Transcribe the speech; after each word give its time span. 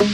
All 0.00 0.06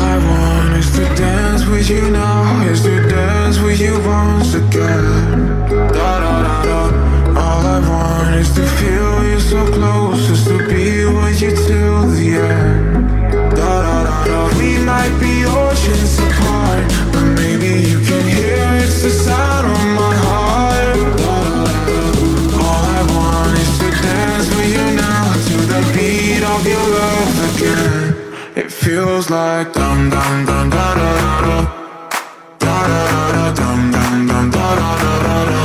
I 0.00 0.16
want 0.16 0.76
is 0.76 0.92
to 0.92 1.02
dance 1.16 1.66
with 1.66 1.90
you 1.90 2.08
now, 2.08 2.62
is 2.70 2.82
to 2.82 3.08
dance 3.08 3.58
with 3.58 3.80
you 3.80 4.00
once 4.06 4.54
again. 4.54 5.23
Feels 29.24 29.30
like 29.30 29.72
dum 29.72 30.10
dum 30.10 30.44
dum 30.46 30.70
da 30.70 30.94
da 30.94 31.10
da 31.20 31.40
da. 31.46 31.56
Da 32.58 32.76
da 32.88 33.00
da 33.12 33.22
da 33.32 33.52
dum 33.54 33.90
dum 33.92 34.26
dum 34.26 34.50
da 34.50 34.74
da 34.80 34.90
da 35.02 35.14
da 35.26 35.36
da. 35.50 35.62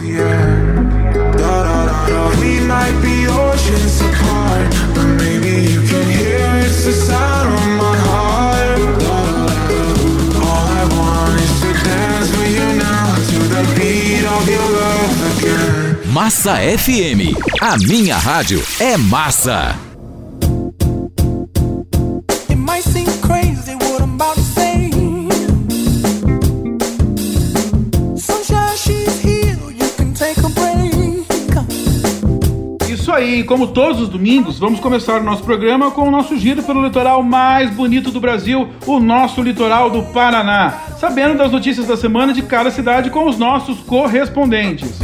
Da 1.40 1.68
Massa 16.06 16.56
FM. 16.56 17.38
A 17.62 17.78
minha 17.78 18.18
rádio 18.18 18.62
é 18.80 18.98
massa. 18.98 19.87
Aí, 33.18 33.44
como 33.44 33.68
todos 33.68 34.00
os 34.00 34.10
domingos, 34.10 34.60
vamos 34.60 34.80
começar 34.80 35.20
o 35.20 35.24
nosso 35.24 35.44
programa 35.44 35.90
com 35.90 36.08
o 36.08 36.12
nosso 36.12 36.38
giro 36.38 36.62
pelo 36.62 36.86
litoral 36.86 37.24
mais 37.24 37.70
bonito 37.72 38.12
do 38.12 38.20
Brasil, 38.20 38.70
o 38.86 39.00
nosso 39.00 39.42
litoral 39.42 39.90
do 39.90 40.04
Paraná. 40.14 40.82
Sabendo 41.00 41.36
das 41.36 41.52
notícias 41.52 41.88
da 41.88 41.98
semana 41.98 42.32
de 42.32 42.44
cada 42.44 42.70
cidade 42.70 43.10
com 43.10 43.28
os 43.28 43.38
nossos 43.38 43.80
correspondentes. 43.80 45.00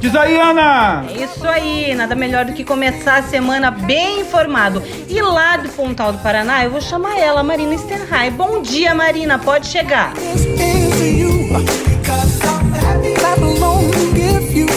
Diz 0.00 0.16
aí, 0.16 0.36
Ana! 0.36 1.04
É 1.08 1.24
isso 1.24 1.46
aí, 1.46 1.94
nada 1.94 2.16
melhor 2.16 2.44
do 2.44 2.52
que 2.52 2.64
começar 2.64 3.18
a 3.18 3.22
semana 3.22 3.70
bem 3.70 4.22
informado. 4.22 4.82
E 5.08 5.20
lá 5.22 5.56
do 5.56 5.68
Pontal 5.68 6.12
do 6.12 6.18
Paraná, 6.18 6.64
eu 6.64 6.70
vou 6.72 6.80
chamar 6.80 7.16
ela, 7.16 7.44
Marina 7.44 7.78
Stenhai. 7.78 8.30
Bom 8.30 8.60
dia, 8.60 8.92
Marina, 8.92 9.38
pode 9.38 9.68
chegar. 9.68 10.12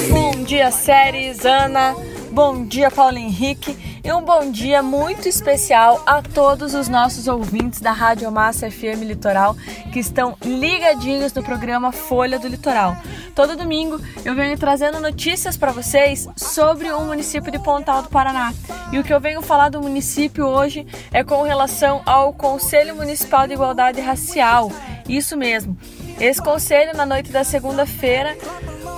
Bom 0.10 0.44
dia, 0.44 0.72
séries, 0.72 1.46
Ana. 1.46 1.96
Bom 2.32 2.66
dia, 2.66 2.92
Paulo 2.92 3.18
Henrique. 3.18 3.76
E 4.04 4.14
um 4.14 4.22
bom 4.22 4.52
dia 4.52 4.84
muito 4.84 5.28
especial 5.28 6.04
a 6.06 6.22
todos 6.22 6.76
os 6.76 6.88
nossos 6.88 7.28
ouvintes 7.28 7.82
da 7.82 7.92
Rádio 7.92 8.32
Massa 8.32 8.70
FM 8.70 9.02
Litoral 9.02 9.56
que 9.92 10.00
estão 10.00 10.38
ligadinhos 10.46 11.34
no 11.34 11.42
programa 11.42 11.92
Folha 11.92 12.38
do 12.38 12.48
Litoral. 12.48 12.96
Todo 13.34 13.56
domingo 13.56 14.00
eu 14.24 14.36
venho 14.36 14.56
trazendo 14.60 15.00
notícias 15.00 15.58
para 15.58 15.72
vocês 15.72 16.28
sobre 16.36 16.92
o 16.92 17.02
município 17.02 17.52
de 17.52 17.58
Pontal 17.58 18.04
do 18.04 18.10
Paraná. 18.10 18.54
E 18.92 19.00
o 19.00 19.04
que 19.04 19.14
eu 19.14 19.20
venho 19.20 19.42
falar 19.42 19.70
do 19.70 19.82
município 19.82 20.46
hoje 20.46 20.86
é 21.12 21.24
com 21.24 21.42
relação 21.42 22.04
ao 22.06 22.32
Conselho 22.32 22.96
Municipal 22.96 23.48
de 23.48 23.54
Igualdade 23.54 24.00
Racial. 24.02 24.72
Isso 25.10 25.36
mesmo. 25.36 25.76
Esse 26.20 26.42
conselho, 26.42 26.96
na 26.96 27.06
noite 27.06 27.32
da 27.32 27.44
segunda-feira, 27.44 28.38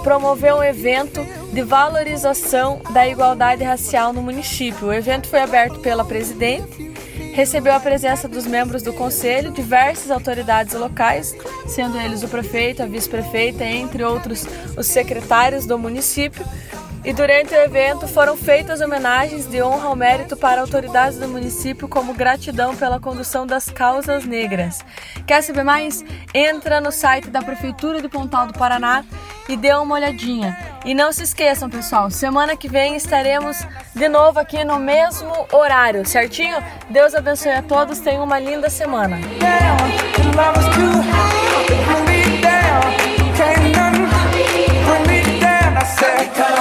promoveu 0.04 0.58
um 0.58 0.64
evento 0.64 1.26
de 1.52 1.62
valorização 1.64 2.80
da 2.92 3.08
igualdade 3.08 3.64
racial 3.64 4.14
no 4.14 4.22
município. 4.22 4.88
O 4.88 4.94
evento 4.94 5.28
foi 5.28 5.40
aberto 5.40 5.80
pela 5.80 6.06
presidente, 6.06 6.94
recebeu 7.34 7.74
a 7.74 7.80
presença 7.80 8.28
dos 8.28 8.46
membros 8.46 8.84
do 8.84 8.94
conselho, 8.94 9.52
diversas 9.52 10.12
autoridades 10.12 10.76
locais, 10.76 11.36
sendo 11.68 12.00
eles 12.00 12.22
o 12.22 12.28
prefeito, 12.28 12.84
a 12.84 12.86
vice-prefeita, 12.86 13.66
entre 13.66 14.04
outros 14.04 14.46
os 14.78 14.86
secretários 14.86 15.66
do 15.66 15.78
município. 15.78 16.46
E 17.08 17.14
durante 17.14 17.54
o 17.54 17.58
evento 17.58 18.06
foram 18.06 18.36
feitas 18.36 18.82
homenagens 18.82 19.48
de 19.48 19.62
honra 19.64 19.88
ao 19.88 19.96
mérito 19.96 20.36
para 20.36 20.60
autoridades 20.60 21.18
do 21.18 21.26
município 21.26 21.88
como 21.88 22.14
gratidão 22.14 22.76
pela 22.76 23.00
condução 23.00 23.48
das 23.48 23.70
causas 23.70 24.26
negras. 24.26 24.84
Quer 25.26 25.42
saber 25.42 25.64
mais? 25.64 26.04
Entra 26.34 26.82
no 26.82 26.92
site 26.92 27.30
da 27.30 27.42
Prefeitura 27.42 28.02
de 28.02 28.10
Pontal 28.10 28.48
do 28.48 28.60
Paraná 28.60 29.06
e 29.48 29.56
dê 29.56 29.72
uma 29.72 29.96
olhadinha. 29.96 30.60
E 30.84 30.94
não 30.94 31.14
se 31.14 31.24
esqueçam, 31.24 31.70
pessoal, 31.70 32.12
semana 32.12 32.58
que 32.58 32.68
vem 32.68 32.98
estaremos 32.98 33.58
de 33.96 34.10
novo 34.10 34.38
aqui 34.38 34.66
no 34.66 34.78
mesmo 34.78 35.32
horário, 35.54 36.06
certinho? 36.06 36.58
Deus 36.90 37.16
abençoe 37.16 37.54
a 37.54 37.64
todos, 37.64 38.00
tenham 38.00 38.26
uma 38.26 38.38
linda 38.38 38.70
semana. 38.70 39.18
down. 46.38 46.57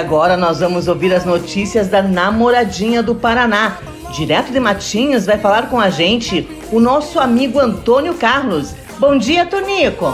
Agora 0.00 0.34
nós 0.36 0.60
vamos 0.60 0.88
ouvir 0.88 1.14
as 1.14 1.26
notícias 1.26 1.88
da 1.88 2.02
namoradinha 2.02 3.02
do 3.02 3.14
Paraná. 3.14 3.76
Direto 4.10 4.50
de 4.50 4.58
Matinhos 4.58 5.26
vai 5.26 5.36
falar 5.36 5.68
com 5.68 5.78
a 5.78 5.90
gente 5.90 6.48
o 6.72 6.80
nosso 6.80 7.20
amigo 7.20 7.60
Antônio 7.60 8.14
Carlos. 8.14 8.74
Bom 8.98 9.18
dia, 9.18 9.44
Tonico. 9.44 10.06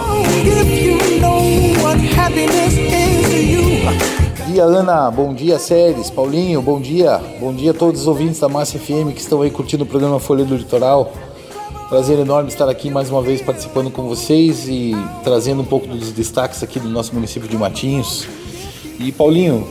Bom 4.36 4.46
dia, 4.52 4.64
Ana. 4.64 5.10
Bom 5.10 5.32
dia, 5.32 5.58
Séries. 5.58 6.10
Paulinho, 6.10 6.60
bom 6.60 6.80
dia. 6.80 7.20
Bom 7.38 7.54
dia 7.54 7.70
a 7.70 7.74
todos 7.74 8.02
os 8.02 8.06
ouvintes 8.08 8.40
da 8.40 8.48
Massa 8.48 8.78
FM 8.78 9.12
que 9.14 9.20
estão 9.20 9.40
aí 9.40 9.50
curtindo 9.50 9.84
o 9.84 9.86
programa 9.86 10.18
Folha 10.18 10.44
do 10.44 10.56
Litoral. 10.56 11.12
Prazer 11.88 12.18
enorme 12.18 12.48
estar 12.48 12.68
aqui 12.68 12.90
mais 12.90 13.08
uma 13.08 13.22
vez 13.22 13.40
participando 13.40 13.90
com 13.92 14.02
vocês 14.02 14.66
e 14.68 14.92
trazendo 15.22 15.62
um 15.62 15.64
pouco 15.64 15.86
dos 15.86 16.10
destaques 16.10 16.60
aqui 16.60 16.80
do 16.80 16.88
nosso 16.88 17.14
município 17.14 17.48
de 17.48 17.56
Matinhos. 17.56 18.26
E 18.98 19.12
Paulinho, 19.12 19.69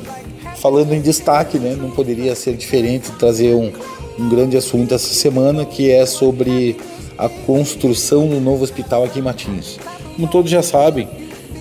falando 0.58 0.94
em 0.94 1.02
destaque, 1.02 1.58
né, 1.58 1.76
não 1.80 1.92
poderia 1.92 2.36
ser 2.36 2.56
diferente 2.56 3.12
trazer 3.14 3.54
um, 3.56 3.72
um 4.20 4.30
grande 4.30 4.58
assunto 4.58 4.94
essa 4.94 5.14
semana 5.14 5.66
que 5.66 5.92
é 5.92 6.06
sobre 6.06 6.78
a 7.18 7.30
construção 7.30 8.28
do 8.28 8.40
novo 8.40 8.64
hospital 8.64 9.04
aqui 9.04 9.20
em 9.20 9.22
Matinhos. 9.22 9.80
Como 10.16 10.28
todos 10.28 10.50
já 10.50 10.62
sabem, 10.62 11.08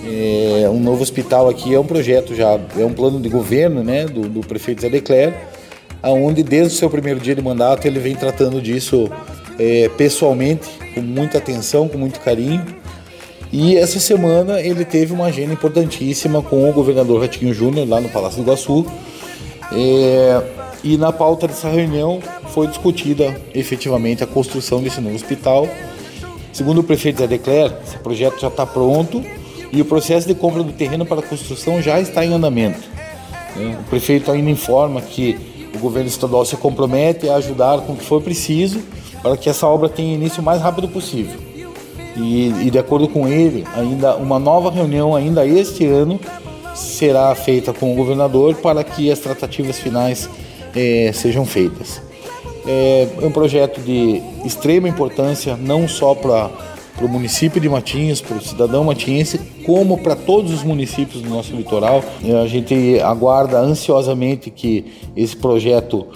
é, 0.05 0.69
um 0.69 0.79
novo 0.79 1.01
hospital 1.01 1.49
aqui 1.49 1.73
é 1.73 1.79
um 1.79 1.85
projeto 1.85 2.35
já, 2.35 2.59
é 2.77 2.85
um 2.85 2.93
plano 2.93 3.19
de 3.19 3.29
governo 3.29 3.83
né, 3.83 4.05
do, 4.05 4.29
do 4.29 4.41
prefeito 4.41 4.81
Zé 4.81 4.89
Decler, 4.89 5.33
onde 6.03 6.43
desde 6.43 6.75
o 6.75 6.77
seu 6.77 6.89
primeiro 6.89 7.19
dia 7.19 7.33
de 7.33 7.41
mandato 7.41 7.87
ele 7.87 7.99
vem 7.99 8.15
tratando 8.15 8.61
disso 8.61 9.09
é, 9.57 9.89
pessoalmente, 9.97 10.69
com 10.93 11.01
muita 11.01 11.37
atenção, 11.37 11.87
com 11.87 11.97
muito 11.97 12.19
carinho. 12.19 12.63
E 13.57 13.77
essa 13.77 14.01
semana 14.01 14.59
ele 14.59 14.83
teve 14.83 15.13
uma 15.13 15.27
agenda 15.27 15.53
importantíssima 15.53 16.41
com 16.41 16.69
o 16.69 16.73
governador 16.73 17.21
Ratinho 17.21 17.53
Júnior 17.53 17.87
lá 17.87 18.01
no 18.01 18.09
Palácio 18.09 18.43
do 18.43 18.47
Iguaçu. 18.47 18.85
É, 19.71 20.43
e 20.83 20.97
na 20.97 21.13
pauta 21.13 21.47
dessa 21.47 21.69
reunião 21.69 22.19
foi 22.49 22.67
discutida 22.67 23.33
efetivamente 23.53 24.21
a 24.21 24.27
construção 24.27 24.83
desse 24.83 24.99
novo 24.99 25.15
hospital. 25.15 25.69
Segundo 26.51 26.79
o 26.79 26.83
prefeito 26.83 27.19
Zé 27.19 27.27
Decler, 27.27 27.73
esse 27.87 27.97
projeto 27.99 28.41
já 28.41 28.49
está 28.49 28.65
pronto 28.65 29.23
e 29.71 29.79
o 29.79 29.85
processo 29.85 30.27
de 30.27 30.35
compra 30.35 30.61
do 30.61 30.73
terreno 30.73 31.05
para 31.05 31.21
a 31.21 31.23
construção 31.23 31.81
já 31.81 31.97
está 31.97 32.25
em 32.25 32.33
andamento. 32.33 32.83
É, 33.55 33.73
o 33.79 33.83
prefeito 33.89 34.33
ainda 34.33 34.49
informa 34.49 34.99
que 34.99 35.69
o 35.73 35.79
governo 35.79 36.09
estadual 36.09 36.43
se 36.43 36.57
compromete 36.57 37.29
a 37.29 37.35
ajudar 37.35 37.79
com 37.83 37.93
o 37.93 37.95
que 37.95 38.03
for 38.03 38.21
preciso 38.21 38.81
para 39.21 39.37
que 39.37 39.49
essa 39.49 39.65
obra 39.65 39.87
tenha 39.87 40.13
início 40.13 40.41
o 40.41 40.45
mais 40.45 40.61
rápido 40.61 40.89
possível. 40.89 41.54
E, 42.15 42.47
e, 42.67 42.71
de 42.71 42.79
acordo 42.79 43.07
com 43.07 43.27
ele, 43.27 43.65
ainda 43.75 44.15
uma 44.15 44.39
nova 44.39 44.71
reunião 44.71 45.15
ainda 45.15 45.45
este 45.45 45.85
ano 45.85 46.19
será 46.73 47.33
feita 47.35 47.73
com 47.73 47.91
o 47.91 47.95
governador 47.95 48.55
para 48.55 48.83
que 48.83 49.11
as 49.11 49.19
tratativas 49.19 49.79
finais 49.79 50.29
eh, 50.75 51.11
sejam 51.13 51.45
feitas. 51.45 52.01
É, 52.67 53.07
é 53.21 53.25
um 53.25 53.31
projeto 53.31 53.79
de 53.81 54.21
extrema 54.43 54.89
importância 54.89 55.55
não 55.55 55.87
só 55.87 56.15
para 56.15 56.49
o 57.01 57.07
município 57.07 57.59
de 57.59 57.69
Matinhos, 57.69 58.21
para 58.21 58.37
o 58.37 58.41
cidadão 58.41 58.83
matinhense, 58.83 59.39
como 59.65 59.97
para 59.97 60.15
todos 60.15 60.51
os 60.51 60.63
municípios 60.63 61.21
do 61.21 61.29
nosso 61.29 61.53
litoral. 61.53 62.03
A 62.41 62.47
gente 62.47 62.99
aguarda 63.01 63.59
ansiosamente 63.59 64.49
que 64.49 64.85
esse 65.15 65.35
projeto 65.35 66.07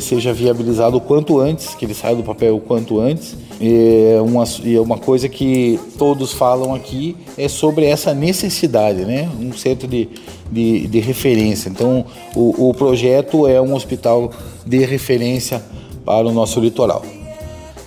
seja 0.00 0.32
viabilizado 0.32 0.96
o 0.96 1.00
quanto 1.00 1.38
antes, 1.38 1.74
que 1.74 1.84
ele 1.84 1.94
saia 1.94 2.14
do 2.14 2.22
papel 2.22 2.56
o 2.56 2.60
quanto 2.60 3.00
antes. 3.00 3.36
É 3.60 4.20
uma, 4.20 4.44
é 4.44 4.80
uma 4.80 4.98
coisa 4.98 5.28
que 5.28 5.78
todos 5.98 6.32
falam 6.32 6.74
aqui 6.74 7.16
é 7.36 7.48
sobre 7.48 7.86
essa 7.86 8.14
necessidade, 8.14 9.04
né? 9.04 9.28
Um 9.40 9.52
centro 9.52 9.88
de, 9.88 10.08
de, 10.50 10.86
de 10.86 11.00
referência. 11.00 11.68
Então, 11.68 12.04
o, 12.34 12.68
o 12.70 12.74
projeto 12.74 13.46
é 13.46 13.60
um 13.60 13.74
hospital 13.74 14.30
de 14.66 14.78
referência 14.84 15.62
para 16.04 16.26
o 16.26 16.32
nosso 16.32 16.60
litoral. 16.60 17.02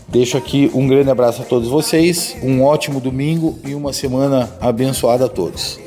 Deixo 0.07 0.37
aqui 0.37 0.69
um 0.75 0.87
grande 0.87 1.09
abraço 1.09 1.41
a 1.41 1.45
todos 1.45 1.67
vocês, 1.67 2.35
um 2.43 2.63
ótimo 2.63 2.99
domingo 2.99 3.57
e 3.65 3.73
uma 3.73 3.91
semana 3.91 4.47
abençoada 4.61 5.25
a 5.25 5.27
todos. 5.27 5.79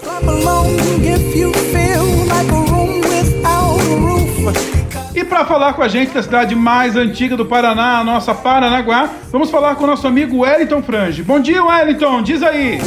E 5.17 5.25
para 5.25 5.47
falar 5.47 5.73
com 5.73 5.81
a 5.81 5.89
gente 5.89 6.13
da 6.13 6.23
cidade 6.23 6.55
mais 6.55 6.95
antiga 6.95 7.39
do 7.39 7.47
Paraná, 7.47 8.01
a 8.01 8.05
nossa 8.05 8.35
Paranaguá, 8.35 9.09
vamos 9.33 9.51
falar 9.51 9.75
com 9.75 9.85
o 9.85 9.87
nosso 9.87 10.07
amigo 10.07 10.41
Wellington 10.41 10.83
Frange. 10.83 11.23
Bom 11.23 11.41
dia, 11.41 11.65
Wellington, 11.65 12.21
diz 12.21 12.43
aí. 12.43 12.79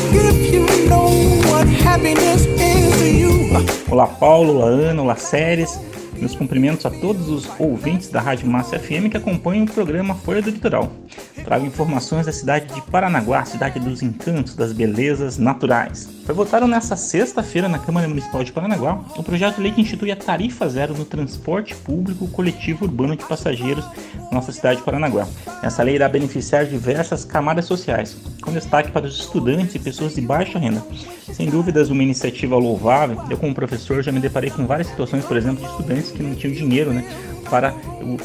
Olá, 3.90 4.06
Paulo, 4.06 4.58
olá, 4.58 4.68
Ana, 4.68 5.02
olá, 5.02 5.16
Séries. 5.16 5.80
Meus 6.20 6.36
cumprimentos 6.36 6.86
a 6.86 6.90
todos 6.90 7.30
os 7.30 7.50
ouvintes 7.58 8.10
da 8.10 8.20
Rádio 8.20 8.46
Massa 8.46 8.78
FM 8.78 9.10
que 9.10 9.16
acompanham 9.16 9.64
o 9.64 9.72
programa 9.72 10.14
Folha 10.16 10.42
do 10.42 10.50
Litoral. 10.50 10.92
Trago 11.46 11.66
informações 11.66 12.26
da 12.26 12.32
cidade 12.32 12.74
de 12.74 12.82
Paranaguá, 12.82 13.46
cidade 13.46 13.80
dos 13.80 14.04
encantos, 14.04 14.54
das 14.54 14.74
belezas 14.74 15.38
naturais. 15.38 16.10
Foi 16.26 16.36
votado 16.36 16.68
nesta 16.68 16.96
sexta-feira 16.96 17.70
na 17.70 17.80
Câmara 17.80 18.08
Municipal 18.08 18.44
de 18.44 18.52
Paranaguá 18.52 19.04
o 19.16 19.24
projeto 19.24 19.56
de 19.56 19.62
lei 19.64 19.72
que 19.72 19.82
institui 19.82 20.12
a 20.12 20.16
tarifa 20.16 20.68
zero 20.68 20.94
no 20.94 21.06
transporte 21.06 21.74
público 21.74 22.28
coletivo 22.28 22.86
urbano 22.86 23.16
de 23.16 23.26
passageiros 23.26 23.86
na 24.16 24.34
nossa 24.34 24.52
cidade 24.52 24.80
de 24.80 24.86
Paranaguá. 24.86 25.26
Essa 25.64 25.82
lei 25.84 25.96
irá 25.96 26.10
beneficiar 26.10 26.66
diversas 26.66 27.24
camadas 27.24 27.66
sociais, 27.66 28.18
com 28.42 28.52
destaque 28.52 28.92
para 28.92 29.08
os 29.08 29.20
estudantes 29.20 29.74
e 29.76 29.80
pessoas 29.80 30.16
de 30.16 30.22
baixa 30.22 30.60
renda. 30.60 30.84
Sem 31.34 31.50
dúvidas, 31.50 31.90
uma 31.90 32.04
iniciativa 32.04 32.56
louvável. 32.58 33.18
Eu, 33.30 33.38
como 33.38 33.56
professor, 33.56 34.04
já 34.04 34.12
me 34.12 34.20
deparei 34.20 34.50
com 34.50 34.66
várias 34.66 34.88
situações, 34.88 35.24
por 35.26 35.38
exemplo, 35.38 35.64
de 35.64 35.72
estudantes 35.72 36.09
que 36.12 36.24
não 36.24 36.36
tinham 36.36 36.54
dinheiro 36.54 36.92
né, 36.92 37.04
para 37.50 37.74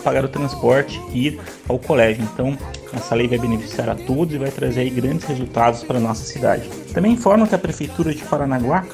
pagar 0.02 0.24
o 0.24 0.28
transporte 0.28 1.00
e 1.12 1.28
ir 1.28 1.40
ao 1.68 1.78
colégio. 1.78 2.22
Então, 2.32 2.56
essa 2.92 3.14
lei 3.14 3.26
vai 3.26 3.38
beneficiar 3.38 3.88
a 3.88 3.94
todos 3.94 4.34
e 4.34 4.38
vai 4.38 4.50
trazer 4.50 4.88
grandes 4.90 5.24
resultados 5.24 5.82
para 5.82 5.98
a 5.98 6.00
nossa 6.00 6.24
cidade. 6.24 6.68
Também 6.92 7.12
informo 7.12 7.46
que 7.46 7.54
a 7.54 7.58
Prefeitura 7.58 8.14
de 8.14 8.22
Paranaguá 8.24 8.84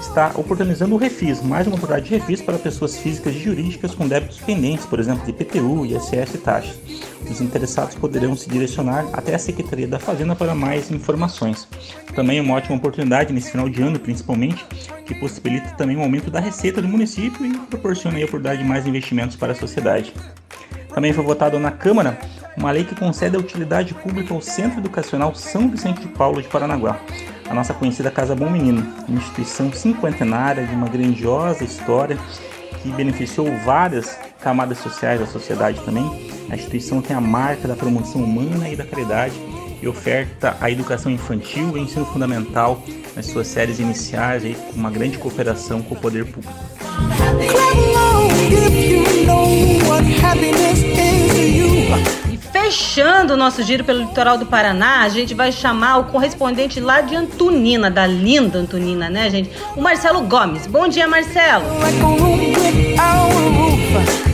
está 0.00 0.32
oportunizando 0.34 0.94
o 0.94 0.98
refis, 0.98 1.42
mais 1.42 1.66
uma 1.66 1.76
oportunidade 1.76 2.08
de 2.08 2.16
refis 2.16 2.40
para 2.40 2.58
pessoas 2.58 2.96
físicas 2.96 3.34
e 3.34 3.38
jurídicas 3.38 3.94
com 3.94 4.06
débitos 4.06 4.38
pendentes, 4.38 4.86
por 4.86 5.00
exemplo, 5.00 5.24
de 5.24 5.30
IPTU, 5.30 5.84
ISS 5.86 6.34
e 6.34 6.38
taxas. 6.38 6.78
Os 7.28 7.40
interessados 7.40 7.94
poderão 7.94 8.36
se 8.36 8.48
direcionar 8.48 9.06
até 9.12 9.34
a 9.34 9.38
Secretaria 9.38 9.86
da 9.86 9.98
Fazenda 9.98 10.34
para 10.34 10.54
mais 10.54 10.90
informações. 10.90 11.68
Também 12.14 12.38
é 12.38 12.42
uma 12.42 12.54
ótima 12.54 12.76
oportunidade 12.76 13.32
nesse 13.32 13.50
final 13.50 13.68
de 13.68 13.82
ano, 13.82 13.98
principalmente, 13.98 14.64
que 15.04 15.14
possibilita 15.14 15.70
também 15.76 15.96
o 15.96 16.00
um 16.00 16.02
aumento 16.02 16.30
da 16.30 16.40
receita 16.40 16.80
do 16.80 16.88
município 16.88 17.44
e 17.44 17.58
proporciona 17.58 18.16
a 18.18 18.20
oportunidade 18.20 18.62
de 18.62 18.68
mais 18.68 18.86
investimentos 18.86 19.36
para 19.36 19.52
a 19.52 19.56
sociedade. 19.56 20.12
Também 20.94 21.12
foi 21.12 21.24
votado 21.24 21.58
na 21.58 21.70
Câmara 21.70 22.18
uma 22.56 22.72
lei 22.72 22.84
que 22.84 22.94
concede 22.94 23.36
a 23.36 23.38
utilidade 23.38 23.94
pública 23.94 24.34
ao 24.34 24.40
Centro 24.40 24.80
Educacional 24.80 25.34
São 25.34 25.68
Vicente 25.70 26.00
de 26.00 26.08
Paulo 26.08 26.42
de 26.42 26.48
Paranaguá, 26.48 27.00
a 27.48 27.54
nossa 27.54 27.72
conhecida 27.72 28.10
Casa 28.10 28.34
Bom 28.34 28.50
Menino, 28.50 28.86
uma 29.08 29.18
instituição 29.18 29.72
cinquentenária 29.72 30.66
de 30.66 30.74
uma 30.74 30.88
grandiosa 30.88 31.64
história 31.64 32.18
que 32.82 32.90
beneficiou 32.90 33.46
várias 33.64 34.18
camadas 34.40 34.78
sociais 34.78 35.20
da 35.20 35.26
sociedade 35.26 35.80
também. 35.80 36.04
A 36.50 36.54
instituição 36.54 37.00
tem 37.00 37.16
a 37.16 37.20
marca 37.20 37.66
da 37.66 37.74
promoção 37.74 38.22
humana 38.22 38.68
e 38.68 38.76
da 38.76 38.84
caridade 38.84 39.34
e 39.80 39.88
oferta 39.88 40.56
a 40.60 40.70
educação 40.70 41.10
infantil 41.10 41.76
e 41.76 41.80
ensino 41.80 42.04
fundamental 42.04 42.82
nas 43.16 43.26
suas 43.26 43.46
séries 43.46 43.78
iniciais 43.78 44.44
aí, 44.44 44.54
com 44.54 44.78
uma 44.78 44.90
grande 44.90 45.18
cooperação 45.18 45.82
com 45.82 45.94
o 45.94 45.98
poder 45.98 46.24
público. 46.26 46.52
Fechando 52.68 53.32
o 53.32 53.36
nosso 53.38 53.62
giro 53.62 53.82
pelo 53.82 54.00
litoral 54.00 54.36
do 54.36 54.44
Paraná, 54.44 55.00
a 55.00 55.08
gente 55.08 55.32
vai 55.32 55.50
chamar 55.50 55.96
o 55.96 56.04
correspondente 56.04 56.78
lá 56.78 57.00
de 57.00 57.16
Antonina, 57.16 57.90
da 57.90 58.06
linda 58.06 58.58
Antonina, 58.58 59.08
né, 59.08 59.30
gente? 59.30 59.50
O 59.74 59.80
Marcelo 59.80 60.20
Gomes. 60.20 60.66
Bom 60.66 60.86
dia, 60.86 61.08
Marcelo. 61.08 61.64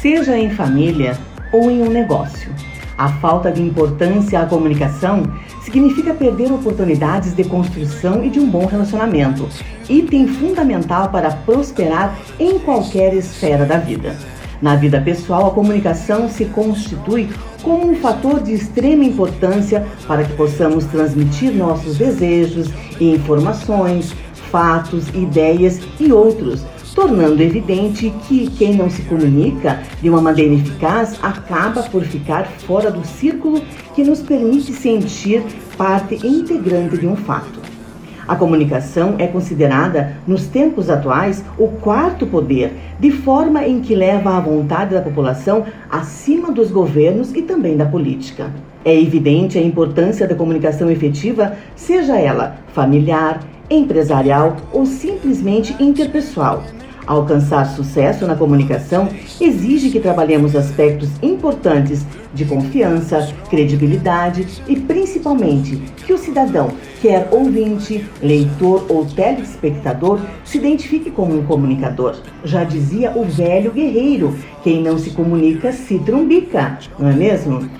Seja 0.00 0.38
em 0.38 0.48
família 0.48 1.18
ou 1.52 1.68
em 1.68 1.82
um 1.82 1.90
negócio, 1.90 2.52
a 2.96 3.08
falta 3.14 3.50
de 3.50 3.60
importância 3.60 4.40
à 4.40 4.46
comunicação 4.46 5.24
significa 5.60 6.14
perder 6.14 6.52
oportunidades 6.52 7.34
de 7.34 7.42
construção 7.42 8.24
e 8.24 8.30
de 8.30 8.38
um 8.38 8.48
bom 8.48 8.64
relacionamento, 8.64 9.48
item 9.88 10.28
fundamental 10.28 11.08
para 11.08 11.32
prosperar 11.32 12.16
em 12.38 12.60
qualquer 12.60 13.12
esfera 13.12 13.66
da 13.66 13.76
vida. 13.76 14.16
Na 14.62 14.76
vida 14.76 15.00
pessoal, 15.00 15.48
a 15.48 15.50
comunicação 15.50 16.28
se 16.28 16.44
constitui 16.44 17.28
como 17.60 17.90
um 17.90 17.96
fator 17.96 18.40
de 18.40 18.52
extrema 18.52 19.04
importância 19.04 19.84
para 20.06 20.22
que 20.22 20.32
possamos 20.34 20.84
transmitir 20.84 21.52
nossos 21.52 21.98
desejos 21.98 22.68
e 23.00 23.14
informações, 23.16 24.14
fatos, 24.48 25.08
ideias 25.08 25.80
e 25.98 26.12
outros, 26.12 26.64
tornando 26.98 27.40
evidente 27.40 28.12
que 28.26 28.50
quem 28.58 28.74
não 28.74 28.90
se 28.90 29.02
comunica 29.02 29.78
de 30.02 30.10
uma 30.10 30.20
maneira 30.20 30.54
eficaz 30.54 31.16
acaba 31.22 31.84
por 31.84 32.02
ficar 32.02 32.46
fora 32.66 32.90
do 32.90 33.06
círculo 33.06 33.62
que 33.94 34.02
nos 34.02 34.20
permite 34.20 34.72
sentir 34.72 35.44
parte 35.76 36.16
integrante 36.26 36.98
de 36.98 37.06
um 37.06 37.14
fato. 37.14 37.60
A 38.26 38.34
comunicação 38.34 39.14
é 39.16 39.28
considerada, 39.28 40.16
nos 40.26 40.48
tempos 40.48 40.90
atuais, 40.90 41.44
o 41.56 41.68
quarto 41.68 42.26
poder, 42.26 42.72
de 42.98 43.12
forma 43.12 43.64
em 43.64 43.80
que 43.80 43.94
leva 43.94 44.36
a 44.36 44.40
vontade 44.40 44.92
da 44.92 45.00
população 45.00 45.66
acima 45.88 46.50
dos 46.50 46.72
governos 46.72 47.32
e 47.32 47.42
também 47.42 47.76
da 47.76 47.86
política. 47.86 48.50
É 48.84 48.92
evidente 48.92 49.56
a 49.56 49.62
importância 49.62 50.26
da 50.26 50.34
comunicação 50.34 50.90
efetiva, 50.90 51.52
seja 51.76 52.18
ela 52.18 52.56
familiar, 52.72 53.38
empresarial 53.70 54.56
ou 54.72 54.84
simplesmente 54.84 55.80
interpessoal. 55.80 56.64
Alcançar 57.08 57.64
sucesso 57.64 58.26
na 58.26 58.36
comunicação 58.36 59.08
exige 59.40 59.88
que 59.88 59.98
trabalhemos 59.98 60.54
aspectos 60.54 61.08
importantes 61.22 62.04
de 62.34 62.44
confiança, 62.44 63.34
credibilidade 63.48 64.46
e 64.68 64.76
principalmente 64.76 65.76
que 66.04 66.12
o 66.12 66.18
cidadão, 66.18 66.68
quer 67.00 67.26
ouvinte, 67.30 68.04
leitor 68.22 68.84
ou 68.90 69.06
telespectador, 69.06 70.20
se 70.44 70.58
identifique 70.58 71.10
como 71.10 71.34
um 71.34 71.46
comunicador. 71.46 72.16
Já 72.44 72.62
dizia 72.62 73.10
o 73.16 73.24
velho 73.24 73.72
guerreiro: 73.72 74.36
quem 74.62 74.82
não 74.82 74.98
se 74.98 75.12
comunica 75.12 75.72
se 75.72 75.98
trumbica, 76.00 76.78
não 76.98 77.08
é 77.08 77.14
mesmo? 77.14 77.70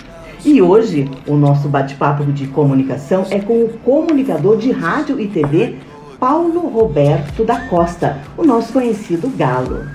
E 0.43 0.63
hoje 0.63 1.11
o 1.27 1.37
nosso 1.37 1.69
bate-papo 1.69 2.25
de 2.33 2.47
comunicação 2.47 3.27
é 3.29 3.41
com 3.41 3.65
o 3.65 3.69
comunicador 3.85 4.57
de 4.57 4.71
rádio 4.71 5.21
e 5.21 5.27
TV 5.27 5.77
Paulo 6.19 6.67
Roberto 6.69 7.45
da 7.45 7.61
Costa, 7.69 8.19
o 8.37 8.43
nosso 8.45 8.73
conhecido 8.73 9.29
Galo. 9.37 9.87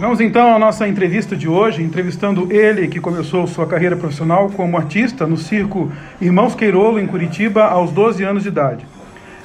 Vamos 0.00 0.20
então 0.20 0.54
à 0.54 0.60
nossa 0.60 0.86
entrevista 0.86 1.34
de 1.34 1.48
hoje, 1.48 1.82
entrevistando 1.82 2.52
ele 2.52 2.86
que 2.86 3.00
começou 3.00 3.48
sua 3.48 3.66
carreira 3.66 3.96
profissional 3.96 4.48
como 4.48 4.76
artista 4.76 5.26
no 5.26 5.36
circo 5.36 5.90
Irmãos 6.20 6.54
Queirolo, 6.54 7.00
em 7.00 7.06
Curitiba, 7.06 7.64
aos 7.64 7.90
12 7.90 8.22
anos 8.22 8.44
de 8.44 8.48
idade. 8.48 8.86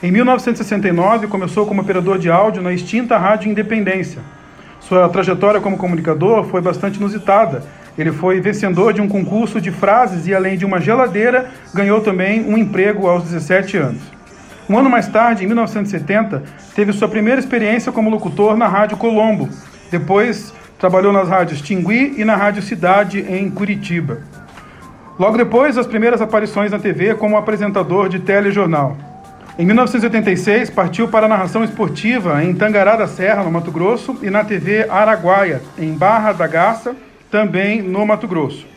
Em 0.03 0.11
1969, 0.11 1.25
começou 1.25 1.65
como 1.65 1.81
operador 1.81 2.19
de 2.19 2.29
áudio 2.29 2.61
na 2.61 2.71
extinta 2.71 3.17
Rádio 3.17 3.49
Independência. 3.49 4.21
Sua 4.79 5.09
trajetória 5.09 5.59
como 5.59 5.75
comunicador 5.75 6.43
foi 6.43 6.61
bastante 6.61 6.97
inusitada. 6.97 7.63
Ele 7.97 8.11
foi 8.11 8.39
vencedor 8.39 8.93
de 8.93 9.01
um 9.01 9.09
concurso 9.09 9.59
de 9.59 9.71
frases 9.71 10.27
e, 10.27 10.35
além 10.35 10.55
de 10.55 10.65
uma 10.65 10.79
geladeira, 10.79 11.49
ganhou 11.73 11.99
também 12.01 12.45
um 12.45 12.55
emprego 12.55 13.07
aos 13.07 13.23
17 13.23 13.77
anos. 13.77 14.03
Um 14.69 14.77
ano 14.77 14.89
mais 14.89 15.07
tarde, 15.07 15.43
em 15.43 15.47
1970, 15.47 16.43
teve 16.75 16.93
sua 16.93 17.07
primeira 17.07 17.39
experiência 17.39 17.91
como 17.91 18.11
locutor 18.11 18.55
na 18.55 18.67
Rádio 18.67 18.97
Colombo. 18.97 19.49
Depois, 19.93 20.51
trabalhou 20.79 21.13
nas 21.13 21.29
rádios 21.29 21.61
Tingui 21.61 22.15
e 22.17 22.25
na 22.25 22.35
Rádio 22.35 22.63
Cidade, 22.63 23.23
em 23.29 23.47
Curitiba. 23.47 24.21
Logo 25.19 25.37
depois, 25.37 25.77
as 25.77 25.85
primeiras 25.85 26.19
aparições 26.19 26.71
na 26.71 26.79
TV 26.79 27.13
como 27.13 27.37
apresentador 27.37 28.09
de 28.09 28.17
telejornal. 28.17 28.97
Em 29.55 29.63
1986, 29.67 30.71
partiu 30.71 31.07
para 31.09 31.27
a 31.27 31.29
narração 31.29 31.63
esportiva 31.63 32.43
em 32.43 32.55
Tangará 32.55 32.95
da 32.95 33.05
Serra, 33.05 33.43
no 33.43 33.51
Mato 33.51 33.71
Grosso, 33.71 34.17
e 34.23 34.31
na 34.31 34.43
TV 34.43 34.89
Araguaia, 34.89 35.61
em 35.77 35.93
Barra 35.93 36.31
da 36.31 36.47
Garça, 36.47 36.95
também 37.29 37.83
no 37.83 38.03
Mato 38.03 38.27
Grosso. 38.27 38.72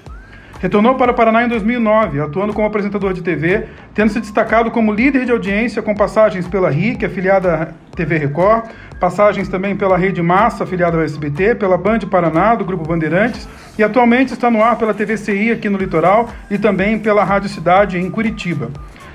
Retornou 0.61 0.95
para 0.95 1.13
o 1.13 1.15
Paraná 1.15 1.45
em 1.45 1.49
2009, 1.49 2.21
atuando 2.21 2.55
como 2.55 2.67
apresentador 2.67 3.13
de 3.13 3.23
TV, 3.23 3.67
tendo 3.95 4.11
se 4.11 4.21
destacado 4.21 4.71
como 4.71 4.93
líder 4.93 5.27
de 5.27 5.33
audiência 5.33 5.83
com 5.83 5.95
passagens 5.95 6.49
pela 6.49 6.71
RIC, 6.71 7.05
afiliada 7.05 7.55
à 7.55 7.95
TV 7.95 8.17
Record, 8.17 8.65
passagens 8.99 9.49
também 9.49 9.77
pela 9.77 9.99
Rede 9.99 10.23
Massa, 10.23 10.65
afiliada 10.65 10.97
ao 10.97 11.03
SBT, 11.03 11.57
pela 11.57 11.77
Band 11.77 12.01
Paraná, 12.11 12.55
do 12.55 12.65
Grupo 12.65 12.89
Bandeirantes, 12.89 13.47
e 13.79 13.83
atualmente 13.83 14.33
está 14.33 14.51
no 14.51 14.63
ar 14.63 14.77
pela 14.77 14.95
TVCI 14.95 15.53
aqui 15.53 15.69
no 15.69 15.77
Litoral 15.77 16.31
e 16.51 16.57
também 16.57 16.99
pela 16.99 17.23
Rádio 17.23 17.51
Cidade 17.51 17.99
em 17.99 18.11
Curitiba. 18.11 18.71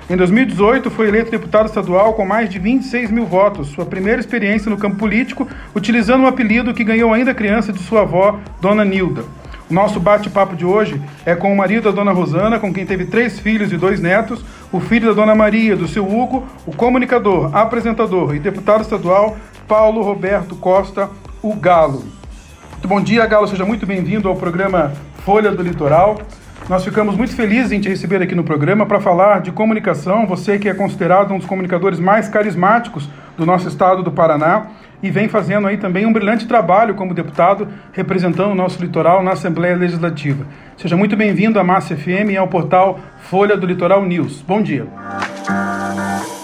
Em 0.08 0.16
2018, 0.16 0.90
foi 0.90 1.08
eleito 1.08 1.30
deputado 1.30 1.66
estadual 1.66 2.14
com 2.14 2.24
mais 2.24 2.48
de 2.48 2.58
26 2.60 3.10
mil 3.10 3.26
votos, 3.26 3.68
sua 3.68 3.84
primeira 3.84 4.20
experiência 4.20 4.70
no 4.70 4.76
campo 4.76 4.96
político, 4.96 5.48
utilizando 5.74 6.22
um 6.22 6.26
apelido 6.26 6.72
que 6.72 6.84
ganhou 6.84 7.12
ainda 7.12 7.34
criança 7.34 7.72
de 7.72 7.80
sua 7.80 8.02
avó, 8.02 8.38
Dona 8.60 8.84
Nilda. 8.84 9.41
Nosso 9.72 9.98
bate-papo 9.98 10.54
de 10.54 10.66
hoje 10.66 11.00
é 11.24 11.34
com 11.34 11.50
o 11.50 11.56
marido 11.56 11.84
da 11.84 11.90
Dona 11.90 12.12
Rosana, 12.12 12.60
com 12.60 12.74
quem 12.74 12.84
teve 12.84 13.06
três 13.06 13.40
filhos 13.40 13.72
e 13.72 13.78
dois 13.78 14.02
netos, 14.02 14.44
o 14.70 14.78
filho 14.78 15.08
da 15.08 15.14
Dona 15.14 15.34
Maria, 15.34 15.74
do 15.74 15.88
seu 15.88 16.06
Hugo, 16.06 16.46
o 16.66 16.76
comunicador, 16.76 17.56
apresentador 17.56 18.36
e 18.36 18.38
deputado 18.38 18.82
estadual, 18.82 19.34
Paulo 19.66 20.02
Roberto 20.02 20.54
Costa, 20.56 21.08
o 21.42 21.54
Galo. 21.54 22.04
Muito 22.72 22.86
bom 22.86 23.00
dia, 23.00 23.24
Galo, 23.24 23.48
seja 23.48 23.64
muito 23.64 23.86
bem-vindo 23.86 24.28
ao 24.28 24.36
programa 24.36 24.92
Folha 25.24 25.50
do 25.50 25.62
Litoral. 25.62 26.20
Nós 26.68 26.84
ficamos 26.84 27.16
muito 27.16 27.34
felizes 27.34 27.72
em 27.72 27.80
te 27.80 27.88
receber 27.88 28.20
aqui 28.20 28.34
no 28.34 28.44
programa 28.44 28.84
para 28.84 29.00
falar 29.00 29.40
de 29.40 29.52
comunicação, 29.52 30.26
você 30.26 30.58
que 30.58 30.68
é 30.68 30.74
considerado 30.74 31.32
um 31.32 31.38
dos 31.38 31.46
comunicadores 31.46 31.98
mais 31.98 32.28
carismáticos 32.28 33.08
do 33.38 33.46
nosso 33.46 33.68
estado 33.68 34.02
do 34.02 34.12
Paraná 34.12 34.66
e 35.02 35.10
vem 35.10 35.28
fazendo 35.28 35.66
aí 35.66 35.76
também 35.76 36.06
um 36.06 36.12
brilhante 36.12 36.46
trabalho 36.46 36.94
como 36.94 37.12
deputado 37.12 37.66
representando 37.92 38.52
o 38.52 38.54
nosso 38.54 38.80
litoral 38.80 39.22
na 39.22 39.32
Assembleia 39.32 39.76
Legislativa. 39.76 40.46
Seja 40.76 40.96
muito 40.96 41.16
bem-vindo 41.16 41.58
à 41.58 41.64
Massa 41.64 41.96
FM 41.96 42.30
e 42.30 42.36
ao 42.36 42.46
portal 42.46 43.00
Folha 43.22 43.56
do 43.56 43.66
Litoral 43.66 44.04
News. 44.04 44.42
Bom 44.42 44.62
dia. 44.62 44.86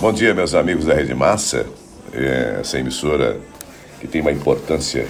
Bom 0.00 0.12
dia, 0.12 0.34
meus 0.34 0.54
amigos 0.54 0.86
da 0.86 0.94
Rede 0.94 1.14
Massa, 1.14 1.66
é, 2.12 2.58
essa 2.60 2.78
emissora 2.78 3.38
que 4.00 4.08
tem 4.08 4.20
uma 4.20 4.32
importância 4.32 5.06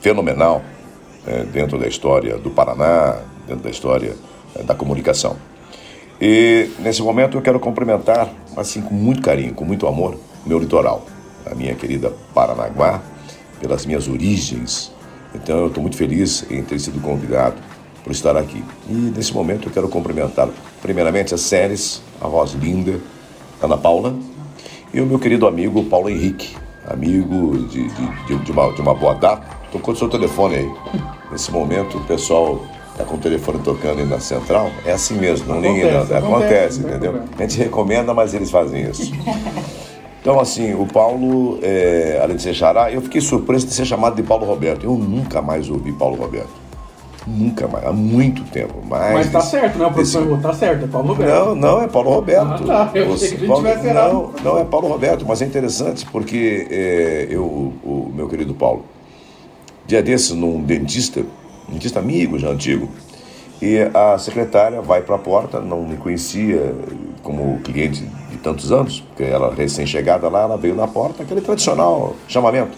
fenomenal 0.00 0.62
é, 1.26 1.44
dentro 1.44 1.78
da 1.78 1.86
história 1.86 2.36
do 2.36 2.50
Paraná, 2.50 3.16
dentro 3.46 3.62
da 3.62 3.70
história 3.70 4.14
é, 4.54 4.62
da 4.62 4.74
comunicação. 4.74 5.36
E 6.20 6.70
nesse 6.78 7.02
momento 7.02 7.38
eu 7.38 7.42
quero 7.42 7.58
cumprimentar, 7.58 8.28
assim, 8.56 8.80
com 8.80 8.94
muito 8.94 9.22
carinho, 9.22 9.54
com 9.54 9.64
muito 9.64 9.86
amor, 9.86 10.18
meu 10.46 10.58
litoral, 10.58 11.06
a 11.52 11.54
minha 11.54 11.74
querida 11.74 12.12
Paranaguá, 12.34 13.00
pelas 13.60 13.86
minhas 13.86 14.08
origens. 14.08 14.90
Então 15.34 15.58
eu 15.60 15.66
estou 15.68 15.82
muito 15.82 15.96
feliz 15.96 16.44
em 16.50 16.62
ter 16.62 16.80
sido 16.80 17.00
convidado 17.00 17.56
por 18.02 18.10
estar 18.10 18.36
aqui. 18.36 18.64
E 18.88 18.92
nesse 18.92 19.32
momento 19.32 19.68
eu 19.68 19.72
quero 19.72 19.88
cumprimentar, 19.88 20.48
primeiramente, 20.80 21.34
as 21.34 21.42
séries, 21.42 22.02
a 22.20 22.26
voz 22.26 22.52
linda, 22.52 22.98
Ana 23.62 23.76
Paula, 23.76 24.14
e 24.92 25.00
o 25.00 25.06
meu 25.06 25.18
querido 25.18 25.46
amigo 25.46 25.84
Paulo 25.84 26.10
Henrique, 26.10 26.56
amigo 26.86 27.56
de, 27.68 27.88
de, 27.88 28.26
de, 28.26 28.44
de 28.44 28.52
uma, 28.52 28.72
de 28.72 28.80
uma 28.80 28.94
boa 28.94 29.14
data. 29.14 29.46
Tocou 29.70 29.94
o 29.94 29.96
seu 29.96 30.08
telefone 30.08 30.56
aí. 30.56 30.74
Nesse 31.30 31.50
momento 31.50 31.98
o 31.98 32.04
pessoal 32.04 32.60
tá 32.96 33.04
com 33.04 33.14
o 33.14 33.18
telefone 33.18 33.58
tocando 33.60 34.00
aí 34.00 34.06
na 34.06 34.20
central, 34.20 34.70
é 34.84 34.92
assim 34.92 35.14
mesmo, 35.14 35.48
não 35.48 35.62
liga 35.62 35.90
não, 35.90 36.00
acontece, 36.02 36.14
acontece 36.14 36.80
entendeu? 36.80 37.22
A 37.38 37.42
gente 37.42 37.56
recomenda, 37.56 38.12
mas 38.12 38.34
eles 38.34 38.50
fazem 38.50 38.82
isso. 38.90 39.12
Então, 40.22 40.38
assim, 40.38 40.72
o 40.72 40.86
Paulo, 40.86 41.58
é, 41.62 42.20
além 42.22 42.36
de 42.36 42.42
ser 42.42 42.54
xará, 42.54 42.92
eu 42.92 43.02
fiquei 43.02 43.20
surpreso 43.20 43.66
de 43.66 43.74
ser 43.74 43.84
chamado 43.84 44.14
de 44.14 44.22
Paulo 44.22 44.46
Roberto. 44.46 44.84
Eu 44.84 44.96
nunca 44.96 45.42
mais 45.42 45.68
ouvi 45.68 45.92
Paulo 45.92 46.14
Roberto. 46.14 46.62
Nunca 47.26 47.66
mais, 47.66 47.84
há 47.84 47.92
muito 47.92 48.44
tempo. 48.44 48.74
Mas, 48.88 49.12
Mas 49.12 49.32
tá 49.32 49.40
certo, 49.40 49.78
né? 49.78 49.86
O 49.86 49.92
professor 49.92 50.24
desse... 50.24 50.42
tá 50.42 50.52
certo, 50.52 50.84
é 50.84 50.86
Paulo 50.86 51.08
Roberto. 51.08 51.28
Não, 51.28 51.54
não, 51.56 51.82
é 51.82 51.88
Paulo 51.88 52.10
Roberto. 52.10 52.70
Ah, 52.70 52.88
tá. 52.88 52.90
Eu 52.94 53.08
Você, 53.08 53.30
que 53.30 53.34
a 53.34 53.38
gente 53.38 53.48
Paulo... 53.48 53.66
tivesse 53.66 53.86
errado. 53.88 54.12
Não, 54.12 54.32
não, 54.44 54.60
é 54.60 54.64
Paulo 54.64 54.88
Roberto, 54.88 55.24
mas 55.26 55.42
é 55.42 55.46
interessante 55.46 56.06
porque 56.06 56.68
é, 56.70 57.26
eu, 57.28 57.42
o 57.42 58.12
meu 58.14 58.28
querido 58.28 58.54
Paulo, 58.54 58.84
dia 59.88 60.02
desses, 60.02 60.30
num 60.30 60.62
dentista, 60.62 61.24
dentista 61.68 61.98
amigo, 61.98 62.38
já 62.38 62.48
antigo, 62.48 62.88
e 63.60 63.78
a 63.92 64.16
secretária 64.18 64.80
vai 64.80 65.02
para 65.02 65.16
a 65.16 65.18
porta, 65.18 65.60
não 65.60 65.82
me 65.82 65.96
conhecia 65.96 66.74
como 67.22 67.58
cliente 67.60 68.08
tantos 68.42 68.72
anos, 68.72 69.00
porque 69.00 69.24
ela 69.24 69.54
recém-chegada 69.54 70.28
lá, 70.28 70.42
ela 70.42 70.56
veio 70.56 70.74
na 70.74 70.88
porta, 70.88 71.22
aquele 71.22 71.40
tradicional 71.40 72.14
chamamento. 72.28 72.76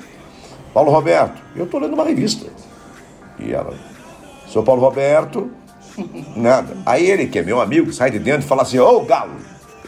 Paulo 0.72 0.90
Roberto, 0.90 1.40
eu 1.56 1.64
estou 1.64 1.80
lendo 1.80 1.94
uma 1.94 2.04
revista. 2.04 2.46
E 3.38 3.52
ela, 3.52 3.74
sou 4.46 4.62
Paulo 4.62 4.80
Roberto, 4.80 5.50
nada. 6.36 6.76
Aí 6.84 7.08
ele, 7.08 7.26
que 7.26 7.38
é 7.38 7.42
meu 7.42 7.60
amigo, 7.60 7.92
sai 7.92 8.10
de 8.10 8.18
dentro 8.18 8.44
e 8.44 8.48
fala 8.48 8.62
assim, 8.62 8.78
ô 8.78 9.00
Galo, 9.00 9.32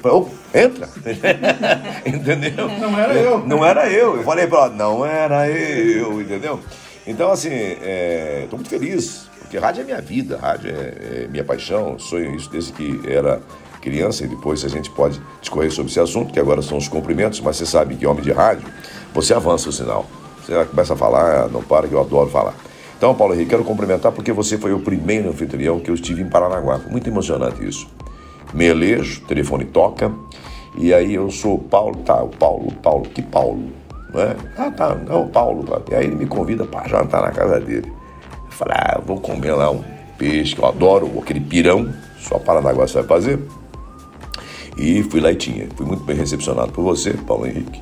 eu 0.03 0.29
oh, 0.31 0.57
entra. 0.57 0.89
entendeu? 2.07 2.69
Não 2.69 2.99
era 2.99 3.15
eu. 3.15 3.39
Não 3.41 3.65
era 3.65 3.91
eu. 3.91 4.17
Eu 4.17 4.23
falei 4.23 4.47
para 4.47 4.59
ela, 4.59 4.69
não 4.71 5.05
era 5.05 5.49
eu, 5.49 6.21
entendeu? 6.21 6.61
Então, 7.07 7.31
assim, 7.31 7.53
estou 7.53 7.83
é, 7.85 8.49
muito 8.53 8.69
feliz, 8.69 9.29
porque 9.41 9.59
rádio 9.59 9.83
é 9.83 9.85
minha 9.85 10.01
vida, 10.01 10.39
rádio 10.39 10.71
é, 10.71 11.25
é 11.25 11.29
minha 11.29 11.45
paixão, 11.45 11.99
sonho 11.99 12.35
isso 12.35 12.51
desde 12.51 12.73
que 12.73 13.01
era 13.09 13.41
criança 13.87 14.25
e 14.25 14.27
depois 14.27 14.65
a 14.65 14.69
gente 14.69 14.91
pode 14.91 15.21
discorrer 15.41 15.71
sobre 15.71 15.93
esse 15.93 16.01
assunto, 16.01 16.33
que 16.33 16.41
agora 16.41 16.61
são 16.61 16.77
os 16.77 16.89
cumprimentos, 16.89 17.41
mas 17.41 17.57
você 17.57 17.65
sabe 17.65 17.95
que 17.95 18.05
homem 18.05 18.23
de 18.23 18.33
rádio, 18.33 18.67
você 19.15 19.33
avança 19.33 19.69
o 19.69 19.73
sinal. 19.73 20.05
Você 20.45 20.65
começa 20.65 20.95
a 20.95 20.97
falar, 20.97 21.49
não 21.49 21.63
para, 21.63 21.87
que 21.87 21.95
eu 21.95 22.01
adoro 22.01 22.29
falar. 22.29 22.55
Então, 22.99 23.15
Paulo 23.15 23.35
Henrique, 23.35 23.51
quero 23.51 23.63
cumprimentar 23.63 24.11
porque 24.11 24.33
você 24.33 24.59
foi 24.59 24.73
o 24.73 24.81
primeiro 24.81 25.29
anfitrião 25.29 25.79
que 25.79 25.89
eu 25.89 25.95
estive 25.95 26.21
em 26.21 26.29
Paranaguá. 26.29 26.81
Foi 26.81 26.91
muito 26.91 27.09
emocionante 27.09 27.65
isso. 27.65 27.87
Me 28.53 28.65
elejo, 28.65 29.23
o 29.23 29.27
telefone 29.27 29.65
toca, 29.67 30.13
e 30.77 30.93
aí 30.93 31.15
eu 31.15 31.31
sou 31.31 31.59
Paulo, 31.59 31.97
tá, 32.05 32.23
o 32.23 32.29
Paulo, 32.29 32.73
Paulo, 32.83 33.03
que 33.03 33.23
Paulo? 33.23 33.71
Né? 34.13 34.35
Ah, 34.57 34.71
tá, 34.71 34.95
não, 34.95 35.23
o 35.23 35.29
Paulo. 35.29 35.63
Tá. 35.63 35.81
E 35.93 35.95
aí 35.95 36.07
ele 36.07 36.17
me 36.17 36.27
convida 36.27 36.65
para 36.65 36.89
jantar 36.89 37.23
na 37.23 37.31
casa 37.31 37.61
dele. 37.61 37.93
Eu 38.47 38.51
falei, 38.51 38.75
ah, 38.77 39.01
vou 39.05 39.21
comer 39.21 39.53
lá 39.53 39.71
um 39.71 39.85
peixe, 40.19 40.57
que 40.57 40.61
eu 40.61 40.67
adoro, 40.67 41.11
aquele 41.21 41.41
pirão, 41.41 41.93
só 42.19 42.39
Paranaguá 42.39 42.89
sabe 42.89 43.07
fazer. 43.07 43.39
E 44.77 45.03
fui 45.05 45.21
lá 45.21 45.33
e 45.33 45.37
tinha. 45.37 45.69
Fui 45.75 45.87
muito 45.87 46.05
bem 46.05 46.17
recepcionado 46.17 46.73
por 46.73 46.83
você, 46.83 47.13
Paulo 47.13 47.47
Henrique, 47.47 47.81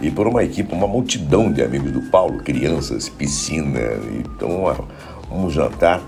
e 0.00 0.10
por 0.10 0.26
uma 0.26 0.42
equipe, 0.42 0.74
uma 0.74 0.88
multidão 0.88 1.52
de 1.52 1.62
amigos 1.62 1.92
do 1.92 2.02
Paulo, 2.02 2.38
crianças, 2.42 3.08
piscina. 3.08 3.80
Então, 4.18 4.64
um 5.30 5.48
jantar 5.48 6.02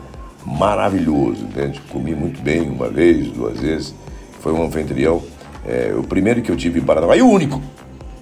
maravilhoso, 0.45 1.45
entende? 1.45 1.81
Comi 1.91 2.15
muito 2.15 2.43
bem 2.43 2.69
uma 2.69 2.89
vez, 2.89 3.29
duas 3.29 3.61
vezes. 3.61 3.95
Foi 4.41 4.53
um 4.53 4.65
anfitrião. 4.65 5.23
É, 5.67 5.95
o 5.97 6.03
primeiro 6.03 6.43
que 6.43 6.51
eu 6.51 6.57
tive 6.57 6.81
em 6.81 6.83
Paranaguá 6.83 7.17
e 7.17 7.23
o 7.23 7.29
único 7.29 7.63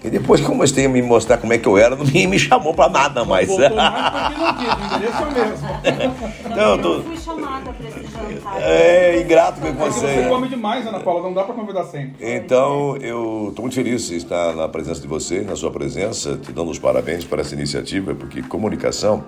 e 0.05 0.11
depois 0.11 0.41
que 0.41 0.49
eu 0.49 0.55
mostrei 0.55 0.87
a 0.87 0.89
me 0.89 1.01
mostrar 1.01 1.39
como 1.39 1.53
é 1.53 1.59
que 1.59 1.69
eu 1.69 1.79
era, 1.79 1.95
ninguém 1.95 2.27
me 2.27 2.39
chamou 2.39 2.75
pra 2.75 2.89
nada 2.89 3.25
mais. 3.25 3.49
Não 3.49 3.59
mais 3.59 4.31
porque 4.31 4.41
não 4.41 4.55
quis, 4.57 4.69
o 4.69 4.97
endereço 4.97 5.23
é 5.23 5.27
o 5.27 5.33
mesmo. 5.33 6.33
Então, 6.53 6.73
eu 6.73 6.83
tô... 6.83 7.03
fui 7.03 7.17
chamada 7.17 7.73
pra 7.73 7.89
esse 7.89 8.01
jantar. 8.11 8.63
É, 8.63 9.21
ingrato 9.23 9.61
com 9.61 9.73
você. 9.73 10.07
É 10.07 10.23
você 10.23 10.29
come 10.29 10.49
demais, 10.49 10.87
Ana 10.87 11.01
Paula, 11.01 11.23
não 11.23 11.33
dá 11.33 11.45
pra 11.45 11.55
convidar 11.55 11.85
sempre. 11.85 12.15
Então, 12.21 12.97
eu 12.97 13.53
tô 13.57 13.63
muito 13.63 13.75
feliz 13.75 14.09
de 14.09 14.17
estar 14.17 14.55
na 14.55 14.69
presença 14.69 15.01
de 15.01 15.07
você, 15.07 15.41
na 15.41 15.57
sua 15.57 15.71
presença, 15.71 16.37
te 16.37 16.53
dando 16.53 16.71
os 16.71 16.79
parabéns 16.79 17.25
por 17.25 17.39
essa 17.39 17.55
iniciativa, 17.55 18.15
porque 18.15 18.43
comunicação 18.43 19.25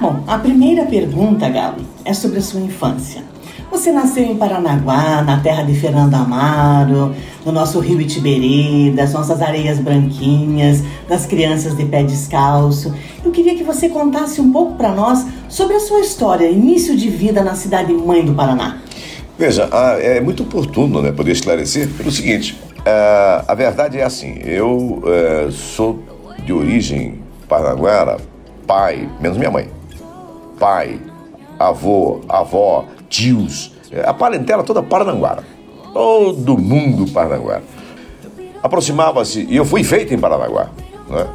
Bom, 0.00 0.24
a 0.26 0.38
primeira 0.38 0.84
pergunta, 0.86 1.48
Galo, 1.48 1.76
é 2.04 2.12
sobre 2.12 2.38
a 2.38 2.42
sua 2.42 2.60
infância. 2.60 3.22
Você 3.72 3.90
nasceu 3.90 4.22
em 4.22 4.36
Paranaguá, 4.36 5.22
na 5.22 5.40
terra 5.40 5.62
de 5.62 5.74
Fernando 5.74 6.12
Amaro, 6.12 7.14
no 7.42 7.50
nosso 7.50 7.80
rio 7.80 7.98
Itiberê, 7.98 8.92
das 8.94 9.14
nossas 9.14 9.40
areias 9.40 9.78
branquinhas, 9.78 10.82
das 11.08 11.24
crianças 11.24 11.74
de 11.74 11.86
pé 11.86 12.02
descalço. 12.02 12.94
Eu 13.24 13.30
queria 13.30 13.56
que 13.56 13.64
você 13.64 13.88
contasse 13.88 14.42
um 14.42 14.52
pouco 14.52 14.74
para 14.74 14.92
nós 14.92 15.26
sobre 15.48 15.74
a 15.74 15.80
sua 15.80 16.00
história, 16.00 16.46
início 16.50 16.94
de 16.94 17.08
vida 17.08 17.42
na 17.42 17.54
cidade 17.54 17.94
mãe 17.94 18.22
do 18.22 18.34
Paraná. 18.34 18.76
Veja, 19.38 19.70
é 20.00 20.20
muito 20.20 20.42
oportuno 20.42 21.00
né, 21.00 21.10
poder 21.10 21.32
esclarecer 21.32 21.88
pelo 21.88 22.10
seguinte: 22.10 22.60
a 23.48 23.54
verdade 23.54 23.98
é 23.98 24.04
assim, 24.04 24.38
eu 24.44 25.02
eh, 25.06 25.48
sou 25.50 25.98
de 26.44 26.52
origem 26.52 27.22
paranaguara, 27.48 28.18
pai, 28.66 29.08
menos 29.18 29.38
minha 29.38 29.50
mãe, 29.50 29.66
pai, 30.60 31.00
avô, 31.58 32.20
avó, 32.28 32.84
tios, 33.12 33.70
a 34.06 34.14
parentela 34.14 34.62
toda 34.64 34.82
paranaguara, 34.82 35.44
todo 35.92 36.56
mundo 36.56 37.10
paranaguara. 37.12 37.62
Aproximava-se, 38.62 39.44
e 39.50 39.56
eu 39.56 39.64
fui 39.64 39.82
feito 39.84 40.14
em 40.14 40.18
Paranaguá. 40.18 40.68
Né? 41.08 41.26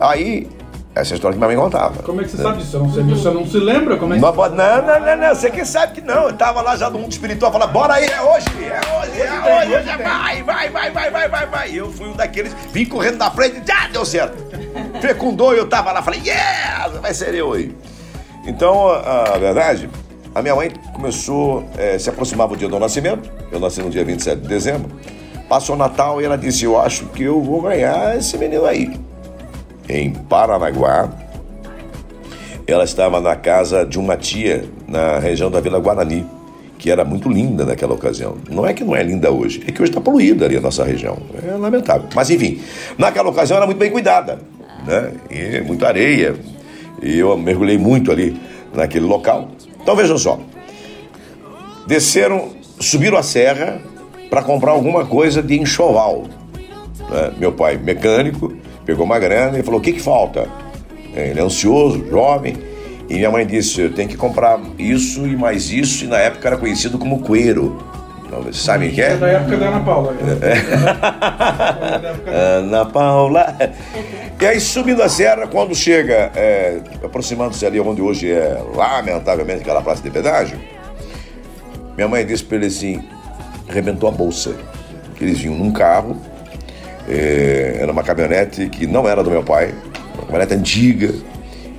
Aí, 0.00 0.48
essa 0.94 1.10
é 1.10 1.14
a 1.14 1.16
história 1.16 1.34
que 1.34 1.38
minha 1.44 1.48
mãe 1.48 1.56
contava. 1.56 2.02
Como 2.04 2.20
é 2.20 2.24
que 2.24 2.30
você 2.30 2.36
sabe 2.40 2.58
disso? 2.58 2.78
Você 2.78 3.02
não, 3.02 3.16
se- 3.16 3.22
você 3.22 3.30
não 3.30 3.46
se 3.46 3.58
lembra? 3.58 3.96
Como 3.96 4.14
é 4.14 4.16
que 4.16 4.22
Não, 4.22 4.32
não, 4.32 4.48
não, 4.48 5.00
não, 5.00 5.16
não, 5.16 5.34
você 5.34 5.50
que 5.50 5.64
sabe 5.64 5.94
que 5.94 6.00
não. 6.00 6.28
Eu 6.28 6.32
tava 6.34 6.62
lá 6.62 6.76
já 6.76 6.88
no 6.88 7.00
mundo 7.00 7.10
espiritual, 7.10 7.50
falando, 7.52 7.72
bora 7.72 7.94
aí, 7.94 8.04
é 8.06 8.22
hoje, 8.22 8.46
é 8.62 8.80
hoje, 8.96 9.20
é 9.20 9.60
hoje, 9.60 9.74
hoje 9.76 9.88
é 9.90 9.96
vai, 9.96 10.42
vai, 10.44 10.70
vai, 10.70 10.90
vai, 10.92 11.10
vai, 11.10 11.28
vai, 11.28 11.46
vai. 11.46 11.70
Eu 11.74 11.90
fui 11.90 12.08
um 12.08 12.12
daqueles, 12.14 12.54
vim 12.72 12.84
correndo 12.86 13.18
na 13.18 13.30
frente, 13.30 13.60
já 13.66 13.88
deu 13.88 14.04
certo. 14.04 14.36
Fecundou 15.00 15.52
e 15.54 15.58
eu 15.58 15.68
tava 15.68 15.90
lá, 15.90 16.00
falei, 16.00 16.20
yes, 16.20 16.96
vai 17.02 17.12
ser 17.12 17.34
eu 17.34 17.52
aí. 17.54 17.74
Então, 18.46 18.88
a 18.88 19.36
verdade, 19.36 19.90
a 20.38 20.42
minha 20.42 20.54
mãe 20.54 20.70
começou, 20.92 21.64
eh, 21.76 21.98
se 21.98 22.08
aproximava 22.08 22.54
o 22.54 22.56
dia 22.56 22.68
do 22.68 22.78
nascimento, 22.78 23.28
eu 23.50 23.58
nasci 23.58 23.82
no 23.82 23.90
dia 23.90 24.04
27 24.04 24.40
de 24.40 24.48
dezembro, 24.48 24.88
passou 25.48 25.74
o 25.74 25.78
Natal 25.78 26.20
e 26.20 26.24
ela 26.24 26.38
disse, 26.38 26.64
eu 26.64 26.80
acho 26.80 27.06
que 27.06 27.24
eu 27.24 27.42
vou 27.42 27.62
ganhar 27.62 28.16
esse 28.16 28.38
menino 28.38 28.64
aí. 28.64 28.98
Em 29.88 30.12
Paranaguá, 30.12 31.08
ela 32.68 32.84
estava 32.84 33.20
na 33.20 33.34
casa 33.34 33.84
de 33.84 33.98
uma 33.98 34.16
tia 34.16 34.64
na 34.86 35.18
região 35.18 35.50
da 35.50 35.58
Vila 35.58 35.80
Guarani, 35.80 36.24
que 36.78 36.88
era 36.88 37.04
muito 37.04 37.28
linda 37.28 37.64
naquela 37.64 37.94
ocasião. 37.94 38.36
Não 38.48 38.64
é 38.64 38.72
que 38.72 38.84
não 38.84 38.94
é 38.94 39.02
linda 39.02 39.32
hoje, 39.32 39.64
é 39.66 39.72
que 39.72 39.82
hoje 39.82 39.90
está 39.90 40.00
poluída 40.00 40.44
ali 40.44 40.56
a 40.56 40.60
nossa 40.60 40.84
região. 40.84 41.18
É 41.44 41.56
lamentável. 41.56 42.08
Mas 42.14 42.30
enfim, 42.30 42.60
naquela 42.96 43.30
ocasião 43.30 43.56
era 43.56 43.66
muito 43.66 43.78
bem 43.78 43.90
cuidada, 43.90 44.38
né? 44.86 45.12
E 45.30 45.60
muita 45.62 45.88
areia. 45.88 46.36
E 47.02 47.18
eu 47.18 47.36
mergulhei 47.36 47.78
muito 47.78 48.12
ali 48.12 48.40
naquele 48.72 49.06
local. 49.06 49.48
Então 49.88 49.96
vejam 49.96 50.18
só. 50.18 50.38
Desceram, 51.86 52.50
subiram 52.78 53.16
a 53.16 53.22
serra 53.22 53.80
para 54.28 54.42
comprar 54.42 54.72
alguma 54.72 55.06
coisa 55.06 55.42
de 55.42 55.58
enxoval. 55.58 56.26
né? 57.08 57.32
Meu 57.38 57.52
pai, 57.52 57.78
mecânico, 57.78 58.52
pegou 58.84 59.06
uma 59.06 59.18
grana 59.18 59.58
e 59.58 59.62
falou: 59.62 59.80
o 59.80 59.82
que, 59.82 59.94
que 59.94 60.02
falta? 60.02 60.46
Ele 61.14 61.40
é 61.40 61.42
ansioso, 61.42 62.06
jovem. 62.10 62.54
E 63.08 63.14
minha 63.14 63.30
mãe 63.30 63.46
disse: 63.46 63.80
eu 63.80 63.94
tenho 63.94 64.10
que 64.10 64.16
comprar 64.18 64.60
isso 64.78 65.26
e 65.26 65.34
mais 65.34 65.70
isso. 65.70 66.04
E 66.04 66.06
na 66.06 66.18
época 66.18 66.48
era 66.48 66.58
conhecido 66.58 66.98
como 66.98 67.20
cueiro. 67.20 67.82
Então, 68.28 68.42
vocês 68.42 68.58
sabem 68.58 68.90
o 68.90 68.92
que 68.92 69.00
é 69.00 69.12
é? 69.12 69.16
da 69.16 69.26
época 69.26 69.56
da 69.56 69.68
Ana 69.68 69.80
Paula. 69.80 70.14
Ana 72.26 72.84
Paula. 72.84 73.56
E 74.38 74.46
aí, 74.46 74.60
subindo 74.60 75.02
a 75.02 75.08
serra, 75.08 75.46
quando 75.46 75.74
chega, 75.74 76.30
é, 76.36 76.78
aproximando-se 77.02 77.64
ali 77.64 77.80
onde 77.80 78.02
hoje 78.02 78.30
é, 78.30 78.62
lamentavelmente, 78.74 79.62
aquela 79.62 79.80
praça 79.80 80.02
de 80.02 80.10
pedágio, 80.10 80.58
minha 81.96 82.06
mãe 82.06 82.24
disse 82.26 82.44
para 82.44 82.58
ele 82.58 82.66
assim: 82.66 83.02
arrebentou 83.66 84.10
a 84.10 84.12
bolsa. 84.12 84.54
Que 85.16 85.24
eles 85.24 85.40
vinham 85.40 85.56
num 85.56 85.72
carro, 85.72 86.14
é, 87.08 87.78
era 87.80 87.90
uma 87.90 88.04
caminhonete 88.04 88.68
que 88.68 88.86
não 88.86 89.08
era 89.08 89.24
do 89.24 89.30
meu 89.30 89.42
pai, 89.42 89.74
uma 90.14 90.26
caminhonete 90.26 90.54
antiga. 90.54 91.14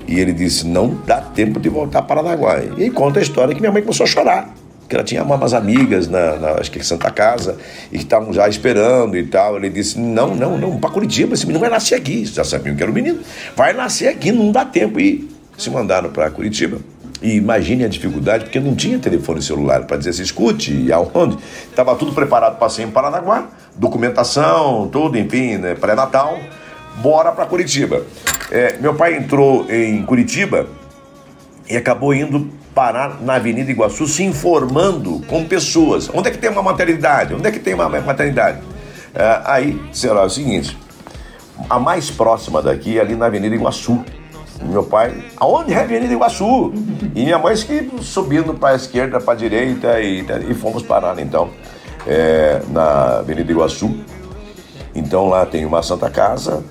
E 0.08 0.20
ele 0.20 0.34
disse: 0.34 0.66
não 0.66 1.00
dá 1.06 1.22
tempo 1.22 1.60
de 1.60 1.70
voltar 1.70 2.02
para 2.02 2.24
Paranaguá. 2.24 2.60
E 2.76 2.86
aí 2.86 2.90
conta 2.90 3.20
a 3.20 3.22
história 3.22 3.54
que 3.54 3.62
minha 3.62 3.72
mãe 3.72 3.84
começou 3.84 4.04
a 4.04 4.08
chorar. 4.08 4.52
Que 4.90 4.96
ela 4.96 5.04
tinha 5.04 5.24
umas 5.24 5.54
amigas 5.54 6.08
na, 6.08 6.36
na 6.38 6.52
acho 6.54 6.72
que 6.72 6.84
Santa 6.84 7.12
Casa 7.12 7.58
e 7.92 7.98
que 7.98 8.04
estavam 8.04 8.34
já 8.34 8.50
esperando 8.50 9.16
e 9.16 9.24
tal. 9.24 9.56
Ele 9.58 9.70
disse: 9.70 10.00
Não, 10.00 10.36
não, 10.36 10.58
não, 10.58 10.80
para 10.80 10.90
Curitiba, 10.90 11.36
esse 11.36 11.46
menino 11.46 11.60
vai 11.60 11.70
nascer 11.70 11.94
aqui. 11.94 12.26
Já 12.26 12.44
sabiam 12.44 12.76
que 12.76 12.82
era 12.82 12.92
o 12.92 12.96
menino. 12.96 13.20
Vai 13.56 13.72
nascer 13.72 14.08
aqui, 14.08 14.32
não 14.32 14.52
dá 14.52 14.66
tempo. 14.66 15.00
E 15.00 15.30
se 15.58 15.70
mandaram 15.70 16.10
para 16.10 16.30
Curitiba. 16.32 16.80
E 17.22 17.36
imagine 17.36 17.84
a 17.84 17.90
dificuldade, 17.90 18.46
porque 18.46 18.60
não 18.60 18.76
tinha 18.76 18.98
telefone 18.98 19.42
celular 19.42 19.84
para 19.84 19.98
dizer 19.98 20.14
se 20.14 20.24
escute 20.24 20.74
e 20.74 20.92
aonde. 20.92 21.38
Estava 21.70 21.96
tudo 21.96 22.14
preparado 22.14 22.58
para 22.58 22.70
ser 22.70 22.84
em 22.84 22.92
Paranaguá, 22.92 23.50
documentação, 23.76 24.88
tudo, 24.88 25.18
enfim, 25.18 25.58
né, 25.58 25.76
pré-natal. 25.76 26.40
Bora 27.02 27.32
para 27.32 27.46
Curitiba. 27.46 28.04
É, 28.50 28.78
meu 28.80 28.96
pai 28.96 29.16
entrou 29.16 29.70
em 29.70 30.04
Curitiba 30.04 30.68
e 31.70 31.76
acabou 31.76 32.14
indo 32.14 32.50
parar 32.74 33.22
na 33.22 33.36
Avenida 33.36 33.72
Iguaçu 33.72 34.08
se 34.08 34.24
informando 34.24 35.22
com 35.28 35.46
pessoas. 35.46 36.10
Onde 36.14 36.30
é 36.30 36.32
que 36.32 36.38
tem 36.38 36.50
uma 36.50 36.64
maternidade? 36.64 37.34
Onde 37.34 37.48
é 37.48 37.52
que 37.52 37.60
tem 37.60 37.74
uma 37.74 37.90
maternidade? 37.90 38.60
É, 39.14 39.42
aí, 39.46 39.82
será 39.92 40.24
o 40.24 40.30
seguinte: 40.30 40.78
a 41.70 41.80
mais 41.80 42.12
próxima 42.12 42.62
daqui 42.62 42.98
é 42.98 43.02
ali 43.02 43.16
na 43.16 43.26
Avenida 43.26 43.56
Iguaçu. 43.56 44.04
Meu 44.62 44.84
pai, 44.84 45.24
aonde 45.38 45.74
é 45.74 45.78
a 45.78 45.82
Avenida 45.82 46.14
Iguaçu? 46.14 46.74
E 47.16 47.24
minha 47.24 47.40
mãe 47.40 47.56
que 47.56 47.90
subindo 48.02 48.54
para 48.54 48.74
a 48.74 48.76
esquerda, 48.76 49.20
para 49.20 49.34
a 49.34 49.38
direita 49.38 50.02
e, 50.02 50.26
e 50.50 50.54
fomos 50.54 50.84
parar 50.84 51.18
então 51.20 51.50
é, 52.06 52.62
na 52.70 53.20
Avenida 53.20 53.52
Iguaçu. 53.52 54.04
Então 54.94 55.30
lá 55.30 55.46
tem 55.46 55.66
uma 55.66 55.82
Santa 55.82 56.10
Casa 56.10 56.64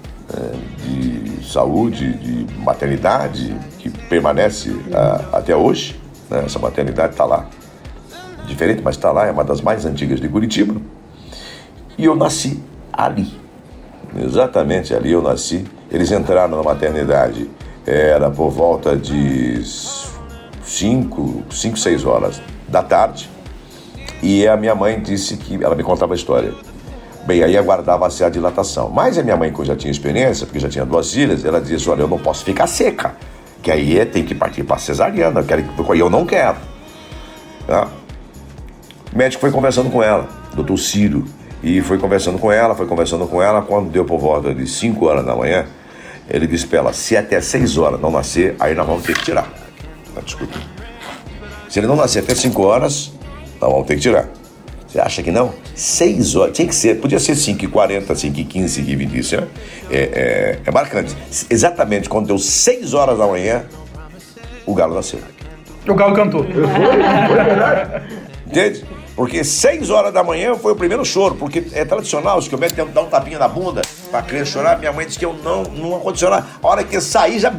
de 0.85 1.45
saúde, 1.47 2.13
de 2.15 2.47
maternidade, 2.61 3.57
que 3.79 3.91
permanece 3.91 4.71
a, 4.93 5.39
até 5.39 5.57
hoje. 5.57 5.99
né? 6.31 6.43
Essa 6.45 6.59
maternidade 6.59 7.13
está 7.13 7.25
lá. 7.25 7.47
Diferente, 8.47 8.83
mas 8.83 8.97
está 8.97 9.11
lá, 9.11 9.27
é 9.27 9.31
uma 9.31 9.45
das 9.45 9.61
mais 9.61 9.85
antigas 9.85 10.21
de 10.21 10.29
Curitiba. 10.29 10.81
E 11.97 12.05
eu 12.05 12.15
nasci 12.15 12.63
ali. 12.93 13.33
Exatamente 14.17 14.95
ali 14.95 15.13
eu 15.13 15.23
nasci. 15.23 15.65
Eles 15.91 16.11
entraram 16.13 16.57
na 16.57 16.63
maternidade, 16.63 17.51
era 17.87 18.31
por 18.31 18.51
volta 18.51 18.97
de 18.97 19.63
5, 20.63 21.45
5, 21.51 21.79
6 21.79 22.05
horas 22.05 22.43
da 22.69 22.83
tarde. 22.83 23.29
E 24.23 24.47
a 24.47 24.57
minha 24.57 24.75
mãe 24.75 25.01
disse 25.01 25.37
que, 25.37 25.63
ela 25.63 25.75
me 25.75 25.83
contava 25.83 26.13
a 26.13 26.17
história. 26.17 26.53
Bem, 27.27 27.43
aí 27.43 27.57
aguardava-se 27.57 28.25
a 28.25 28.29
dilatação. 28.29 28.89
Mas 28.89 29.19
a 29.19 29.23
minha 29.23 29.37
mãe, 29.37 29.53
que 29.53 29.65
já 29.65 29.77
tinha 29.77 29.91
experiência, 29.91 30.47
porque 30.47 30.59
já 30.59 30.69
tinha 30.69 30.85
duas 30.85 31.13
filhas, 31.13 31.45
ela 31.45 31.61
disse: 31.61 31.89
Olha, 31.91 32.03
eu 32.03 32.09
não 32.09 32.19
posso 32.19 32.45
ficar 32.45 32.67
seca, 32.67 33.15
que 33.63 33.71
aí 33.71 33.99
é- 33.99 34.05
tem 34.05 34.25
que 34.25 34.35
partir 34.35 34.63
para 34.65 34.79
cesariana, 34.79 35.41
eu 35.41 35.45
que- 35.45 36.01
eu 36.01 36.09
não 36.09 36.25
quero. 36.25 36.57
Tá? 37.67 37.89
O 39.13 39.19
médico 39.19 39.41
foi 39.41 39.51
conversando 39.51 39.91
com 39.91 40.03
ela, 40.03 40.29
doutor 40.55 40.79
Ciro, 40.79 41.25
e 41.63 41.81
foi 41.83 41.99
conversando 41.99 42.39
com 42.39 42.51
ela, 42.53 42.75
foi 42.75 42.87
conversando 42.87 43.27
com 43.27 43.43
ela. 43.43 43.63
Quando 43.63 43.91
deu 43.91 44.05
por 44.05 44.19
volta 44.19 44.55
de 44.55 44.67
5 44.67 45.07
horas 45.07 45.25
da 45.27 45.35
manhã, 45.35 45.67
ele 46.31 46.47
disse 46.47 46.67
para 46.67 46.79
ela: 46.79 46.93
Se 46.93 47.17
até 47.17 47.41
6 47.41 47.77
horas 47.77 48.01
não 48.01 48.11
nascer, 48.11 48.55
aí 48.59 48.75
nós 48.75 48.87
vamos 48.87 49.03
ter 49.03 49.15
que 49.15 49.25
tirar. 49.25 49.51
Tá, 50.15 50.21
desculpa. 50.23 50.59
Se 51.69 51.79
ele 51.81 51.87
não 51.87 51.97
nascer 51.97 52.21
até 52.21 52.35
5 52.35 52.63
horas, 52.63 53.13
nós 53.61 53.71
vamos 53.71 53.87
ter 53.87 53.97
que 53.97 54.01
tirar. 54.01 54.29
Você 54.89 54.99
acha 55.01 55.23
que 55.23 55.31
não? 55.31 55.53
6 55.75 56.35
horas, 56.35 56.57
tinha 56.57 56.67
que 56.67 56.75
ser, 56.75 56.99
podia 56.99 57.19
ser 57.19 57.35
5h40, 57.35 58.07
5h15, 58.07 58.65
5h20, 58.65 59.15
isso 59.15 59.35
é, 59.35 59.47
é, 59.91 59.99
é, 59.99 60.59
é 60.65 60.71
marcante. 60.71 61.15
Exatamente 61.51 62.09
quando 62.09 62.29
deu 62.29 62.39
6 62.39 62.95
horas 62.95 63.19
da 63.19 63.27
manhã, 63.27 63.67
o 64.65 64.75
galo 64.75 64.95
nasceu. 64.95 65.21
O 65.87 65.95
galo 65.95 66.15
cantou. 66.15 66.47
Entende? 68.47 68.85
Porque 69.15 69.45
6 69.45 69.91
horas 69.91 70.15
da 70.15 70.23
manhã 70.23 70.55
foi 70.55 70.73
o 70.73 70.77
primeiro 70.77 71.05
choro, 71.05 71.35
porque 71.35 71.67
é 71.73 71.85
tradicional, 71.85 72.41
se 72.41 72.49
que 72.49 72.55
o 72.55 72.59
médico 72.59 72.87
dá 72.87 73.03
um 73.03 73.09
tapinha 73.09 73.39
na 73.39 73.49
bunda 73.49 73.83
pra 74.11 74.23
criança 74.23 74.53
chorar, 74.53 74.79
minha 74.79 74.93
mãe 74.93 75.05
disse 75.05 75.19
que 75.19 75.25
eu 75.25 75.35
não, 75.45 75.65
não 75.65 75.97
aconteceu 75.97 76.31
nada. 76.31 76.47
A 76.63 76.67
hora 76.67 76.85
que 76.85 76.99
saí, 77.01 77.39
já 77.39 77.53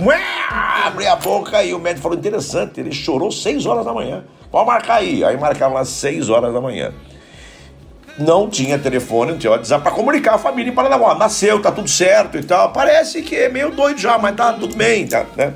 abri 0.85 1.05
a 1.05 1.15
boca 1.15 1.61
e 1.63 1.73
o 1.73 1.79
médico 1.79 2.01
falou, 2.01 2.17
interessante, 2.17 2.79
ele 2.79 2.91
chorou 2.91 3.29
6 3.29 3.65
horas 3.67 3.85
da 3.85 3.93
manhã. 3.93 4.23
Pode 4.49 4.65
marcar 4.65 4.95
aí. 4.95 5.23
Aí 5.23 5.37
marcava 5.37 5.75
lá 5.75 5.85
6 5.85 6.29
horas 6.29 6.53
da 6.53 6.61
manhã. 6.61 6.93
Não 8.19 8.49
tinha 8.49 8.77
telefone, 8.77 9.31
não 9.31 9.39
tinha 9.39 9.51
WhatsApp 9.51 9.81
pra 9.81 9.91
comunicar 9.91 10.35
a 10.35 10.37
família 10.37 10.69
em 10.69 10.73
Paranaguá. 10.73 11.15
Nasceu, 11.15 11.61
tá 11.61 11.71
tudo 11.71 11.89
certo 11.89 12.37
e 12.37 12.43
tal. 12.43 12.73
Parece 12.73 13.21
que 13.21 13.35
é 13.35 13.47
meio 13.47 13.71
doido 13.71 13.99
já, 13.99 14.17
mas 14.17 14.35
tá 14.35 14.51
tudo 14.51 14.75
bem, 14.75 15.07
tá, 15.07 15.25
né? 15.37 15.53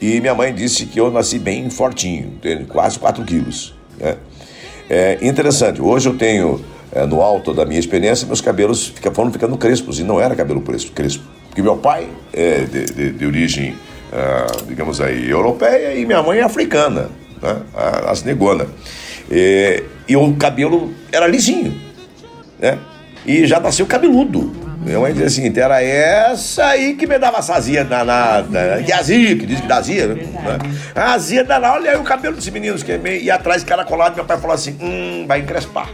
E 0.00 0.20
minha 0.20 0.34
mãe 0.34 0.52
disse 0.52 0.86
que 0.86 0.98
eu 0.98 1.12
nasci 1.12 1.38
bem 1.38 1.70
fortinho, 1.70 2.38
quase 2.68 2.98
4 2.98 3.24
quilos. 3.24 3.72
Né? 3.98 4.16
É 4.90 5.18
interessante, 5.22 5.80
hoje 5.80 6.08
eu 6.08 6.16
tenho, 6.16 6.60
é, 6.92 7.06
no 7.06 7.20
alto 7.22 7.54
da 7.54 7.64
minha 7.64 7.78
experiência, 7.78 8.26
meus 8.26 8.40
cabelos 8.40 8.88
fica, 8.88 9.12
foram 9.12 9.32
ficando 9.32 9.56
crespos, 9.56 10.00
e 10.00 10.02
não 10.02 10.20
era 10.20 10.34
cabelo 10.34 10.60
crespo. 10.60 11.22
Porque 11.48 11.62
meu 11.62 11.76
pai 11.76 12.08
é 12.32 12.64
de, 12.64 12.84
de, 12.86 13.12
de 13.12 13.26
origem, 13.26 13.76
ah, 14.12 14.46
digamos 14.66 15.00
aí, 15.00 15.30
europeia, 15.30 15.94
e 15.94 16.04
minha 16.04 16.22
mãe 16.22 16.40
é 16.40 16.42
africana, 16.42 17.08
né? 17.40 17.62
as 18.06 18.24
negona. 18.24 18.66
E, 19.32 19.82
e 20.06 20.14
o 20.14 20.34
cabelo 20.34 20.92
era 21.10 21.26
lisinho, 21.26 21.74
né? 22.60 22.78
E 23.24 23.46
já 23.46 23.58
nasceu 23.58 23.86
cabeludo. 23.86 24.52
Minha 24.84 25.00
mãe 25.00 25.12
dizia 25.12 25.26
assim, 25.26 25.52
era 25.58 25.82
essa 25.82 26.66
aí 26.66 26.94
que 26.94 27.06
me 27.06 27.18
dava 27.18 27.40
sazia 27.40 27.84
danada. 27.84 28.82
Que 28.84 28.92
azia, 28.92 29.36
que 29.36 29.46
diz 29.46 29.60
que 29.60 29.66
dá 29.66 29.76
azia, 29.76 30.08
né? 30.08 30.26
A 30.94 31.14
azia 31.14 31.42
danada, 31.44 31.74
olha 31.74 31.92
aí 31.92 31.96
o 31.96 32.02
cabelo 32.02 32.34
desse 32.34 32.50
menino 32.50 32.76
que 32.76 32.92
é 32.92 32.98
meio, 32.98 33.22
e 33.22 33.30
atrás 33.30 33.64
cara 33.64 33.84
colado, 33.84 34.16
meu 34.16 34.24
pai 34.24 34.38
falou 34.38 34.54
assim, 34.54 34.76
hum, 34.82 35.24
vai 35.26 35.40
encrespar. 35.40 35.88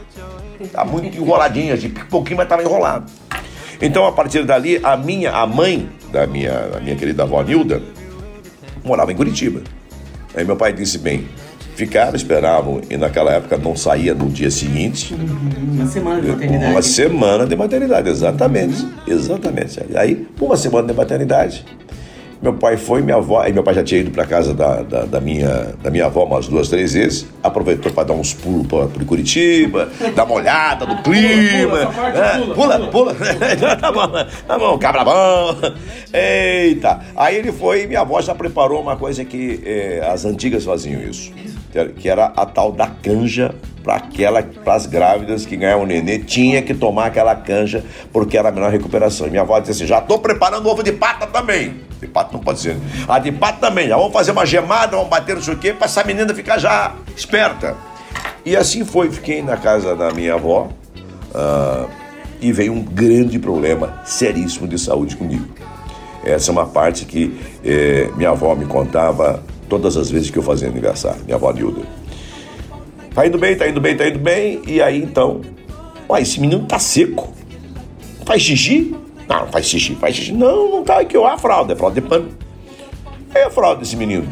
Tá 0.73 0.85
muito 0.85 1.17
enroladinho, 1.17 1.75
assim, 1.75 1.91
pouquinho, 2.11 2.39
mas 2.39 2.49
tava 2.49 2.63
enrolado. 2.63 3.07
Então, 3.81 4.05
a 4.05 4.11
partir 4.11 4.45
dali, 4.45 4.81
a 4.83 4.97
minha, 4.97 5.31
a 5.31 5.47
mãe 5.47 5.89
da 6.11 6.27
minha, 6.27 6.53
da 6.53 6.81
minha 6.81 6.97
querida 6.97 7.23
avó 7.23 7.41
Nilda, 7.43 7.81
morava 8.83 9.13
em 9.13 9.17
Curitiba. 9.17 9.61
Aí 10.35 10.45
meu 10.45 10.57
pai 10.57 10.73
disse, 10.73 10.99
bem, 10.99 11.29
ficaram, 11.79 12.17
esperavam, 12.17 12.81
e 12.91 12.97
naquela 12.97 13.33
época 13.33 13.57
não 13.57 13.77
saía 13.77 14.13
no 14.13 14.29
dia 14.29 14.51
seguinte. 14.51 15.15
Uma 15.15 15.87
semana 15.87 16.21
de 16.21 16.29
maternidade. 16.29 16.73
Uma 16.73 16.83
semana 16.83 17.47
de 17.47 17.57
maternidade, 17.57 18.09
exatamente. 18.09 18.89
Exatamente. 19.07 19.81
Aí, 19.95 20.27
uma 20.41 20.57
semana 20.57 20.89
de 20.89 20.95
maternidade. 20.95 21.65
Meu 22.43 22.53
pai 22.55 22.77
foi, 22.77 23.01
minha 23.03 23.17
avó, 23.17 23.41
aí 23.41 23.53
meu 23.53 23.65
pai 23.65 23.75
já 23.75 23.83
tinha 23.83 24.01
ido 24.01 24.11
para 24.13 24.25
casa 24.25 24.55
da, 24.55 24.83
da, 24.83 25.05
da, 25.05 25.21
minha, 25.21 25.75
da 25.83 25.91
minha 25.91 26.07
avó 26.07 26.25
umas 26.25 26.47
duas, 26.47 26.69
três 26.69 26.93
vezes, 26.93 27.27
aproveitou 27.43 27.91
para 27.91 28.05
dar 28.05 28.15
uns 28.15 28.33
pulos 28.33 28.67
para 28.67 29.05
Curitiba, 29.05 29.89
dar 30.15 30.25
uma 30.25 30.35
olhada 30.35 30.87
no 30.87 31.03
clima. 31.03 31.87
Pula, 32.55 32.79
né? 32.79 32.89
pula, 32.91 33.15
pula. 33.15 33.15
tá 33.81 33.91
bom, 33.93 34.09
tá 34.47 34.59
bom, 34.59 34.79
cabra 34.79 35.05
bom. 35.05 35.57
Eita. 36.13 37.01
Aí 37.17 37.37
ele 37.37 37.51
foi 37.51 37.83
e 37.83 37.87
minha 37.89 38.01
avó 38.01 38.21
já 38.21 38.35
preparou 38.35 38.81
uma 38.81 38.97
coisa 38.97 39.25
que 39.25 39.61
eh, 39.65 40.09
as 40.09 40.25
antigas 40.25 40.65
faziam 40.65 41.01
isso 41.03 41.33
que 41.99 42.09
era 42.09 42.27
a 42.37 42.47
tal 42.47 42.73
da 42.73 42.87
canja 42.87 43.55
para 43.83 43.97
aquela 43.97 44.43
para 44.43 44.75
as 44.75 44.87
grávidas 44.87 45.47
que 45.47 45.57
ganhavam 45.57 45.87
nenê, 45.87 46.19
tinha 46.19 46.61
que 46.63 46.75
tomar 46.75 47.07
aquela 47.07 47.35
canja 47.35 47.85
porque 48.13 48.37
era 48.37 48.49
a 48.49 48.53
melhor 48.53 48.71
recuperação. 48.71 49.27
E 49.27 49.31
minha 49.31 49.43
avó 49.43 49.59
disse 49.59 49.73
assim: 49.73 49.87
já 49.87 49.99
estou 49.99 50.19
preparando 50.19 50.69
ovo 50.69 50.83
de 50.83 50.93
pata 50.93 51.27
também. 51.27 51.81
De 52.01 52.07
pata 52.07 52.31
não 52.33 52.41
pode 52.41 52.61
ser. 52.61 52.77
A 53.09 53.19
de 53.19 53.33
pata 53.33 53.59
também. 53.67 53.89
Já 53.89 53.97
vamos 53.97 54.13
fazer 54.13 54.31
uma 54.33 54.45
gemada, 54.45 54.97
vamos 54.97 55.11
bater 55.11 55.37
não 55.37 55.43
sei 55.43 55.55
o 55.55 55.59
quê, 55.59 55.73
para 55.73 55.87
essa 55.87 56.05
menina 56.05 56.35
ficar 56.35 56.59
já 56.59 56.95
esperta. 57.17 57.77
E 58.45 58.57
assim 58.57 58.85
foi, 58.85 59.11
fiquei 59.11 59.43
na 59.43 59.57
casa 59.57 59.97
da 59.97 60.11
minha 60.13 60.35
avó 60.35 60.69
uh, 61.35 61.89
e 62.41 62.53
veio 62.53 62.73
um 62.73 62.83
grande 62.83 63.39
problema 63.39 64.01
seríssimo 64.05 64.67
de 64.69 64.79
saúde 64.79 65.17
comigo. 65.17 65.47
Essa 66.25 66.51
é 66.51 66.53
uma 66.53 66.67
parte 66.67 67.05
que 67.05 67.39
eh, 67.65 68.11
minha 68.17 68.31
avó 68.31 68.55
me 68.55 68.67
contava 68.67 69.43
todas 69.69 69.97
as 69.97 70.11
vezes 70.11 70.31
que 70.31 70.39
eu 70.39 70.43
fazia 70.43 70.69
aniversário, 70.69 71.23
minha 71.25 71.37
avó 71.37 71.53
Nilda. 71.53 71.83
Tá 73.15 73.27
indo 73.27 73.39
bem, 73.39 73.57
tá 73.57 73.69
indo 73.69 73.81
bem, 73.81 73.97
tá 73.97 74.07
indo 74.09 74.19
bem. 74.19 74.63
E 74.67 74.81
aí 74.81 75.03
então, 75.03 75.41
uai, 76.09 76.23
esse 76.23 76.41
menino 76.41 76.65
tá 76.67 76.79
seco. 76.79 77.33
Faz 78.25 78.43
xixi? 78.43 78.95
Não, 79.29 79.41
não 79.41 79.49
faz 79.49 79.67
xixi, 79.67 79.95
faz 79.95 80.15
xixi. 80.15 80.33
Não, 80.33 80.71
não 80.71 80.85
tá 80.85 81.01
aqui, 81.01 81.17
ó, 81.17 81.27
a 81.27 81.37
fralda, 81.37 81.73
é 81.73 81.77
fralda 81.77 82.01
de 82.01 82.07
pano. 82.07 82.29
É 83.35 83.45
a 83.45 83.51
fralda 83.51 83.81
desse 83.81 83.97
menino. 83.97 84.27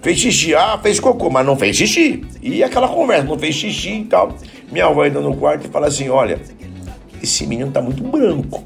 Fez 0.00 0.18
xixi, 0.18 0.54
ah, 0.54 0.78
fez 0.82 0.98
cocô, 0.98 1.30
mas 1.30 1.46
não 1.46 1.56
fez 1.56 1.76
xixi. 1.76 2.24
E 2.42 2.62
aquela 2.62 2.88
conversa, 2.88 3.24
não 3.24 3.38
fez 3.38 3.54
xixi 3.54 4.00
e 4.00 4.04
tal. 4.04 4.36
Minha 4.70 4.86
avó 4.86 5.04
entra 5.04 5.20
no 5.20 5.36
quarto 5.36 5.66
e 5.66 5.70
fala 5.70 5.86
assim: 5.86 6.08
olha, 6.08 6.40
esse 7.22 7.46
menino 7.46 7.70
tá 7.70 7.80
muito 7.80 8.02
branco. 8.02 8.64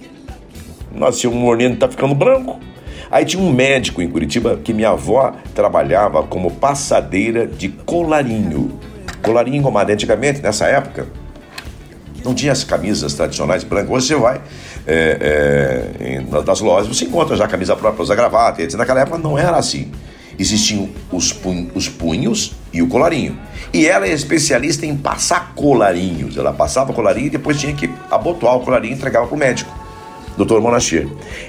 Nasceu 0.92 1.31
um 1.31 1.35
moreno, 1.35 1.76
tá 1.76 1.88
ficando 1.88 2.14
branco. 2.14 2.59
Aí 3.11 3.25
tinha 3.25 3.42
um 3.42 3.53
médico 3.53 4.03
em 4.03 4.09
Curitiba 4.09 4.59
que 4.62 4.73
minha 4.73 4.90
avó 4.90 5.35
trabalhava 5.55 6.23
como 6.23 6.51
passadeira 6.51 7.47
de 7.47 7.69
colarinho. 7.69 8.79
Colarinho 9.23 9.57
engomado. 9.57 9.92
Antigamente, 9.92 10.42
nessa 10.42 10.66
época, 10.66 11.07
não 12.25 12.35
tinha 12.35 12.53
as 12.53 12.64
camisas 12.64 13.14
tradicionais 13.14 13.62
brancas. 13.62 13.90
Hoje 13.90 14.07
você 14.09 14.16
vai 14.16 14.40
é, 14.87 15.97
é, 16.01 16.42
nas 16.45 16.61
lojas, 16.61 16.88
você 16.88 17.05
encontra 17.05 17.37
já 17.37 17.45
a 17.45 17.49
camisa 17.49 17.77
própria, 17.77 18.03
usa 18.03 18.14
gravata, 18.14 18.62
etc. 18.62 18.77
Naquela 18.77 19.01
época 19.01 19.19
não 19.19 19.38
era 19.38 19.57
assim. 19.57 19.92
Existiam 20.38 20.88
os, 21.11 21.35
os 21.75 21.88
punhos 21.88 22.53
e 22.73 22.83
o 22.83 22.88
colarinho. 22.88 23.38
E 23.73 23.87
ela 23.87 24.07
é 24.07 24.12
especialista 24.12 24.85
em 24.85 24.97
passar 24.97 25.55
colarinhos. 25.55 26.37
Ela 26.37 26.53
passava 26.53 26.92
colarinho 26.92 27.29
e 27.29 27.31
depois 27.31 27.59
tinha 27.59 27.73
que 27.73 27.88
abotoar 28.11 28.57
o 28.57 28.61
colarinho 28.61 28.92
e 28.92 28.97
entregava 28.97 29.27
para 29.27 29.35
o 29.35 29.38
médico 29.38 29.76
doutor 30.37 30.61
Monastier. 30.61 31.07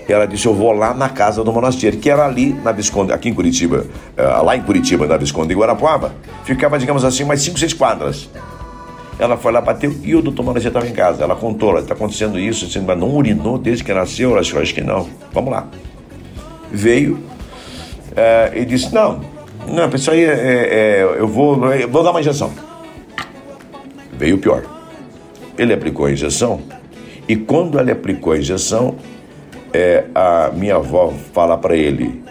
Ela 0.07 0.25
disse: 0.25 0.45
Eu 0.45 0.53
vou 0.53 0.71
lá 0.71 0.93
na 0.93 1.09
casa 1.09 1.43
do 1.43 1.51
Monastier, 1.51 1.97
que 1.97 2.09
era 2.09 2.25
ali 2.25 2.53
na 2.53 2.71
Visconde, 2.71 3.11
aqui 3.11 3.29
em 3.29 3.33
Curitiba, 3.33 3.85
eh, 4.15 4.23
lá 4.23 4.55
em 4.55 4.61
Curitiba, 4.61 5.05
na 5.05 5.17
Visconde 5.17 5.49
de 5.49 5.55
Guarapuava, 5.55 6.13
ficava, 6.43 6.79
digamos 6.79 7.03
assim, 7.03 7.23
umas 7.23 7.41
5, 7.41 7.59
6 7.59 7.73
quadras. 7.73 8.29
Ela 9.19 9.35
foi 9.35 9.51
lá, 9.51 9.59
bateu 9.59 9.95
e 10.03 10.15
o 10.15 10.21
doutor 10.21 10.43
Monastier 10.43 10.69
estava 10.69 10.87
em 10.87 10.93
casa. 10.93 11.23
Ela 11.23 11.35
contou: 11.35 11.77
está 11.77 11.93
acontecendo 11.93 12.39
isso, 12.39 12.65
assim, 12.65 12.79
mas 12.79 12.97
não 12.97 13.09
urinou 13.15 13.57
desde 13.57 13.83
que 13.83 13.93
nasceu? 13.93 14.31
Ela 14.31 14.41
disse: 14.41 14.57
Acho 14.57 14.73
que 14.73 14.81
não. 14.81 15.07
Vamos 15.33 15.51
lá. 15.51 15.67
Veio 16.71 17.19
é, 18.15 18.51
e 18.55 18.65
disse: 18.65 18.93
Não, 18.93 19.21
não, 19.67 19.89
isso 19.89 20.11
aí 20.11 20.23
é, 20.23 20.31
é, 20.31 21.15
eu, 21.19 21.27
vou, 21.27 21.73
eu 21.73 21.89
vou 21.89 22.03
dar 22.03 22.11
uma 22.11 22.19
injeção. 22.19 22.51
Veio 24.13 24.37
pior. 24.37 24.63
Ele 25.57 25.73
aplicou 25.73 26.05
a 26.05 26.11
injeção 26.11 26.61
e 27.27 27.35
quando 27.35 27.79
ele 27.79 27.91
aplicou 27.91 28.33
a 28.33 28.37
injeção, 28.37 28.95
é, 29.73 30.05
a 30.15 30.51
minha 30.53 30.75
avó 30.75 31.13
fala 31.33 31.57
para 31.57 31.75
ele: 31.75 32.21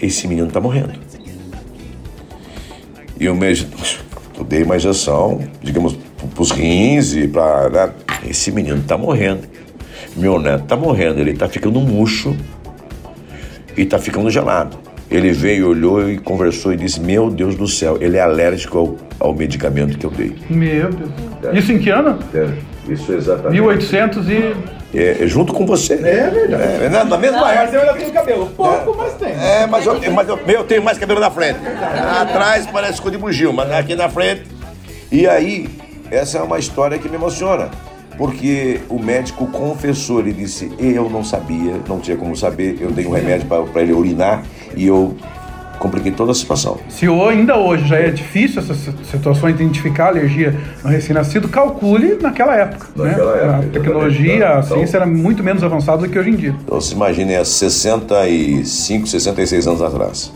Esse 0.00 0.28
menino 0.28 0.48
está 0.48 0.60
morrendo. 0.60 0.92
E 3.18 3.28
o 3.28 3.34
médico, 3.34 3.76
eu 4.38 4.44
dei 4.44 4.62
uma 4.62 4.76
injeção, 4.76 5.40
digamos, 5.60 5.98
para 6.32 6.42
os 6.42 6.50
rins 6.52 7.14
e 7.14 7.26
para. 7.26 7.68
Né? 7.70 7.92
Esse 8.28 8.52
menino 8.52 8.78
está 8.78 8.96
morrendo. 8.96 9.42
Meu 10.16 10.38
neto 10.38 10.64
está 10.64 10.76
morrendo, 10.76 11.20
ele 11.20 11.30
está 11.32 11.48
ficando 11.48 11.80
murcho 11.80 12.36
e 13.76 13.82
está 13.82 13.98
ficando 13.98 14.30
gelado. 14.30 14.78
Ele 15.10 15.32
veio, 15.32 15.68
olhou 15.68 16.08
e 16.08 16.18
conversou 16.18 16.72
e 16.72 16.76
disse: 16.76 17.00
Meu 17.00 17.30
Deus 17.30 17.56
do 17.56 17.66
céu, 17.66 17.98
ele 18.00 18.16
é 18.16 18.20
alérgico 18.20 18.78
ao, 18.78 18.96
ao 19.28 19.34
medicamento 19.34 19.98
que 19.98 20.06
eu 20.06 20.10
dei. 20.10 20.34
Meu 20.48 20.90
Deus. 20.90 21.10
É. 21.42 21.58
Isso 21.58 21.72
em 21.72 21.78
que 21.78 21.90
ano? 21.90 22.18
É. 22.32 22.71
Isso 22.88 23.12
exatamente. 23.12 23.52
1800 23.52 24.28
e. 24.28 24.56
É, 24.94 25.22
é 25.22 25.26
junto 25.26 25.52
com 25.52 25.64
você. 25.64 25.94
É 25.94 26.30
verdade. 26.30 26.84
É, 26.84 26.88
na, 26.88 27.04
na 27.04 27.16
mesma 27.16 27.40
não, 27.40 27.48
época. 27.48 27.64
Mas 27.64 27.74
eu 27.74 27.80
ainda 27.80 27.94
tenho 27.94 28.12
cabelo. 28.12 28.46
Pouco, 28.56 28.90
é, 28.90 28.96
mas 28.96 29.14
tem. 29.14 29.32
É, 29.32 29.66
mas 29.66 29.86
eu, 29.86 30.12
mas 30.12 30.28
eu, 30.28 30.38
eu 30.46 30.64
tenho 30.64 30.82
mais 30.82 30.98
cabelo 30.98 31.20
na 31.20 31.30
frente. 31.30 31.60
Atrás 32.20 32.66
parece 32.66 33.00
que 33.00 33.10
de 33.10 33.18
bugio, 33.18 33.52
mas 33.52 33.70
aqui 33.70 33.94
na 33.94 34.08
frente. 34.08 34.42
E 35.10 35.26
aí, 35.26 35.68
essa 36.10 36.38
é 36.38 36.42
uma 36.42 36.58
história 36.58 36.98
que 36.98 37.08
me 37.08 37.16
emociona. 37.16 37.70
Porque 38.18 38.80
o 38.90 38.98
médico 38.98 39.46
confessou, 39.46 40.20
ele 40.20 40.32
disse: 40.32 40.70
Eu 40.78 41.08
não 41.08 41.24
sabia, 41.24 41.80
não 41.88 41.98
tinha 41.98 42.16
como 42.16 42.36
saber, 42.36 42.76
eu 42.80 42.90
dei 42.90 43.06
um 43.06 43.10
remédio 43.10 43.46
para 43.46 43.82
ele 43.82 43.92
urinar 43.92 44.42
e 44.76 44.86
eu 44.86 45.16
compliquei 45.82 46.12
toda 46.12 46.30
a 46.30 46.34
situação. 46.34 46.78
Se 46.88 47.06
ainda 47.06 47.56
hoje 47.56 47.88
já 47.88 47.96
é 47.96 48.08
difícil 48.08 48.62
essa 48.62 48.74
situação, 48.74 49.50
identificar 49.50 50.04
a 50.04 50.08
alergia 50.08 50.56
no 50.84 50.88
recém-nascido, 50.88 51.48
calcule 51.48 52.18
naquela 52.22 52.54
época. 52.54 52.86
Naquela 52.94 53.32
né? 53.32 53.42
época 53.42 53.56
a 53.56 53.70
tecnologia, 53.70 54.36
então, 54.36 54.58
a 54.58 54.62
ciência 54.62 54.98
era 54.98 55.06
muito 55.06 55.42
menos 55.42 55.64
avançada 55.64 56.02
do 56.02 56.08
que 56.08 56.16
hoje 56.16 56.30
em 56.30 56.36
dia. 56.36 56.54
Então 56.64 56.80
se 56.80 56.94
imagine 56.94 57.34
há 57.34 57.44
65, 57.44 59.08
66 59.08 59.66
anos 59.66 59.82
atrás. 59.82 60.32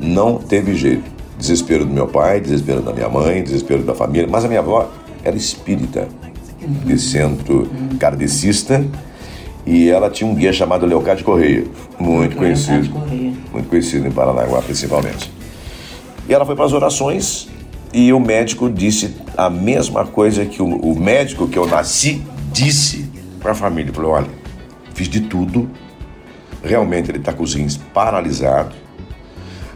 Não 0.00 0.38
teve 0.38 0.74
jeito. 0.74 1.04
Desespero 1.38 1.84
do 1.84 1.94
meu 1.94 2.08
pai, 2.08 2.40
desespero 2.40 2.80
da 2.82 2.92
minha 2.92 3.08
mãe, 3.08 3.44
desespero 3.44 3.84
da 3.84 3.94
família, 3.94 4.26
mas 4.28 4.44
a 4.44 4.48
minha 4.48 4.60
avó 4.60 4.90
era 5.22 5.36
espírita, 5.36 6.08
de 6.84 6.98
centro 6.98 7.70
kardecista, 8.00 8.84
e 9.68 9.90
ela 9.90 10.08
tinha 10.08 10.28
um 10.28 10.34
guia 10.34 10.50
chamado 10.50 10.86
Leocádio 10.86 11.26
Correia, 11.26 11.62
muito 11.98 12.34
conhecido, 12.36 12.88
muito 13.52 13.68
conhecido 13.68 14.06
em 14.06 14.10
Paranaguá 14.10 14.62
principalmente. 14.62 15.30
E 16.26 16.32
ela 16.32 16.46
foi 16.46 16.56
para 16.56 16.64
as 16.64 16.72
orações 16.72 17.50
e 17.92 18.10
o 18.10 18.18
médico 18.18 18.70
disse 18.70 19.14
a 19.36 19.50
mesma 19.50 20.06
coisa 20.06 20.46
que 20.46 20.62
o, 20.62 20.66
o 20.66 20.98
médico 20.98 21.46
que 21.46 21.58
eu 21.58 21.66
nasci 21.66 22.22
disse 22.50 23.10
para 23.40 23.52
a 23.52 23.54
família. 23.54 23.92
Falou: 23.92 24.12
olha, 24.12 24.28
fiz 24.94 25.06
de 25.06 25.20
tudo, 25.20 25.68
realmente 26.64 27.10
ele 27.10 27.18
está 27.18 27.34
com 27.34 27.42
os 27.42 27.54
rins 27.54 27.76
paralisados, 27.76 28.74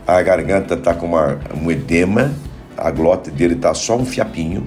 a 0.06 0.22
garganta 0.22 0.72
está 0.72 0.94
com 0.94 1.04
uma, 1.04 1.38
um 1.62 1.70
edema, 1.70 2.32
a 2.78 2.90
glote 2.90 3.30
dele 3.30 3.56
está 3.56 3.74
só 3.74 3.94
um 3.98 4.06
fiapinho 4.06 4.66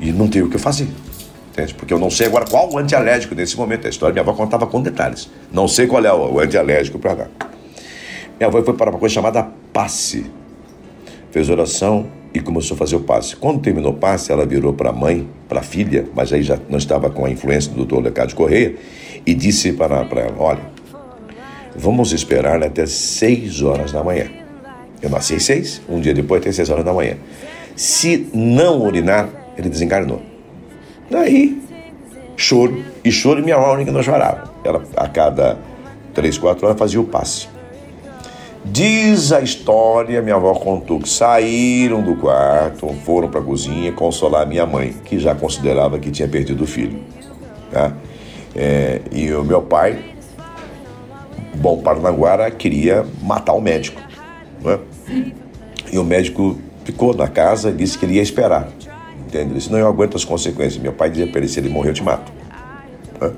e 0.00 0.10
não 0.10 0.26
tem 0.26 0.42
o 0.42 0.50
que 0.50 0.58
fazer. 0.58 0.88
Entende? 1.52 1.74
Porque 1.74 1.92
eu 1.92 1.98
não 1.98 2.10
sei 2.10 2.26
agora 2.26 2.46
qual 2.46 2.72
o 2.72 2.78
antialérgico 2.78 3.34
nesse 3.34 3.56
momento. 3.56 3.86
A 3.86 3.90
história 3.90 4.12
minha 4.12 4.22
avó 4.22 4.32
contava 4.32 4.66
com 4.66 4.80
detalhes. 4.80 5.30
Não 5.52 5.68
sei 5.68 5.86
qual 5.86 6.02
é 6.04 6.12
o, 6.12 6.40
antialérgico 6.40 6.98
para 6.98 7.14
dar. 7.14 7.30
Minha 8.38 8.48
avó 8.48 8.62
foi 8.62 8.74
para 8.74 8.90
uma 8.90 8.98
coisa 8.98 9.14
chamada 9.14 9.46
passe. 9.70 10.24
Fez 11.30 11.50
oração 11.50 12.06
e 12.32 12.40
começou 12.40 12.74
a 12.74 12.78
fazer 12.78 12.96
o 12.96 13.00
passe. 13.00 13.36
Quando 13.36 13.60
terminou 13.60 13.92
o 13.92 13.96
passe, 13.96 14.32
ela 14.32 14.46
virou 14.46 14.72
para 14.72 14.88
a 14.88 14.92
mãe, 14.92 15.28
para 15.46 15.60
a 15.60 15.62
filha, 15.62 16.06
mas 16.14 16.32
aí 16.32 16.42
já 16.42 16.58
não 16.70 16.78
estava 16.78 17.10
com 17.10 17.26
a 17.26 17.30
influência 17.30 17.70
do 17.70 17.76
doutor 17.76 18.02
Leocádio 18.02 18.34
Correia, 18.34 18.74
e 19.26 19.34
disse 19.34 19.74
para, 19.74 19.96
ela: 19.96 20.34
Olha, 20.38 20.60
vamos 21.76 22.12
esperar 22.12 22.62
até 22.62 22.86
6 22.86 23.60
horas 23.60 23.92
da 23.92 24.02
manhã. 24.02 24.30
Eu 25.02 25.10
nasci 25.10 25.34
às 25.34 25.42
6, 25.44 25.82
um 25.88 26.00
dia 26.00 26.14
depois, 26.14 26.40
até 26.40 26.50
6 26.50 26.70
horas 26.70 26.84
da 26.84 26.94
manhã. 26.94 27.16
Se 27.76 28.28
não 28.32 28.80
urinar, 28.82 29.28
ele 29.58 29.68
desencarnou. 29.68 30.31
Daí, 31.10 31.62
choro. 32.36 32.82
E 33.04 33.10
choro 33.10 33.40
e 33.40 33.42
minha 33.42 33.56
avó 33.56 33.74
única 33.74 33.92
não 33.92 34.02
chorava. 34.02 34.52
Ela, 34.64 34.82
a 34.96 35.08
cada 35.08 35.58
três, 36.14 36.38
quatro 36.38 36.66
horas, 36.66 36.78
fazia 36.78 37.00
o 37.00 37.04
passe. 37.04 37.48
Diz 38.64 39.32
a 39.32 39.40
história, 39.40 40.22
minha 40.22 40.36
avó 40.36 40.54
contou 40.54 41.00
que 41.00 41.08
saíram 41.08 42.00
do 42.00 42.14
quarto, 42.14 42.88
foram 43.04 43.28
para 43.28 43.40
a 43.40 43.42
cozinha 43.42 43.90
consolar 43.92 44.46
minha 44.46 44.64
mãe, 44.64 44.94
que 45.04 45.18
já 45.18 45.34
considerava 45.34 45.98
que 45.98 46.12
tinha 46.12 46.28
perdido 46.28 46.62
o 46.62 46.66
filho. 46.66 47.00
Tá? 47.72 47.92
É, 48.54 49.00
e 49.10 49.32
o 49.32 49.42
meu 49.42 49.62
pai, 49.62 49.98
bom 51.56 51.78
Paranaguara, 51.78 52.50
queria 52.52 53.04
matar 53.20 53.54
o 53.54 53.60
médico. 53.60 54.00
Né? 54.60 54.78
E 55.92 55.98
o 55.98 56.04
médico 56.04 56.56
ficou 56.84 57.14
na 57.14 57.26
casa 57.26 57.70
e 57.70 57.72
disse 57.72 57.98
que 57.98 58.04
ele 58.04 58.14
ia 58.14 58.22
esperar. 58.22 58.68
Entende? 59.32 59.52
Ele 59.52 59.54
disse, 59.54 59.72
não, 59.72 59.78
eu 59.78 59.88
aguento 59.88 60.14
as 60.14 60.26
consequências. 60.26 60.76
Meu 60.76 60.92
pai 60.92 61.08
dizia 61.08 61.26
para 61.26 61.38
ele, 61.38 61.48
se 61.48 61.58
ele 61.58 61.70
morrer, 61.70 61.88
eu 61.88 61.94
te 61.94 62.02
mato. 62.02 62.30
Né? 63.18 63.32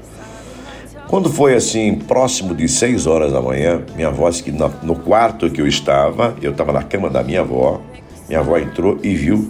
Quando 1.06 1.30
foi 1.30 1.54
assim, 1.54 1.94
próximo 1.94 2.52
de 2.52 2.66
seis 2.66 3.06
horas 3.06 3.32
da 3.32 3.40
manhã, 3.40 3.84
minha 3.94 4.08
avó 4.08 4.28
disse 4.28 4.42
que 4.42 4.50
no, 4.50 4.68
no 4.82 4.96
quarto 4.96 5.48
que 5.48 5.60
eu 5.60 5.68
estava, 5.68 6.34
eu 6.42 6.50
estava 6.50 6.72
na 6.72 6.82
cama 6.82 7.08
da 7.08 7.22
minha 7.22 7.42
avó, 7.42 7.80
minha 8.28 8.40
avó 8.40 8.58
entrou 8.58 8.98
e 9.04 9.14
viu 9.14 9.48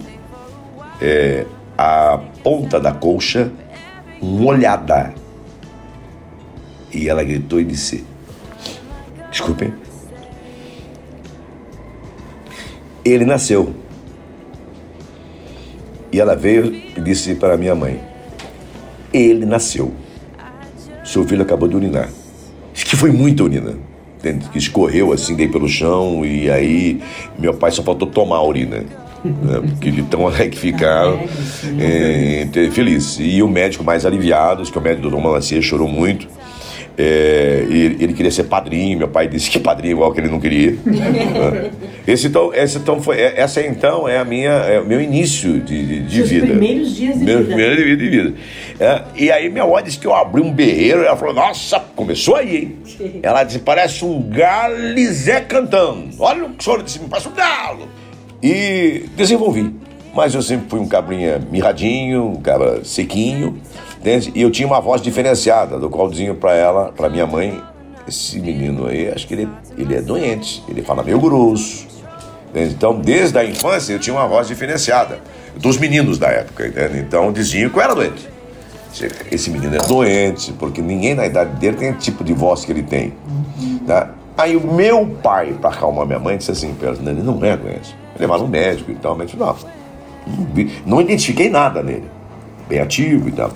é, 1.01 1.47
a 1.79 2.21
ponta 2.43 2.79
da 2.79 2.93
colcha 2.93 3.51
molhada. 4.21 5.15
E 6.93 7.09
ela 7.09 7.25
gritou 7.25 7.59
e 7.59 7.65
disse: 7.65 8.05
Desculpem. 9.31 9.73
Ele 13.03 13.25
nasceu. 13.25 13.84
E 16.15 16.21
ela 16.21 16.37
veio 16.37 16.73
e 16.97 17.01
disse 17.01 17.35
para 17.35 17.57
minha 17.57 17.75
mãe: 17.75 18.01
Ele 19.13 19.45
nasceu. 19.45 19.93
Seu 21.05 21.25
filho 21.25 21.43
acabou 21.43 21.69
de 21.69 21.75
urinar. 21.75 22.09
Acho 22.73 22.87
que 22.87 22.95
foi 22.95 23.11
muita 23.11 23.43
urina. 23.43 23.75
Que 24.53 24.59
escorreu 24.59 25.13
assim, 25.13 25.35
dei 25.35 25.49
pelo 25.49 25.69
chão, 25.69 26.25
e 26.25 26.49
aí 26.49 27.03
meu 27.37 27.53
pai 27.53 27.73
só 27.73 27.83
faltou 27.83 28.07
tomar 28.07 28.37
a 28.37 28.45
urina. 28.45 28.85
Né? 29.25 29.61
Porque 29.69 29.91
de 29.91 30.03
tão 30.05 30.33
é 30.33 30.47
que 30.49 30.57
ficaram 30.57 31.19
é, 31.81 32.47
feliz. 32.71 33.19
E 33.19 33.43
o 33.43 33.49
médico 33.49 33.83
mais 33.83 34.07
aliviado, 34.07 34.63
que 34.63 34.79
é 34.79 34.81
o 34.81 34.85
médico 34.85 35.03
do 35.03 35.11
Dom 35.11 35.21
Malancia, 35.21 35.61
chorou 35.61 35.89
muito. 35.89 36.29
É, 36.97 37.67
ele, 37.69 38.05
ele, 38.05 38.13
queria 38.13 38.31
ser 38.31 38.45
padrinho, 38.45 38.99
meu 38.99 39.09
pai 39.09 39.27
disse 39.27 39.51
que 39.51 39.59
padrinho 39.59 39.93
igual 39.95 40.13
que 40.13 40.21
ele 40.21 40.29
não 40.29 40.39
queria. 40.39 40.77
Esse, 42.07 42.27
então, 42.27 42.53
esse, 42.53 42.77
então 42.77 43.01
foi, 43.01 43.19
essa 43.19 43.63
então 43.63 44.07
é 44.07 44.19
a 44.19 44.25
minha, 44.27 44.51
é 44.51 44.79
o 44.79 44.85
meu 44.85 45.01
início 45.01 45.59
de, 45.59 45.87
de, 45.87 46.01
de 46.03 46.23
vida. 46.23 46.49
primeiros 46.49 46.95
dias 46.95 47.19
de 47.19 47.25
Meus 47.25 47.39
vida. 47.41 47.55
primeiros 47.55 47.77
dias 47.79 47.99
de 47.99 48.09
vida. 48.11 48.35
É, 48.79 49.03
e 49.17 49.33
aí 49.33 49.49
minha 49.49 49.65
avó 49.65 49.81
disse 49.81 49.99
que 49.99 50.07
eu 50.07 50.15
abri 50.15 50.43
um 50.43 50.53
berreiro, 50.53 51.03
ela 51.03 51.17
falou, 51.17 51.33
nossa, 51.33 51.81
começou 51.97 52.37
aí, 52.37 52.57
hein? 52.57 53.21
Ela 53.23 53.43
disse, 53.43 53.59
parece 53.61 54.05
um 54.05 54.21
galizé 54.21 55.41
cantando. 55.41 56.11
Olha 56.19 56.45
o 56.45 56.51
que 56.51 56.61
o 56.61 56.63
senhor 56.63 56.83
disse, 56.83 56.99
parece 56.99 57.29
um 57.29 57.33
galo. 57.33 57.89
E 58.43 59.07
desenvolvi. 59.17 59.75
Mas 60.15 60.35
eu 60.35 60.43
sempre 60.43 60.67
fui 60.69 60.81
um 60.81 60.87
cabrinha 60.87 61.41
mirradinho, 61.51 62.27
um 62.27 62.37
cabra 62.37 62.85
sequinho. 62.85 63.59
Entende? 64.05 64.31
E 64.35 64.43
eu 64.43 64.51
tinha 64.51 64.69
uma 64.69 64.83
voz 64.83 65.01
diferenciada, 65.01 65.79
do 65.79 65.89
qual 65.89 66.11
dizia 66.11 66.35
para 66.35 66.53
ela, 66.53 66.93
para 66.95 67.09
minha 67.09 67.27
mãe, 67.27 67.59
esse 68.07 68.39
menino 68.39 68.87
aí, 68.87 69.09
acho 69.09 69.27
que 69.27 69.33
ele, 69.33 69.49
ele 69.79 69.95
é 69.95 70.03
doente, 70.03 70.63
ele 70.69 70.83
fala 70.83 71.03
meio 71.03 71.19
grosso. 71.19 71.87
Entende? 72.51 72.75
Então, 72.75 73.01
desde 73.01 73.39
a 73.39 73.45
infância, 73.47 73.95
eu 73.95 73.99
tinha 73.99 74.15
uma 74.15 74.29
voz 74.29 74.47
diferenciada 74.47 75.21
dos 75.57 75.79
meninos 75.79 76.19
da 76.19 76.27
época. 76.27 76.67
Entende? 76.67 76.99
Então, 76.99 77.33
diziam 77.33 77.71
que 77.71 77.79
eu 77.79 77.83
era 77.83 77.95
doente. 77.95 78.29
Esse 79.33 79.49
menino 79.49 79.75
é 79.75 79.79
doente, 79.79 80.53
porque 80.53 80.83
ninguém 80.83 81.15
na 81.15 81.25
idade 81.25 81.59
dele 81.59 81.79
tem 81.79 81.91
o 81.93 81.95
tipo 81.95 82.23
de 82.23 82.35
voz 82.35 82.63
que 82.63 82.73
ele 82.73 82.83
tem. 82.83 83.15
Tá? 83.87 84.11
Aí 84.37 84.55
o 84.55 84.71
meu 84.71 85.07
pai, 85.23 85.57
para 85.59 85.71
acalmar 85.71 86.05
minha 86.05 86.19
mãe, 86.19 86.37
disse 86.37 86.51
assim, 86.51 86.77
ele 86.79 87.23
não 87.23 87.43
é 87.43 87.57
doente. 87.57 87.97
Levar 88.21 88.37
no 88.37 88.49
médico 88.49 88.91
e 88.91 88.97
tal, 88.97 89.17
mas 89.17 89.33
não, 89.33 89.57
não 90.85 91.01
identifiquei 91.01 91.49
nada 91.49 91.83
nele. 91.83 92.05
Bem 92.69 92.81
ativo 92.81 93.31
e 93.31 93.33
tal. 93.33 93.51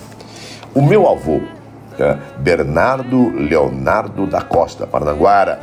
O 0.74 0.82
meu 0.82 1.08
avô, 1.08 1.40
tá? 1.96 2.18
Bernardo 2.38 3.30
Leonardo 3.30 4.26
da 4.26 4.40
Costa, 4.42 4.86
Paranaguara, 4.86 5.60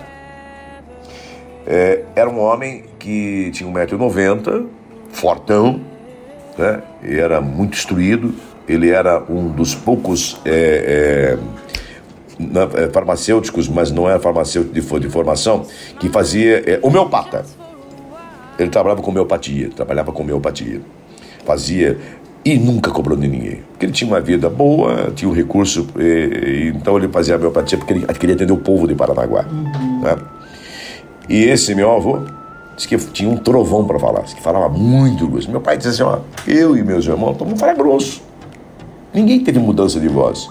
é, 1.66 2.04
era 2.16 2.30
um 2.30 2.40
homem 2.40 2.84
que 3.00 3.50
tinha 3.52 3.70
1,90m, 3.70 4.68
fortão, 5.10 5.82
né? 6.58 6.82
era 7.04 7.42
muito 7.42 7.76
instruído. 7.76 8.34
Ele 8.68 8.90
era 8.90 9.24
um 9.30 9.50
dos 9.50 9.76
poucos 9.76 10.40
é, 10.44 11.38
é, 12.40 12.84
é, 12.84 12.90
farmacêuticos, 12.90 13.68
mas 13.68 13.92
não 13.92 14.10
era 14.10 14.20
farmacêutico 14.20 14.74
de, 14.74 15.00
de 15.00 15.10
formação, 15.10 15.66
que 16.00 16.10
fazia 16.10 16.64
é, 16.70 16.80
homeopata. 16.82 17.46
Ele 18.58 18.70
trabalhava 18.70 19.02
com 19.02 19.12
homeopatia, 19.12 19.70
trabalhava 19.70 20.12
com 20.12 20.24
homeopatia. 20.24 20.82
Fazia 21.46 22.00
e 22.46 22.60
nunca 22.60 22.92
cobrou 22.92 23.18
de 23.18 23.28
ninguém. 23.28 23.64
Porque 23.72 23.88
ele 23.88 23.92
tinha 23.94 24.08
uma 24.08 24.22
vida 24.22 24.48
boa, 24.50 25.12
tinha 25.16 25.28
um 25.28 25.34
recurso, 25.34 25.88
e, 25.98 26.04
e 26.04 26.68
então 26.76 26.96
ele 26.96 27.08
fazia 27.08 27.36
homeopatia 27.36 27.76
porque 27.76 27.94
ele 27.94 28.06
queria 28.06 28.36
atender 28.36 28.54
o 28.54 28.58
povo 28.58 28.88
de 28.88 28.94
Paranaguá. 28.94 29.44
né? 29.44 30.16
E 31.28 31.44
esse 31.46 31.74
meu 31.74 31.92
avô 31.92 32.20
disse 32.76 32.88
que 32.88 32.96
tinha 32.98 33.28
um 33.30 33.36
trovão 33.38 33.86
para 33.86 33.98
falar, 33.98 34.22
que 34.22 34.40
falava 34.42 34.70
muito 34.70 35.28
grosso. 35.28 35.50
Meu 35.50 35.60
pai 35.60 35.76
disse 35.76 35.90
assim: 35.90 36.04
ó, 36.04 36.20
eu 36.48 36.78
e 36.78 36.84
meus 36.84 37.06
irmãos 37.08 37.32
estamos 37.32 37.60
falando 37.60 37.78
grosso. 37.78 38.22
Ninguém 39.12 39.40
teve 39.40 39.58
mudança 39.58 40.00
de 40.00 40.08
voz. 40.08 40.48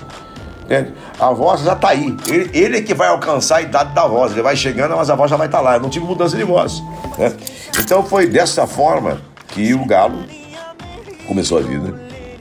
Entende? 0.65 0.93
A 1.21 1.31
voz 1.31 1.61
já 1.61 1.75
está 1.75 1.91
aí. 1.91 2.17
Ele, 2.27 2.51
ele 2.55 2.79
é 2.79 2.81
que 2.81 2.95
vai 2.95 3.09
alcançar 3.09 3.59
a 3.59 3.63
idade 3.63 3.95
da 3.95 4.07
voz. 4.07 4.33
Ele 4.33 4.43
vai 4.43 4.57
chegando, 4.57 4.97
mas 4.97 5.11
a 5.11 5.15
voz 5.15 5.31
já 5.31 5.37
vai 5.37 5.47
estar 5.47 5.61
lá. 5.61 5.75
Eu 5.77 5.81
não 5.81 5.91
tive 5.91 6.07
mudança 6.07 6.37
de 6.37 6.43
voz. 6.43 6.83
né? 7.19 7.33
Então 7.79 8.03
foi 8.03 8.27
dessa 8.27 8.67
forma 8.67 9.21
que 9.49 9.75
o 9.75 9.85
galo 9.85 10.19
começou 11.27 11.59
a 11.59 11.63
vida. 11.63 11.95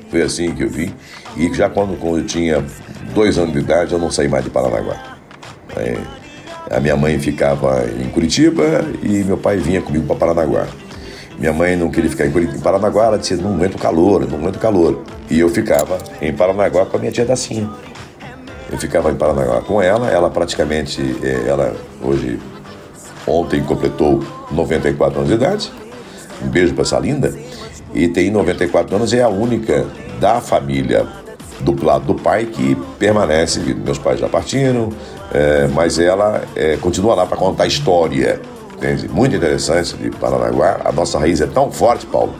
Foi 0.09 0.21
assim 0.21 0.53
que 0.53 0.63
eu 0.63 0.69
vi. 0.69 0.93
E 1.35 1.51
já 1.53 1.69
quando, 1.69 1.99
quando 1.99 2.19
eu 2.19 2.25
tinha 2.25 2.63
dois 3.13 3.37
anos 3.37 3.53
de 3.53 3.59
idade, 3.59 3.93
eu 3.93 3.99
não 3.99 4.11
saí 4.11 4.27
mais 4.27 4.43
de 4.43 4.49
Paranaguá. 4.49 5.17
Aí, 5.75 5.97
a 6.69 6.79
minha 6.79 6.95
mãe 6.95 7.19
ficava 7.19 7.85
em 7.99 8.09
Curitiba 8.09 8.63
e 9.01 9.23
meu 9.23 9.37
pai 9.37 9.57
vinha 9.57 9.81
comigo 9.81 10.05
para 10.05 10.15
Paranaguá. 10.15 10.67
Minha 11.37 11.51
mãe 11.51 11.75
não 11.75 11.89
queria 11.89 12.09
ficar 12.09 12.25
em. 12.25 12.29
Em 12.29 12.59
Paranaguá, 12.59 13.05
ela 13.05 13.17
dizia, 13.17 13.37
não 13.37 13.55
aguento 13.55 13.77
calor, 13.77 14.27
não 14.29 14.37
aguento 14.37 14.59
calor. 14.59 15.03
E 15.29 15.39
eu 15.39 15.49
ficava 15.49 15.97
em 16.21 16.31
Paranaguá 16.31 16.85
com 16.85 16.97
a 16.97 16.99
minha 16.99 17.11
tia 17.11 17.25
Dacinha. 17.25 17.69
Eu 18.71 18.77
ficava 18.77 19.11
em 19.11 19.15
Paranaguá 19.15 19.61
com 19.61 19.81
ela, 19.81 20.09
ela 20.09 20.29
praticamente, 20.29 21.01
eh, 21.21 21.43
ela 21.47 21.75
hoje, 22.01 22.39
ontem 23.27 23.63
completou 23.63 24.23
94 24.51 25.19
anos 25.19 25.29
de 25.29 25.35
idade. 25.35 25.71
Um 26.43 26.47
beijo 26.47 26.73
para 26.73 26.83
essa 26.83 26.99
linda. 26.99 27.33
E 27.93 28.07
tem 28.07 28.31
94 28.31 28.95
anos, 28.95 29.13
é 29.13 29.21
a 29.21 29.29
única 29.29 29.85
da 30.19 30.41
família 30.41 31.05
do 31.61 31.85
lado 31.85 32.05
do 32.05 32.15
pai 32.15 32.45
que 32.45 32.75
permanece. 32.97 33.59
Meus 33.59 33.97
pais 33.97 34.19
já 34.19 34.27
partiram, 34.27 34.89
eh, 35.33 35.69
mas 35.73 35.99
ela 35.99 36.43
eh, 36.55 36.77
continua 36.81 37.15
lá 37.15 37.25
para 37.25 37.37
contar 37.37 37.67
história. 37.67 38.41
Entende? 38.75 39.07
Muito 39.07 39.35
interessante 39.35 39.95
de 39.95 40.09
Paranaguá. 40.09 40.81
A 40.83 40.91
nossa 40.91 41.19
raiz 41.19 41.39
é 41.39 41.47
tão 41.47 41.71
forte, 41.71 42.05
Paulo, 42.05 42.33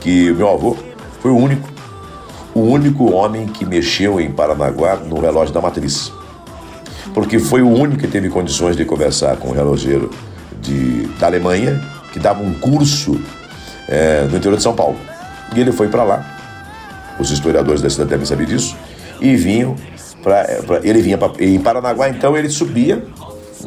que 0.00 0.30
o 0.30 0.34
meu 0.34 0.48
avô 0.48 0.76
Foi 1.20 1.30
o 1.30 1.36
único, 1.36 1.68
o 2.54 2.60
único 2.60 3.12
homem 3.12 3.46
que 3.46 3.64
mexeu 3.64 4.20
em 4.20 4.30
Paranaguá 4.30 4.96
no 4.96 5.20
relógio 5.20 5.52
da 5.52 5.60
matriz. 5.60 6.12
Porque 7.12 7.38
foi 7.38 7.62
o 7.62 7.68
único 7.68 8.00
que 8.00 8.08
teve 8.08 8.30
condições 8.30 8.76
de 8.76 8.84
conversar 8.84 9.36
com 9.36 9.48
o 9.48 9.52
relogeiro 9.52 10.10
de, 10.60 11.06
da 11.18 11.26
Alemanha, 11.26 11.80
que 12.12 12.18
dava 12.18 12.42
um 12.42 12.54
curso 12.54 13.20
é, 13.92 14.22
no 14.22 14.38
interior 14.38 14.56
de 14.56 14.62
São 14.62 14.74
Paulo. 14.74 14.96
E 15.54 15.60
ele 15.60 15.70
foi 15.70 15.88
para 15.88 16.02
lá, 16.02 16.24
os 17.20 17.30
historiadores 17.30 17.82
da 17.82 17.90
cidade 17.90 18.08
devem 18.08 18.24
saber 18.24 18.46
disso, 18.46 18.74
e 19.20 19.36
vinham 19.36 19.76
para. 20.22 20.80
Ele 20.82 21.02
vinha 21.02 21.18
pra, 21.18 21.30
em 21.38 21.60
Paranaguá, 21.60 22.08
então 22.08 22.34
ele 22.36 22.48
subia 22.48 23.04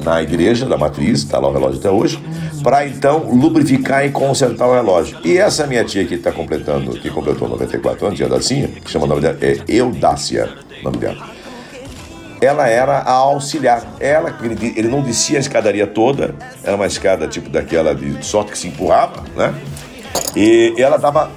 na 0.03 0.21
igreja 0.21 0.65
da 0.65 0.77
matriz, 0.77 1.19
está 1.19 1.37
lá 1.39 1.47
o 1.47 1.53
relógio 1.53 1.79
até 1.79 1.89
hoje, 1.89 2.19
para 2.63 2.87
então 2.87 3.29
lubrificar 3.31 4.05
e 4.05 4.09
consertar 4.09 4.67
o 4.67 4.73
relógio. 4.73 5.17
E 5.23 5.37
essa 5.37 5.67
minha 5.67 5.85
tia 5.85 6.03
que 6.05 6.15
está 6.15 6.31
completando, 6.31 6.91
que 6.99 7.09
completou 7.09 7.47
94 7.47 8.07
anos, 8.07 8.17
tia 8.17 8.27
Dacinha, 8.27 8.67
que 8.67 8.91
chama 8.91 9.05
o 9.05 9.07
nome 9.07 9.21
dela, 9.21 9.37
é 9.41 9.57
Eudácia, 9.67 10.49
nome 10.83 10.97
dela. 10.97 11.35
Ela 12.41 12.67
era 12.67 12.97
a 12.97 13.11
auxiliar. 13.11 13.95
Ela, 13.99 14.37
ele, 14.43 14.73
ele 14.75 14.87
não 14.89 15.01
descia 15.01 15.37
a 15.37 15.39
escadaria 15.39 15.87
toda, 15.87 16.35
era 16.63 16.75
uma 16.75 16.85
escada 16.85 17.27
tipo 17.27 17.49
daquela 17.49 17.95
de 17.95 18.25
sorte 18.25 18.51
que 18.51 18.57
se 18.57 18.67
empurrava, 18.67 19.23
né? 19.37 19.53
E 20.35 20.73
ela 20.77 20.97
dava. 20.97 21.29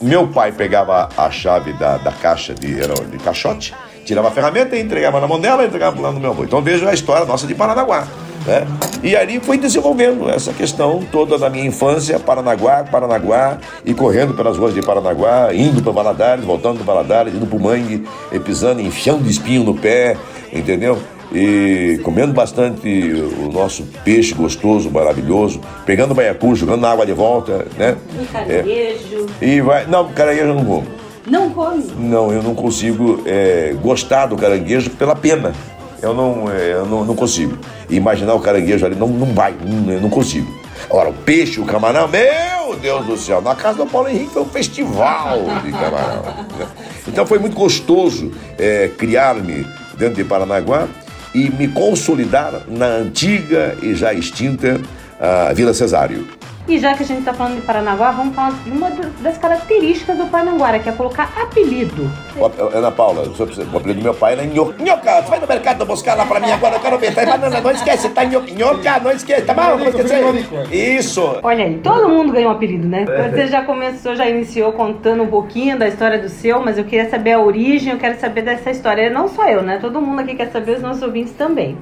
Meu 0.00 0.26
pai 0.28 0.50
pegava 0.50 1.08
a 1.16 1.30
chave 1.30 1.72
da, 1.74 1.98
da 1.98 2.10
caixa 2.10 2.52
de, 2.52 2.80
era 2.80 2.94
de 2.94 3.16
caixote, 3.18 3.74
tirava 4.04 4.28
a 4.28 4.30
ferramenta 4.30 4.76
e 4.76 4.80
entregava 4.80 5.20
na 5.20 5.26
mão 5.26 5.40
dela 5.40 5.62
e 5.62 5.66
entregava 5.66 6.00
lá 6.00 6.10
no 6.10 6.20
meu 6.20 6.30
avô. 6.30 6.44
Então 6.44 6.60
veja 6.60 6.88
a 6.88 6.94
história 6.94 7.24
nossa 7.24 7.46
de 7.46 7.54
Paranaguá. 7.54 8.06
Né? 8.46 8.66
E 9.02 9.16
ali 9.16 9.40
foi 9.40 9.56
desenvolvendo 9.56 10.28
essa 10.28 10.52
questão 10.52 11.02
toda 11.10 11.38
da 11.38 11.48
minha 11.48 11.64
infância, 11.64 12.18
Paranaguá, 12.18 12.84
Paranaguá, 12.84 13.58
e 13.84 13.94
correndo 13.94 14.34
pelas 14.34 14.56
ruas 14.56 14.74
de 14.74 14.82
Paranaguá, 14.82 15.54
indo 15.54 15.82
para 15.82 15.92
Valadares, 15.92 16.44
voltando 16.44 16.84
para 16.84 16.94
Valadares, 16.94 17.34
indo 17.34 17.46
para 17.46 17.56
o 17.56 17.60
mangue, 17.60 18.06
pisando, 18.44 18.80
enfiando 18.80 19.28
espinho 19.28 19.64
no 19.64 19.74
pé, 19.74 20.16
entendeu? 20.52 20.98
E 21.34 21.98
comendo 22.04 22.32
bastante 22.32 22.88
o 22.88 23.50
nosso 23.52 23.82
peixe 24.04 24.32
gostoso, 24.34 24.88
maravilhoso, 24.88 25.60
pegando 25.84 26.14
baiacu, 26.14 26.54
jogando 26.54 26.82
na 26.82 26.90
água 26.90 27.04
de 27.04 27.12
volta, 27.12 27.66
né? 27.76 27.96
Um 28.16 28.24
caranguejo. 28.26 29.26
É, 29.40 29.44
e 29.44 29.60
vai. 29.60 29.84
Não, 29.86 30.08
caranguejo 30.12 30.46
eu 30.46 30.54
não 30.54 30.64
como. 30.64 30.86
Não 31.26 31.50
come? 31.50 31.84
Não, 31.98 32.32
eu 32.32 32.40
não 32.40 32.54
consigo 32.54 33.20
é, 33.26 33.74
gostar 33.82 34.26
do 34.26 34.36
caranguejo 34.36 34.90
pela 34.90 35.16
pena. 35.16 35.52
Eu 36.00 36.14
não, 36.14 36.48
é, 36.52 36.72
eu 36.74 36.86
não, 36.86 37.04
não 37.04 37.16
consigo. 37.16 37.58
Imaginar 37.90 38.34
o 38.34 38.40
caranguejo 38.40 38.86
ali, 38.86 38.94
não, 38.94 39.08
não 39.08 39.26
vai, 39.34 39.54
não, 39.60 39.92
eu 39.92 40.00
não 40.00 40.10
consigo. 40.10 40.46
Agora, 40.88 41.08
o 41.08 41.14
peixe, 41.14 41.60
o 41.60 41.64
camarão, 41.64 42.06
meu 42.06 42.76
Deus 42.76 43.06
do 43.06 43.16
céu, 43.16 43.40
na 43.40 43.54
casa 43.56 43.78
do 43.78 43.86
Paulo 43.86 44.08
Henrique 44.08 44.30
foi 44.34 44.42
um 44.42 44.48
festival 44.48 45.38
de 45.64 45.72
camarão. 45.72 46.22
né? 46.58 46.66
Então 47.08 47.26
foi 47.26 47.38
muito 47.38 47.56
gostoso 47.56 48.30
é, 48.58 48.88
criar-me 48.96 49.66
dentro 49.96 50.16
de 50.16 50.24
Paranaguá 50.24 50.86
e 51.34 51.50
me 51.50 51.68
consolidar 51.68 52.62
na 52.68 52.86
antiga 52.86 53.76
e 53.82 53.94
já 53.94 54.14
extinta 54.14 54.80
ah, 55.20 55.52
Vila 55.52 55.74
Cesário. 55.74 56.26
E 56.66 56.78
já 56.78 56.94
que 56.94 57.02
a 57.02 57.06
gente 57.06 57.18
está 57.18 57.34
falando 57.34 57.56
de 57.56 57.60
Paranaguá, 57.60 58.10
vamos 58.10 58.34
falar 58.34 58.52
de 58.64 58.70
uma 58.70 58.90
das 59.20 59.36
características 59.36 60.16
do 60.16 60.24
Paranaguara, 60.28 60.78
que 60.78 60.88
é 60.88 60.92
colocar 60.92 61.30
apelido. 61.42 62.10
Ô, 62.38 62.46
Ana 62.74 62.90
Paula, 62.90 63.20
o 63.28 63.36
seu- 63.36 63.44
apelido 63.44 64.00
do 64.00 64.02
meu 64.02 64.14
pai 64.14 64.32
era 64.32 64.46
Nhoca. 64.46 64.82
Nhoca, 64.82 65.20
vai 65.28 65.40
no 65.40 65.46
mercado 65.46 65.84
buscar 65.84 66.14
lá 66.14 66.24
pra 66.24 66.40
mim 66.40 66.50
agora, 66.50 66.76
eu 66.76 66.80
quero 66.80 66.98
ver. 66.98 67.14
Tá 67.14 67.26
banana, 67.26 67.60
não 67.60 67.70
esquece, 67.70 68.08
tá 68.08 68.24
Nhoca, 68.24 69.00
não 69.00 69.10
esquece, 69.10 69.42
tá 69.42 69.52
bom? 69.52 69.76
Não 69.76 69.88
esquece. 69.88 70.74
Isso. 70.74 71.38
Olha 71.42 71.66
aí, 71.66 71.78
todo 71.82 72.08
mundo 72.08 72.32
ganha 72.32 72.48
um 72.48 72.52
apelido, 72.52 72.88
né? 72.88 73.04
Você 73.30 73.46
já 73.48 73.62
começou, 73.62 74.16
já 74.16 74.26
iniciou 74.26 74.72
contando 74.72 75.22
um 75.22 75.26
pouquinho 75.28 75.78
da 75.78 75.86
história 75.86 76.18
do 76.18 76.30
seu, 76.30 76.60
mas 76.60 76.78
eu 76.78 76.84
queria 76.84 77.10
saber 77.10 77.32
a 77.32 77.40
origem, 77.40 77.92
eu 77.92 77.98
quero 77.98 78.18
saber 78.18 78.40
dessa 78.40 78.70
história. 78.70 79.10
Não 79.10 79.28
só 79.28 79.46
eu, 79.48 79.62
né? 79.62 79.76
Todo 79.82 80.00
mundo 80.00 80.20
aqui 80.20 80.34
quer 80.34 80.50
saber, 80.50 80.76
os 80.76 80.82
nossos 80.82 81.02
ouvintes 81.02 81.34
também. 81.34 81.76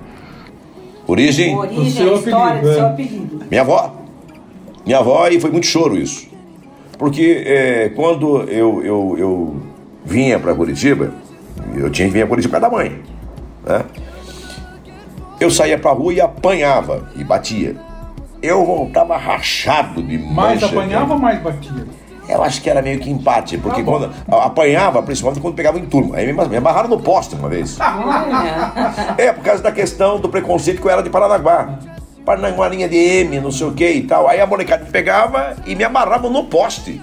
Origem? 1.06 1.56
Origem, 1.56 2.08
a 2.08 2.14
história 2.14 2.62
do 2.62 2.74
seu 2.74 2.86
apelido. 2.86 3.40
Minha 3.48 3.60
avó. 3.60 4.01
Minha 4.84 4.98
avó, 4.98 5.26
e 5.28 5.40
foi 5.40 5.50
muito 5.50 5.66
choro 5.66 5.96
isso. 5.96 6.26
Porque 6.98 7.42
é, 7.46 7.88
quando 7.90 8.42
eu, 8.42 8.82
eu, 8.84 9.16
eu 9.18 9.56
vinha 10.04 10.38
para 10.38 10.54
Curitiba, 10.54 11.12
eu 11.74 11.90
tinha 11.90 12.08
que 12.08 12.14
vir 12.14 12.22
a 12.22 12.26
Curitiba 12.26 12.60
da 12.60 12.70
mãe. 12.70 13.00
Né? 13.64 13.84
Eu 15.40 15.50
saía 15.50 15.78
pra 15.78 15.92
rua 15.92 16.12
e 16.12 16.20
apanhava 16.20 17.08
e 17.16 17.24
batia. 17.24 17.76
Eu 18.40 18.64
voltava 18.64 19.16
rachado 19.16 20.02
de 20.02 20.18
Mais 20.18 20.60
mancha. 20.60 20.66
apanhava 20.66 21.14
ou 21.14 21.18
mais 21.18 21.40
batia? 21.40 21.86
Eu 22.28 22.42
acho 22.42 22.62
que 22.62 22.70
era 22.70 22.80
meio 22.80 23.00
que 23.00 23.10
empate, 23.10 23.58
porque 23.58 23.82
quando 23.82 24.08
apanhava, 24.28 25.02
principalmente 25.02 25.40
quando 25.40 25.54
pegava 25.54 25.78
em 25.78 25.86
turma. 25.86 26.16
Aí 26.16 26.32
me 26.32 26.48
me 26.48 26.56
amarraram 26.56 26.88
no 26.88 27.00
poste 27.00 27.34
uma 27.34 27.48
vez. 27.48 27.76
É, 29.18 29.32
por 29.32 29.42
causa 29.42 29.62
da 29.62 29.72
questão 29.72 30.18
do 30.20 30.28
preconceito 30.28 30.80
que 30.80 30.86
eu 30.86 30.90
era 30.90 31.02
de 31.02 31.10
Paranaguá. 31.10 31.78
Paranaguarinha 32.24 32.88
de 32.88 32.96
M, 32.96 33.40
não 33.40 33.50
sei 33.50 33.66
o 33.66 33.72
que 33.72 33.88
e 33.88 34.02
tal. 34.02 34.28
Aí 34.28 34.40
a 34.40 34.46
molecada 34.46 34.84
me 34.84 34.90
pegava 34.90 35.56
e 35.66 35.74
me 35.74 35.84
amarrava 35.84 36.28
no 36.28 36.44
poste. 36.44 37.00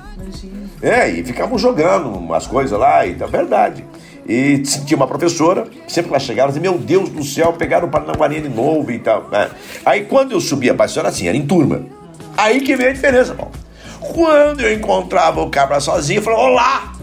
É, 0.81 1.09
e 1.09 1.23
ficavam 1.23 1.57
jogando 1.57 2.09
umas 2.09 2.47
coisas 2.47 2.77
lá 2.77 3.05
e 3.05 3.13
tal. 3.15 3.27
Verdade. 3.27 3.83
E 4.27 4.59
tinha 4.59 4.95
uma 4.95 5.07
professora, 5.07 5.67
sempre 5.87 6.09
que 6.09 6.15
ela 6.15 6.19
chegava, 6.19 6.51
ela 6.51 6.59
dizia, 6.59 6.71
meu 6.71 6.79
Deus 6.79 7.09
do 7.09 7.23
céu, 7.23 7.53
pegaram 7.53 7.87
o 7.87 7.91
Paranaguarinha 7.91 8.41
de 8.41 8.49
novo 8.49 8.91
e 8.91 8.99
tal. 8.99 9.27
né? 9.31 9.49
Aí 9.85 10.05
quando 10.05 10.33
eu 10.33 10.39
subia 10.39 10.73
para 10.73 10.89
era 10.95 11.09
assim, 11.09 11.27
era 11.27 11.35
em 11.35 11.45
turma. 11.45 11.81
Aí 12.37 12.61
que 12.61 12.75
veio 12.75 12.91
a 12.91 12.93
diferença, 12.93 13.33
Paulo. 13.33 13.51
Quando 13.99 14.61
eu 14.61 14.73
encontrava 14.73 15.41
o 15.41 15.49
cabra 15.49 15.79
sozinho, 15.79 16.19
eu 16.19 16.23
falava, 16.23 16.43
olá! 16.43 16.93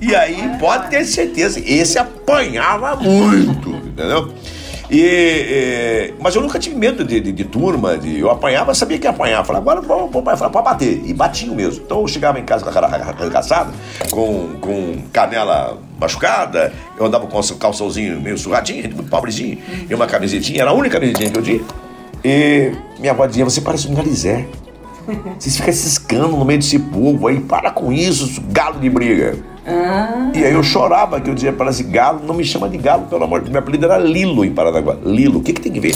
E 0.00 0.14
aí, 0.14 0.56
pode 0.58 0.90
ter 0.90 1.04
certeza, 1.04 1.60
esse 1.64 1.98
apanhava 1.98 2.96
muito, 2.96 3.70
entendeu? 3.70 4.32
E, 4.90 5.02
eh, 5.04 6.14
mas 6.18 6.34
eu 6.34 6.40
nunca 6.40 6.58
tive 6.58 6.74
medo 6.74 7.04
de, 7.04 7.20
de- 7.20 7.32
de 7.32 7.44
turma, 7.44 7.98
de, 7.98 8.20
eu 8.20 8.30
apanhava, 8.30 8.74
sabia 8.74 8.98
que 8.98 9.04
ia 9.06 9.10
apanhar. 9.10 9.44
Falava, 9.44 9.70
agora 9.70 9.86
vamos, 9.86 10.10
vamos, 10.10 10.38
vamos 10.40 10.62
bater. 10.64 11.02
E 11.04 11.12
batiam 11.12 11.54
mesmo. 11.54 11.82
Então 11.84 12.00
eu 12.00 12.08
chegava 12.08 12.38
em 12.40 12.44
casa 12.44 12.64
com 12.64 12.70
a 12.70 12.72
cara 12.72 12.86
arregaçada, 12.86 13.70
com, 14.10 14.54
com 14.60 14.96
canela 15.12 15.78
machucada, 16.00 16.72
eu 16.98 17.04
andava 17.04 17.26
com 17.26 17.38
um 17.38 17.42
calçãozinho 17.58 18.20
meio 18.20 18.38
surradinho, 18.38 18.84
muito 18.94 19.10
pobrezinho, 19.10 19.58
e 19.90 19.94
uma 19.94 20.06
camisetinha, 20.06 20.62
era 20.62 20.70
a 20.70 20.72
única 20.72 20.98
camisetinha 20.98 21.30
que 21.30 21.38
eu 21.38 21.42
tinha. 21.42 21.60
E 22.24 22.72
minha 22.98 23.12
avó 23.12 23.26
dizia, 23.26 23.44
você 23.44 23.60
parece 23.60 23.88
um 23.88 23.94
galizé. 23.94 24.46
Vocês 25.38 25.56
ficam 25.56 25.72
ciscando 25.72 26.36
no 26.36 26.44
meio 26.44 26.58
desse 26.60 26.78
povo 26.78 27.28
aí, 27.28 27.40
para 27.40 27.70
com 27.70 27.90
isso, 27.92 28.42
galo 28.50 28.78
de 28.78 28.90
briga. 28.90 29.36
E 30.34 30.44
aí 30.44 30.52
eu 30.52 30.62
chorava, 30.62 31.20
que 31.20 31.30
eu 31.30 31.34
dizia 31.34 31.52
para 31.52 31.70
esse 31.70 31.82
galo, 31.82 32.20
não 32.24 32.34
me 32.34 32.44
chama 32.44 32.68
de 32.68 32.78
galo, 32.78 33.06
pelo 33.06 33.24
amor 33.24 33.40
de 33.40 33.44
Deus. 33.44 33.52
Meu 33.52 33.60
apelido 33.60 33.84
era 33.84 33.98
Lilo 33.98 34.44
em 34.44 34.52
Paranaguá. 34.52 34.96
Lilo, 35.04 35.40
o 35.40 35.42
que, 35.42 35.52
que 35.52 35.60
tem 35.60 35.72
que 35.72 35.80
ver? 35.80 35.94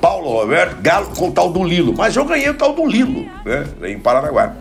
Paulo 0.00 0.30
Roberto, 0.30 0.80
galo 0.80 1.06
com 1.16 1.28
o 1.28 1.32
tal 1.32 1.50
do 1.50 1.62
Lilo. 1.62 1.94
Mas 1.96 2.16
eu 2.16 2.24
ganhei 2.24 2.48
o 2.48 2.54
tal 2.54 2.72
do 2.72 2.86
Lilo, 2.86 3.26
né? 3.44 3.66
Em 3.84 3.98
Paranaguá. 3.98 4.54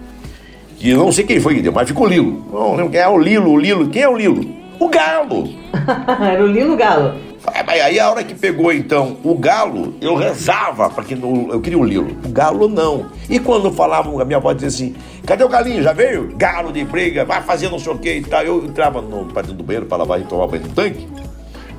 E 0.80 0.94
não 0.94 1.12
sei 1.12 1.26
quem 1.26 1.40
foi 1.40 1.56
que 1.56 1.62
deu, 1.62 1.74
mas 1.74 1.88
ficou 1.88 2.08
Lilo. 2.08 2.46
Não 2.52 2.76
lembro 2.76 2.92
quem 2.92 3.00
é 3.00 3.08
o 3.08 3.18
Lilo, 3.18 3.52
o 3.52 3.58
Lilo. 3.58 3.90
Quem 3.90 4.02
é 4.02 4.10
o 4.10 4.18
Lilo? 4.18 4.46
O 4.80 4.88
galo. 4.88 5.50
Era 6.22 6.44
o 6.44 6.48
Lilo 6.48 6.76
Galo. 6.78 7.29
Mas 7.66 7.80
Aí 7.82 8.00
a 8.00 8.10
hora 8.10 8.24
que 8.24 8.36
pegou 8.36 8.72
então 8.72 9.18
o 9.24 9.36
galo, 9.36 9.96
eu 10.02 10.16
rezava 10.16 10.90
para 10.90 11.04
que 11.04 11.16
não, 11.16 11.50
eu 11.52 11.62
queria 11.62 11.80
o 11.80 11.84
lilo. 11.84 12.16
O 12.26 12.30
galo 12.30 12.68
não. 12.68 13.08
E 13.30 13.40
quando 13.40 13.72
falavam, 13.72 14.20
a 14.20 14.26
minha 14.26 14.38
avó 14.38 14.54
dizia 14.54 14.68
assim: 14.68 14.96
cadê 15.26 15.44
o 15.44 15.50
galinho? 15.50 15.82
Já 15.82 15.94
veio? 15.94 16.36
Galo 16.36 16.72
de 16.72 16.84
briga, 16.84 17.26
vai 17.26 17.42
fazer 17.42 17.70
não 17.70 17.80
sei 17.80 17.94
o 17.94 17.98
que 17.98 18.14
e 18.14 18.22
tal. 18.22 18.44
Eu 18.44 18.66
entrava 18.66 19.02
no 19.02 19.26
pra 19.26 19.42
dentro 19.42 19.58
do 19.58 19.64
banheiro 19.64 19.86
para 19.86 19.98
lavar 19.98 20.20
e 20.20 20.24
tomar 20.24 20.48
banho 20.48 20.64
no 20.64 20.70
tanque. 20.70 21.08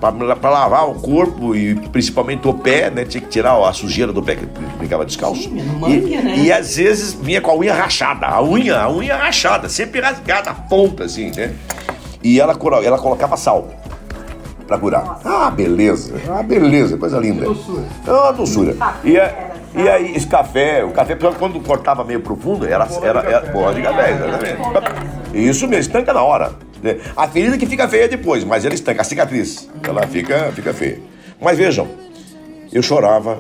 Para 0.01 0.51
lavar 0.51 0.89
o 0.89 0.95
corpo 0.95 1.55
e 1.55 1.75
principalmente 1.75 2.49
o 2.49 2.55
pé, 2.55 2.91
né? 2.91 3.05
Tinha 3.05 3.21
que 3.21 3.29
tirar 3.29 3.63
a 3.63 3.73
sujeira 3.73 4.13
do 4.13 4.23
pé 4.23 4.37
que 4.37 4.47
ficava 4.81 5.05
descalço. 5.05 5.51
mangue, 5.79 6.15
e, 6.15 6.17
né? 6.17 6.39
e 6.39 6.53
às 6.53 6.77
vezes 6.77 7.13
vinha 7.13 7.41
com 7.41 7.51
a 7.51 7.55
unha 7.55 7.75
rachada, 7.75 8.27
a 8.27 8.43
unha, 8.43 8.81
a 8.81 8.91
unha 8.91 9.15
rachada, 9.15 9.69
sempre 9.69 10.01
rasgada, 10.01 10.51
a 10.51 10.55
ponta 10.55 11.05
assim, 11.05 11.31
né? 11.37 11.55
E 12.23 12.41
ela, 12.41 12.59
ela 12.83 12.99
colocava 12.99 13.37
sal 13.37 13.80
pra 14.71 14.79
curar. 14.79 15.21
Ah, 15.25 15.51
beleza. 15.51 16.15
Ah, 16.29 16.43
beleza, 16.45 16.97
coisa 16.97 17.19
linda. 17.19 17.45
Doçura. 17.45 17.83
Ah, 18.07 18.31
doçura. 18.31 18.77
E, 19.03 19.19
a- 19.19 19.51
e 19.75 19.89
aí, 19.89 20.15
esse 20.17 20.27
café, 20.29 20.85
o 20.85 20.91
café, 20.93 21.17
quando 21.39 21.61
cortava 21.61 22.05
meio 22.05 22.21
profundo, 22.21 22.65
era, 22.67 22.87
era, 23.03 23.21
era 23.21 23.41
porra 23.51 23.75
de 23.75 23.83
café, 23.83 24.13
exatamente. 24.13 24.61
Isso 25.35 25.67
mesmo, 25.67 25.81
estanca 25.81 26.13
na 26.13 26.23
hora. 26.23 26.53
né? 26.83 26.99
A 27.17 27.27
ferida 27.29 27.59
que 27.59 27.67
fica 27.67 27.89
feia 27.89 28.09
depois, 28.09 28.45
mas 28.45 28.65
ela 28.65 28.75
estanca, 28.75 29.01
a 29.03 29.05
cicatriz, 29.05 29.69
ela 29.87 30.07
fica, 30.07 30.51
fica 30.55 30.73
feia. 30.73 30.99
Mas 31.41 31.59
vejam, 31.59 31.89
eu 32.73 32.83
chorava, 32.83 33.39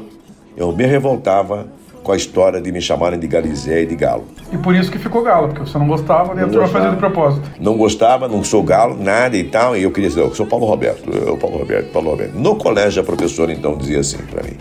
eu 0.56 0.72
me 0.72 0.84
revoltava 0.84 1.68
com 2.02 2.12
a 2.12 2.16
história 2.16 2.60
de 2.60 2.72
me 2.72 2.80
chamarem 2.80 3.18
de 3.18 3.26
Galizé 3.26 3.82
e 3.82 3.86
de 3.86 3.94
Galo. 3.94 4.24
E 4.52 4.56
por 4.56 4.74
isso 4.74 4.90
que 4.90 4.98
ficou 4.98 5.22
galo, 5.22 5.48
porque 5.48 5.60
você 5.60 5.78
não 5.78 5.86
gostava, 5.86 6.34
nem 6.34 6.44
a 6.44 6.48
turma 6.48 6.66
fazia 6.68 6.90
de 6.90 6.96
propósito. 6.96 7.50
Não 7.60 7.76
gostava, 7.76 8.26
não 8.26 8.42
sou 8.42 8.62
galo, 8.62 8.96
nada 9.00 9.36
e 9.36 9.44
tal. 9.44 9.76
E 9.76 9.82
eu 9.82 9.90
queria 9.90 10.08
dizer, 10.08 10.22
eu 10.22 10.34
sou 10.34 10.46
Paulo 10.46 10.66
Roberto, 10.66 11.10
eu 11.10 11.36
Paulo 11.36 11.58
Roberto, 11.58 11.92
Paulo 11.92 12.10
Roberto. 12.10 12.34
No 12.34 12.56
colégio, 12.56 13.02
a 13.02 13.04
professora 13.04 13.52
então 13.52 13.76
dizia 13.76 14.00
assim 14.00 14.18
para 14.18 14.42
mim. 14.42 14.56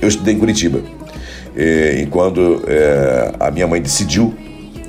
Eu 0.00 0.08
estudei 0.08 0.34
em 0.34 0.38
Curitiba. 0.38 0.80
E, 1.56 2.02
e 2.02 2.06
quando 2.06 2.62
eh, 2.66 3.32
a 3.38 3.50
minha 3.50 3.66
mãe 3.66 3.80
decidiu 3.80 4.34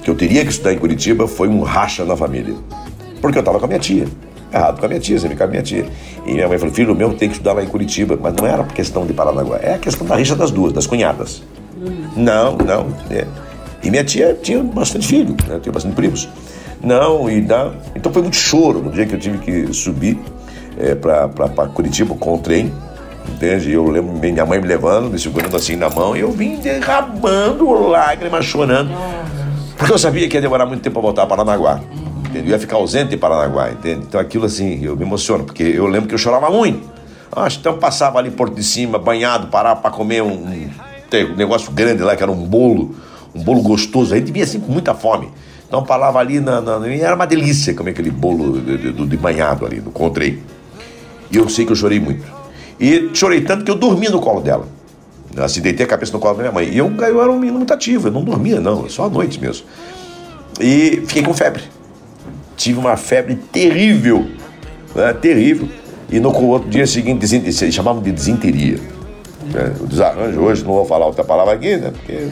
que 0.04 0.10
eu 0.10 0.16
teria 0.16 0.44
que 0.44 0.52
estudar 0.52 0.74
em 0.74 0.78
Curitiba, 0.78 1.28
foi 1.28 1.48
um 1.48 1.62
racha 1.62 2.04
na 2.04 2.16
família. 2.16 2.54
Porque 3.22 3.38
eu 3.38 3.42
estava 3.42 3.58
com 3.60 3.66
a 3.66 3.68
minha 3.68 3.80
tia. 3.80 4.06
Errado 4.54 4.80
com 4.80 4.86
a 4.86 4.90
minha 4.90 5.00
tia, 5.00 5.18
você 5.18 5.28
me 5.28 5.36
com 5.36 5.44
a 5.44 5.48
minha 5.48 5.64
tia. 5.64 5.86
E 6.26 6.34
minha 6.34 6.48
mãe 6.48 6.58
falou, 6.58 6.74
filho 6.74 6.94
meu 6.94 7.14
tem 7.14 7.30
que 7.30 7.36
estudar 7.36 7.54
lá 7.54 7.64
em 7.64 7.68
Curitiba. 7.68 8.20
Mas 8.22 8.34
não 8.36 8.46
era 8.46 8.64
por 8.64 8.74
questão 8.74 9.06
de 9.06 9.14
Paranaguá, 9.14 9.58
é 9.62 9.76
a 9.76 9.80
questão 9.80 10.06
da 10.06 10.16
rixa 10.16 10.36
das 10.36 10.52
duas, 10.52 10.72
das 10.74 10.86
cunhadas. 10.86 11.42
Não, 12.16 12.58
não. 12.58 12.88
é. 13.10 13.26
E 13.84 13.92
minha 13.92 14.04
tia 14.04 14.38
tinha 14.42 14.64
bastante 14.64 15.08
filho, 15.08 15.36
né? 15.48 15.60
tinha 15.62 15.74
bastante 15.74 15.96
primos. 15.96 16.30
Não, 16.82 17.30
e 17.30 17.42
não. 17.42 17.74
Então 17.96 18.12
foi 18.12 18.22
muito 18.22 18.38
choro 18.38 18.82
no 18.82 18.92
dia 18.92 19.06
que 19.06 19.16
eu 19.16 19.20
tive 19.20 19.38
que 19.40 19.74
subir 19.74 20.18
é, 20.78 20.96
para 20.96 21.28
Curitiba 21.74 22.16
com 22.16 22.36
o 22.36 22.38
trem. 22.38 22.72
Entende? 23.28 23.72
Eu 23.72 23.90
lembro 23.90 24.14
minha 24.14 24.46
mãe 24.46 24.60
me 24.60 24.68
levando, 24.68 25.10
me 25.10 25.18
segurando 25.18 25.56
assim 25.56 25.78
na 25.78 25.90
mão, 25.90 26.16
e 26.16 26.20
eu 26.20 26.32
vim 26.32 26.58
derramando 26.58 27.72
lágrimas, 27.88 28.46
chorando. 28.46 28.92
Porque 29.78 29.94
eu 29.94 29.98
sabia 29.98 30.28
que 30.28 30.36
ia 30.36 30.42
demorar 30.42 30.66
muito 30.66 30.82
tempo 30.82 30.96
para 30.96 31.02
voltar 31.02 31.26
para 31.26 31.38
Paranaguá. 31.38 31.80
Entende? 32.20 32.48
Eu 32.48 32.52
ia 32.52 32.60
ficar 32.60 32.78
ausente 32.78 33.16
em 33.16 33.18
Paranaguá, 33.18 33.72
entende? 33.72 34.06
Então 34.08 34.20
aquilo 34.20 34.46
assim, 34.46 34.84
eu 34.84 34.96
me 34.96 35.04
emociono, 35.04 35.46
porque 35.46 35.64
eu 35.64 35.88
lembro 35.88 36.10
que 36.10 36.16
eu 36.16 36.20
chorava 36.20 36.50
muito. 36.50 36.92
Acho 37.36 37.60
então 37.60 37.78
passava 37.78 38.20
ali 38.20 38.30
Porto 38.30 38.56
de 38.56 38.64
Cima, 38.64 39.00
banhado, 39.00 39.48
parava 39.48 39.80
para 39.82 39.90
comer 39.90 40.22
um, 40.22 40.70
tem 41.14 41.32
um 41.32 41.36
negócio 41.36 41.72
grande 41.72 42.02
lá, 42.02 42.16
que 42.16 42.24
era 42.24 42.32
um 42.32 42.44
bolo, 42.44 42.96
um 43.36 43.44
bolo 43.44 43.62
gostoso. 43.62 44.16
A 44.16 44.18
gente 44.18 44.32
via 44.32 44.44
assim 44.44 44.60
com 44.60 44.72
muita 44.72 44.96
fome. 44.96 45.30
Então 45.68 45.84
parava 45.84 46.18
ali, 46.18 46.40
na, 46.40 46.60
na, 46.60 46.88
era 46.88 47.14
uma 47.14 47.28
delícia 47.28 47.72
comer 47.76 47.92
aquele 47.92 48.10
bolo 48.10 48.60
de, 48.60 48.92
de, 48.92 49.06
de 49.06 49.18
banhado 49.18 49.64
ali, 49.64 49.80
no 49.80 49.92
Contrei. 49.92 50.42
E 51.30 51.38
eu 51.38 51.48
sei 51.48 51.66
que 51.68 51.72
eu 51.72 51.76
chorei 51.76 52.00
muito. 52.00 52.24
E 52.80 53.12
chorei 53.14 53.42
tanto 53.42 53.64
que 53.64 53.70
eu 53.70 53.76
dormi 53.76 54.10
no 54.10 54.20
colo 54.20 54.42
dela. 54.42 54.68
Assim, 55.38 55.62
deitei 55.62 55.86
a 55.86 55.90
cabeça 55.90 56.12
no 56.12 56.20
colo 56.20 56.34
da 56.34 56.42
minha 56.42 56.52
mãe. 56.52 56.68
E 56.68 56.78
eu, 56.80 56.92
eu 56.92 57.22
era 57.22 57.32
um 57.32 57.38
menino 57.38 57.60
muito 57.60 57.74
ativo, 57.74 58.08
eu 58.08 58.12
não 58.12 58.24
dormia, 58.24 58.60
não, 58.60 58.90
só 58.90 59.06
à 59.06 59.10
noite 59.10 59.40
mesmo. 59.40 59.68
E 60.60 61.04
fiquei 61.08 61.22
com 61.22 61.34
febre. 61.34 61.62
Tive 62.58 62.80
uma 62.80 62.98
febre 62.98 63.36
terrível, 63.36 64.28
né? 64.96 65.14
terrível. 65.14 65.70
E 66.10 66.20
no 66.20 66.36
outro 66.36 66.70
dia 66.70 66.88
seguinte, 66.88 67.26
chamavam 67.72 68.02
de 68.02 68.12
desinteria. 68.12 68.80
Né? 69.46 69.74
O 69.80 69.86
desarranjo 69.86 70.42
hoje, 70.42 70.64
não 70.64 70.74
vou 70.74 70.86
falar 70.86 71.06
outra 71.06 71.24
palavra 71.24 71.54
aqui, 71.54 71.78
né? 71.78 71.92
Porque 71.92 72.30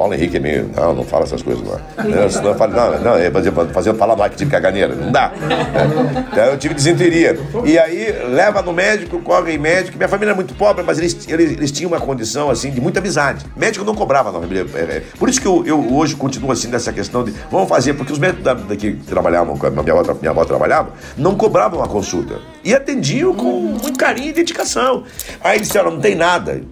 Paulo 0.00 0.14
Henrique 0.14 0.38
é 0.38 0.40
meio. 0.40 0.70
Não, 0.74 0.94
não 0.94 1.04
fala 1.04 1.24
essas 1.24 1.42
coisas, 1.42 1.62
não. 1.62 2.04
não 2.08 2.30
senão 2.30 2.52
eu 2.52 2.54
falo, 2.54 2.72
não, 2.72 3.00
não, 3.00 3.14
é 3.16 3.30
fazer, 3.30 3.52
fazer 3.52 3.94
falar 3.96 4.14
lá 4.14 4.30
que 4.30 4.36
tive 4.36 4.50
caganeira. 4.50 4.94
Não 4.94 5.12
dá. 5.12 5.30
É. 5.30 6.20
Então 6.32 6.44
eu 6.46 6.56
tive 6.56 6.72
desinteria. 6.72 7.38
E 7.66 7.78
aí 7.78 8.10
leva 8.30 8.62
no 8.62 8.72
médico, 8.72 9.20
corre 9.20 9.52
em 9.52 9.58
médico. 9.58 9.98
Minha 9.98 10.08
família 10.08 10.32
é 10.32 10.34
muito 10.34 10.54
pobre, 10.54 10.82
mas 10.82 10.98
eles, 10.98 11.28
eles, 11.28 11.50
eles 11.52 11.70
tinham 11.70 11.90
uma 11.90 12.00
condição 12.00 12.48
assim 12.48 12.70
de 12.70 12.80
muita 12.80 12.98
amizade. 12.98 13.44
Médico 13.54 13.84
não 13.84 13.94
cobrava 13.94 14.32
na 14.32 14.40
família. 14.40 14.64
É, 14.72 14.78
é. 14.78 15.02
Por 15.18 15.28
isso 15.28 15.38
que 15.38 15.46
eu, 15.46 15.66
eu 15.66 15.94
hoje 15.94 16.16
continuo 16.16 16.50
assim 16.50 16.68
nessa 16.68 16.94
questão 16.94 17.22
de 17.22 17.34
vamos 17.50 17.68
fazer, 17.68 17.92
porque 17.92 18.10
os 18.10 18.18
médicos 18.18 18.42
da, 18.42 18.54
da 18.54 18.76
que 18.76 18.94
trabalhavam, 19.06 19.54
minha 19.54 20.00
avó, 20.00 20.14
minha 20.18 20.30
avó 20.30 20.46
trabalhava, 20.46 20.94
não 21.14 21.34
cobravam 21.34 21.82
a 21.82 21.86
consulta. 21.86 22.38
E 22.64 22.72
atendiam 22.72 23.34
com 23.34 23.52
muito 23.52 23.98
carinho 23.98 24.30
e 24.30 24.32
dedicação. 24.32 25.04
Aí 25.44 25.60
disseram, 25.60 25.90
não 25.90 26.00
tem 26.00 26.14
nada. 26.14 26.62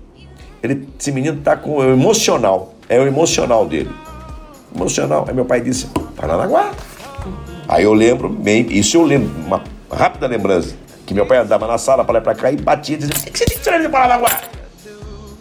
Ele, 0.63 0.89
esse 0.99 1.13
menino 1.13 1.39
está 1.39 1.59
com 1.59 1.85
emocional. 1.85 2.78
É 2.89 2.99
o 2.99 3.07
emocional 3.07 3.67
dele. 3.67 3.91
Emocional. 4.75 5.25
Aí 5.29 5.35
meu 5.35 5.45
pai 5.45 5.61
disse, 5.61 5.89
Paranaguá. 6.17 6.73
Aí 7.69 7.85
eu 7.85 7.93
lembro, 7.93 8.29
bem, 8.29 8.67
isso 8.71 8.97
eu 8.97 9.05
lembro, 9.05 9.31
uma 9.45 9.63
rápida 9.91 10.27
lembrança, 10.27 10.75
que 11.05 11.13
meu 11.13 11.27
pai 11.27 11.39
andava 11.39 11.67
na 11.67 11.77
sala 11.77 12.03
para 12.05 12.15
lá 12.15 12.19
e 12.21 12.23
para 12.23 12.35
cá 12.35 12.51
e 12.51 12.57
batia 12.57 12.97
dizendo, 12.97 13.15
o 13.17 13.23
que, 13.31 13.39
você 13.39 13.45
tem 13.45 13.59
que 13.59 13.63
tirar 13.63 13.79
de 13.79 13.89
Paranaguá? 13.89 14.41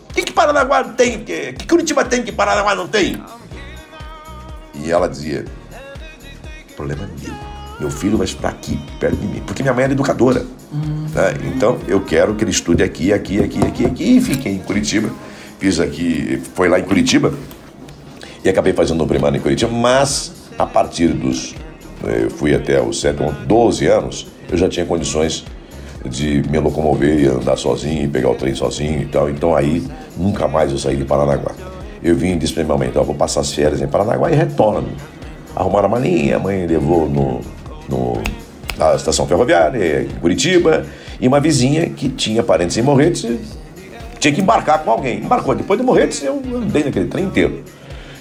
O 0.09 0.13
que, 0.13 0.23
que 0.23 0.33
Paranaguá 0.33 0.83
tem? 0.83 1.17
O 1.17 1.23
que, 1.23 1.53
que 1.53 1.67
Curitiba 1.67 2.03
tem 2.03 2.23
que 2.23 2.31
Paranaguá 2.31 2.75
não 2.75 2.87
tem? 2.87 3.21
E 4.75 4.91
ela 4.91 5.07
dizia, 5.07 5.45
problema 6.75 7.03
é 7.03 7.27
meu. 7.27 7.33
Meu 7.79 7.91
filho 7.91 8.17
vai 8.17 8.25
estudar 8.25 8.49
aqui, 8.49 8.79
perto 8.99 9.17
de 9.17 9.27
mim. 9.27 9.43
Porque 9.45 9.61
minha 9.61 9.73
mãe 9.73 9.83
era 9.83 9.93
educadora. 9.93 10.45
Né? 10.71 11.33
Então, 11.55 11.77
eu 11.87 12.01
quero 12.01 12.33
que 12.35 12.43
ele 12.43 12.51
estude 12.51 12.83
aqui, 12.83 13.13
aqui, 13.13 13.43
aqui, 13.43 13.59
aqui, 13.65 13.85
aqui. 13.85 14.17
E 14.17 14.21
fiquei 14.21 14.53
em 14.53 14.59
Curitiba. 14.59 15.09
Fiz 15.59 15.79
aqui, 15.79 16.41
foi 16.53 16.69
lá 16.69 16.79
em 16.79 16.83
Curitiba. 16.83 17.33
E 18.43 18.49
acabei 18.49 18.73
fazendo 18.73 19.03
o 19.03 19.07
primário 19.07 19.37
em 19.37 19.41
Curitiba. 19.41 19.71
Mas, 19.71 20.31
a 20.57 20.65
partir 20.65 21.09
dos... 21.09 21.55
Eu 22.03 22.29
fui 22.29 22.53
até 22.53 22.79
os 22.81 23.01
7, 23.01 23.17
12 23.47 23.87
anos. 23.87 24.27
Eu 24.49 24.57
já 24.57 24.69
tinha 24.69 24.85
condições 24.85 25.45
de 26.05 26.43
me 26.49 26.59
locomover 26.59 27.19
e 27.19 27.27
andar 27.27 27.57
sozinho, 27.57 28.07
pegar 28.09 28.29
o 28.29 28.35
trem 28.35 28.53
sozinho 28.53 29.01
e 29.01 29.05
tal. 29.05 29.29
Então, 29.29 29.55
aí, 29.55 29.83
nunca 30.15 30.47
mais 30.47 30.71
eu 30.71 30.77
saí 30.77 30.95
de 30.95 31.03
Paranaguá. 31.03 31.53
Eu 32.03 32.15
vim 32.15 32.33
e 32.33 32.35
disse 32.35 32.53
para 32.53 32.63
minha 32.63 32.77
mãe, 32.77 32.87
então 32.89 33.01
eu 33.01 33.05
vou 33.05 33.15
passar 33.15 33.41
as 33.41 33.51
férias 33.51 33.81
em 33.81 33.87
Paranaguá 33.87 34.31
e 34.31 34.35
retorno. 34.35 34.89
Arrumaram 35.55 35.87
a 35.87 35.89
malinha, 35.89 36.35
a 36.35 36.39
mãe 36.39 36.67
levou 36.67 37.09
no, 37.09 37.41
no, 37.89 38.21
na 38.77 38.95
estação 38.95 39.25
ferroviária, 39.25 40.03
em 40.03 40.19
Curitiba, 40.19 40.85
e 41.19 41.27
uma 41.27 41.39
vizinha 41.39 41.89
que 41.89 42.09
tinha 42.09 42.43
parentes 42.43 42.77
em 42.77 42.83
Morretes, 42.83 43.25
tinha 44.27 44.33
que 44.33 44.41
embarcar 44.41 44.83
com 44.83 44.91
alguém. 44.91 45.19
Embarcou. 45.19 45.55
Depois 45.55 45.79
de 45.79 45.85
Morretes, 45.85 46.21
eu 46.23 46.41
andei 46.55 46.83
naquele 46.83 47.07
trem 47.07 47.25
inteiro. 47.25 47.63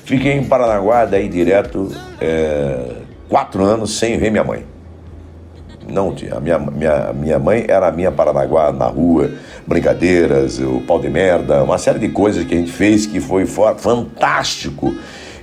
Fiquei 0.04 0.32
em 0.32 0.44
Paranaguá, 0.44 1.04
daí 1.04 1.28
direto, 1.28 1.90
é, 2.20 2.78
quatro 3.28 3.64
anos 3.64 3.98
sem 3.98 4.16
ver 4.18 4.30
minha 4.30 4.44
mãe. 4.44 4.64
Não 5.88 6.14
tinha. 6.14 6.34
A 6.34 6.40
minha, 6.40 6.58
minha, 6.58 7.12
minha 7.12 7.38
mãe 7.38 7.64
era 7.68 7.88
a 7.88 7.92
minha 7.92 8.12
Paranaguá 8.12 8.72
na 8.72 8.86
rua, 8.86 9.30
brincadeiras, 9.66 10.58
o 10.60 10.80
pau 10.86 11.00
de 11.00 11.08
merda, 11.08 11.62
uma 11.62 11.78
série 11.78 11.98
de 11.98 12.08
coisas 12.08 12.44
que 12.44 12.54
a 12.54 12.58
gente 12.58 12.72
fez 12.72 13.06
que 13.06 13.20
foi 13.20 13.46
fantástico. 13.46 14.94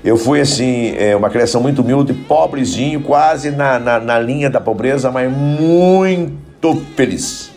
Eu 0.03 0.17
fui, 0.17 0.41
assim, 0.41 0.93
é, 0.97 1.15
uma 1.15 1.29
criação 1.29 1.61
muito 1.61 1.81
humilde, 1.81 2.13
pobrezinho, 2.13 3.01
quase 3.01 3.51
na, 3.51 3.79
na, 3.79 3.99
na 4.01 4.19
linha 4.19 4.49
da 4.49 4.59
pobreza, 4.59 5.09
mas 5.09 5.31
muito 5.31 6.81
feliz. 6.95 7.52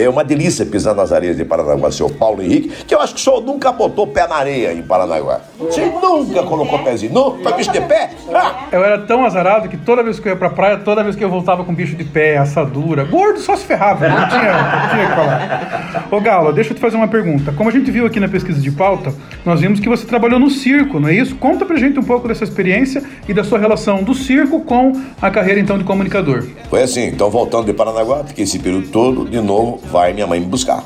É 0.00 0.08
uma 0.08 0.22
delícia 0.22 0.64
pisar 0.64 0.94
nas 0.94 1.10
areias 1.10 1.36
de 1.36 1.44
Paranaguá, 1.44 1.90
seu 1.90 2.08
Paulo 2.08 2.40
Henrique, 2.40 2.84
que 2.84 2.94
eu 2.94 3.00
acho 3.00 3.14
que 3.14 3.20
o 3.20 3.24
senhor 3.24 3.40
nunca 3.40 3.72
botou 3.72 4.06
pé 4.06 4.28
na 4.28 4.36
areia 4.36 4.72
em 4.72 4.82
Paranaguá. 4.82 5.40
Você 5.58 5.86
nunca 5.86 6.42
colocou 6.44 6.78
pezinho. 6.80 7.12
Não, 7.12 7.36
foi 7.42 7.52
bicho 7.54 7.72
de 7.72 7.80
pé? 7.80 8.10
Ah, 8.32 8.66
Eu 8.70 8.84
era 8.84 8.98
tão 8.98 9.24
azarado 9.24 9.68
que 9.68 9.76
toda 9.76 10.02
vez 10.04 10.20
que 10.20 10.28
eu 10.28 10.32
ia 10.32 10.38
pra 10.38 10.50
praia, 10.50 10.76
toda 10.78 11.02
vez 11.02 11.16
que 11.16 11.24
eu 11.24 11.28
voltava 11.28 11.64
com 11.64 11.74
bicho 11.74 11.96
de 11.96 12.04
pé, 12.04 12.36
assadura, 12.38 13.04
gordo 13.04 13.40
só 13.40 13.56
se 13.56 13.64
ferrava, 13.64 14.08
não 14.08 14.28
tinha, 14.28 14.52
não 14.52 14.88
tinha 14.90 15.04
o 15.04 15.08
que 15.08 15.14
falar. 15.16 16.06
Ô 16.12 16.20
Galo, 16.20 16.52
deixa 16.52 16.70
eu 16.70 16.74
te 16.76 16.80
fazer 16.80 16.96
uma 16.96 17.08
pergunta. 17.08 17.52
Como 17.52 17.68
a 17.68 17.72
gente 17.72 17.90
viu 17.90 18.06
aqui 18.06 18.20
na 18.20 18.28
pesquisa 18.28 18.60
de 18.60 18.70
pauta, 18.70 19.12
nós 19.44 19.60
vimos 19.60 19.80
que 19.80 19.88
você 19.88 20.06
trabalhou 20.06 20.38
no 20.38 20.48
circo, 20.48 21.00
não 21.00 21.08
é 21.08 21.14
isso? 21.14 21.34
Conta 21.36 21.64
pra 21.64 21.76
gente 21.76 21.98
um 21.98 22.04
pouco 22.04 22.28
dessa 22.28 22.44
experiência 22.44 23.02
e 23.28 23.34
da 23.34 23.42
sua 23.42 23.58
relação 23.58 24.02
do 24.04 24.14
circo 24.14 24.60
com 24.60 24.92
a 25.20 25.30
carreira 25.30 25.58
então 25.58 25.76
de 25.76 25.82
comunicador. 25.84 26.44
Foi 26.70 26.82
assim, 26.82 27.06
então 27.06 27.28
voltando 27.30 27.66
de 27.66 27.72
Paranaguá, 27.72 28.22
fiquei 28.24 28.44
esse 28.44 28.60
período 28.60 28.88
todo, 28.88 29.24
de 29.28 29.40
novo, 29.40 29.80
vai 29.90 30.12
minha 30.12 30.26
mãe 30.26 30.38
me 30.38 30.46
buscar. 30.46 30.84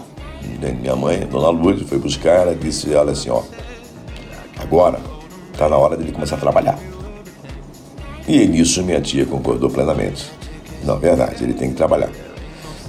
Minha 0.80 0.94
mãe, 0.96 1.26
Dona 1.30 1.50
Lourdes, 1.50 1.88
foi 1.88 1.98
buscar, 1.98 2.30
ela 2.42 2.54
disse, 2.54 2.94
olha 2.94 3.10
assim, 3.12 3.28
ó, 3.30 3.42
agora 4.62 4.98
tá 5.56 5.68
na 5.68 5.76
hora 5.76 5.96
dele 5.96 6.12
começar 6.12 6.36
a 6.36 6.38
trabalhar. 6.38 6.78
E 8.26 8.46
nisso 8.46 8.82
minha 8.82 9.00
tia 9.00 9.26
concordou 9.26 9.68
plenamente. 9.68 10.30
Não, 10.84 10.98
verdade, 10.98 11.42
ele 11.42 11.52
tem 11.52 11.70
que 11.70 11.76
trabalhar. 11.76 12.08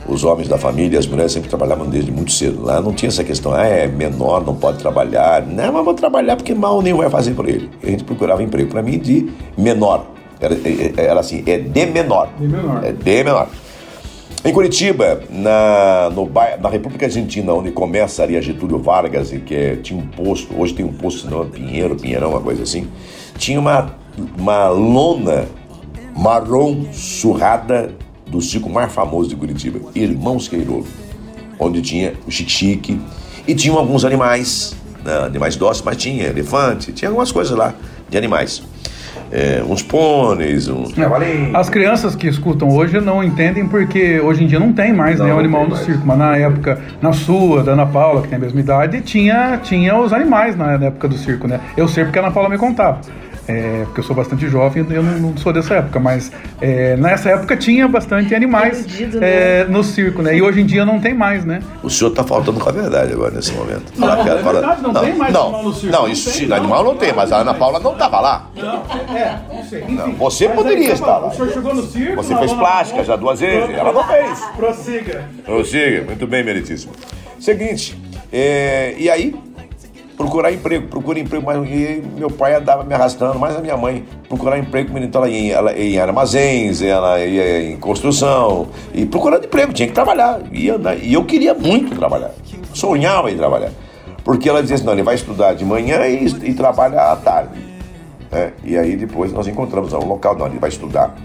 Os 0.07 0.23
homens 0.23 0.49
da 0.49 0.57
família, 0.57 0.99
as 0.99 1.07
mulheres 1.07 1.31
sempre 1.31 1.49
trabalhavam 1.49 1.87
desde 1.87 2.11
muito 2.11 2.31
cedo. 2.31 2.63
Lá 2.63 2.81
não 2.81 2.93
tinha 2.93 3.09
essa 3.09 3.23
questão, 3.23 3.53
ah, 3.53 3.65
é 3.65 3.87
menor, 3.87 4.45
não 4.45 4.55
pode 4.55 4.77
trabalhar. 4.79 5.45
Não, 5.45 5.71
mas 5.71 5.85
vou 5.85 5.93
trabalhar 5.93 6.35
porque 6.35 6.53
mal 6.53 6.81
nenhum 6.81 6.97
vai 6.97 7.09
fazer 7.09 7.33
por 7.33 7.47
ele. 7.47 7.69
A 7.81 7.87
gente 7.87 8.03
procurava 8.03 8.43
emprego 8.43 8.69
para 8.69 8.81
mim 8.81 8.99
de 8.99 9.31
menor. 9.57 10.05
Era, 10.39 10.55
era 10.97 11.19
assim, 11.19 11.41
é 11.47 11.57
de 11.57 11.85
menor. 11.85 12.29
De 12.37 12.47
menor. 12.47 12.83
É 12.83 12.91
de 12.91 13.23
menor. 13.23 13.47
Em 14.45 14.51
Curitiba, 14.51 15.21
na, 15.29 16.09
no 16.13 16.29
na 16.59 16.67
República 16.67 17.05
Argentina, 17.05 17.53
onde 17.53 17.71
começa 17.71 18.23
ali 18.23 18.35
a 18.35 18.41
Getúlio 18.41 18.77
Vargas, 18.77 19.31
que 19.45 19.55
é- 19.55 19.75
tinha 19.77 19.97
um 19.97 20.05
posto, 20.05 20.53
hoje 20.59 20.73
tem 20.73 20.85
um 20.85 20.91
posto, 20.91 21.29
não, 21.29 21.45
Pinheiro, 21.49 21.95
Pinheirão, 21.95 22.31
uma 22.31 22.41
coisa 22.41 22.63
assim, 22.63 22.89
tinha 23.37 23.57
uma, 23.57 23.95
uma 24.37 24.67
lona 24.67 25.47
marrom 26.13 26.83
surrada 26.91 27.95
do 28.27 28.41
circo 28.41 28.69
mais 28.69 28.91
famoso 28.91 29.29
de 29.29 29.35
Curitiba, 29.37 29.79
Irmãos 29.95 30.49
Queiroz, 30.49 30.87
onde 31.57 31.81
tinha 31.81 32.13
o 32.27 32.31
xique-xique 32.31 32.99
e 33.47 33.55
tinham 33.55 33.77
alguns 33.77 34.03
animais, 34.03 34.75
né, 35.05 35.19
animais 35.19 35.55
dóceis, 35.55 35.85
mas 35.85 35.95
tinha 35.95 36.25
elefante, 36.25 36.91
tinha 36.91 37.07
algumas 37.07 37.31
coisas 37.31 37.57
lá 37.57 37.73
de 38.09 38.17
animais. 38.17 38.61
É, 39.35 39.63
uns 39.67 39.81
pôneis, 39.81 40.67
uns 40.67 40.93
cavalinhos. 40.93 41.55
As 41.55 41.67
crianças 41.67 42.15
que 42.15 42.27
escutam 42.27 42.69
hoje 42.69 43.01
não 43.01 43.23
entendem 43.23 43.67
porque 43.67 44.19
hoje 44.19 44.43
em 44.43 44.47
dia 44.47 44.59
não 44.59 44.71
tem 44.71 44.93
mais 44.93 45.17
Não, 45.17 45.25
né, 45.25 45.33
o 45.33 45.39
animal 45.39 45.67
no 45.67 45.75
circo, 45.75 46.03
mas 46.05 46.19
na 46.19 46.37
época, 46.37 46.79
na 47.01 47.13
sua, 47.13 47.63
da 47.63 47.71
Ana 47.71 47.87
Paula, 47.87 48.21
que 48.21 48.27
tem 48.27 48.37
a 48.37 48.41
mesma 48.41 48.59
idade, 48.59 49.01
tinha, 49.01 49.57
tinha 49.63 49.97
os 49.97 50.13
animais 50.13 50.55
na, 50.55 50.77
na 50.77 50.85
época 50.85 51.07
do 51.07 51.17
circo, 51.17 51.47
né? 51.47 51.59
Eu 51.75 51.87
sei 51.87 52.03
porque 52.03 52.19
a 52.19 52.21
Ana 52.21 52.31
Paula 52.31 52.47
me 52.47 52.59
contava. 52.59 53.01
É, 53.45 53.81
porque 53.83 53.99
eu 53.99 54.03
sou 54.05 54.15
bastante 54.15 54.47
jovem, 54.47 54.85
eu 54.89 55.03
não, 55.03 55.19
não 55.19 55.37
sou 55.37 55.51
dessa 55.51 55.73
época, 55.75 55.99
mas 55.99 56.31
é, 56.61 56.95
nessa 56.95 57.29
época 57.31 57.57
tinha 57.57 57.87
bastante 57.89 58.33
animais 58.33 58.85
Perdido, 58.85 59.19
é, 59.21 59.65
no 59.65 59.83
circo, 59.83 60.21
né? 60.21 60.37
E 60.37 60.41
hoje 60.41 60.61
em 60.61 60.65
dia 60.65 60.85
não 60.85 60.97
tem 60.99 61.13
mais, 61.13 61.43
né? 61.43 61.59
O 61.83 61.89
senhor 61.89 62.11
está 62.11 62.23
faltando 62.23 62.57
com 62.59 62.69
a 62.69 62.71
verdade 62.71 63.11
agora 63.11 63.31
nesse 63.31 63.51
momento. 63.51 63.91
Não, 63.97 64.07
Fala, 64.07 64.21
é 64.21 64.25
cara, 64.25 64.39
fala- 64.39 64.59
verdade, 64.61 64.81
não 64.81 64.93
tem 64.93 65.13
mais 65.15 65.33
não, 65.33 65.41
animal 65.43 65.63
no 65.63 65.73
circo, 65.73 65.91
Não, 65.93 66.01
não 66.03 66.07
isso 66.09 66.29
tem, 66.31 66.39
sim, 66.39 66.45
não. 66.45 66.55
animal 66.57 66.83
não 66.85 66.95
tem, 66.95 67.11
mas 67.13 67.31
a 67.33 67.37
Ana 67.39 67.53
Paula 67.53 67.79
não 67.79 67.91
estava 67.91 68.19
lá. 68.21 68.49
Não, 68.55 69.15
é, 69.17 69.39
não 69.53 69.63
sei. 69.65 69.81
Enfim. 69.83 69.93
Não, 69.95 70.11
você 70.13 70.47
poderia 70.47 70.87
aí, 70.87 70.93
estar 70.93 71.17
lá. 71.17 71.27
O 71.27 71.33
senhor 71.33 71.51
chegou 71.51 71.75
no 71.75 71.83
circo, 71.83 72.15
Você 72.15 72.35
fez 72.37 72.53
plástica 72.53 73.03
já 73.03 73.15
duas 73.17 73.41
vezes, 73.41 73.75
ela 73.77 73.91
não 73.91 74.07
fez. 74.07 74.39
Prossiga. 74.55 75.23
Prossiga, 75.43 76.03
muito 76.05 76.25
bem, 76.25 76.45
meritíssimo. 76.45 76.93
Seguinte, 77.39 77.97
é, 78.31 78.95
e 78.97 79.09
aí, 79.09 79.35
procurar 80.15 80.51
emprego, 80.51 80.87
procura 80.87 81.19
emprego, 81.19 81.45
mas 81.45 81.57
meu 82.15 82.29
pai 82.29 82.55
andava 82.55 82.83
me 82.83 82.93
arrastando, 82.93 83.39
mais 83.39 83.55
a 83.55 83.59
minha 83.59 83.75
mãe, 83.75 84.05
procurar 84.27 84.57
emprego, 84.57 84.89
menino, 84.89 85.07
então 85.07 85.23
ela 85.23 85.29
ia 85.29 85.39
em, 85.39 85.51
ela 85.51 85.73
ia 85.73 85.95
em 85.95 85.99
armazéns, 85.99 86.81
ela 86.81 87.19
ia 87.19 87.71
em 87.71 87.77
construção, 87.77 88.67
e 88.93 89.05
procurando 89.05 89.45
emprego, 89.45 89.73
tinha 89.73 89.87
que 89.87 89.93
trabalhar, 89.93 90.41
ia 90.51 90.75
andar, 90.75 90.97
e 90.97 91.13
eu 91.13 91.23
queria 91.25 91.53
muito 91.53 91.95
trabalhar, 91.95 92.31
sonhava 92.73 93.31
em 93.31 93.37
trabalhar, 93.37 93.71
porque 94.23 94.47
ela 94.47 94.61
dizia 94.61 94.75
assim, 94.75 94.85
não, 94.85 94.93
ele 94.93 95.03
vai 95.03 95.15
estudar 95.15 95.53
de 95.53 95.65
manhã 95.65 96.07
e, 96.07 96.25
e 96.25 96.53
trabalha 96.53 97.11
à 97.11 97.15
tarde, 97.15 97.59
né? 98.31 98.53
e 98.63 98.77
aí 98.77 98.95
depois 98.95 99.31
nós 99.31 99.47
encontramos 99.47 99.93
um 99.93 100.05
local, 100.05 100.35
não, 100.37 100.45
ele 100.47 100.59
vai 100.59 100.69
estudar 100.69 101.15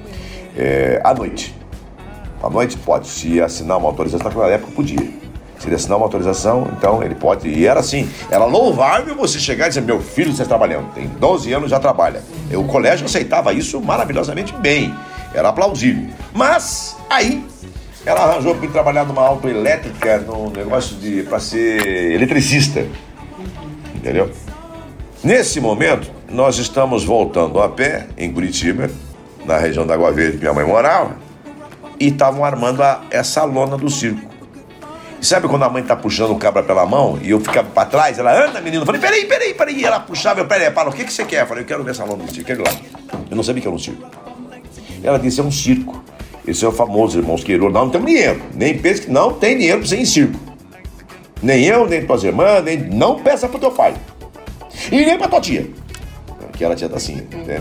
é, 0.57 1.01
à 1.05 1.13
noite, 1.15 1.55
à 2.43 2.49
noite 2.49 2.77
pode, 2.79 3.07
se 3.07 3.41
assinar 3.41 3.77
uma 3.79 3.89
autorização, 3.89 4.29
naquela 4.29 4.49
época 4.49 4.73
podia. 4.75 5.28
Se 5.59 5.67
ele 5.67 5.75
assinar 5.75 5.97
uma 5.99 6.07
autorização, 6.07 6.69
então 6.77 7.03
ele 7.03 7.15
pode. 7.17 7.49
E 7.49 7.67
era 7.67 7.81
assim, 7.81 8.09
era 8.31 8.45
louvável 8.45 9.15
você 9.17 9.41
chegar 9.41 9.67
e 9.67 9.69
dizer, 9.71 9.81
meu 9.81 10.01
filho 10.01 10.31
está 10.31 10.45
trabalhando, 10.45 10.93
tem 10.95 11.07
12 11.07 11.53
anos 11.53 11.71
já 11.71 11.81
trabalha. 11.81 12.23
O 12.55 12.65
colégio 12.65 13.07
aceitava 13.07 13.53
isso 13.53 13.81
maravilhosamente 13.81 14.53
bem. 14.55 14.95
Era 15.35 15.49
aplausível. 15.49 16.09
Mas 16.33 16.97
aí 17.11 17.45
ela 18.07 18.21
arranjou 18.23 18.55
para 18.55 18.69
trabalhar 18.69 19.05
numa 19.05 19.23
autoelétrica, 19.23 20.19
num 20.19 20.49
negócio 20.51 20.97
de. 20.97 21.25
para 21.25 21.41
ser 21.41 22.13
eletricista. 22.13 22.87
Entendeu? 23.95 24.31
Nesse 25.23 25.61
momento, 25.61 26.11
nós 26.31 26.59
estamos 26.59 27.05
voltando 27.05 27.61
a 27.61 27.69
pé 27.69 28.07
em 28.17 28.33
Curitiba, 28.33 28.89
na 29.45 29.59
região 29.59 29.85
da 29.87 29.95
Água 29.95 30.13
Verde 30.13 30.37
que 30.39 30.43
minha 30.45 30.55
mãe 30.55 30.65
morava, 30.65 31.17
e 31.99 32.07
estavam 32.09 32.45
armando 32.45 32.83
a- 32.83 33.01
essa 33.11 33.43
lona 33.45 33.77
do 33.77 33.91
circo. 33.91 34.31
E 35.21 35.27
sabe 35.27 35.49
quando 35.49 35.65
a 35.65 35.69
mãe 35.69 35.83
tá 35.83 35.97
puxando 35.97 36.31
o 36.31 36.37
cabra 36.37 36.63
pela 36.63 36.87
mão 36.87 37.19
e 37.21 37.31
eu 37.31 37.41
ficava 37.41 37.69
pra 37.69 37.85
trás? 37.85 38.19
Ela 38.19 38.47
anda, 38.47 38.61
menino. 38.61 38.83
Eu 38.83 38.87
falei, 38.87 39.01
peraí, 39.01 39.25
peraí, 39.25 39.55
peraí. 39.55 39.81
E 39.81 39.85
ela 39.85 39.99
puxava, 39.99 40.41
eu, 40.41 40.47
peraí, 40.47 40.71
para, 40.71 40.89
o 40.89 40.93
que, 40.93 41.05
que 41.05 41.13
você 41.13 41.25
quer? 41.25 41.43
Eu 41.43 41.47
falei, 41.47 41.65
eu 41.65 41.67
quero 41.67 41.83
ver 41.83 41.91
essa 41.91 42.05
lona 42.05 42.25
do 42.25 42.33
circo, 42.33 42.47
quero 42.47 42.63
ir 42.63 42.67
lá. 42.67 42.73
Eu 43.31 43.37
não 43.37 43.43
sabia 43.43 43.61
que 43.61 43.69
era 43.69 43.75
um 43.75 43.79
circo. 43.79 44.09
Ela 45.03 45.19
disse, 45.19 45.41
é 45.41 45.43
um 45.43 45.51
circo. 45.51 46.03
Esse 46.47 46.65
é 46.65 46.69
o 46.69 46.73
famoso 46.73 47.19
irmãos 47.19 47.43
Queiroz. 47.43 47.73
Não, 47.73 47.85
não 47.85 47.91
tem 47.91 48.05
dinheiro. 48.05 48.41
Nem 48.55 48.79
pense 48.79 49.03
que 49.03 49.11
não 49.11 49.35
tem 49.35 49.59
dinheiro 49.59 49.81
pra 49.81 49.89
você 49.89 49.97
ir 49.97 50.03
em 50.03 50.05
circo. 50.05 50.39
Nem 51.43 51.65
eu, 51.65 51.87
nem 51.87 52.07
tuas 52.07 52.25
irmãs, 52.25 52.65
nem. 52.65 52.79
Não 52.79 53.21
peça 53.21 53.49
pro 53.49 53.59
teu 53.59 53.71
pai. 53.71 53.95
E 54.91 55.05
nem 55.05 55.19
pra 55.19 55.29
tua 55.29 55.41
tia. 55.41 55.69
Que 56.53 56.65
ela 56.65 56.75
tinha 56.75 56.91
assim, 56.95 57.17
né? 57.47 57.61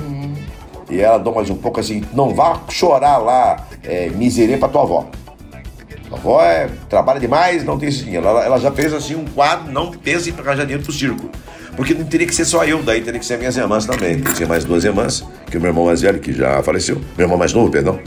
E 0.90 1.02
ela 1.02 1.18
dá 1.18 1.32
mais 1.32 1.50
um 1.50 1.56
pouco 1.56 1.80
assim, 1.80 2.04
não 2.14 2.34
vá 2.34 2.62
chorar 2.70 3.18
lá, 3.18 3.68
é, 3.84 4.10
miserê 4.10 4.58
pra 4.58 4.70
tua 4.70 4.84
avó. 4.84 5.06
A 6.12 6.16
avó 6.16 6.42
é, 6.42 6.70
trabalha 6.90 7.20
demais, 7.20 7.64
não 7.64 7.78
tem 7.78 7.90
esse 7.90 8.04
dinheiro. 8.04 8.26
Ela, 8.28 8.44
ela 8.46 8.58
já 8.60 8.72
fez 8.72 8.94
assim 8.94 9.16
um 9.16 9.26
quadro, 9.26 9.72
não 9.72 9.92
pensa 9.92 10.30
em 10.30 10.34
arranjar 10.34 10.64
dinheiro 10.66 10.84
pro 10.84 10.94
circo. 10.94 11.30
Porque 11.76 11.94
não 11.94 12.06
teria 12.06 12.26
que 12.26 12.34
ser 12.34 12.46
só 12.46 12.64
eu, 12.66 12.82
daí 12.82 13.02
teria 13.02 13.20
que 13.20 13.26
ser 13.26 13.38
minhas 13.38 13.56
irmãs 13.58 13.86
também. 13.86 14.22
Eu 14.26 14.34
tinha 14.34 14.48
mais 14.48 14.64
duas 14.64 14.84
irmãs, 14.84 15.24
que 15.52 15.58
o 15.58 15.62
meu 15.62 15.70
irmão 15.70 15.86
mais 15.86 16.02
velho, 16.02 16.20
que 16.20 16.34
já 16.34 16.64
faleceu, 16.64 16.96
meu 17.18 17.26
irmão 17.26 17.38
mais 17.38 17.54
novo, 17.54 17.70
perdão, 17.70 18.00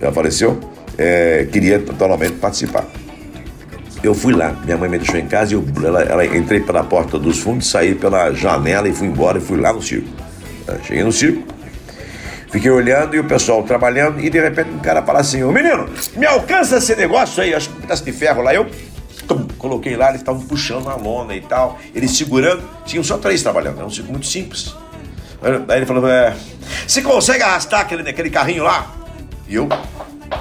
já 0.00 0.10
faleceu, 0.12 0.58
é, 0.96 1.46
queria 1.52 1.78
totalmente 1.80 2.34
participar. 2.34 2.84
Eu 4.02 4.14
fui 4.14 4.32
lá, 4.34 4.52
minha 4.64 4.76
mãe 4.76 4.88
me 4.88 4.98
deixou 4.98 5.18
em 5.18 5.26
casa 5.26 5.52
e 5.52 5.54
eu 5.54 5.64
ela, 5.82 6.02
ela- 6.02 6.26
entrei 6.26 6.60
pela 6.60 6.84
porta 6.84 7.18
dos 7.18 7.38
fundos, 7.38 7.68
saí 7.68 7.94
pela 7.94 8.32
janela 8.32 8.88
e 8.88 8.92
fui 8.92 9.06
embora 9.08 9.38
e 9.38 9.40
fui 9.40 9.58
lá 9.58 9.72
no 9.72 9.82
circo. 9.82 10.08
Cheguei 10.84 11.02
no 11.04 11.12
circo, 11.12 11.42
fiquei 12.54 12.70
olhando 12.70 13.16
e 13.16 13.18
o 13.18 13.24
pessoal 13.24 13.64
trabalhando 13.64 14.20
e 14.20 14.30
de 14.30 14.40
repente 14.40 14.70
um 14.70 14.78
cara 14.78 15.02
fala 15.02 15.18
assim, 15.18 15.42
ô 15.42 15.50
menino, 15.50 15.88
me 16.14 16.24
alcança 16.24 16.76
esse 16.76 16.94
negócio 16.94 17.42
aí, 17.42 17.52
acho 17.52 17.68
que 17.68 17.78
um 17.78 17.80
pedaço 17.80 18.04
de 18.04 18.12
ferro 18.12 18.42
lá, 18.42 18.54
eu 18.54 18.70
tum, 19.26 19.48
coloquei 19.58 19.96
lá, 19.96 20.10
eles 20.10 20.20
estavam 20.20 20.40
puxando 20.46 20.88
a 20.88 20.94
lona 20.94 21.34
e 21.34 21.40
tal, 21.40 21.80
eles 21.92 22.16
segurando, 22.16 22.62
tinham 22.86 23.02
só 23.02 23.18
três 23.18 23.42
trabalhando, 23.42 23.78
era 23.78 23.86
um 23.86 23.90
circo 23.90 24.12
muito 24.12 24.26
simples. 24.26 24.72
Aí 25.42 25.78
ele 25.78 25.84
falou, 25.84 26.08
é, 26.08 26.32
você 26.86 27.02
consegue 27.02 27.42
arrastar 27.42 27.80
aquele, 27.80 28.08
aquele 28.08 28.30
carrinho 28.30 28.62
lá? 28.62 28.88
E 29.48 29.56
eu 29.56 29.68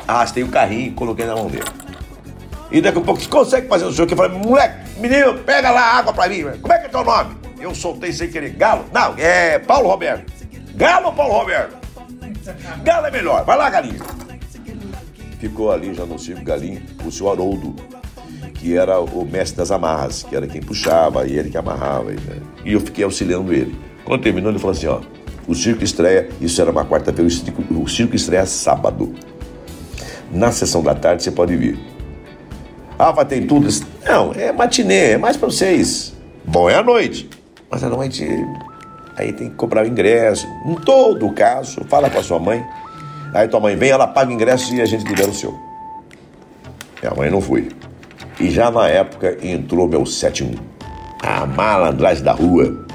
arrastei 0.08 0.44
o 0.44 0.50
carrinho 0.50 0.90
e 0.90 0.92
coloquei 0.92 1.26
na 1.26 1.36
mão 1.36 1.48
dele. 1.48 1.66
E 2.72 2.80
daqui 2.80 3.00
a 3.00 3.02
pouco, 3.02 3.22
você 3.22 3.28
consegue 3.28 3.68
fazer 3.68 3.86
o 3.86 3.92
senhor 3.92 4.08
Eu 4.10 4.16
falei, 4.16 4.38
moleque, 4.38 5.00
menino, 5.00 5.40
pega 5.40 5.72
lá 5.72 5.98
água 5.98 6.14
pra 6.14 6.30
mim. 6.30 6.44
Como 6.62 6.74
é 6.74 6.78
que 6.78 6.86
é 6.86 6.90
teu 6.90 7.04
nome? 7.04 7.36
Eu 7.60 7.74
soltei 7.74 8.14
sem 8.14 8.30
querer. 8.30 8.52
Galo? 8.52 8.86
Não, 8.94 9.16
é 9.18 9.58
Paulo 9.58 9.90
Roberto. 9.90 10.32
Galo 10.76 11.12
Paulo 11.12 11.34
Roberto? 11.34 11.83
Galo 12.84 13.08
é 13.08 13.12
melhor. 13.12 13.46
Vai 13.46 13.58
lá, 13.58 13.70
galinha. 13.70 14.00
Ficou 15.40 15.72
ali 15.72 15.94
já 15.94 16.06
no 16.06 16.18
circo 16.18 16.44
galinha 16.44 16.82
o 17.06 17.12
senhor 17.12 17.32
Haroldo, 17.32 17.76
que 18.54 18.78
era 18.78 19.00
o 19.00 19.26
mestre 19.26 19.58
das 19.58 19.72
amarras, 19.72 20.24
que 20.24 20.34
era 20.36 20.48
quem 20.48 20.62
puxava 20.62 21.28
e 21.28 21.38
ele 21.38 21.50
que 21.50 21.58
amarrava. 21.58 22.12
né? 22.12 22.42
E 22.64 22.74
eu 22.74 22.80
fiquei 22.80 23.04
auxiliando 23.04 23.52
ele. 23.54 23.78
Quando 24.06 24.22
terminou, 24.22 24.52
ele 24.52 24.60
falou 24.60 24.76
assim, 24.76 24.88
ó, 24.88 25.02
o 25.48 25.54
circo 25.54 25.84
estreia, 25.84 26.30
isso 26.40 26.62
era 26.62 26.72
uma 26.72 26.86
quarta-feira, 26.86 27.28
o 27.28 27.32
circo, 27.32 27.62
o 27.74 27.88
circo 27.88 28.16
estreia 28.16 28.46
sábado. 28.46 29.14
Na 30.32 30.52
sessão 30.52 30.82
da 30.82 30.96
tarde 30.96 31.24
você 31.24 31.32
pode 31.32 31.56
vir. 31.56 31.78
Ah, 32.98 33.12
vai 33.12 33.26
ter 33.26 33.46
tudo? 33.46 33.68
Não, 34.06 34.32
é 34.34 34.52
matinê, 34.52 35.12
é 35.12 35.18
mais 35.18 35.36
pra 35.36 35.50
vocês. 35.50 36.14
Bom, 36.46 36.70
é 36.70 36.76
à 36.76 36.84
noite. 36.84 37.30
Mas 37.70 37.84
à 37.84 37.90
noite, 37.90 38.26
aí 39.18 39.34
tem 39.34 39.50
que 39.50 39.56
cobrar 39.56 39.84
o 39.84 39.88
ingresso. 39.88 40.48
Em 40.66 40.76
todo 40.76 41.32
caso, 41.32 41.84
fala 41.88 42.10
com 42.10 42.20
a 42.20 42.24
sua 42.24 42.40
mãe. 42.40 42.64
Aí 43.34 43.48
tua 43.48 43.60
mãe 43.60 43.76
vem, 43.76 43.90
ela 43.90 44.08
paga 44.08 44.30
o 44.30 44.34
ingresso 44.34 44.74
e 44.76 44.82
a 44.82 44.86
gente 44.86 45.06
libera 45.06 45.30
o 45.30 45.34
seu. 45.34 45.58
Minha 47.02 47.14
mãe 47.16 47.30
não 47.30 47.42
foi. 47.42 47.70
E 48.40 48.50
já 48.50 48.72
na 48.72 48.88
época 48.88 49.38
entrou 49.44 49.88
meu 49.88 50.06
71. 50.06 50.54
A 51.22 51.46
malandragem 51.46 52.24
da 52.24 52.32
rua. 52.32 52.86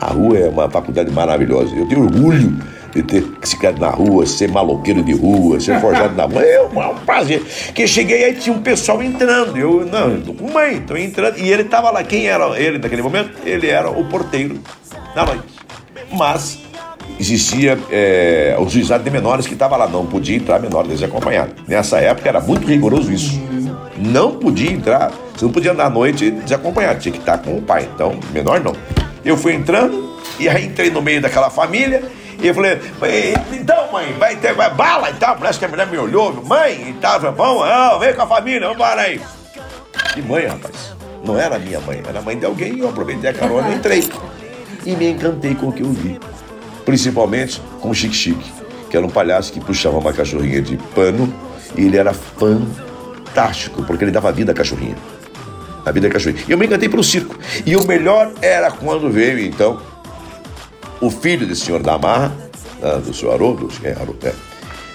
A 0.00 0.06
rua 0.06 0.38
é 0.38 0.48
uma 0.48 0.70
faculdade 0.70 1.10
maravilhosa. 1.10 1.74
Eu 1.74 1.86
tenho 1.86 2.02
orgulho 2.02 2.56
de 2.94 3.02
ter 3.02 3.24
ficado 3.44 3.80
na 3.80 3.90
rua, 3.90 4.26
ser 4.26 4.48
maloqueiro 4.48 5.02
de 5.02 5.12
rua, 5.12 5.58
ser 5.60 5.78
forjado 5.80 6.14
na 6.14 6.24
rua. 6.24 6.42
É 6.42 6.62
um, 6.62 6.82
é 6.82 6.94
prazer. 7.04 7.42
Que 7.74 7.86
cheguei 7.86 8.24
aí 8.24 8.34
tinha 8.34 8.54
um 8.54 8.62
pessoal 8.62 9.02
entrando. 9.02 9.56
Eu, 9.56 9.86
não, 9.86 10.10
eu 10.10 10.22
tô 10.22 10.34
com 10.34 10.50
mãe, 10.50 10.80
tô 10.80 10.96
entrando. 10.96 11.38
E 11.38 11.50
ele 11.50 11.64
tava 11.64 11.90
lá. 11.90 12.04
Quem 12.04 12.26
era 12.26 12.58
ele 12.60 12.78
naquele 12.78 13.02
momento? 13.02 13.30
Ele 13.44 13.68
era 13.68 13.90
o 13.90 14.04
porteiro 14.04 14.60
da 15.14 15.24
noite. 15.24 15.55
Mas 16.12 16.58
existia 17.18 17.78
é, 17.90 18.56
o 18.58 18.68
juizado 18.68 19.02
de 19.02 19.10
menores 19.10 19.46
que 19.46 19.54
estava 19.54 19.76
lá, 19.76 19.88
não 19.88 20.06
podia 20.06 20.36
entrar 20.36 20.60
menor 20.60 20.86
desacompanhado. 20.86 21.52
Nessa 21.66 21.98
época 21.98 22.28
era 22.28 22.40
muito 22.40 22.66
rigoroso 22.66 23.12
isso. 23.12 23.40
Não 23.96 24.32
podia 24.32 24.70
entrar, 24.70 25.10
você 25.34 25.44
não 25.44 25.52
podia 25.52 25.72
andar 25.72 25.86
à 25.86 25.90
noite 25.90 26.30
desacompanhado, 26.30 27.00
tinha 27.00 27.12
que 27.12 27.18
estar 27.18 27.38
com 27.38 27.56
o 27.56 27.62
pai. 27.62 27.88
Então, 27.94 28.18
menor 28.32 28.60
não. 28.60 28.74
Eu 29.24 29.36
fui 29.36 29.54
entrando 29.54 30.16
e 30.38 30.48
aí 30.48 30.66
entrei 30.66 30.90
no 30.90 31.00
meio 31.00 31.20
daquela 31.20 31.48
família 31.48 32.02
e 32.38 32.46
eu 32.46 32.54
falei, 32.54 32.78
então 33.52 33.90
mãe, 33.90 34.12
vai 34.18 34.36
ter 34.36 34.52
vai, 34.54 34.72
bala 34.72 35.10
e 35.10 35.14
tal. 35.14 35.36
Parece 35.36 35.58
que 35.58 35.64
a 35.64 35.68
mulher 35.68 35.86
me 35.86 35.96
olhou, 35.96 36.32
mãe 36.44 36.90
e 36.90 36.92
tal, 37.00 37.18
vamos, 37.20 37.62
ah, 37.62 37.96
vem 37.98 38.12
com 38.12 38.22
a 38.22 38.26
família, 38.26 38.60
vamos 38.60 38.76
embora 38.76 39.00
aí. 39.00 39.20
Que 40.12 40.20
mãe, 40.20 40.46
rapaz? 40.46 40.94
Não 41.24 41.38
era 41.38 41.58
minha 41.58 41.80
mãe, 41.80 42.02
era 42.06 42.18
a 42.18 42.22
mãe 42.22 42.38
de 42.38 42.44
alguém 42.44 42.78
eu 42.78 42.88
aproveitei 42.88 43.30
a 43.30 43.32
carona 43.32 43.70
e 43.70 43.74
entrei. 43.74 44.08
E 44.86 44.96
me 44.96 45.10
encantei 45.10 45.54
com 45.54 45.68
o 45.68 45.72
que 45.72 45.82
eu 45.82 45.90
vi 45.90 46.18
principalmente 46.86 47.60
com 47.80 47.90
o 47.90 47.94
Chique 47.94 48.14
Chique, 48.14 48.52
que 48.88 48.96
era 48.96 49.04
um 49.04 49.10
palhaço 49.10 49.52
que 49.52 49.60
puxava 49.60 49.98
uma 49.98 50.12
cachorrinha 50.12 50.62
de 50.62 50.78
pano 50.94 51.30
e 51.76 51.84
ele 51.84 51.98
era 51.98 52.14
fantástico, 52.14 53.82
porque 53.82 54.04
ele 54.04 54.12
dava 54.12 54.32
vida 54.32 54.52
à 54.52 54.54
cachorrinha. 54.54 54.96
A 55.84 55.90
vida 55.90 56.06
à 56.06 56.10
cachorrinha. 56.10 56.44
E 56.48 56.52
eu 56.52 56.56
me 56.56 56.64
encantei 56.64 56.88
pelo 56.88 57.02
circo. 57.04 57.36
E 57.66 57.76
o 57.76 57.84
melhor 57.86 58.32
era 58.40 58.70
quando 58.70 59.10
veio, 59.10 59.40
então, 59.40 59.82
o 61.00 61.10
filho 61.10 61.46
desse 61.46 61.62
senhor 61.62 61.82
da 61.82 61.96
ah, 61.96 62.96
do 63.04 63.12
senhor 63.12 63.34
Haroldo, 63.34 63.68
é 63.82 63.92
Haroldo, 63.92 64.18
é, 64.24 64.32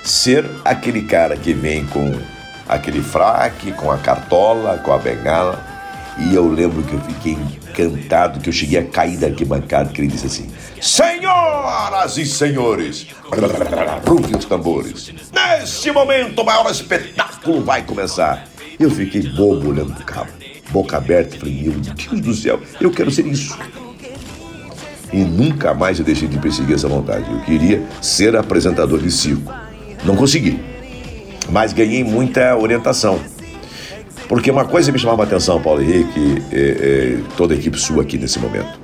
ser 0.04 0.50
aquele 0.64 1.04
cara 1.04 1.36
que 1.36 1.54
vem 1.54 1.86
com 1.88 2.14
aquele 2.68 3.02
fraque, 3.02 3.74
com 3.74 3.92
a 3.92 3.98
cartola, 3.98 4.78
com 4.78 4.94
a 4.94 4.98
bengala. 4.98 5.62
E 6.18 6.34
eu 6.34 6.48
lembro 6.48 6.82
que 6.84 6.94
eu 6.94 7.02
fiquei 7.02 7.38
encantado, 7.82 8.40
que 8.40 8.50
eu 8.50 8.54
cheguei 8.54 8.80
a 8.80 8.84
cair 8.84 9.18
da 9.18 9.28
arquibancada, 9.28 9.92
que 9.92 10.02
ele 10.02 10.08
disse 10.08 10.28
assim: 10.28 10.50
Senhoras 10.80 12.18
e 12.18 12.26
senhores, 12.26 13.08
rufem 14.06 14.36
os 14.38 14.46
tambores. 14.46 15.12
Neste 15.34 15.92
momento, 15.92 16.42
o 16.42 16.46
maior 16.46 16.70
espetáculo 16.70 17.64
vai 17.64 17.84
começar. 17.84 18.48
Eu 18.80 18.90
fiquei 18.90 19.22
bobo 19.22 19.70
olhando 19.70 19.94
pro 19.94 20.04
cabo, 20.04 20.32
boca 20.70 20.98
aberta, 20.98 21.38
falei: 21.38 21.62
Meu 21.64 21.74
Deus 21.74 22.22
do 22.22 22.34
céu, 22.34 22.60
eu 22.80 22.92
quero 22.92 23.12
ser 23.12 23.26
isso. 23.28 23.58
E 25.14 25.18
nunca 25.18 25.74
mais 25.74 26.00
eu 26.00 26.06
deixei 26.06 26.28
de 26.28 26.38
perseguir 26.40 26.76
essa 26.76 26.88
vontade. 26.88 27.30
Eu 27.30 27.42
queria 27.42 27.84
ser 28.02 28.36
apresentador 28.36 29.00
de 29.00 29.12
circo. 29.12 29.54
Não 30.06 30.16
consegui. 30.16 30.60
Mas 31.50 31.74
ganhei 31.74 32.02
muita 32.02 32.56
orientação. 32.56 33.20
Porque 34.28 34.49
uma 34.49 34.65
coisa 34.65 34.91
me 34.91 34.99
chamava 34.99 35.24
a 35.24 35.26
atenção, 35.26 35.61
Paulo 35.61 35.82
Henrique, 35.82 36.19
e, 36.51 36.55
e 36.55 37.24
toda 37.36 37.53
a 37.53 37.57
equipe 37.57 37.78
sua 37.78 38.03
aqui 38.03 38.17
nesse 38.17 38.39
momento. 38.39 38.80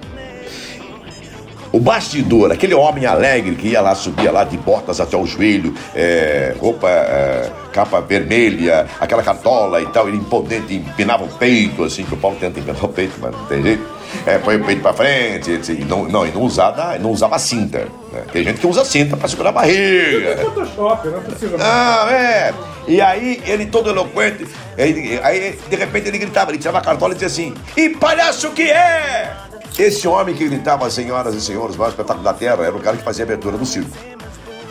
O 1.71 1.79
bastidor, 1.79 2.51
aquele 2.51 2.73
homem 2.73 3.05
alegre 3.05 3.55
que 3.55 3.67
ia 3.67 3.81
lá, 3.81 3.93
subia 3.93 4.31
lá 4.31 4.43
de 4.43 4.57
botas 4.57 5.01
até 5.01 5.17
o 5.17 5.25
joelho, 5.25 5.73
é, 5.93 6.55
roupa, 6.59 6.89
é, 6.89 7.51
capa 7.73 7.99
vermelha, 7.99 8.87
aquela 8.99 9.21
cartola 9.21 9.81
e 9.81 9.85
tal, 9.87 10.07
ele 10.07 10.17
imponente, 10.17 10.73
empinava 10.73 11.25
o 11.25 11.27
peito, 11.27 11.83
assim, 11.83 12.03
que 12.03 12.13
o 12.13 12.17
Paulo 12.17 12.37
tenta 12.39 12.59
empinar 12.59 12.83
o 12.83 12.87
peito, 12.87 13.15
mas 13.21 13.31
não 13.31 13.45
tem 13.45 13.61
jeito. 13.61 13.96
É, 14.25 14.37
põe 14.37 14.55
o 14.55 14.63
peito 14.63 14.81
pra 14.81 14.93
frente, 14.93 15.51
assim, 15.53 15.85
não, 15.85 16.05
não, 16.05 16.25
e 16.25 16.31
não 16.31 16.41
usava, 16.41 16.97
não 16.99 17.11
usava 17.11 17.37
cinta. 17.39 17.87
Né? 18.11 18.23
Tem 18.31 18.43
gente 18.43 18.59
que 18.59 18.67
usa 18.67 18.83
cinta 18.85 19.15
pra 19.17 19.27
segurar 19.27 19.49
a 19.49 19.53
barriga. 19.53 20.37
Photoshop, 20.37 21.07
não 21.07 21.21
precisa. 21.21 21.55
Ah, 21.59 22.07
é. 22.11 22.53
E 22.87 23.01
aí, 23.01 23.41
ele 23.45 23.65
todo 23.65 23.89
eloquente, 23.89 24.47
aí, 24.77 25.19
aí, 25.21 25.59
de 25.69 25.75
repente 25.75 26.07
ele 26.07 26.17
gritava, 26.17 26.51
ele 26.51 26.57
tirava 26.57 26.77
a 26.77 26.81
cartola 26.81 27.13
e 27.13 27.15
dizia 27.15 27.27
assim: 27.27 27.53
E 27.75 27.89
palhaço 27.89 28.51
que 28.51 28.69
é? 28.69 29.35
Esse 29.77 30.07
homem 30.07 30.33
que 30.33 30.47
gritava, 30.47 30.89
senhoras 30.89 31.35
e 31.35 31.41
senhores, 31.41 31.75
o 31.75 31.79
maior 31.79 31.91
espetáculo 31.91 32.23
da 32.23 32.33
terra, 32.33 32.63
era 32.63 32.75
o 32.75 32.79
cara 32.79 32.97
que 32.97 33.03
fazia 33.03 33.23
a 33.23 33.27
abertura 33.27 33.57
do 33.57 33.65
circo. 33.65 33.91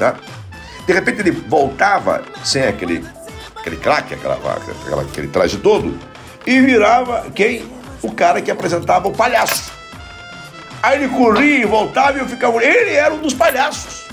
Né? 0.01 0.15
De 0.87 0.93
repente 0.93 1.21
ele 1.21 1.31
voltava 1.31 2.23
sem 2.45 2.63
aquele, 2.63 3.05
aquele 3.55 3.77
craque, 3.77 4.15
aquela, 4.15 4.35
aquela, 4.35 5.03
aquele 5.03 5.29
traje 5.29 5.59
todo, 5.59 5.97
e 6.47 6.61
virava 6.61 7.27
quem? 7.35 7.76
O 8.03 8.13
cara 8.13 8.41
que 8.41 8.51
apresentava 8.51 9.09
o 9.09 9.13
palhaço. 9.13 9.73
Aí 10.83 11.03
ele 11.03 11.09
corria 11.09 11.59
e 11.59 11.65
voltava 11.65 12.19
e 12.19 12.21
eu 12.21 12.29
ficava. 12.29 12.63
Ele 12.63 12.91
era 12.91 13.13
um 13.13 13.19
dos 13.19 13.35
palhaços. 13.35 14.05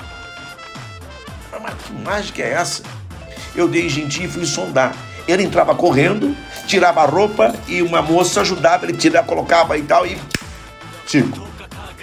Mas 1.61 1.75
que 1.75 1.93
mágica 1.93 2.41
é 2.41 2.53
essa? 2.53 2.83
Eu 3.55 3.67
dei 3.67 3.87
gentil 3.87 4.23
e 4.23 4.27
fui 4.27 4.45
sondar. 4.45 4.95
Ele 5.27 5.43
entrava 5.43 5.73
correndo, 5.75 6.35
tirava 6.67 7.01
a 7.01 7.05
roupa 7.05 7.53
e 7.67 7.81
uma 7.81 8.01
moça 8.01 8.41
ajudava, 8.41 8.85
ele 8.85 8.97
tirava, 8.97 9.27
colocava 9.27 9.77
e 9.77 9.83
tal, 9.83 10.05
e. 10.05 10.19
Circo. 11.07 11.47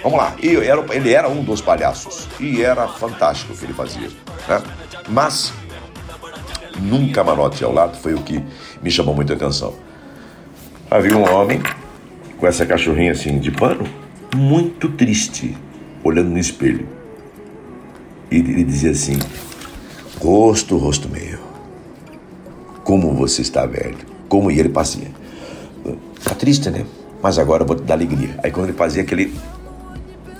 Vamos 0.01 0.17
lá. 0.17 0.33
Eu 0.41 0.63
era, 0.63 0.83
ele 0.95 1.13
era 1.13 1.29
um 1.29 1.43
dos 1.43 1.61
palhaços. 1.61 2.27
E 2.39 2.63
era 2.63 2.87
fantástico 2.87 3.53
o 3.53 3.57
que 3.57 3.65
ele 3.65 3.73
fazia. 3.73 4.09
Né? 4.47 4.61
Mas, 5.07 5.53
num 6.79 7.11
camarote 7.11 7.63
ao 7.63 7.71
lado 7.71 7.97
foi 7.97 8.13
o 8.13 8.23
que 8.23 8.43
me 8.81 8.89
chamou 8.89 9.13
muita 9.13 9.33
atenção. 9.33 9.75
Havia 10.91 11.17
um 11.17 11.23
homem 11.33 11.61
com 12.37 12.45
essa 12.45 12.65
cachorrinha 12.65 13.13
assim 13.13 13.39
de 13.39 13.49
pano, 13.49 13.85
muito 14.35 14.89
triste, 14.89 15.55
olhando 16.03 16.31
no 16.31 16.37
espelho. 16.37 16.85
E 18.29 18.35
ele 18.35 18.65
dizia 18.65 18.91
assim: 18.91 19.17
Rosto, 20.19 20.75
rosto 20.75 21.07
meu, 21.07 21.39
como 22.83 23.13
você 23.13 23.41
está 23.41 23.65
velho. 23.65 23.99
Como 24.27 24.51
e 24.51 24.59
ele 24.59 24.67
passia. 24.67 25.07
Tá 26.25 26.35
triste, 26.35 26.69
né? 26.69 26.85
Mas 27.23 27.39
agora 27.39 27.63
eu 27.63 27.67
vou 27.67 27.77
te 27.77 27.83
dar 27.83 27.93
alegria. 27.93 28.37
Aí 28.43 28.51
quando 28.51 28.67
ele 28.67 28.77
fazia 28.77 29.01
aquele. 29.01 29.33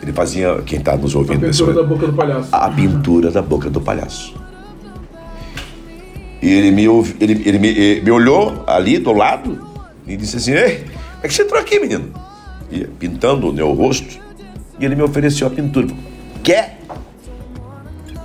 Ele 0.02 0.12
fazia, 0.12 0.62
quem 0.66 0.80
está 0.80 0.97
nos 0.97 1.16
A 1.16 1.20
ouvindo 1.20 1.47
nesse 1.47 1.60
pintura 1.60 1.82
da 1.82 1.88
boca 1.88 2.08
do 2.08 2.14
palhaço. 2.14 2.49
a 2.52 2.70
pintura 2.70 3.32
da 3.32 3.41
boca 3.41 3.70
do 3.70 3.80
palhaço. 3.80 4.36
E 6.41 6.49
ele 6.49 6.72
me, 6.72 6.84
ele, 7.22 7.41
ele 7.45 7.60
me, 7.60 7.70
eh, 7.70 8.02
me 8.02 8.12
olhou 8.12 8.66
ali 8.68 8.97
do 8.97 9.14
lado 9.14 9.71
e 10.06 10.18
disse 10.18 10.38
assim: 10.38 10.52
Ei, 10.52 10.80
como 10.80 10.95
é 11.24 11.28
que 11.28 11.34
você 11.34 11.43
entrou 11.43 11.60
aqui, 11.60 11.80
menino? 11.80 12.14
E 12.72 12.86
pintando 12.86 13.49
o 13.49 13.54
meu 13.54 13.72
rosto. 13.74 14.20
E 14.80 14.86
ele 14.86 14.95
me 14.95 15.04
ofereceu 15.04 15.47
a 15.47 15.49
pintura. 15.49 15.88
Quer? 16.43 16.80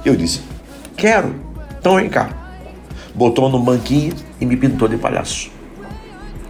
Eu 0.05 0.17
disse: 0.17 0.41
Quero. 0.97 1.35
Então 1.79 1.97
vem 1.97 2.09
cá. 2.09 2.31
Botou 3.15 3.49
no 3.49 3.59
banquinho 3.59 4.15
e 4.41 4.47
me 4.47 4.57
pintou 4.57 4.89
de 4.89 4.97
palhaço. 4.97 5.51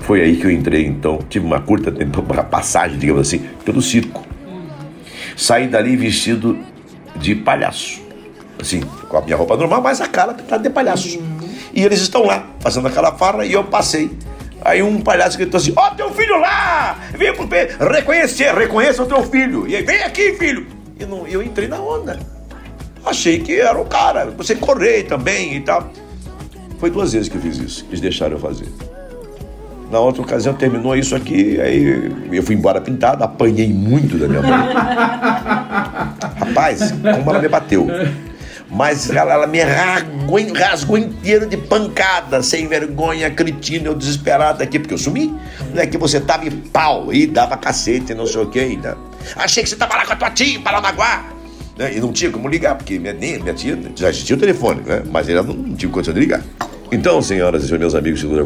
Foi 0.01 0.21
aí 0.21 0.37
que 0.37 0.47
eu 0.47 0.51
entrei, 0.51 0.87
então. 0.87 1.19
Tive 1.29 1.45
uma 1.45 1.61
curta 1.61 1.93
passagem, 2.45 2.99
digamos 2.99 3.27
assim, 3.27 3.39
pelo 3.65 3.83
circo. 3.83 4.25
Saí 5.37 5.67
dali 5.67 5.97
vestido 5.97 6.57
de 7.17 7.35
palhaço. 7.35 8.01
Assim, 8.61 8.81
com 8.81 9.17
a 9.17 9.23
minha 9.23 9.37
roupa 9.37 9.57
normal, 9.57 9.83
mas 9.83 10.01
a 10.01 10.07
cara 10.07 10.33
pintada 10.33 10.63
de 10.63 10.71
palhaço. 10.71 11.19
E 11.75 11.83
eles 11.83 12.01
estão 12.01 12.25
lá, 12.25 12.47
fazendo 12.61 12.89
aquela 12.89 13.13
farra, 13.13 13.45
e 13.45 13.53
eu 13.53 13.65
passei. 13.65 14.11
Aí 14.63 14.83
um 14.83 15.01
palhaço 15.01 15.37
gritou 15.37 15.59
assim: 15.59 15.73
Ó, 15.77 15.91
teu 15.91 16.11
filho 16.13 16.39
lá! 16.41 16.99
Vem 17.17 17.35
pro 17.35 17.47
pé, 17.47 17.77
reconhecer, 17.79 18.55
reconheça 18.55 19.03
o 19.03 19.07
teu 19.07 19.23
filho. 19.23 19.67
E 19.69 19.77
aí, 19.77 19.83
vem 19.83 20.03
aqui, 20.03 20.35
filho! 20.35 20.67
E 20.99 21.05
não, 21.05 21.27
eu 21.27 21.43
entrei 21.43 21.69
na 21.69 21.79
onda. 21.79 22.19
Achei 23.05 23.39
que 23.39 23.61
era 23.61 23.79
o 23.79 23.85
cara, 23.85 24.27
você 24.37 24.55
correr 24.55 25.05
também 25.05 25.57
e 25.57 25.61
tal. 25.61 25.91
Foi 26.79 26.91
duas 26.91 27.13
vezes 27.13 27.29
que 27.29 27.37
eu 27.37 27.41
fiz 27.41 27.59
isso, 27.59 27.87
eles 27.89 28.01
deixaram 28.01 28.33
eu 28.33 28.41
fazer. 28.41 28.67
Na 29.91 30.01
outra 30.01 30.23
ocasião 30.23 30.53
terminou 30.53 30.97
isso 30.97 31.15
aqui, 31.15 31.61
aí 31.61 32.13
eu 32.33 32.43
fui 32.43 32.57
embora 32.57 32.81
pintado, 32.81 33.23
apanhei 33.23 33.69
muito 33.69 34.19
da 34.19 34.27
minha 34.27 34.43
mãe. 34.43 34.75
Rapaz, 36.37 36.91
como 36.91 37.31
ela 37.31 37.39
me 37.39 37.49
bateu. 37.49 37.87
Mas 38.71 39.11
ela, 39.11 39.33
ela 39.33 39.47
me 39.47 39.61
rasgou, 39.63 40.53
rasgou 40.55 40.99
inteiro 40.99 41.47
de 41.47 41.57
pancada, 41.57 42.43
sem 42.43 42.67
vergonha, 42.67 43.31
cretino, 43.31 43.87
eu 43.87 43.95
desesperado 43.95 44.63
aqui, 44.63 44.79
porque 44.79 44.95
eu 44.95 44.99
sumi. 44.99 45.33
Não 45.73 45.83
é 45.83 45.87
que 45.87 45.97
você 45.97 46.21
tava 46.21 46.47
em 46.47 46.51
pau 46.51 47.13
e 47.13 47.27
dava 47.27 47.57
cacete, 47.57 48.15
não 48.15 48.27
sei 48.27 48.43
o 48.43 48.47
que 48.47 48.59
ainda. 48.59 48.99
Achei 49.37 49.63
que 49.63 49.69
você 49.69 49.77
tava 49.77 49.97
lá 49.97 50.05
com 50.05 50.13
a 50.13 50.17
tua 50.17 50.31
tia 50.31 50.57
em 50.57 50.61
Paranaguá. 50.61 51.25
Né? 51.79 51.97
E 51.97 52.01
não 52.01 52.13
tinha 52.13 52.31
como 52.31 52.49
ligar, 52.49 52.75
porque 52.75 52.99
minha, 52.99 53.13
nem 53.13 53.39
minha 53.39 53.55
tia 53.55 53.79
já 53.95 54.09
existia 54.09 54.35
o 54.35 54.39
telefone, 54.39 54.81
né? 54.85 55.03
Mas 55.11 55.29
ela 55.29 55.43
não, 55.43 55.55
não 55.55 55.77
tinha 55.77 55.91
condição 55.91 56.15
de 56.15 56.21
ligar. 56.21 56.43
Então, 56.91 57.21
senhoras 57.23 57.69
e 57.69 57.79
meus 57.79 57.95
amigos 57.95 58.21
que 58.21 58.27
nos 58.27 58.39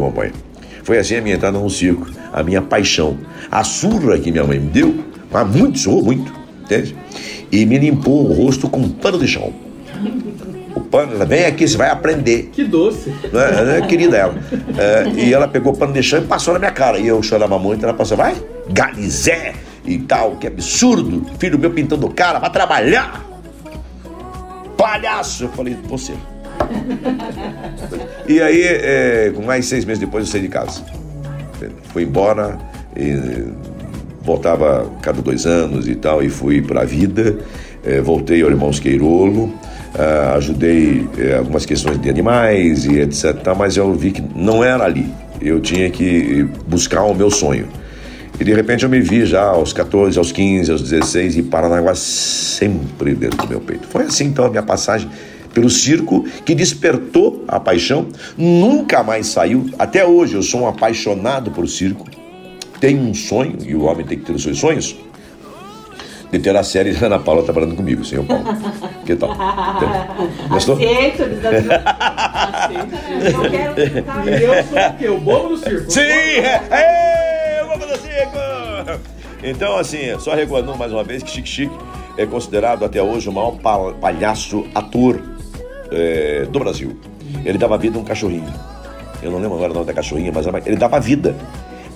foi 0.83 0.99
assim 0.99 1.17
a 1.17 1.21
minha 1.21 1.37
entrada 1.37 1.59
no 1.59 1.71
circo, 1.71 2.07
a 2.33 2.43
minha 2.43 2.61
paixão. 2.63 3.19
A 3.51 3.63
surra 3.63 4.19
que 4.19 4.33
minha 4.33 4.45
mãe 4.45 4.59
me 4.59 4.71
deu, 4.71 5.05
mas 5.31 5.49
muito, 5.49 5.79
surrou 5.79 6.03
muito, 6.03 6.33
entende? 6.63 6.97
E 7.53 7.65
me 7.67 7.79
limpou 7.79 8.29
o 8.29 8.33
rosto 8.33 8.69
com 8.69 8.81
um 8.81 8.89
pano 8.89 9.19
de 9.19 9.29
chão. 9.29 9.53
O 10.75 10.81
pano, 10.81 11.27
vem 11.27 11.45
aqui, 11.47 11.67
você 11.67 11.77
vai 11.77 11.91
aprender. 11.91 12.51
Que 12.53 12.65
doce. 12.65 13.11
Né? 13.11 13.87
Querida 13.89 14.17
ela. 14.17 14.35
É, 14.79 15.09
e 15.09 15.35
ela 15.35 15.49
pegou 15.49 15.73
o 15.73 15.77
pano 15.77 15.93
de 15.93 16.03
chão 16.03 16.21
e 16.21 16.27
passou 16.27 16.55
na 16.55 16.61
minha 16.61 16.71
cara. 16.71 16.99
E 16.99 17.07
eu 17.07 17.23
chorava 17.23 17.59
muito, 17.59 17.85
ela 17.85 17.95
passou, 17.95 18.17
vai, 18.17 18.35
Galizé 18.69 19.55
e 19.85 19.99
tal, 19.99 20.37
que 20.37 20.47
absurdo. 20.47 21.27
Filho 21.39 21.59
meu 21.59 21.71
pintando 21.71 22.09
cara, 22.11 22.39
vai 22.39 22.51
trabalhar. 22.51 23.25
Palhaço! 24.77 25.45
Eu 25.45 25.49
falei, 25.51 25.77
você. 25.85 26.15
E 28.29 28.41
aí, 28.41 28.63
é, 28.63 29.33
com 29.35 29.43
mais 29.43 29.67
seis 29.67 29.85
meses 29.85 29.99
depois, 29.99 30.25
eu 30.25 30.31
saí 30.31 30.43
de 30.43 30.49
casa. 30.49 30.83
Fui 31.93 32.05
embora 32.05 32.59
e 32.97 33.53
voltava 34.23 34.91
cada 35.03 35.21
dois 35.21 35.47
anos 35.47 35.89
e 35.89 35.95
tal, 35.95 36.23
e 36.23 36.29
fui 36.29 36.63
para 36.63 36.83
a 36.83 36.85
vida. 36.85 37.39
É, 37.83 38.01
voltei 38.01 38.43
ao 38.43 38.51
Irmãos 38.51 38.79
Queirolo, 38.79 39.53
ah, 39.95 40.35
ajudei 40.37 41.09
é, 41.19 41.37
algumas 41.37 41.67
questões 41.67 42.01
de 42.01 42.09
animais 42.09 42.85
e 42.85 43.01
etc. 43.01 43.35
tal, 43.43 43.57
Mas 43.57 43.77
eu 43.77 43.93
vi 43.95 44.13
que 44.13 44.23
não 44.35 44.63
era 44.63 44.85
ali. 44.85 45.07
Eu 45.41 45.61
tinha 45.61 45.91
que 45.91 46.47
buscar 46.67 47.03
o 47.05 47.15
meu 47.15 47.31
sonho. 47.31 47.69
E 48.39 48.45
de 48.45 48.55
repente 48.55 48.85
eu 48.85 48.91
me 48.91 49.01
vi 49.01 49.27
já 49.27 49.43
aos 49.43 49.73
14, 49.73 50.19
aos 50.19 50.33
15, 50.33 50.73
aos 50.73 50.83
16 50.83 51.37
e 51.37 51.43
Paranaguá 51.43 51.95
sempre 51.95 53.15
dentro 53.15 53.39
do 53.39 53.49
meu 53.49 53.61
peito. 53.61 53.87
Foi 53.89 54.05
assim 54.05 54.25
então 54.25 54.47
a 54.47 54.49
minha 54.49 54.63
passagem 54.63 55.11
pelo 55.53 55.69
circo 55.69 56.25
que 56.45 56.55
despertou 56.55 57.45
a 57.49 57.59
paixão, 57.59 58.07
nunca 58.39 59.03
mais 59.03 59.27
saiu. 59.27 59.69
Até 59.79 60.07
hoje 60.07 60.35
eu 60.35 60.43
sou 60.43 60.63
um 60.63 60.69
apaixonado 60.69 61.51
por 61.51 61.69
circo. 61.69 62.09
Tenho 62.81 63.03
um 63.03 63.13
sonho, 63.13 63.59
e 63.67 63.75
o 63.75 63.83
homem 63.83 64.07
tem 64.07 64.19
que 64.19 64.25
ter 64.25 64.33
os 64.33 64.43
seus 64.43 64.59
sonhos, 64.59 64.97
de 66.31 66.39
ter 66.39 66.55
a 66.57 66.63
série 66.63 66.91
Ana 67.05 67.19
Paula 67.19 67.43
trabalhando 67.43 67.75
comigo, 67.77 68.05
senhor 68.05 68.25
Paulo. 68.25 68.45
Que 69.05 69.17
tal? 69.17 69.35
Gostou? 70.49 70.77
Aceito, 70.77 71.25
desafio. 71.29 71.71
Aceito. 71.73 73.37
Não 73.37 73.51
quero 73.51 74.05
tá? 74.05 74.25
E 74.25 74.43
eu 74.43 74.65
sou 74.65 74.79
o 74.79 74.97
quê? 74.99 75.09
O 75.09 75.19
bobo 75.21 75.49
do 75.49 75.57
circo. 75.59 75.91
Sim! 75.91 76.01
É, 76.01 77.59
é, 77.59 77.63
o 77.65 77.69
Bobo 77.69 77.87
do 77.87 77.97
Circo! 77.99 79.01
Então, 79.43 79.77
assim, 79.79 80.17
só 80.21 80.35
recordando 80.35 80.77
mais 80.79 80.93
uma 80.93 81.03
vez 81.03 81.23
que 81.25 81.31
Chique 81.31 81.49
Chique 81.49 81.75
é 82.17 82.25
considerado 82.27 82.85
até 82.85 83.03
hoje 83.03 83.29
o 83.29 83.33
maior 83.33 83.53
pa- 83.57 83.93
palhaço 84.01 84.67
ator 84.75 85.21
é, 85.91 86.45
do 86.49 86.59
Brasil. 86.61 86.97
Ele 87.45 87.59
dava 87.59 87.77
vida 87.79 87.99
a 87.99 88.01
um 88.01 88.05
cachorrinho. 88.05 88.53
Eu 89.23 89.31
não 89.33 89.39
lembro 89.39 89.57
agora 89.57 89.71
o 89.73 89.75
nome 89.75 89.87
da 89.87 89.93
cachorrinha, 89.95 90.31
mas 90.33 90.47
ele 90.67 90.77
dava 90.77 91.01
vida. 91.01 91.35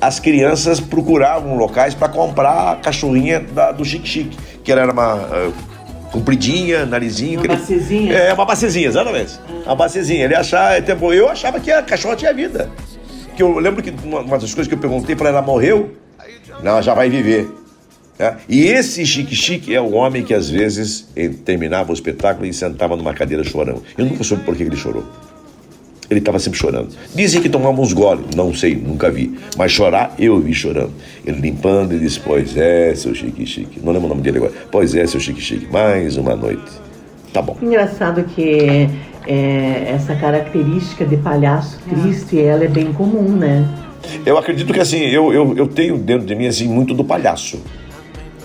As 0.05 0.21
crianças 0.21 0.81
procuravam 0.81 1.57
locais 1.57 1.95
para 1.95 2.11
comprar 2.11 2.73
a 2.73 2.77
cachorrinha 2.77 3.41
da- 3.41 3.73
do 3.73 3.83
Chique 3.87 4.07
Chique, 4.07 4.37
que 4.63 4.71
ela 4.71 4.83
era 4.83 4.93
uma 4.93 5.15
ah, 5.15 5.51
compridinha, 6.13 6.85
narizinho. 6.85 7.41
Uma 7.41 7.47
ele- 7.47 7.57
bacezinha? 7.57 8.13
É, 8.13 8.35
uma 8.35 8.45
bacezinha, 8.45 8.87
exatamente. 8.87 9.41
Uma 9.65 9.75
bacezinha. 9.75 10.27
Ele 10.27 10.35
achava, 10.35 10.75
eu 11.15 11.29
achava 11.31 11.59
que 11.59 11.71
a 11.73 11.83
cachorra 11.83 12.17
tinha 12.17 12.35
vida. 12.35 12.69
Que 13.35 13.43
eu 13.43 13.59
lembro 13.59 13.83
que 13.83 13.95
uma, 14.05 14.21
uma 14.21 14.39
das 14.39 14.53
coisas 14.53 14.69
que 14.69 14.75
eu 14.75 14.79
perguntei 14.79 15.17
para 15.17 15.31
ela, 15.31 15.39
ela 15.39 15.47
morreu? 15.47 15.95
Não, 16.63 16.83
já 16.83 16.93
vai 16.93 17.09
viver. 17.09 17.51
É? 18.19 18.35
E 18.47 18.63
esse 18.67 19.07
chique-chique 19.07 19.75
é 19.75 19.81
o 19.81 19.93
homem 19.95 20.23
que 20.23 20.35
às 20.35 20.51
vezes 20.51 21.09
terminava 21.47 21.91
o 21.91 21.95
espetáculo 21.95 22.45
e 22.47 22.53
sentava 22.53 22.95
numa 22.95 23.15
cadeira 23.15 23.43
chorando. 23.43 23.83
Eu 23.97 24.05
nunca 24.05 24.23
soube 24.23 24.45
por 24.45 24.55
que 24.55 24.65
ele 24.65 24.77
chorou. 24.77 25.03
Ele 26.11 26.21
estava 26.21 26.39
sempre 26.39 26.59
chorando. 26.59 26.89
Dizem 27.15 27.41
que 27.41 27.49
tomava 27.49 27.81
uns 27.81 27.93
goles, 27.93 28.27
não 28.35 28.55
sei, 28.55 28.75
nunca 28.77 29.11
vi. 29.11 29.39
Mas 29.57 29.73
chorar, 29.73 30.15
eu 30.19 30.39
vi 30.41 30.53
chorando. 30.53 30.93
Ele 31.25 31.41
limpando 31.41 31.95
e 31.95 31.99
disse: 31.99 32.21
Pois 32.21 32.57
é, 32.57 32.95
seu 32.95 33.15
chique-chique. 33.15 33.81
Não 33.83 33.93
lembro 33.93 34.07
o 34.07 34.09
nome 34.11 34.23
dele 34.23 34.39
agora. 34.39 34.53
Pois 34.71 34.95
é, 34.95 35.07
seu 35.07 35.21
chique-chique. 35.21 35.67
Mais 35.73 36.17
uma 36.17 36.37
noite. 36.37 36.71
Tá 37.33 37.43
bom. 37.43 37.57
Engraçado 37.61 38.23
que 38.25 38.89
é, 39.27 39.93
essa 39.95 40.15
característica 40.15 41.05
de 41.05 41.17
palhaço 41.17 41.81
triste, 41.89 42.41
ela 42.41 42.65
é 42.65 42.69
bem 42.69 42.93
comum, 42.93 43.29
né? 43.37 43.67
Eu 44.25 44.37
acredito 44.37 44.73
que 44.73 44.81
assim, 44.81 44.99
eu, 44.99 45.33
eu, 45.33 45.57
eu 45.57 45.67
tenho 45.67 45.97
dentro 45.97 46.27
de 46.27 46.35
mim 46.35 46.47
assim, 46.47 46.69
muito 46.69 46.95
do 46.95 47.05
palhaço. 47.05 47.59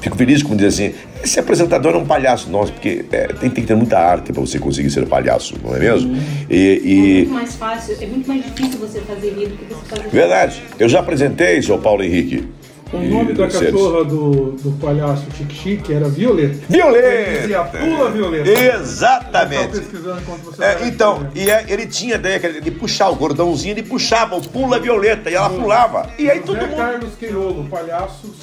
Fico 0.01 0.15
feliz 0.17 0.41
como 0.41 0.55
dizer 0.55 0.67
assim, 0.67 0.95
esse 1.23 1.39
apresentador 1.39 1.93
é 1.93 1.97
um 1.97 2.05
palhaço. 2.05 2.49
Nossa, 2.49 2.71
porque 2.71 3.05
é, 3.11 3.27
tem, 3.27 3.49
tem 3.49 3.63
que 3.63 3.67
ter 3.67 3.75
muita 3.75 3.99
arte 3.99 4.31
para 4.31 4.41
você 4.41 4.57
conseguir 4.59 4.89
ser 4.89 5.05
palhaço, 5.05 5.55
não 5.63 5.75
é 5.75 5.79
mesmo? 5.79 6.15
É 6.49 6.53
E, 6.55 7.15
muito 7.17 7.33
mais 7.33 7.55
fácil, 7.55 7.97
é 8.01 8.05
muito 8.05 8.27
mais 8.27 8.43
difícil 8.43 8.79
você 8.79 8.99
fazer 9.01 9.29
rir 9.31 9.47
do 9.47 9.57
que 9.57 9.65
você 9.73 9.85
fazer 9.95 10.07
e 10.07 10.09
verdade, 10.11 10.63
eu 10.79 10.87
já 10.87 10.99
apresentei, 10.99 11.61
seu 11.61 11.77
Paulo 11.77 12.03
Henrique. 12.03 12.47
O 12.91 12.97
nome 12.97 13.33
E- 13.33 13.35
da 13.35 13.47
cachorra 13.47 14.03
do, 14.03 14.53
do 14.53 14.71
palhaço 14.81 15.23
Chique 15.37 15.53
Chique 15.53 15.93
era 15.93 16.09
Violeta. 16.09 16.57
Violeta! 16.67 17.07
Ele 17.07 17.39
dizia, 17.41 17.63
pula 17.65 18.09
Violeta. 18.09 18.49
Exatamente. 18.49 19.61
Eu 19.61 19.69
tava 19.69 19.79
pesquisando 19.81 20.21
enquanto 20.21 20.41
você 20.45 20.63
É, 20.63 20.87
então, 20.87 21.27
e 21.35 21.51
é, 21.51 21.65
ele 21.67 21.85
tinha 21.85 22.15
a 22.15 22.17
ideia 22.17 22.39
de 22.59 22.71
puxar 22.71 23.09
o 23.09 23.15
gordãozinho, 23.15 23.73
ele 23.73 23.83
puxava 23.83 24.35
o 24.37 24.41
pula 24.41 24.79
violeta 24.79 25.29
e 25.29 25.35
ela 25.35 25.51
pulava. 25.51 26.09
E 26.17 26.31
aí 26.31 26.39
todo 26.39 26.55
José 26.55 26.65
mundo. 26.67 26.77
Carlos 26.77 27.09
Queirolo, 27.19 27.63
palhaço 27.65 28.33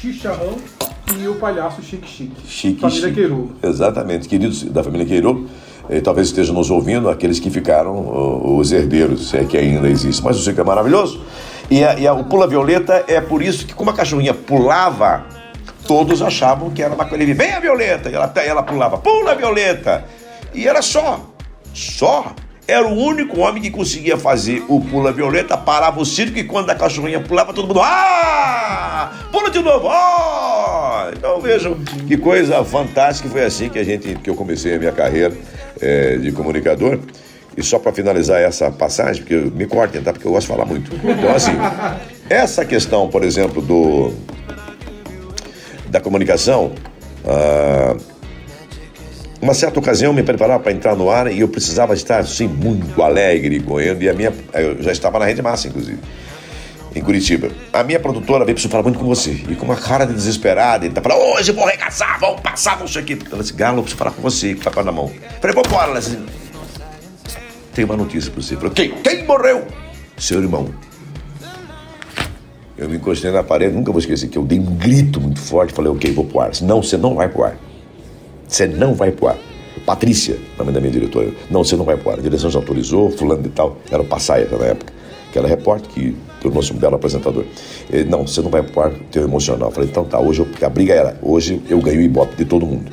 Xixarrão 0.00 0.56
e 1.18 1.28
o 1.28 1.34
palhaço 1.36 1.82
Chique 1.82 2.08
Chique. 2.08 2.36
Chique, 2.48 2.80
Família 2.80 3.08
chique. 3.14 3.48
Exatamente, 3.62 4.28
queridos 4.28 4.62
da 4.64 4.82
família 4.82 5.06
Queirolo, 5.06 5.48
eh, 5.88 6.00
talvez 6.00 6.28
estejam 6.28 6.54
nos 6.54 6.70
ouvindo 6.70 7.08
aqueles 7.08 7.38
que 7.38 7.50
ficaram 7.50 8.56
os 8.58 8.72
herdeiros, 8.72 9.28
se 9.30 9.36
é 9.36 9.44
que 9.44 9.56
ainda 9.56 9.88
existe. 9.88 10.22
Mas 10.24 10.36
o 10.38 10.42
circo 10.42 10.60
é 10.60 10.64
maravilhoso. 10.64 11.20
E, 11.70 11.84
a- 11.84 11.98
e 11.98 12.06
a- 12.06 12.12
o 12.14 12.24
Pula 12.24 12.46
Violeta 12.46 13.04
é 13.08 13.20
por 13.20 13.42
isso 13.42 13.66
que, 13.66 13.74
como 13.74 13.90
a 13.90 13.92
cachorrinha 13.92 14.34
pulava, 14.34 15.24
todos 15.86 16.22
achavam 16.22 16.70
que 16.70 16.82
era 16.82 16.94
uma 16.94 17.04
coisa. 17.04 17.22
Ele 17.22 17.34
vem 17.34 17.52
a 17.52 17.60
Violeta, 17.60 18.10
e 18.10 18.14
ela, 18.14 18.32
ela 18.36 18.62
pulava, 18.62 18.98
pula 18.98 19.34
Violeta. 19.34 20.04
E 20.54 20.66
era 20.66 20.80
só, 20.82 21.20
só. 21.72 22.32
Era 22.68 22.86
o 22.86 22.94
único 22.94 23.40
homem 23.40 23.62
que 23.62 23.70
conseguia 23.70 24.16
fazer 24.16 24.64
o 24.68 24.80
Pula 24.80 25.12
Violeta, 25.12 25.56
parava 25.56 26.00
o 26.00 26.04
circo 26.04 26.36
e 26.36 26.44
quando 26.44 26.68
a 26.70 26.74
cachorrinha 26.74 27.20
pulava, 27.20 27.52
todo 27.52 27.68
mundo. 27.68 27.80
Ah! 27.80 29.12
Pula 29.30 29.50
de 29.50 29.60
novo! 29.60 29.88
Então 31.16 31.40
vejam 31.40 31.76
que 32.08 32.16
coisa 32.16 32.64
fantástica. 32.64 33.28
Foi 33.28 33.44
assim 33.44 33.68
que, 33.68 33.78
a 33.78 33.84
gente, 33.84 34.16
que 34.16 34.28
eu 34.28 34.34
comecei 34.34 34.74
a 34.74 34.78
minha 34.78 34.90
carreira 34.90 35.32
eh, 35.80 36.16
de 36.16 36.32
comunicador. 36.32 36.98
E 37.56 37.62
só 37.62 37.78
para 37.78 37.92
finalizar 37.92 38.40
essa 38.40 38.70
passagem, 38.70 39.22
porque 39.22 39.36
me 39.54 39.66
cortem, 39.66 40.02
tá? 40.02 40.12
Porque 40.12 40.26
eu 40.26 40.32
gosto 40.32 40.48
de 40.48 40.52
falar 40.52 40.66
muito. 40.66 40.94
Então, 40.94 41.34
assim, 41.34 41.52
essa 42.28 42.64
questão, 42.64 43.08
por 43.08 43.24
exemplo, 43.24 43.62
do 43.62 44.12
da 45.88 46.00
comunicação, 46.00 46.72
ah, 47.24 47.96
uma 49.40 49.54
certa 49.54 49.78
ocasião 49.78 50.12
me 50.12 50.22
preparava 50.22 50.62
para 50.62 50.72
entrar 50.72 50.96
no 50.96 51.10
ar 51.10 51.30
e 51.30 51.40
eu 51.40 51.48
precisava 51.48 51.94
estar 51.94 52.18
assim 52.18 52.48
muito 52.48 53.02
alegre, 53.02 53.60
correndo 53.60 54.02
e 54.02 54.08
a 54.08 54.14
minha 54.14 54.32
eu 54.54 54.82
já 54.82 54.92
estava 54.92 55.18
na 55.18 55.24
rede 55.24 55.42
massa 55.42 55.68
inclusive 55.68 55.98
em 56.96 57.02
Curitiba. 57.02 57.50
A 57.72 57.84
minha 57.84 58.00
produtora 58.00 58.42
veio 58.44 58.54
preciso 58.54 58.70
falar 58.70 58.82
muito 58.82 58.98
com 58.98 59.04
você. 59.04 59.32
E 59.32 59.54
com 59.54 59.66
uma 59.66 59.76
cara 59.76 60.06
de 60.06 60.14
desesperada, 60.14 60.86
ele 60.86 60.94
tá 60.94 61.02
falando, 61.02 61.20
hoje 61.34 61.50
eu 61.50 61.54
vou 61.54 61.64
arregaçar, 61.64 62.18
vamos 62.18 62.40
passar, 62.40 62.78
não 62.80 62.88
sei 62.88 63.02
o 63.02 63.04
quê. 63.04 63.18
Ela 63.30 63.42
disse, 63.42 63.52
Galo, 63.52 63.78
eu 63.78 63.82
preciso 63.82 63.98
falar 63.98 64.12
com 64.12 64.22
você, 64.22 64.54
com 64.54 64.62
o 64.62 64.64
papel 64.64 64.84
na 64.84 64.92
mão. 64.92 65.12
Falei, 65.40 65.54
vambora. 65.54 65.90
Ela 65.90 66.00
disse, 66.00 66.18
tem 67.74 67.84
uma 67.84 67.98
notícia 67.98 68.30
pra 68.30 68.42
você. 68.42 68.56
Falei, 68.56 68.70
quem? 68.70 68.90
Quem 69.02 69.26
morreu? 69.26 69.66
Seu 70.16 70.40
irmão. 70.40 70.74
Eu 72.78 72.88
me 72.88 72.96
encostei 72.96 73.30
na 73.30 73.42
parede, 73.42 73.74
nunca 73.74 73.92
vou 73.92 73.98
esquecer 73.98 74.28
que 74.28 74.38
eu 74.38 74.44
dei 74.44 74.58
um 74.58 74.76
grito 74.76 75.20
muito 75.20 75.40
forte, 75.40 75.74
falei, 75.74 75.90
ok, 75.92 76.10
vou 76.12 76.24
pro 76.24 76.40
ar. 76.40 76.50
Não, 76.62 76.82
você 76.82 76.96
não 76.96 77.14
vai 77.14 77.28
pro 77.28 77.44
ar. 77.44 77.58
Você 78.46 78.66
não 78.66 78.94
vai 78.94 79.10
pro 79.10 79.28
ar. 79.28 79.38
Patrícia, 79.84 80.38
nome 80.58 80.72
da 80.72 80.80
minha 80.80 80.92
diretora, 80.92 81.30
não, 81.50 81.62
você 81.62 81.76
não 81.76 81.84
vai 81.84 81.96
pro 81.96 82.10
ar. 82.10 82.18
A 82.18 82.22
direção 82.22 82.50
já 82.50 82.58
autorizou, 82.58 83.10
fulano 83.10 83.42
de 83.42 83.50
tal, 83.50 83.76
era 83.90 84.02
o 84.02 84.04
Passaia 84.04 84.48
na 84.50 84.66
época, 84.66 84.92
que 85.32 85.38
era 85.38 85.46
repórter, 85.46 85.90
que 85.90 86.16
tornou-se 86.40 86.72
um 86.72 86.76
belo 86.76 86.96
apresentador. 86.96 87.44
Ele, 87.90 88.04
não, 88.04 88.26
você 88.26 88.40
não 88.40 88.50
vai 88.50 88.62
pro 88.62 88.80
ar, 88.80 88.92
teu 89.10 89.22
emocional. 89.22 89.68
Eu 89.68 89.72
falei, 89.72 89.88
então 89.88 90.04
tá, 90.04 90.18
hoje 90.18 90.40
eu, 90.40 90.48
a 90.66 90.68
briga 90.68 90.94
era, 90.94 91.16
hoje 91.22 91.62
eu 91.68 91.80
ganho 91.80 92.00
o 92.00 92.02
ibope 92.02 92.36
de 92.36 92.44
todo 92.44 92.66
mundo. 92.66 92.90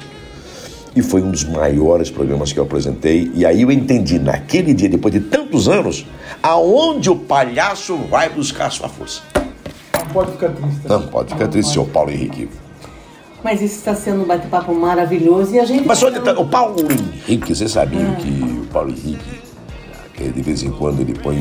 E 0.95 1.01
foi 1.01 1.23
um 1.23 1.31
dos 1.31 1.43
maiores 1.43 2.11
programas 2.11 2.53
que 2.53 2.59
eu 2.59 2.63
apresentei. 2.63 3.31
E 3.33 3.45
aí 3.45 3.63
eu 3.63 3.71
entendi, 3.71 4.19
naquele 4.19 4.73
dia, 4.73 4.89
depois 4.89 5.13
de 5.13 5.21
tantos 5.21 5.67
anos, 5.67 6.05
aonde 6.43 7.09
o 7.09 7.15
palhaço 7.15 7.97
vai 8.09 8.29
buscar 8.29 8.71
sua 8.71 8.87
força. 8.87 9.21
Não 9.97 10.07
pode 10.07 10.31
ficar 10.33 10.49
triste. 10.49 10.87
Não, 10.87 11.07
pode 11.07 11.33
ficar 11.33 11.47
triste, 11.47 11.73
senhor 11.73 11.87
Paulo 11.87 12.11
Henrique. 12.11 12.47
Mas 13.43 13.61
isso 13.61 13.75
está 13.75 13.93
sendo 13.93 14.23
um 14.23 14.25
bate-papo 14.25 14.73
maravilhoso 14.73 15.53
e 15.53 15.59
a 15.59 15.65
gente. 15.65 15.85
Mas 15.85 16.01
onde 16.01 16.19
tá, 16.21 16.31
o 16.39 16.47
Paulo 16.47 16.79
Henrique, 16.79 17.53
você 17.53 17.67
sabia 17.67 18.15
que 18.15 18.61
o 18.63 18.67
Paulo 18.71 18.89
Henrique, 18.89 19.41
de 20.17 20.41
vez 20.41 20.63
em 20.63 20.71
quando, 20.71 21.01
ele 21.01 21.13
põe 21.13 21.39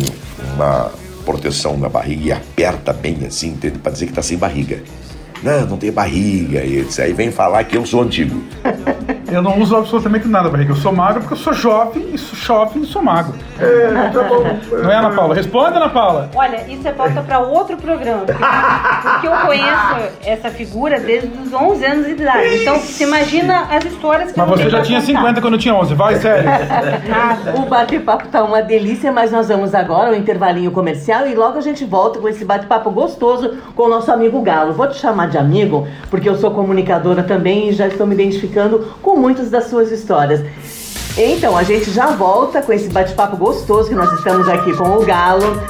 uma 0.55 0.90
proteção 1.24 1.78
na 1.78 1.88
barriga 1.88 2.22
e 2.24 2.32
aperta 2.32 2.92
bem 2.92 3.24
assim? 3.24 3.57
Pra 3.82 3.92
dizer 3.92 4.07
que 4.07 4.12
tá 4.12 4.22
sem 4.22 4.36
barriga. 4.36 4.82
Não, 5.43 5.66
não 5.66 5.76
tem 5.76 5.90
barriga. 5.90 6.61
E 6.61 6.80
etc. 6.80 7.07
aí 7.07 7.12
vem 7.12 7.30
falar 7.30 7.64
que 7.64 7.76
eu 7.76 7.84
sou 7.84 8.03
antigo. 8.03 8.43
Eu 9.30 9.40
não 9.40 9.59
uso 9.59 9.74
absolutamente 9.74 10.28
nada, 10.28 10.51
barriga. 10.51 10.72
Eu 10.72 10.76
sou 10.76 10.93
magro 10.93 11.20
porque 11.20 11.34
eu 11.34 11.38
sou 11.38 11.55
jovem, 11.55 12.11
e 12.12 12.18
sou 12.18 12.38
jovem 12.38 12.82
e 12.82 12.86
sou 12.86 13.03
magro. 13.03 13.34
É, 13.59 14.11
tá 14.12 14.22
bom. 14.24 14.45
Não 14.70 14.90
é, 14.90 14.97
Ana 14.97 15.11
Paula? 15.11 15.34
Responde, 15.34 15.76
Ana 15.76 15.88
Paula. 15.88 16.30
Olha, 16.34 16.66
isso 16.68 16.86
é 16.86 16.93
pauta 16.93 17.22
para 17.22 17.38
outro 17.40 17.76
programa. 17.78 18.26
Porque, 18.26 18.43
porque 18.43 19.26
eu 19.28 19.32
conheço 19.32 20.12
essa 20.24 20.51
figura 20.51 21.01
desde 21.01 21.28
os 21.28 21.53
11 21.53 21.84
anos 21.84 22.07
de 22.07 22.12
idade. 22.12 22.57
Então, 22.61 22.78
você 22.78 23.05
imagina 23.05 23.68
as 23.70 23.84
histórias 23.84 24.32
que 24.32 24.38
Mas 24.38 24.49
eu 24.51 24.57
você 24.57 24.70
já 24.70 24.82
tinha 24.82 25.01
contar. 25.01 25.12
50 25.20 25.40
quando 25.40 25.55
eu 25.55 25.61
tinha 25.61 25.74
11. 25.74 25.95
Vai, 25.95 26.16
sério. 26.16 26.51
O 27.57 27.62
bate-papo 27.68 28.28
tá 28.28 28.45
uma 28.45 28.61
delícia, 28.61 29.11
mas 29.11 29.32
nós 29.32 29.49
vamos 29.49 29.74
agora 29.74 30.11
ao 30.11 30.14
intervalinho 30.14 30.70
comercial 30.70 31.26
e 31.26 31.34
logo 31.34 31.57
a 31.57 31.62
gente 31.62 31.84
volta 31.84 32.18
com 32.18 32.28
esse 32.28 32.45
bate-papo 32.45 32.90
gostoso 32.90 33.57
com 33.74 33.84
o 33.84 33.88
nosso 33.88 34.12
amigo 34.12 34.40
Galo. 34.43 34.74
Vou 34.74 34.86
te 34.88 34.99
chamar 34.99 35.28
de 35.33 35.39
amigo, 35.39 35.89
porque 36.09 36.28
eu 36.28 36.37
sou 36.37 36.53
comunicadora 36.53 37.22
também 37.22 37.70
e 37.70 37.72
já 37.72 37.89
estou 37.89 38.07
me 38.07 38.14
identificando 38.14 38.95
com 39.03 39.16
muitas 39.16 39.51
das 39.51 39.64
suas 39.64 39.91
histórias. 39.91 40.45
Então, 41.16 41.57
a 41.57 41.62
gente 41.62 41.91
já 41.91 42.07
volta 42.07 42.62
com 42.62 42.72
esse 42.72 42.89
bate-papo 42.89 43.37
gostoso 43.37 43.89
que 43.89 43.95
nós 43.95 44.12
estamos 44.12 44.49
aqui 44.49 44.72
com 44.76 44.89
o 44.97 45.05
Galo. 45.05 45.62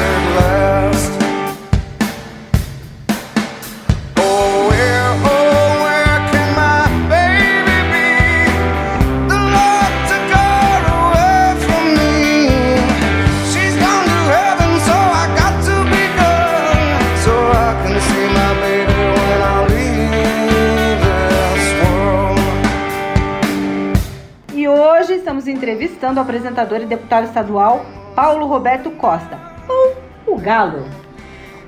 entrevistando 25.52 26.18
o 26.18 26.22
apresentador 26.22 26.80
e 26.80 26.86
deputado 26.86 27.24
estadual 27.24 27.84
Paulo 28.14 28.46
Roberto 28.46 28.90
Costa, 28.90 29.38
ou 29.68 30.34
o 30.34 30.38
Galo. 30.38 30.84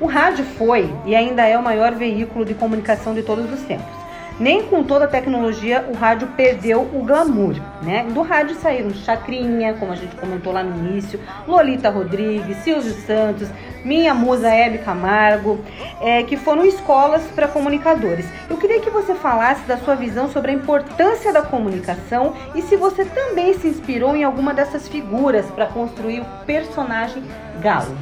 O 0.01 0.07
rádio 0.07 0.45
foi 0.45 0.93
e 1.07 1.15
ainda 1.15 1.47
é 1.47 1.57
o 1.57 1.63
maior 1.63 1.93
veículo 1.93 2.45
de 2.45 2.55
comunicação 2.55 3.15
de 3.15 3.23
todos 3.23 3.51
os 3.53 3.63
tempos. 3.63 4.04
Nem 4.39 4.65
com 4.65 4.83
toda 4.83 5.05
a 5.05 5.09
tecnologia 5.09 5.85
o 5.89 5.95
rádio 5.95 6.29
perdeu 6.37 6.81
o 6.81 7.05
glamour, 7.05 7.55
né? 7.83 8.05
Do 8.13 8.23
rádio 8.23 8.57
saíram 8.57 8.91
Chacrinha, 8.91 9.75
como 9.75 9.93
a 9.93 9.97
gente 9.97 10.17
comentou 10.17 10.53
lá 10.53 10.63
no 10.63 10.77
início, 10.77 11.21
Lolita 11.47 11.89
Rodrigues, 11.89 12.57
Silvio 12.59 12.93
Santos, 13.07 13.49
minha 13.85 14.13
musa 14.13 14.49
Hebe 14.49 14.79
Camargo, 14.79 15.61
é, 16.01 16.23
que 16.25 16.37
foram 16.37 16.65
escolas 16.65 17.23
para 17.35 17.47
comunicadores. 17.47 18.27
Eu 18.51 18.57
queria 18.57 18.81
que 18.81 18.91
você 18.91 19.15
falasse 19.15 19.63
da 19.69 19.77
sua 19.77 19.95
visão 19.95 20.29
sobre 20.29 20.51
a 20.51 20.55
importância 20.55 21.33
da 21.33 21.43
comunicação 21.43 22.35
e 22.55 22.63
se 22.63 22.77
você 22.77 23.05
também 23.05 23.55
se 23.55 23.69
inspirou 23.69 24.17
em 24.17 24.25
alguma 24.25 24.53
dessas 24.53 24.89
figuras 24.89 25.47
para 25.47 25.67
construir 25.67 26.21
o 26.21 26.27
personagem 26.45 27.23
Galo. 27.61 27.95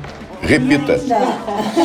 Repita. 0.43 0.95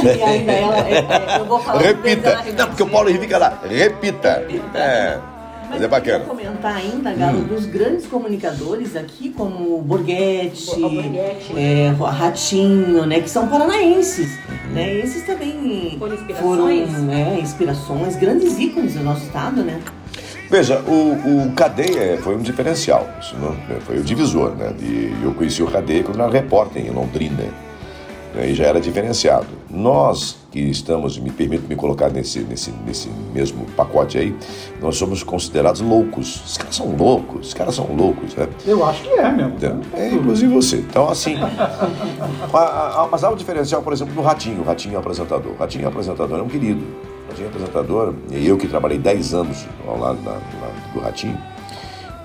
E 0.04 0.24
ainda 0.24 0.52
ela, 0.52 0.78
é, 0.90 0.94
é, 0.94 1.40
eu 1.40 1.46
vou 1.46 1.60
falar 1.60 1.82
Repita. 1.82 2.44
Não, 2.58 2.68
porque 2.68 2.84
o 2.84 2.88
Paulo 2.90 3.10
Henrique 3.10 3.26
fica 3.26 3.38
lá. 3.38 3.62
Repita. 3.64 4.46
É. 4.74 5.18
Mas 5.70 5.82
é 5.82 5.88
bacana. 5.88 6.24
Eu 6.24 6.36
queria 6.36 6.50
comentar 6.50 6.76
ainda, 6.78 7.14
Galo, 7.14 7.40
Hum. 7.40 7.44
dos 7.44 7.66
grandes 7.66 8.08
comunicadores 8.08 8.96
aqui, 8.96 9.30
como 9.30 9.82
Borghetti, 9.82 10.72
é, 11.58 11.94
Ratinho, 12.00 13.06
né, 13.06 13.20
que 13.20 13.30
são 13.30 13.48
paranaenses. 13.48 14.38
Uhum. 14.48 14.74
Né, 14.74 14.96
e 14.96 15.00
esses 15.02 15.24
também 15.24 15.98
Foram 16.00 16.14
inspirações? 16.16 16.90
foram 16.90 17.12
é, 17.12 17.40
inspirações, 17.40 18.16
grandes 18.16 18.58
ícones 18.58 18.94
do 18.94 19.04
nosso 19.04 19.24
estado, 19.26 19.62
né? 19.62 19.80
Veja, 20.50 20.82
o, 20.88 21.48
o 21.48 21.52
Cadeia 21.52 22.18
foi 22.22 22.38
um 22.38 22.42
diferencial, 22.42 23.06
isso 23.20 23.36
não, 23.38 23.54
foi 23.82 23.98
o 23.98 24.02
divisor, 24.02 24.56
né? 24.56 24.74
E 24.80 25.14
eu 25.22 25.34
conheci 25.34 25.62
o 25.62 25.68
Cadeia 25.68 26.02
quando 26.02 26.22
era 26.22 26.32
repórter 26.32 26.86
em 26.86 26.90
Londrina, 26.92 27.44
né? 28.34 28.50
e 28.50 28.54
já 28.56 28.66
era 28.66 28.80
diferenciado. 28.82 29.48
Nós 29.70 30.38
que 30.52 30.60
estamos, 30.60 31.18
me 31.20 31.30
permito 31.30 31.68
me 31.68 31.76
colocar 31.76 32.10
nesse, 32.10 32.40
nesse, 32.40 32.72
nesse 32.86 33.10
mesmo 33.34 33.66
pacote 33.76 34.18
aí, 34.18 34.36
nós 34.82 34.96
somos 34.98 35.22
considerados 35.24 35.82
loucos. 35.82 36.42
Os 36.46 36.58
caras 36.58 36.76
são 36.76 36.96
loucos, 36.96 37.48
os 37.48 37.54
caras 37.54 37.76
são 37.76 37.86
loucos, 37.96 38.34
né? 38.36 38.48
Eu 38.66 38.84
acho 38.86 39.04
que 39.04 39.10
é 39.10 39.32
mesmo. 39.32 39.54
Então, 39.58 39.82
É, 39.94 40.10
inclusive 40.10 40.54
você. 40.54 40.78
Então, 40.78 41.10
assim, 41.10 41.36
a- 41.36 42.58
a- 42.58 43.04
a- 43.04 43.08
mas 43.12 43.24
há 43.24 43.30
um 43.30 43.36
diferencial, 43.36 43.82
por 43.82 43.94
exemplo, 43.94 44.14
no 44.16 44.22
Ratinho. 44.22 44.62
O 44.62 44.64
Ratinho 44.64 44.96
é 44.96 44.98
apresentador. 44.98 45.52
O 45.52 45.58
Ratinho 45.58 45.86
é 45.86 45.88
apresentador, 45.88 46.40
é 46.40 46.42
um 46.42 46.48
querido. 46.48 46.82
O 47.26 47.30
Ratinho 47.30 47.46
é 47.46 47.50
apresentador. 47.50 48.14
E 48.32 48.48
eu 48.48 48.58
que 48.58 48.68
trabalhei 48.68 48.98
10 48.98 49.34
anos 49.34 49.66
ao 49.88 50.00
lado 50.00 50.18
da- 50.24 50.32
da- 50.34 50.92
do 50.94 51.00
Ratinho, 51.00 51.38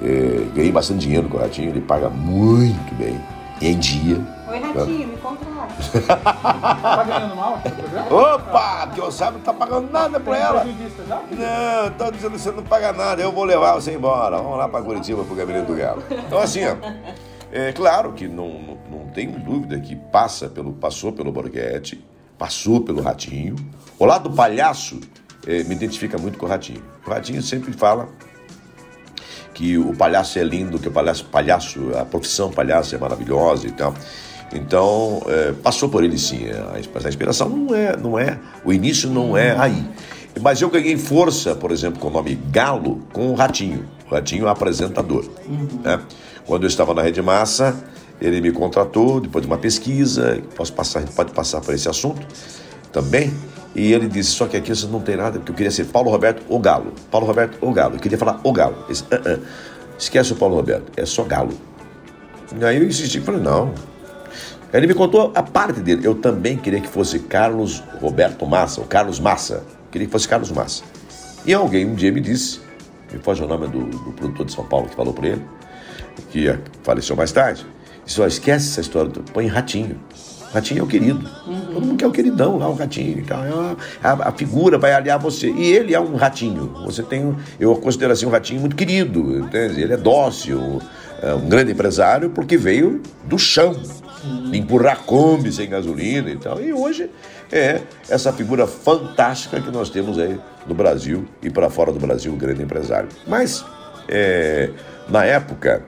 eh, 0.00 0.46
ganhei 0.54 0.72
bastante 0.72 1.00
dinheiro 1.00 1.28
com 1.28 1.36
o 1.36 1.40
Ratinho. 1.40 1.68
Ele 1.70 1.80
paga 1.80 2.08
muito 2.08 2.94
bem, 2.96 3.20
em 3.60 3.78
dia. 3.78 4.20
Oi, 4.50 4.58
Ratinho, 4.58 5.08
me 5.08 5.16
conta. 5.16 5.51
Tá 6.82 7.04
ganhando 7.04 7.36
mal 7.36 7.54
aqui 7.54 7.68
no 7.68 7.76
programa? 7.76 8.34
Opa, 8.34 8.86
que 8.94 9.00
eu 9.00 9.12
sabe 9.12 9.38
não 9.38 9.44
tá 9.44 9.52
pagando 9.52 9.90
nada 9.90 10.20
pra 10.20 10.36
ela. 10.36 10.66
Já? 11.08 11.22
Não, 11.30 11.90
tô 11.92 12.10
dizendo 12.10 12.32
que 12.32 12.40
você 12.40 12.50
não 12.52 12.62
paga 12.62 12.92
nada, 12.92 13.22
eu 13.22 13.32
vou 13.32 13.44
levar 13.44 13.74
você 13.74 13.94
embora. 13.94 14.36
Vamos 14.36 14.58
lá 14.58 14.68
pra 14.68 14.82
Curitiba, 14.82 15.24
pro 15.24 15.34
Gabinete 15.34 15.66
do 15.66 15.76
Galo. 15.76 16.02
Então, 16.10 16.38
assim, 16.38 16.60
ó, 16.64 16.76
é 17.50 17.72
claro 17.72 18.12
que 18.12 18.26
não, 18.28 18.48
não, 18.48 18.78
não 18.90 19.06
tenho 19.08 19.38
dúvida 19.38 19.78
que 19.78 19.94
passa 19.94 20.48
pelo, 20.48 20.72
passou 20.72 21.12
pelo 21.12 21.30
Borghetti, 21.30 22.02
passou 22.38 22.80
pelo 22.80 23.02
Ratinho. 23.02 23.56
O 23.98 24.04
lado 24.04 24.28
do 24.28 24.34
palhaço 24.34 25.00
eh, 25.46 25.62
me 25.64 25.74
identifica 25.74 26.18
muito 26.18 26.38
com 26.38 26.46
o 26.46 26.48
Ratinho. 26.48 26.82
O 27.06 27.10
Ratinho 27.10 27.42
sempre 27.42 27.72
fala 27.72 28.08
que 29.52 29.76
o 29.76 29.94
palhaço 29.94 30.38
é 30.38 30.42
lindo, 30.42 30.78
que 30.78 30.88
o 30.88 30.90
palhaço, 30.90 31.26
palhaço 31.26 31.90
a 31.96 32.04
profissão 32.04 32.50
palhaço 32.50 32.94
é 32.94 32.98
maravilhosa 32.98 33.66
e 33.66 33.70
tal. 33.70 33.94
Então, 34.54 35.22
é, 35.26 35.52
passou 35.52 35.88
por 35.88 36.04
ele 36.04 36.18
sim. 36.18 36.46
A 36.50 36.76
a 36.76 37.08
inspiração 37.08 37.48
não 37.48 37.74
é, 37.74 37.96
não 37.96 38.18
é, 38.18 38.38
o 38.64 38.72
início 38.72 39.08
não 39.08 39.36
é 39.36 39.56
aí. 39.58 39.84
Mas 40.40 40.62
eu 40.62 40.70
ganhei 40.70 40.96
força, 40.96 41.54
por 41.54 41.70
exemplo, 41.70 42.00
com 42.00 42.08
o 42.08 42.10
nome 42.10 42.34
Galo, 42.50 43.00
com 43.12 43.28
o 43.30 43.34
Ratinho. 43.34 43.84
O 44.10 44.14
Ratinho 44.14 44.46
é 44.46 44.50
apresentador. 44.50 45.24
né? 45.84 46.00
Quando 46.46 46.64
eu 46.64 46.68
estava 46.68 46.94
na 46.94 47.02
Rede 47.02 47.20
Massa, 47.20 47.76
ele 48.20 48.40
me 48.40 48.50
contratou 48.50 49.20
depois 49.20 49.42
de 49.42 49.50
uma 49.50 49.58
pesquisa. 49.58 50.40
Posso 50.56 50.72
passar, 50.72 51.00
a 51.00 51.02
gente 51.02 51.14
pode 51.14 51.32
passar 51.32 51.60
por 51.60 51.74
esse 51.74 51.88
assunto 51.88 52.26
também. 52.92 53.32
E 53.74 53.92
ele 53.92 54.08
disse: 54.08 54.30
Só 54.30 54.46
que 54.46 54.56
aqui 54.56 54.74
você 54.74 54.86
não 54.86 55.00
tem 55.00 55.16
nada, 55.16 55.38
porque 55.38 55.52
eu 55.52 55.56
queria 55.56 55.70
ser 55.70 55.84
Paulo 55.86 56.10
Roberto 56.10 56.42
ou 56.48 56.58
Galo. 56.58 56.92
Paulo 57.10 57.26
Roberto 57.26 57.58
ou 57.60 57.72
Galo. 57.72 57.94
Eu 57.96 58.00
queria 58.00 58.18
falar 58.18 58.40
o 58.42 58.52
Galo. 58.52 58.76
Ele 58.84 58.88
disse, 58.88 59.04
"Ah, 59.10 59.20
ah, 59.24 59.38
Esquece 59.98 60.32
o 60.32 60.36
Paulo 60.36 60.56
Roberto, 60.56 60.90
é 60.96 61.06
só 61.06 61.22
Galo. 61.22 61.52
E 62.58 62.64
aí 62.64 62.76
eu 62.78 62.84
insisti, 62.86 63.20
falei: 63.20 63.40
Não. 63.40 63.72
Ele 64.72 64.86
me 64.86 64.94
contou 64.94 65.32
a 65.34 65.42
parte 65.42 65.80
dele. 65.80 66.06
Eu 66.06 66.14
também 66.14 66.56
queria 66.56 66.80
que 66.80 66.88
fosse 66.88 67.18
Carlos 67.18 67.82
Roberto 68.00 68.46
Massa, 68.46 68.80
ou 68.80 68.86
Carlos 68.86 69.20
Massa. 69.20 69.64
Queria 69.90 70.06
que 70.06 70.12
fosse 70.12 70.26
Carlos 70.26 70.50
Massa. 70.50 70.82
E 71.44 71.52
alguém 71.52 71.84
um 71.84 71.94
dia 71.94 72.10
me 72.10 72.20
disse, 72.20 72.60
me 73.12 73.18
foge 73.18 73.42
o 73.42 73.46
nome 73.46 73.66
do, 73.68 73.84
do 73.84 74.12
produtor 74.12 74.46
de 74.46 74.52
São 74.52 74.64
Paulo 74.64 74.88
que 74.88 74.94
falou 74.94 75.12
por 75.12 75.24
ele, 75.24 75.42
que 76.30 76.58
faleceu 76.82 77.14
mais 77.16 77.32
tarde, 77.32 77.66
disse, 78.06 78.22
esquece 78.22 78.70
essa 78.70 78.80
história, 78.80 79.10
do, 79.10 79.22
põe 79.22 79.46
Ratinho. 79.46 79.98
Ratinho 80.52 80.80
é 80.80 80.82
o 80.82 80.86
querido. 80.86 81.26
Todo 81.72 81.86
mundo 81.86 81.96
quer 81.96 82.06
o 82.06 82.10
queridão 82.10 82.58
lá, 82.58 82.68
o 82.68 82.74
ratinho 82.74 83.20
e 83.20 83.22
tal. 83.22 83.42
É 83.42 83.76
a, 84.02 84.28
a 84.28 84.32
figura 84.32 84.76
vai 84.76 84.92
aliar 84.92 85.18
você. 85.18 85.50
E 85.50 85.72
ele 85.72 85.94
é 85.94 86.00
um 86.00 86.14
ratinho. 86.14 86.74
Você 86.84 87.02
tem, 87.02 87.34
eu 87.58 87.74
considero 87.76 88.12
assim 88.12 88.26
um 88.26 88.28
ratinho 88.28 88.60
muito 88.60 88.76
querido, 88.76 89.38
entende? 89.38 89.80
Ele 89.80 89.94
é 89.94 89.96
dócil, 89.96 90.78
é 91.22 91.32
um 91.32 91.48
grande 91.48 91.72
empresário 91.72 92.28
porque 92.28 92.58
veio 92.58 93.00
do 93.24 93.38
chão. 93.38 93.74
Empurrar 94.52 95.00
Kombi 95.04 95.52
sem 95.52 95.68
gasolina 95.68 96.30
e 96.30 96.36
tal. 96.36 96.60
E 96.60 96.72
hoje 96.72 97.10
é 97.50 97.80
essa 98.08 98.32
figura 98.32 98.66
fantástica 98.66 99.60
que 99.60 99.70
nós 99.70 99.90
temos 99.90 100.18
aí 100.18 100.38
no 100.66 100.74
Brasil 100.74 101.26
e 101.42 101.50
para 101.50 101.68
fora 101.68 101.92
do 101.92 101.98
Brasil, 101.98 102.32
um 102.32 102.36
grande 102.38 102.62
empresário. 102.62 103.08
Mas, 103.26 103.64
é, 104.08 104.70
na 105.08 105.24
época, 105.24 105.82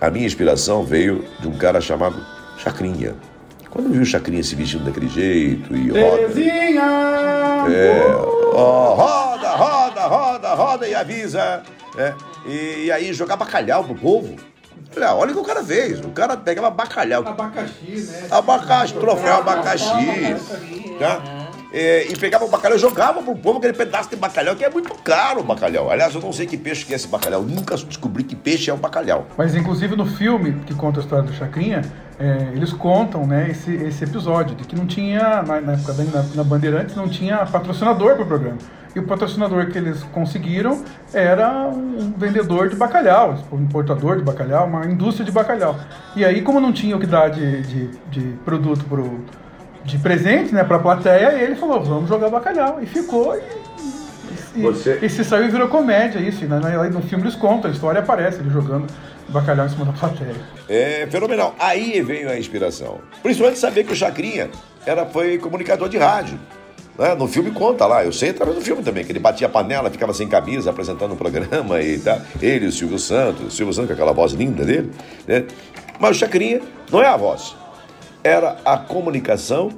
a 0.00 0.10
minha 0.10 0.26
inspiração 0.26 0.84
veio 0.84 1.24
de 1.40 1.48
um 1.48 1.56
cara 1.56 1.80
chamado 1.80 2.16
Chacrinha. 2.58 3.14
Quando 3.70 3.86
eu 3.86 3.92
vi 3.92 3.98
o 4.00 4.04
Chacrinha 4.06 4.42
se 4.42 4.54
vestindo 4.54 4.84
daquele 4.84 5.08
jeito 5.08 5.74
e 5.74 5.88
roda. 5.88 6.28
É, 7.72 8.02
ó, 8.52 8.94
roda, 8.94 9.50
roda, 9.50 10.00
roda, 10.06 10.54
roda 10.54 10.88
e 10.88 10.94
avisa. 10.94 11.62
né? 11.96 12.14
E, 12.46 12.84
e 12.86 12.92
aí 12.92 13.12
jogar 13.14 13.36
bacalhau 13.36 13.84
pro 13.84 13.94
povo. 13.94 14.36
Olha, 14.96 15.14
olha 15.14 15.30
o 15.30 15.34
que 15.34 15.40
o 15.40 15.44
cara 15.44 15.62
fez. 15.62 16.00
O 16.00 16.10
cara 16.10 16.36
pegava 16.36 16.70
bacalhau. 16.70 17.26
Abacaxi, 17.26 18.10
né? 18.10 18.28
Abacaxi, 18.30 18.94
troféu 18.94 19.34
abacaxi. 19.36 20.36
Tá? 20.98 21.42
É, 21.72 22.06
e 22.12 22.16
pegava 22.16 22.44
o 22.44 22.48
bacalhau 22.48 22.76
e 22.76 22.80
jogava 22.80 23.22
pro 23.22 23.34
povo 23.34 23.56
aquele 23.56 23.72
pedaço 23.72 24.10
de 24.10 24.16
bacalhau, 24.16 24.54
que 24.54 24.62
é 24.62 24.68
muito 24.68 24.94
caro 25.02 25.40
o 25.40 25.42
bacalhau. 25.42 25.90
Aliás, 25.90 26.14
eu 26.14 26.20
não 26.20 26.30
sei 26.30 26.46
que 26.46 26.58
peixe 26.58 26.84
que 26.84 26.92
é 26.92 26.96
esse 26.96 27.08
bacalhau. 27.08 27.42
Nunca 27.42 27.76
descobri 27.76 28.24
que 28.24 28.36
peixe 28.36 28.70
é 28.70 28.74
o 28.74 28.76
bacalhau. 28.76 29.26
Mas 29.38 29.54
inclusive 29.54 29.96
no 29.96 30.04
filme 30.04 30.52
que 30.66 30.74
conta 30.74 31.00
a 31.00 31.02
história 31.02 31.24
do 31.24 31.32
Chacrinha, 31.32 31.80
é, 32.18 32.52
eles 32.54 32.74
contam 32.74 33.26
né, 33.26 33.50
esse, 33.50 33.74
esse 33.74 34.04
episódio 34.04 34.54
de 34.54 34.64
que 34.64 34.76
não 34.76 34.86
tinha, 34.86 35.42
na, 35.42 35.62
na 35.62 35.72
época 35.72 35.94
da 35.94 36.04
na, 36.04 36.22
na 36.34 36.44
Bandeirantes, 36.44 36.94
não 36.94 37.08
tinha 37.08 37.38
patrocinador 37.46 38.16
para 38.16 38.24
o 38.24 38.26
programa. 38.26 38.58
E 38.94 38.98
o 38.98 39.04
patrocinador 39.04 39.66
que 39.68 39.78
eles 39.78 40.02
conseguiram 40.12 40.84
era 41.14 41.66
um 41.68 42.12
vendedor 42.16 42.68
de 42.68 42.76
bacalhau, 42.76 43.38
um 43.50 43.58
importador 43.62 44.16
de 44.16 44.22
bacalhau, 44.22 44.66
uma 44.66 44.84
indústria 44.84 45.24
de 45.24 45.32
bacalhau. 45.32 45.76
E 46.14 46.24
aí, 46.24 46.42
como 46.42 46.60
não 46.60 46.72
tinha 46.72 46.94
o 46.96 47.00
que 47.00 47.06
dar 47.06 47.28
de, 47.30 47.62
de, 47.62 47.86
de 48.10 48.20
produto 48.44 48.84
pro, 48.84 49.20
de 49.84 49.96
presente 49.98 50.54
né, 50.54 50.62
para 50.62 50.76
a 50.76 50.80
plateia, 50.80 51.32
ele 51.42 51.54
falou: 51.54 51.82
vamos 51.82 52.08
jogar 52.08 52.28
bacalhau. 52.28 52.78
E 52.82 52.86
ficou. 52.86 53.34
E, 53.34 53.40
e, 54.56 54.62
Você- 54.62 54.98
e 55.00 55.08
se 55.08 55.24
saiu 55.24 55.46
e 55.46 55.48
virou 55.48 55.68
comédia 55.68 56.18
isso. 56.18 56.44
E 56.44 56.48
no 56.48 57.00
filme 57.02 57.24
eles 57.24 57.34
contam, 57.34 57.70
a 57.70 57.72
história 57.72 58.00
aparece 58.00 58.40
ele 58.40 58.50
jogando 58.50 58.86
bacalhau 59.28 59.64
em 59.64 59.68
cima 59.70 59.86
da 59.86 59.92
plateia. 59.92 60.34
É 60.68 61.06
fenomenal. 61.10 61.54
Aí 61.58 62.02
veio 62.02 62.28
a 62.28 62.38
inspiração. 62.38 63.00
Principalmente 63.22 63.58
saber 63.58 63.84
que 63.84 63.92
o 63.92 63.96
Chacrinha 63.96 64.50
era, 64.84 65.06
foi 65.06 65.38
comunicador 65.38 65.88
de 65.88 65.96
rádio. 65.96 66.38
Né? 66.98 67.14
No 67.14 67.26
filme 67.26 67.50
conta 67.50 67.86
lá, 67.86 68.04
eu 68.04 68.12
sei 68.12 68.30
através 68.30 68.58
do 68.58 68.64
filme 68.64 68.82
também, 68.82 69.04
que 69.04 69.12
ele 69.12 69.18
batia 69.18 69.48
panela, 69.48 69.90
ficava 69.90 70.12
sem 70.12 70.28
camisa, 70.28 70.70
apresentando 70.70 71.12
o 71.12 71.16
programa 71.16 71.80
e 71.80 71.98
tal. 71.98 72.20
Ele, 72.40 72.66
o 72.66 72.72
Silvio 72.72 72.98
Santos, 72.98 73.46
o 73.46 73.50
Silvio 73.50 73.72
Santos 73.72 73.88
com 73.88 73.94
aquela 73.94 74.12
voz 74.12 74.32
linda 74.32 74.64
dele. 74.64 74.90
Né? 75.26 75.46
Mas 75.98 76.16
o 76.16 76.18
Chacrinha 76.18 76.60
não 76.90 77.02
é 77.02 77.06
a 77.06 77.16
voz. 77.16 77.56
Era 78.22 78.58
a 78.64 78.76
comunicação 78.76 79.70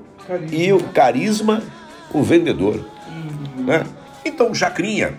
e 0.50 0.72
o 0.72 0.82
carisma, 0.90 1.62
o 2.12 2.22
vendedor. 2.22 2.84
né? 3.58 3.84
Então 4.24 4.50
o 4.50 4.54
Chacrinha 4.54 5.14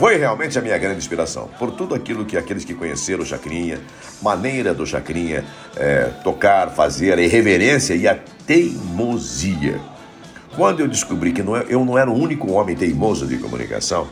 foi 0.00 0.16
realmente 0.16 0.58
a 0.58 0.62
minha 0.62 0.78
grande 0.78 0.98
inspiração. 0.98 1.50
Por 1.58 1.72
tudo 1.72 1.94
aquilo 1.94 2.24
que 2.24 2.36
aqueles 2.36 2.64
que 2.64 2.72
conheceram 2.72 3.22
o 3.22 3.26
Chacrinha, 3.26 3.78
maneira 4.22 4.72
do 4.72 4.86
Chacrinha 4.86 5.44
é, 5.76 6.04
tocar, 6.24 6.70
fazer, 6.70 7.18
a 7.18 7.22
irreverência 7.22 7.94
e 7.94 8.08
a 8.08 8.18
teimosia. 8.46 9.78
Quando 10.60 10.80
eu 10.80 10.88
descobri 10.88 11.32
que 11.32 11.42
não 11.42 11.56
é- 11.56 11.64
eu 11.70 11.82
não 11.86 11.96
era 11.96 12.10
o 12.10 12.14
único 12.14 12.52
homem 12.52 12.76
teimoso 12.76 13.26
de 13.26 13.38
comunicação, 13.38 14.08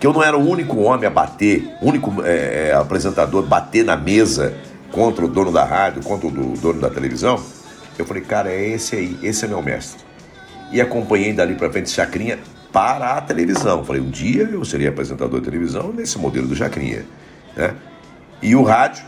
que 0.00 0.06
eu 0.06 0.14
não 0.14 0.22
era 0.22 0.34
o 0.34 0.40
único 0.40 0.78
homem 0.78 1.06
a 1.06 1.10
bater, 1.10 1.74
único 1.82 2.22
é, 2.24 2.68
é, 2.70 2.72
apresentador 2.74 3.44
a 3.44 3.46
bater 3.46 3.84
na 3.84 3.98
mesa 3.98 4.54
contra 4.90 5.26
o 5.26 5.28
dono 5.28 5.52
da 5.52 5.62
rádio, 5.62 6.02
contra 6.02 6.26
o 6.26 6.30
do- 6.30 6.58
dono 6.58 6.80
da 6.80 6.88
televisão, 6.88 7.38
eu 7.98 8.06
falei, 8.06 8.22
cara, 8.22 8.50
é 8.50 8.68
esse 8.70 8.96
aí, 8.96 9.18
esse 9.22 9.44
é 9.44 9.48
meu 9.48 9.60
mestre. 9.60 10.02
E 10.72 10.80
acompanhei 10.80 11.34
dali 11.34 11.54
pra 11.54 11.70
frente 11.70 11.90
Chacrinha 11.90 12.38
para 12.72 13.18
a 13.18 13.20
televisão. 13.20 13.84
Falei, 13.84 14.00
um 14.00 14.08
dia 14.08 14.44
eu 14.50 14.64
serei 14.64 14.88
apresentador 14.88 15.38
de 15.38 15.44
televisão 15.44 15.92
nesse 15.92 16.16
modelo 16.18 16.46
do 16.48 16.56
Chacrinha. 16.56 17.04
Né? 17.54 17.74
E 18.40 18.56
o 18.56 18.62
rádio, 18.62 19.04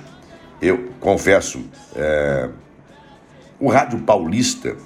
eu 0.61 0.91
confesso, 1.01 1.65
é, 1.97 2.51
o 3.59 3.71
rádio 3.71 3.99
paulista, 4.01 4.77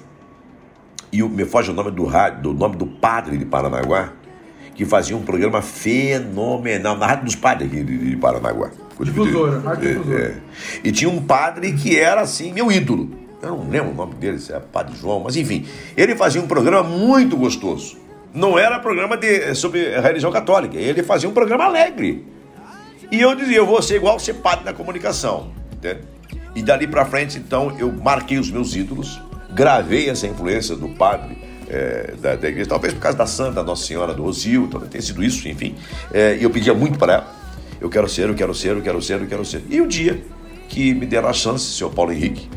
e 1.11 1.23
o, 1.23 1.29
me 1.29 1.45
foge 1.45 1.71
o 1.71 1.73
nome 1.73 1.91
do 1.91 2.05
rádio, 2.05 2.41
do 2.43 2.53
nome 2.53 2.75
do 2.75 2.85
padre 2.85 3.37
de 3.37 3.45
Paranaguá, 3.45 4.13
que 4.75 4.85
fazia 4.85 5.15
um 5.17 5.23
programa 5.23 5.61
fenomenal, 5.61 6.97
na 6.97 7.07
Rádio 7.07 7.25
dos 7.25 7.35
Padres 7.35 7.71
aqui 7.71 7.83
de, 7.83 7.97
de 8.11 8.15
Paranaguá. 8.17 8.69
Difusora, 8.99 9.59
Rádio 9.59 9.89
É, 9.89 9.93
Difusora. 9.93 10.23
é. 10.23 10.87
E 10.87 10.91
tinha 10.91 11.09
um 11.09 11.21
padre 11.21 11.73
que 11.73 11.97
era 11.97 12.21
assim, 12.21 12.51
meu 12.53 12.71
ídolo. 12.71 13.09
Eu 13.41 13.49
não 13.49 13.69
lembro 13.69 13.91
o 13.91 13.93
nome 13.93 14.15
dele, 14.15 14.39
se 14.39 14.51
é 14.51 14.59
Padre 14.59 14.95
João, 14.95 15.19
mas 15.19 15.35
enfim. 15.35 15.65
Ele 15.95 16.15
fazia 16.15 16.41
um 16.41 16.47
programa 16.47 16.83
muito 16.87 17.37
gostoso. 17.37 17.97
Não 18.33 18.57
era 18.57 18.79
programa 18.79 19.15
de, 19.15 19.53
sobre 19.55 19.95
a 19.95 20.01
religião 20.01 20.31
católica, 20.31 20.77
ele 20.77 21.03
fazia 21.03 21.29
um 21.29 21.33
programa 21.33 21.65
alegre. 21.65 22.25
E 23.11 23.21
eu 23.21 23.33
dizia, 23.35 23.57
eu 23.57 23.65
vou 23.65 23.81
ser 23.81 23.95
igual 23.95 24.19
ser 24.19 24.33
padre 24.35 24.65
na 24.65 24.73
comunicação. 24.73 25.51
Entende? 25.71 26.01
E 26.55 26.61
dali 26.61 26.87
pra 26.87 27.05
frente, 27.05 27.37
então, 27.37 27.75
eu 27.79 27.91
marquei 27.91 28.39
os 28.39 28.49
meus 28.49 28.75
ídolos, 28.75 29.21
gravei 29.57 30.07
essa 30.07 30.27
influência 30.27 30.75
do 30.75 30.87
padre 30.87 31.35
é, 31.67 32.13
da, 32.21 32.35
da 32.35 32.47
igreja, 32.47 32.69
talvez 32.69 32.93
por 32.93 32.99
causa 32.99 33.17
da 33.17 33.25
Santa 33.25 33.63
Nossa 33.63 33.87
Senhora 33.87 34.13
do 34.13 34.21
Rosil, 34.21 34.67
talvez 34.69 34.91
tenha 34.91 35.01
sido 35.01 35.23
isso, 35.23 35.49
enfim. 35.49 35.75
É, 36.13 36.37
E 36.37 36.43
eu 36.43 36.49
pedia 36.51 36.75
muito 36.75 36.99
para 36.99 37.13
ela. 37.13 37.35
Eu 37.81 37.89
quero 37.89 38.07
ser, 38.07 38.29
eu 38.29 38.35
quero 38.35 38.53
ser, 38.53 38.75
eu 38.75 38.81
quero 38.83 39.01
ser, 39.01 39.19
eu 39.19 39.27
quero 39.27 39.43
ser. 39.43 39.63
E 39.67 39.81
o 39.81 39.87
dia 39.87 40.23
que 40.69 40.93
me 40.93 41.07
deram 41.07 41.27
a 41.27 41.33
chance, 41.33 41.65
senhor 41.65 41.91
Paulo 41.91 42.11
Henrique, 42.11 42.47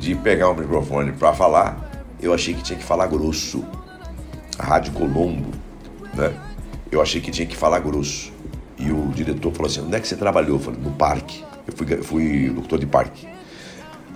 de 0.00 0.16
pegar 0.16 0.50
o 0.50 0.54
microfone 0.54 1.12
para 1.12 1.32
falar, 1.32 2.04
eu 2.20 2.34
achei 2.34 2.52
que 2.52 2.62
tinha 2.62 2.78
que 2.78 2.84
falar 2.84 3.06
grosso. 3.06 3.64
Rádio 4.58 4.92
Colombo, 4.92 5.52
né? 6.14 6.34
Eu 6.90 7.00
achei 7.00 7.20
que 7.20 7.30
tinha 7.30 7.46
que 7.46 7.56
falar 7.56 7.78
grosso. 7.78 8.32
E 8.76 8.90
o 8.90 9.06
diretor 9.14 9.52
falou 9.52 9.70
assim: 9.70 9.80
onde 9.80 9.94
é 9.94 10.00
que 10.00 10.08
você 10.08 10.16
trabalhou? 10.16 10.56
Eu 10.56 10.60
falei, 10.60 10.80
no 10.80 10.90
parque. 10.90 11.44
Eu 11.64 12.02
fui, 12.02 12.02
fui 12.02 12.78
de 12.78 12.86
parque. 12.86 13.28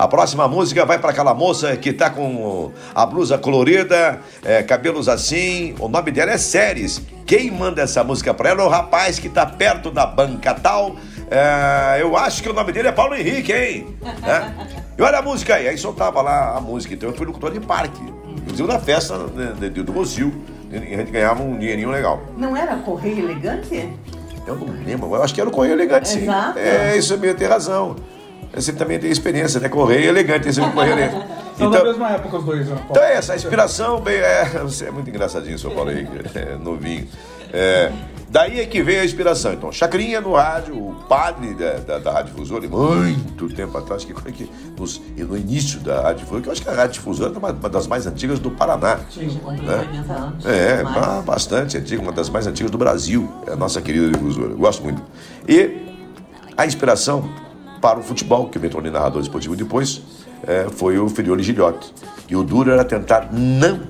A 0.03 0.09
próxima 0.09 0.49
música 0.49 0.85
vai 0.85 0.99
para 0.99 1.11
aquela 1.11 1.33
moça 1.33 1.77
que 1.77 1.93
tá 1.93 2.11
com 2.11 2.73
a 2.93 3.07
blusa 3.07 3.39
colorida, 3.39 4.19
é, 4.45 4.61
cabelos 4.61 5.09
assim. 5.09 5.77
O 5.79 5.87
nome 5.87 6.11
dela 6.11 6.33
é 6.33 6.39
Séries. 6.39 7.01
Quem 7.25 7.53
manda 7.53 7.81
essa 7.83 8.03
música 8.03 8.35
para 8.35 8.51
ela 8.51 8.63
é 8.63 8.67
o 8.67 8.69
rapaz 8.69 9.21
que 9.21 9.29
tá 9.29 9.47
perto 9.47 9.93
da 9.93 10.05
banca 10.05 10.55
tal. 10.55 10.97
É, 11.31 12.03
eu 12.03 12.17
acho 12.17 12.43
que 12.43 12.49
o 12.49 12.53
nome 12.53 12.73
dele 12.73 12.89
é 12.89 12.93
Paulo 12.93 13.15
Henrique, 13.15 13.53
hein? 13.53 13.97
É. 14.27 14.51
E 14.99 15.03
olha 15.03 15.19
a 15.19 15.23
música 15.23 15.55
aí. 15.55 15.69
Aí 15.69 15.79
soltava 15.79 16.21
lá 16.21 16.57
a 16.57 16.61
música. 16.61 16.93
Então 16.95 17.09
eu 17.11 17.15
fui 17.15 17.25
locutor 17.25 17.53
de 17.53 17.61
parque. 17.61 18.03
Inclusive 18.39 18.67
na 18.67 18.81
festa 18.81 19.17
né, 19.17 19.53
de- 19.71 19.85
do 19.85 19.93
Rosil. 19.93 20.35
E 20.73 20.77
a 20.79 20.81
gente 20.99 21.13
ganhava 21.13 21.45
um 21.45 21.57
dinheirinho 21.57 21.91
legal. 21.93 22.21
Não 22.37 22.57
era 22.57 22.75
correio 22.79 23.21
elegante? 23.21 23.89
Eu 24.49 24.57
não 24.57 24.67
lembro, 24.85 25.15
eu 25.15 25.23
acho 25.23 25.33
que 25.33 25.41
era 25.41 25.49
o 25.49 25.53
Correio 25.53 25.75
Elegante, 25.75 26.09
sim. 26.09 26.23
Exato. 26.23 26.59
É, 26.59 26.97
isso 26.97 27.17
mesmo, 27.17 27.39
tem 27.39 27.47
razão. 27.47 27.95
Você 28.55 28.73
também 28.73 28.99
tem 28.99 29.11
experiência, 29.11 29.59
né? 29.61 29.69
Correio 29.69 30.09
Elegante, 30.09 30.49
esse 30.49 30.61
é 30.61 30.67
o 30.67 30.71
Correio 30.73 30.93
Elegante. 30.95 31.27
São 31.59 31.71
da 31.71 31.79
Então, 31.79 31.89
mesma 31.91 32.11
época 32.11 32.37
os 32.39 32.45
dois, 32.45 32.67
né? 32.69 32.75
Paulo? 32.75 32.87
então 32.91 33.03
é 33.03 33.15
essa, 33.15 33.33
a 33.33 33.37
inspiração, 33.37 34.01
bem, 34.01 34.17
é, 34.17 34.45
você 34.63 34.87
é 34.87 34.91
muito 34.91 35.09
engraçadinho, 35.09 35.59
seu 35.59 35.71
Paulo 35.71 35.91
Henrique, 35.91 36.11
é, 36.39 36.57
novinho. 36.57 37.07
É, 37.55 37.93
daí 38.31 38.61
é 38.61 38.67
que 38.67 38.83
veio 38.83 39.03
a 39.03 39.05
inspiração. 39.05 39.53
Então, 39.53 39.71
Chacrinha 39.71 40.21
no 40.23 40.33
rádio, 40.35 40.75
o 40.75 40.95
padre 41.07 41.53
da, 41.55 41.73
da, 41.75 41.99
da 41.99 42.13
Rádio 42.13 42.33
Difusora, 42.33 42.67
muito 42.67 43.49
tempo 43.55 43.77
atrás, 43.77 44.05
que 44.07 44.15
foi 44.15 44.33
que 44.33 44.51
nos- 44.79 45.01
no 45.17 45.37
início 45.37 45.79
da 45.81 46.01
Rádio 46.01 46.21
Difusora, 46.21 46.43
que 46.43 46.49
eu 46.49 46.53
acho 46.53 46.63
que 46.63 46.69
a 46.71 46.73
Rádio 46.75 46.93
Difusora 46.95 47.35
é 47.35 47.39
uma, 47.39 47.51
uma 47.53 47.69
das 47.69 47.87
mais 47.87 48.07
antigas 48.07 48.39
do 48.39 48.51
Paraná. 48.51 48.97
né? 48.97 49.87
É, 50.47 50.83
ba- 50.83 51.23
bastante 51.25 51.77
antiga, 51.77 52.01
uma 52.03 52.13
das 52.13 52.31
mais 52.31 52.47
antigas 52.47 52.71
do 52.71 52.79
Brasil, 52.79 53.31
é 53.47 53.53
a 53.53 53.57
nossa 53.57 53.81
querida 53.83 54.09
difusora. 54.11 54.55
Gosto 54.55 54.83
muito. 54.83 55.03
E 55.47 55.83
a 56.57 56.65
inspiração 56.67 57.29
para 57.83 57.99
o 57.99 58.03
futebol, 58.03 58.49
que 58.49 58.61
me 58.61 58.69
tornei 58.69 58.93
narrador 58.93 59.21
esportivo 59.21 59.57
depois, 59.57 60.01
é, 60.47 60.69
foi 60.71 60.99
o 61.01 61.09
Filioli 61.09 61.43
Gilhote. 61.43 61.93
E 62.29 62.37
o 62.37 62.45
duro 62.45 62.71
era 62.71 62.85
tentar 62.85 63.29
não 63.33 63.81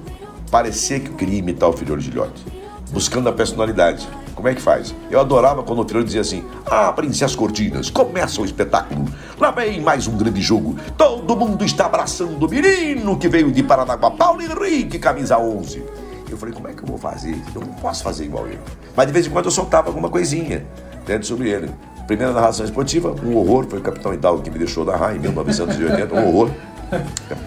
parecer 0.50 1.00
que 1.00 1.10
eu 1.10 1.14
queria 1.14 1.38
imitar 1.38 1.68
o 1.68 1.74
Filioli 1.74 2.00
Gilhote, 2.00 2.42
buscando 2.90 3.28
a 3.28 3.32
personalidade. 3.32 4.08
Como 4.34 4.48
é 4.48 4.54
que 4.54 4.62
faz? 4.62 4.94
Eu 5.10 5.20
adorava 5.20 5.62
quando 5.62 5.80
o 5.80 5.84
Filioli 5.84 6.06
dizia 6.06 6.22
assim: 6.22 6.42
Abrem-se 6.64 7.22
as 7.22 7.36
cortinas, 7.36 7.90
começa 7.90 8.40
o 8.40 8.46
espetáculo. 8.46 9.04
Lá 9.38 9.50
vem 9.50 9.82
mais 9.82 10.06
um 10.06 10.16
grande 10.16 10.40
jogo. 10.40 10.74
Todo 10.96 11.36
mundo 11.36 11.62
está 11.62 11.84
abraçando 11.84 12.46
o 12.46 12.48
menino 12.48 13.18
que 13.18 13.28
veio 13.28 13.52
de 13.52 13.62
Paranaguá, 13.62 14.10
Paulo 14.10 14.40
Henrique, 14.40 14.98
camisa 14.98 15.38
11. 15.38 15.84
Eu 16.30 16.38
falei, 16.38 16.54
como 16.54 16.66
é 16.66 16.72
que 16.72 16.82
eu 16.82 16.86
vou 16.86 16.96
fazer? 16.96 17.36
Eu 17.54 17.60
não 17.60 17.74
posso 17.74 18.02
fazer 18.02 18.24
igual 18.24 18.46
ele. 18.46 18.58
Mas 18.96 19.06
de 19.06 19.12
vez 19.12 19.26
em 19.26 19.30
quando 19.30 19.44
eu 19.44 19.50
soltava 19.50 19.88
alguma 19.88 20.08
coisinha 20.08 20.66
dentro 21.06 21.28
sobre 21.28 21.50
ele. 21.50 21.70
Primeira 22.12 22.34
narração 22.34 22.66
esportiva, 22.66 23.16
um 23.24 23.34
horror, 23.38 23.64
foi 23.66 23.78
o 23.78 23.82
Capitão 23.82 24.12
Hidalgo 24.12 24.42
que 24.42 24.50
me 24.50 24.58
deixou 24.58 24.84
narrar 24.84 25.16
em 25.16 25.18
1980, 25.18 26.14
um 26.14 26.28
horror. 26.28 26.50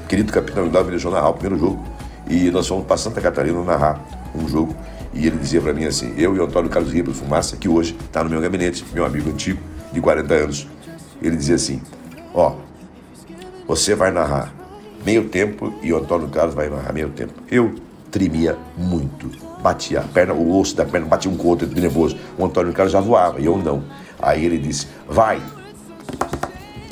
Querido 0.09 0.34
Capitão 0.34 0.66
Hidalgo 0.66 0.86
me 0.86 0.93
deixou 0.93 1.11
narrar 1.11 1.30
o 1.30 1.34
primeiro 1.34 1.63
jogo. 1.63 1.86
E 2.28 2.49
nós 2.49 2.68
fomos 2.68 2.84
para 2.88 2.97
Santa 2.97 3.22
Catarina 3.22 3.63
narrar 3.63 4.03
um 4.34 4.49
jogo. 4.49 4.76
E 5.13 5.28
ele 5.28 5.38
dizia 5.38 5.61
para 5.61 5.72
mim 5.72 5.86
assim, 5.86 6.16
eu 6.18 6.36
e 6.36 6.39
o 6.39 6.45
Antônio 6.45 6.68
Carlos 6.68 6.91
Ribas 6.91 7.16
Fumaça, 7.16 7.55
que 7.57 7.70
hoje 7.70 7.95
está 8.07 8.24
no 8.24 8.30
meu 8.32 8.41
gabinete, 8.41 8.84
meu 8.91 9.05
amigo 9.05 9.30
antigo, 9.30 9.61
de 9.93 10.01
40 10.01 10.34
anos. 10.34 10.68
Ele 11.22 11.36
dizia 11.36 11.53
assim, 11.53 11.80
ó, 12.34 12.55
você 13.68 13.93
vai 13.93 14.09
narrar 14.09 14.51
meio 15.05 15.30
tempo 15.30 15.76
e 15.84 15.93
o 15.93 15.97
Antônio 15.97 16.28
Carlos 16.30 16.55
vai 16.55 16.70
narrar 16.70 16.91
meio 16.91 17.09
tempo. 17.09 17.34
Eu 17.51 17.76
tremia 18.09 18.57
muito, 18.76 19.30
batia 19.61 19.99
a 19.99 20.03
perna, 20.03 20.34
o 20.34 20.59
osso 20.59 20.76
da 20.76 20.86
perna 20.86 21.05
batia 21.05 21.30
um 21.30 21.38
com 21.38 21.43
o 21.43 21.51
outro, 21.51 21.68
nervoso. 21.68 22.18
O 22.36 22.43
Antônio 22.43 22.74
Carlos 22.74 22.91
já 22.91 22.99
voava 22.99 23.39
e 23.39 23.45
eu 23.45 23.57
não. 23.59 23.84
Aí 24.26 24.44
ele 24.44 24.58
disse, 24.58 24.88
vai. 25.08 25.40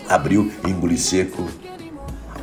Abriu, 0.08 0.52
engoli 0.68 0.98
seco. 0.98 1.50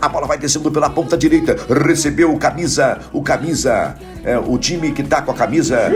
A 0.03 0.09
bola 0.09 0.27
vai 0.27 0.37
descendo 0.37 0.71
pela 0.73 0.91
ponta 0.91 1.17
direita. 1.17 1.57
Recebeu 1.87 2.35
o 2.35 2.39
camisa, 2.39 2.99
o 3.13 3.23
camisa, 3.23 3.97
é, 4.25 4.37
o 4.37 4.59
time 4.59 4.91
que 4.91 5.05
tá 5.05 5.23
com 5.23 5.31
a 5.31 5.35
camisa. 5.35 5.93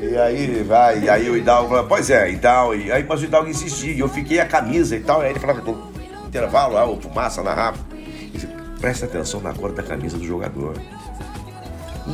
E 0.00 0.16
aí 0.16 0.62
vai, 0.62 1.00
e 1.00 1.10
aí 1.10 1.28
o 1.28 1.36
Hidalgo 1.36 1.68
falou, 1.68 1.84
pois 1.84 2.08
é, 2.08 2.30
e 2.30 2.38
tal, 2.38 2.74
e 2.74 2.90
aí, 2.90 3.04
mas 3.06 3.20
o 3.20 3.24
Hidalgo 3.24 3.50
insistia, 3.50 3.92
e 3.92 4.00
eu 4.00 4.08
fiquei 4.08 4.40
a 4.40 4.46
camisa 4.46 4.96
e 4.96 5.00
tal, 5.00 5.20
aí 5.20 5.30
ele 5.30 5.38
falava, 5.38 5.62
intervalo 6.26 6.74
lá, 6.74 6.88
o 6.88 7.00
fumaça. 7.00 7.42
Ele 7.42 8.30
disse, 8.32 8.48
presta 8.80 9.04
atenção 9.04 9.40
na 9.40 9.52
cor 9.52 9.72
da 9.72 9.82
camisa 9.82 10.16
do 10.16 10.24
jogador. 10.24 10.74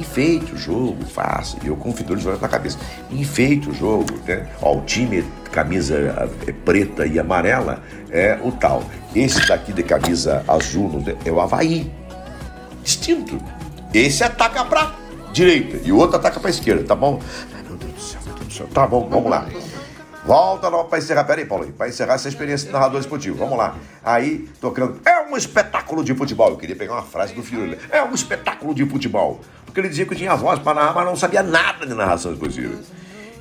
Enfeite 0.01 0.55
o 0.55 0.57
jogo, 0.57 1.05
faça. 1.05 1.57
E 1.62 1.66
eu 1.66 1.76
com 1.76 1.90
o 1.90 1.92
de 1.92 2.26
na 2.40 2.49
cabeça. 2.49 2.78
Enfeite 3.11 3.68
o 3.68 3.74
jogo, 3.74 4.07
né? 4.26 4.47
Ó, 4.61 4.76
o 4.76 4.80
time 4.82 5.24
camisa 5.51 6.30
é, 6.47 6.53
preta 6.53 7.07
e 7.07 7.18
amarela 7.18 7.82
é 8.11 8.38
o 8.42 8.53
tal. 8.53 8.84
Esse 9.14 9.47
daqui 9.47 9.72
de 9.72 9.82
camisa 9.82 10.44
azul 10.47 11.03
é 11.24 11.30
o 11.30 11.40
Havaí. 11.40 11.90
Distinto. 12.82 13.38
Esse 13.94 14.22
ataca 14.22 14.64
pra 14.64 14.94
direita 15.32 15.80
e 15.84 15.92
o 15.92 15.96
outro 15.96 16.16
ataca 16.16 16.38
pra 16.38 16.50
esquerda, 16.50 16.84
tá 16.84 16.95
bom? 16.95 17.20
Meu 17.66 17.76
Deus 17.76 17.92
do 17.92 18.00
céu, 18.00 18.20
meu 18.26 18.34
Deus 18.34 18.46
do 18.49 18.53
céu. 18.54 18.66
Tá 18.72 18.87
bom, 18.87 19.08
vamos 19.08 19.30
lá. 19.30 19.46
Volta 20.26 20.68
lá 20.68 20.82
pra 20.82 20.98
encerrar. 20.98 21.22
Pera 21.22 21.40
aí, 21.40 21.46
Paulo, 21.46 21.66
pra 21.72 21.88
encerrar 21.88 22.14
essa 22.14 22.28
experiência 22.28 22.66
de 22.66 22.72
narrador 22.72 23.00
esportivo. 23.00 23.36
Vamos 23.36 23.57
lá. 23.57 23.76
Aí, 24.04 24.48
tocando. 24.61 25.00
É 25.04 25.22
um 25.22 25.36
espetáculo 25.36 26.03
de 26.03 26.14
futebol. 26.14 26.50
Eu 26.50 26.57
queria 26.57 26.74
pegar 26.74 26.94
uma 26.94 27.03
frase 27.03 27.32
do 27.32 27.44
filho. 27.44 27.78
É 27.90 28.03
um 28.03 28.12
espetáculo 28.12 28.74
de 28.74 28.84
futebol. 28.84 29.40
Porque 29.64 29.78
ele 29.78 29.88
dizia 29.88 30.04
que 30.04 30.16
tinha 30.16 30.34
voz 30.34 30.58
pra 30.58 30.74
narrar, 30.74 30.94
mas 30.94 31.07
não 31.07 31.14
sabia 31.14 31.44
nada 31.44 31.86
de 31.86 31.94
narração 31.94 32.32
esportiva. 32.32 32.74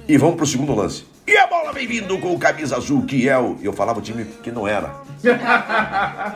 E 0.08 0.16
vamos 0.16 0.36
pro 0.36 0.46
segundo 0.46 0.76
lance. 0.76 1.06
E 1.26 1.36
a 1.36 1.48
bola 1.48 1.74
vem 1.74 1.88
vindo 1.88 2.20
com 2.20 2.36
o 2.36 2.38
camisa 2.38 2.78
azul, 2.78 3.04
que 3.04 3.28
é 3.28 3.36
o. 3.36 3.58
Eu 3.64 3.74
falava 3.74 3.98
o 3.98 4.02
time 4.02 4.24
que 4.44 4.52
não 4.52 4.68
era. 4.68 4.94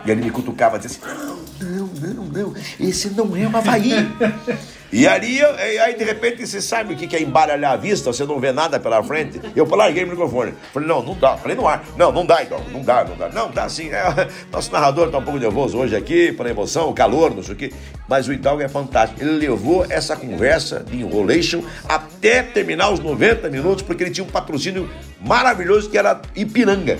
E 0.03 0.09
ele 0.09 0.23
me 0.23 0.31
cutucava, 0.31 0.80
dizia 0.80 0.97
assim: 0.97 1.15
não, 1.61 1.85
não, 1.85 1.88
não, 1.88 2.26
não, 2.26 2.53
esse 2.80 3.11
não 3.11 3.38
é 3.38 3.45
o 3.45 3.55
Havaí. 3.55 3.93
E 4.91 5.03
e 5.03 5.80
aí 5.80 5.95
de 5.95 6.03
repente, 6.03 6.45
você 6.45 6.61
sabe 6.61 6.94
o 6.94 6.98
que 6.98 7.16
é 7.16 7.22
embaralhar 7.22 7.74
a 7.74 7.76
vista, 7.76 8.11
você 8.11 8.26
não 8.26 8.40
vê 8.40 8.52
nada 8.52 8.80
pela 8.80 9.03
frente. 9.03 9.40
Eu 9.56 9.68
larguei 9.68 10.03
o 10.03 10.07
microfone. 10.07 10.53
Falei, 10.74 10.88
não, 10.88 11.03
não 11.03 11.14
dá. 11.14 11.38
Falei 11.38 11.56
no 11.56 11.68
ar. 11.68 11.84
Não, 11.95 12.11
não 12.11 12.26
dá, 12.26 12.41
então. 12.44 12.60
Não 12.72 12.82
dá, 12.82 13.03
não 13.03 13.16
dá. 13.16 13.30
Não, 13.30 13.52
dá 13.52 13.70
sim. 13.70 13.90
É, 13.90 14.28
nosso 14.52 14.72
narrador 14.72 15.11
tá 15.11 15.20
um 15.20 15.24
pouco 15.24 15.40
nervoso 15.40 15.78
hoje 15.78 15.95
aqui, 15.95 16.32
pela 16.32 16.49
emoção, 16.49 16.90
o 16.90 16.94
calor, 16.94 17.36
não 17.36 17.44
sei 17.44 17.53
o 17.53 17.57
quê. 17.57 17.74
Mas 18.07 18.28
o 18.28 18.34
Hidalgo 18.34 18.61
é 18.61 18.68
fantástico. 18.68 19.22
Ele 19.22 19.32
levou 19.48 19.86
essa 19.90 20.16
conversa 20.16 20.84
de 20.84 20.98
enrolation 20.98 21.61
até 21.88 22.41
terminar 22.41 22.91
os 22.91 22.99
90 22.99 23.49
minutos, 23.49 23.84
porque 23.84 24.03
ele 24.03 24.11
tinha 24.11 24.26
um 24.26 24.30
patrocínio 24.30 24.90
maravilhoso 25.22 25.90
que 25.90 25.98
era 25.98 26.20
Ipiranga. 26.36 26.98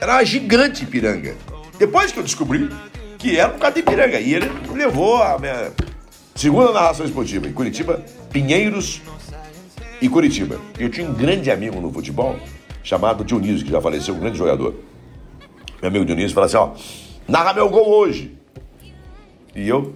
Era 0.00 0.14
uma 0.14 0.24
gigante 0.24 0.84
Ipiranga. 0.84 1.34
Depois 1.78 2.10
que 2.10 2.18
eu 2.18 2.22
descobri 2.22 2.70
que 3.18 3.38
era 3.38 3.52
um 3.52 3.58
cara 3.58 3.74
de 3.74 3.80
Ipiranga. 3.80 4.18
E 4.18 4.34
ele 4.34 4.50
levou 4.74 5.22
a 5.22 5.38
minha. 5.38 5.70
Segunda 6.42 6.72
narração 6.72 7.06
esportiva, 7.06 7.46
em 7.46 7.52
Curitiba, 7.52 8.02
Pinheiros 8.32 9.00
e 10.00 10.08
Curitiba. 10.08 10.58
Eu 10.76 10.90
tinha 10.90 11.08
um 11.08 11.14
grande 11.14 11.52
amigo 11.52 11.80
no 11.80 11.92
futebol, 11.92 12.36
chamado 12.82 13.22
Dionísio, 13.22 13.64
que 13.64 13.70
já 13.70 13.80
faleceu, 13.80 14.12
um 14.12 14.18
grande 14.18 14.38
jogador. 14.38 14.74
Meu 15.80 15.88
amigo 15.88 16.04
Dionísio 16.04 16.34
falou 16.34 16.46
assim, 16.46 16.56
ó, 16.56 16.72
narra 17.28 17.54
meu 17.54 17.70
gol 17.70 17.88
hoje. 17.88 18.36
E 19.54 19.68
eu 19.68 19.94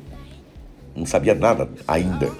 não 0.94 1.05
sabia 1.05 1.35
nada 1.35 1.68
ainda. 1.89 2.31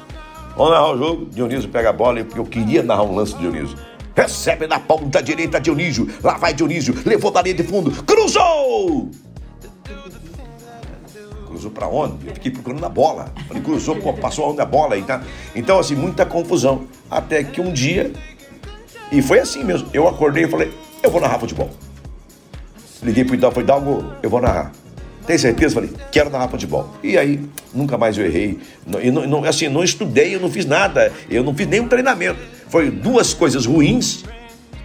Vamos 0.57 0.70
narrar 0.70 0.93
o 0.93 0.99
jogo, 0.99 1.27
Dionísio 1.27 1.69
pega 1.69 1.91
a 1.91 1.93
bola, 1.93 2.23
porque 2.23 2.39
eu 2.39 2.47
queria 2.47 2.85
narrar 2.85 3.03
um 3.03 3.16
lance 3.16 3.35
do 3.35 3.41
Dionísio. 3.41 3.77
Recebe 4.15 4.69
na 4.69 4.78
ponta 4.78 5.20
direita 5.20 5.61
Dionísio, 5.61 6.09
lá 6.23 6.39
vai 6.39 6.55
Dionísio, 6.55 6.95
levou 7.05 7.33
da 7.33 7.43
linha 7.43 7.57
de 7.57 7.65
fundo, 7.65 7.91
cruzou! 8.05 9.11
Cruzou 11.57 11.70
pra 11.70 11.89
onde? 11.89 12.27
Eu 12.27 12.35
fiquei 12.35 12.51
procurando 12.51 12.85
a 12.85 12.89
bola. 12.91 13.33
Falei, 13.49 13.62
cruzou, 13.62 13.97
passou 14.20 14.51
onde 14.51 14.61
a 14.61 14.66
bola 14.66 14.95
aí, 14.95 15.03
tá? 15.03 15.23
Então, 15.55 15.78
assim, 15.78 15.95
muita 15.95 16.27
confusão. 16.27 16.85
Até 17.11 17.43
que 17.43 17.62
um 17.62 17.73
dia, 17.73 18.12
e 19.11 19.23
foi 19.23 19.39
assim 19.39 19.65
mesmo, 19.65 19.89
eu 19.95 20.07
acordei 20.07 20.45
e 20.45 20.49
falei, 20.49 20.70
eu 21.03 21.11
vou 21.11 21.19
narrar 21.19 21.39
futebol. 21.39 21.70
Liguei 23.03 23.24
pro 23.24 23.35
Hidalgo, 23.35 23.55
falei, 23.55 23.65
Hidalgo, 23.65 24.12
eu 24.23 24.28
vou 24.28 24.43
narrar. 24.43 24.70
Tem 25.27 25.39
certeza? 25.39 25.77
Falei, 25.77 25.91
quero 26.12 26.28
narrar 26.28 26.49
futebol. 26.49 26.91
E 27.03 27.16
aí, 27.16 27.41
nunca 27.73 27.97
mais 27.97 28.19
eu 28.19 28.27
errei. 28.27 28.59
E 29.03 29.11
não, 29.11 29.27
não, 29.27 29.45
assim, 29.45 29.66
não 29.70 29.83
estudei, 29.83 30.35
eu 30.35 30.41
não 30.41 30.51
fiz 30.51 30.66
nada. 30.66 31.11
Eu 31.31 31.43
não 31.43 31.55
fiz 31.55 31.66
nenhum 31.66 31.89
treinamento. 31.89 32.39
Foi 32.69 32.91
duas 32.91 33.33
coisas 33.33 33.65
ruins 33.65 34.24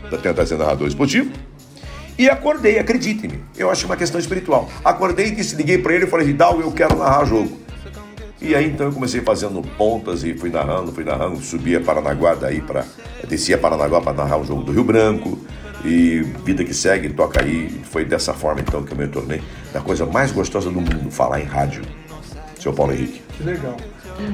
para 0.08 0.18
tentar 0.18 0.46
ser 0.46 0.58
narrador 0.58 0.88
esportivo. 0.88 1.32
E 2.18 2.30
acordei, 2.30 2.80
acredite-me. 2.80 3.40
Eu 3.58 3.70
acho 3.70 3.86
uma 3.86 3.98
questão 3.98 4.20
espiritual. 4.20 4.70
Acordei 4.84 5.28
e 5.28 5.32
disse, 5.32 5.56
liguei 5.56 5.78
para 5.78 5.94
ele 5.94 6.06
e 6.06 6.08
falei, 6.08 6.30
Hidalgo, 6.30 6.62
eu 6.62 6.72
quero 6.72 6.98
narrar 6.98 7.26
jogo. 7.26 7.60
E 8.42 8.56
aí 8.56 8.66
então 8.66 8.88
eu 8.88 8.92
comecei 8.94 9.22
fazendo 9.22 9.62
pontas 9.78 10.24
e 10.24 10.34
fui 10.34 10.50
narrando, 10.50 10.92
fui 10.92 11.04
narrando, 11.04 11.40
subia 11.42 11.80
Paranaguá 11.80 12.34
daí 12.34 12.60
para 12.60 12.86
descia 13.28 13.56
Paranaguá 13.56 14.02
para 14.02 14.14
narrar 14.14 14.38
o 14.38 14.44
jogo 14.44 14.64
do 14.64 14.72
Rio 14.72 14.84
Branco 14.84 15.38
e 15.86 16.22
vida 16.44 16.64
que 16.64 16.74
segue, 16.74 17.10
toca 17.10 17.42
aí. 17.42 17.70
Foi 17.92 18.04
dessa 18.04 18.34
forma 18.34 18.62
então 18.62 18.84
que 18.84 18.94
eu 18.94 18.98
me 18.98 19.08
tornei 19.08 19.44
da 19.72 19.80
coisa 19.80 20.08
mais 20.08 20.32
gostosa 20.32 20.72
do 20.72 20.82
mundo, 20.82 21.12
falar 21.12 21.40
em 21.40 21.46
rádio. 21.46 21.84
Seu 22.60 22.74
Paulo 22.74 22.94
Henrique. 22.94 23.22
Que 23.38 23.44
legal. 23.44 23.78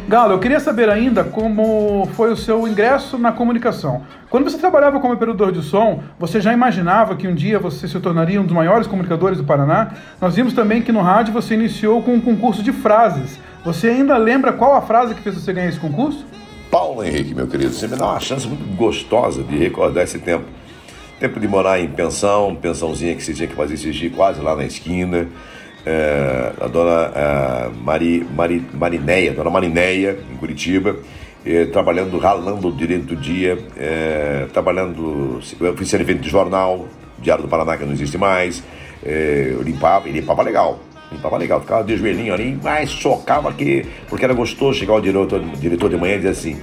Galo, 0.07 0.33
eu 0.33 0.39
queria 0.39 0.59
saber 0.59 0.89
ainda 0.89 1.23
como 1.23 2.07
foi 2.13 2.31
o 2.31 2.37
seu 2.37 2.67
ingresso 2.67 3.17
na 3.17 3.31
comunicação. 3.31 4.03
Quando 4.29 4.43
você 4.43 4.57
trabalhava 4.57 4.99
como 4.99 5.13
operador 5.13 5.51
de 5.51 5.61
som, 5.61 6.03
você 6.19 6.39
já 6.39 6.53
imaginava 6.53 7.15
que 7.15 7.27
um 7.27 7.35
dia 7.35 7.59
você 7.59 7.87
se 7.87 7.99
tornaria 7.99 8.39
um 8.39 8.45
dos 8.45 8.53
maiores 8.53 8.87
comunicadores 8.87 9.37
do 9.37 9.43
Paraná? 9.43 9.91
Nós 10.21 10.35
vimos 10.35 10.53
também 10.53 10.81
que 10.81 10.91
no 10.91 11.01
rádio 11.01 11.33
você 11.33 11.53
iniciou 11.53 12.01
com 12.01 12.13
um 12.13 12.21
concurso 12.21 12.63
de 12.63 12.71
frases. 12.71 13.39
Você 13.65 13.89
ainda 13.89 14.15
lembra 14.17 14.53
qual 14.53 14.75
a 14.75 14.81
frase 14.81 15.13
que 15.13 15.21
fez 15.21 15.35
você 15.35 15.51
ganhar 15.51 15.69
esse 15.69 15.79
concurso? 15.79 16.25
Paulo 16.71 17.03
Henrique, 17.03 17.33
meu 17.33 17.47
querido, 17.47 17.73
você 17.73 17.87
me 17.87 17.95
dá 17.95 18.05
uma 18.05 18.19
chance 18.19 18.47
muito 18.47 18.65
gostosa 18.75 19.43
de 19.43 19.57
recordar 19.57 20.03
esse 20.03 20.19
tempo. 20.19 20.45
Tempo 21.19 21.39
de 21.39 21.47
morar 21.47 21.79
em 21.79 21.87
pensão, 21.87 22.55
pensãozinha 22.55 23.15
que 23.15 23.23
você 23.23 23.33
tinha 23.33 23.47
que 23.47 23.55
fazer 23.55 23.75
xixi 23.75 24.09
quase 24.09 24.39
lá 24.41 24.55
na 24.55 24.65
esquina. 24.65 25.27
É, 25.89 26.51
a 26.59 26.67
dona 26.67 27.11
é, 27.15 27.69
Mari, 27.81 28.27
Mari, 28.35 28.61
Marineia, 28.73 29.31
dona 29.31 29.49
Marineia, 29.49 30.19
em 30.29 30.35
Curitiba, 30.35 30.97
é, 31.45 31.63
trabalhando, 31.67 32.17
ralando 32.17 32.69
direito 32.73 33.05
do 33.05 33.15
dia, 33.15 33.57
é, 33.77 34.47
trabalhando, 34.51 35.39
eu 35.61 35.77
fui 35.77 35.85
servente 35.85 36.19
de 36.19 36.29
jornal, 36.29 36.87
Diário 37.19 37.43
do 37.43 37.47
Paraná 37.47 37.77
que 37.77 37.85
não 37.85 37.93
existe 37.93 38.17
mais, 38.17 38.61
é, 39.01 39.51
eu 39.53 39.61
limpava, 39.61 40.09
e 40.09 40.11
limpava 40.11 40.41
legal, 40.41 40.79
limpava 41.09 41.37
legal, 41.37 41.61
ficava 41.61 41.85
de 41.85 41.95
joelhinho 41.95 42.33
ali, 42.33 42.59
mas 42.61 42.89
socava 42.89 43.53
que, 43.53 43.85
porque 44.09 44.25
era 44.25 44.33
gostoso 44.33 44.77
chegar 44.77 44.95
o 44.95 44.99
diretor, 44.99 45.39
o 45.39 45.57
diretor 45.57 45.89
de 45.89 45.95
manhã 45.95 46.15
e 46.15 46.17
dizer 46.17 46.29
assim, 46.31 46.61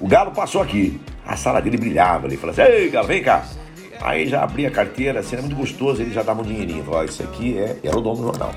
o 0.00 0.08
Galo 0.08 0.30
passou 0.30 0.62
aqui, 0.62 0.98
a 1.26 1.36
sala 1.36 1.60
dele 1.60 1.76
brilhava, 1.76 2.26
ele 2.26 2.38
falava 2.38 2.62
assim, 2.62 2.72
ei 2.72 2.88
Galo, 2.88 3.06
vem 3.06 3.22
cá, 3.22 3.44
Aí 4.02 4.26
já 4.26 4.42
abria 4.42 4.68
a 4.68 4.70
carteira, 4.70 5.20
assim, 5.20 5.36
era 5.36 5.42
muito 5.42 5.56
gostoso, 5.56 6.02
ele 6.02 6.12
já 6.12 6.22
dava 6.22 6.42
um 6.42 6.44
dinheirinho. 6.44 6.84
Falava, 6.84 7.04
isso 7.04 7.22
aqui 7.22 7.56
é. 7.58 7.76
Era 7.82 7.96
o 7.96 8.00
dono 8.00 8.16
do 8.16 8.22
jornal. 8.24 8.54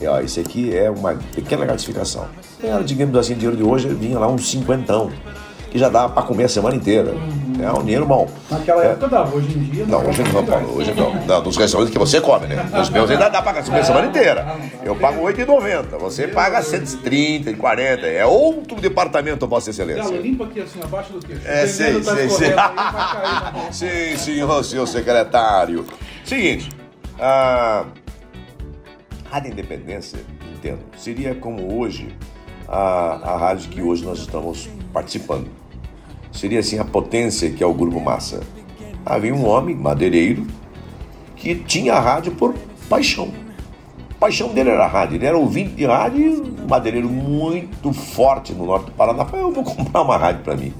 E, 0.00 0.06
ó, 0.06 0.20
isso 0.20 0.40
aqui 0.40 0.76
é 0.76 0.90
uma 0.90 1.14
pequena 1.34 1.66
gratificação. 1.66 2.26
Era, 2.62 2.82
digamos 2.82 3.16
assim, 3.16 3.34
dinheiro 3.34 3.56
de 3.56 3.62
hoje 3.62 3.88
vinha 3.88 4.18
lá 4.18 4.28
uns 4.28 4.48
cinquentão, 4.48 5.10
que 5.70 5.78
já 5.78 5.88
dava 5.88 6.12
para 6.12 6.22
comer 6.22 6.44
a 6.44 6.48
semana 6.48 6.74
inteira. 6.76 7.14
É 7.60 7.72
um 7.72 7.82
dinheiro 7.82 8.06
bom. 8.06 8.28
Naquela 8.48 8.84
É. 8.84 8.90
época 8.92 9.08
dava, 9.08 9.34
hoje 9.36 9.48
em 9.58 9.62
dia. 9.64 9.84
Não, 9.86 10.06
hoje 10.08 10.22
não, 10.32 10.44
Paulo, 10.46 10.76
hoje 10.76 10.94
não. 10.94 11.08
Não, 11.26 11.42
nos 11.42 11.56
restaurantes 11.56 11.92
que 11.92 11.98
você 11.98 12.20
come, 12.20 12.46
né? 12.46 12.68
Nos 12.72 12.88
meus 12.88 13.10
ainda 13.10 13.28
dá 13.28 13.42
pra 13.42 13.60
comer 13.62 13.80
a 13.80 13.84
semana 13.84 14.06
inteira. 14.06 14.46
Eu 14.84 14.94
pago 14.94 15.26
R$ 15.26 15.34
8,90, 15.44 15.98
você 15.98 16.28
paga 16.28 16.62
130, 16.62 17.52
40. 17.54 18.06
É 18.06 18.24
outro 18.24 18.80
departamento, 18.80 19.46
Vossa 19.48 19.72
Galo, 19.72 19.90
Excelência. 19.90 20.16
limpa 20.22 20.44
aqui 20.44 20.60
assim, 20.60 20.80
abaixo 20.82 21.12
do 21.12 21.18
queixo. 21.26 21.42
É, 21.44 21.66
veneno 21.66 22.00
tá 22.54 22.72
na 22.72 23.50
mão. 23.58 23.72
Sim, 23.72 24.16
senhor, 24.16 24.64
senhor 24.64 24.86
secretário. 24.86 25.84
Seguinte, 26.24 26.70
a 27.18 27.84
Rádio 29.30 29.50
Independência, 29.52 30.18
entendo, 30.54 30.78
seria 30.96 31.34
como 31.34 31.76
hoje 31.78 32.16
a, 32.68 33.32
a 33.32 33.36
rádio 33.36 33.68
que 33.68 33.82
hoje 33.82 34.04
nós 34.04 34.20
estamos 34.20 34.68
participando. 34.98 35.46
Seria 36.32 36.58
assim 36.58 36.78
a 36.78 36.84
potência 36.84 37.50
que 37.50 37.62
é 37.62 37.66
o 37.66 37.72
Grupo 37.72 38.00
Massa. 38.00 38.40
Havia 39.06 39.34
um 39.34 39.46
homem, 39.46 39.74
madeireiro, 39.76 40.44
que 41.36 41.54
tinha 41.54 41.94
a 41.94 42.00
rádio 42.00 42.32
por 42.32 42.54
paixão. 42.88 43.32
A 44.10 44.14
paixão 44.18 44.52
dele 44.52 44.70
era 44.70 44.84
a 44.84 44.88
rádio, 44.88 45.16
ele 45.16 45.26
era 45.26 45.38
ouvinte 45.38 45.70
de 45.70 45.86
rádio 45.86 46.42
um 46.42 46.66
madeireiro 46.68 47.08
muito 47.08 47.92
forte 47.92 48.52
no 48.52 48.66
norte 48.66 48.86
do 48.86 48.92
Paraná. 48.92 49.24
Falei, 49.24 49.44
eu 49.44 49.52
vou 49.52 49.62
comprar 49.62 50.02
uma 50.02 50.16
rádio 50.16 50.42
para 50.42 50.56
mim. 50.56 50.74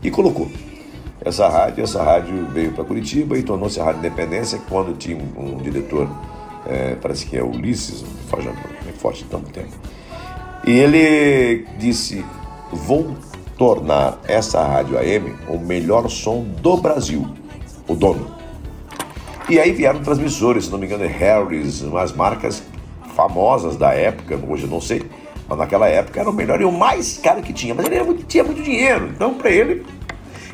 E 0.00 0.10
colocou 0.10 0.48
essa 1.24 1.48
rádio. 1.48 1.82
Essa 1.82 2.02
rádio 2.04 2.46
veio 2.52 2.72
para 2.72 2.84
Curitiba 2.84 3.36
e 3.36 3.42
tornou-se 3.42 3.80
a 3.80 3.84
Rádio 3.84 3.98
Independência 3.98 4.60
quando 4.68 4.96
tinha 4.96 5.16
um, 5.16 5.56
diretor, 5.56 6.08
eh, 6.66 6.96
parece 7.02 7.26
que 7.26 7.36
é 7.36 7.42
Ulisses, 7.42 8.02
um 8.02 8.28
fajão, 8.28 8.52
é 8.88 8.92
forte 8.92 9.24
tanto 9.24 9.50
tempo. 9.50 9.72
E 10.64 10.70
ele 10.70 11.66
disse: 11.78 12.24
Vou 12.72 13.16
tornar 13.56 14.18
essa 14.26 14.62
rádio 14.62 14.98
AM 14.98 15.34
o 15.48 15.58
melhor 15.58 16.08
som 16.08 16.42
do 16.62 16.76
Brasil, 16.76 17.26
o 17.88 17.94
dono. 17.94 18.34
E 19.48 19.58
aí 19.60 19.72
vieram 19.72 20.00
transmissores, 20.02 20.64
se 20.64 20.70
não 20.70 20.78
me 20.78 20.86
engano, 20.86 21.04
é 21.04 21.08
Harris, 21.08 21.82
umas 21.82 22.12
marcas 22.12 22.62
famosas 23.14 23.76
da 23.76 23.92
época, 23.94 24.38
hoje 24.48 24.64
eu 24.64 24.70
não 24.70 24.80
sei, 24.80 25.02
mas 25.48 25.56
naquela 25.58 25.88
época 25.88 26.20
era 26.20 26.28
o 26.28 26.32
melhor 26.32 26.60
e 26.60 26.64
o 26.64 26.72
mais 26.72 27.18
caro 27.18 27.42
que 27.42 27.52
tinha. 27.52 27.74
Mas 27.74 27.86
ele 27.86 28.02
muito- 28.02 28.24
tinha 28.24 28.42
muito 28.44 28.62
dinheiro, 28.62 29.08
então 29.14 29.34
para 29.34 29.50
ele, 29.50 29.86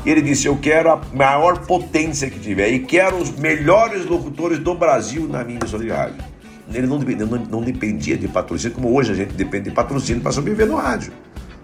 ele 0.05 0.21
disse: 0.21 0.47
Eu 0.47 0.57
quero 0.59 0.91
a 0.91 1.01
maior 1.13 1.67
potência 1.67 2.29
que 2.31 2.39
tiver 2.39 2.69
e 2.69 2.81
quero 2.81 3.17
os 3.17 3.31
melhores 3.31 4.05
locutores 4.07 4.59
do 4.59 4.75
Brasil 4.75 5.27
na 5.27 5.43
minha 5.43 5.59
emissora 5.59 5.83
de 5.83 5.91
rádio. 5.91 6.23
Ele 6.73 6.87
não 6.87 6.99
dependia, 6.99 7.27
não, 7.27 7.39
não 7.39 7.63
dependia 7.63 8.17
de 8.17 8.29
patrocínio, 8.29 8.75
como 8.77 8.95
hoje 8.95 9.13
a 9.13 9.15
gente 9.15 9.33
depende 9.35 9.71
de 9.71 9.75
patrocínio 9.75 10.23
para 10.23 10.33
sobreviver 10.33 10.67
no 10.67 10.77
rádio. 10.77 11.13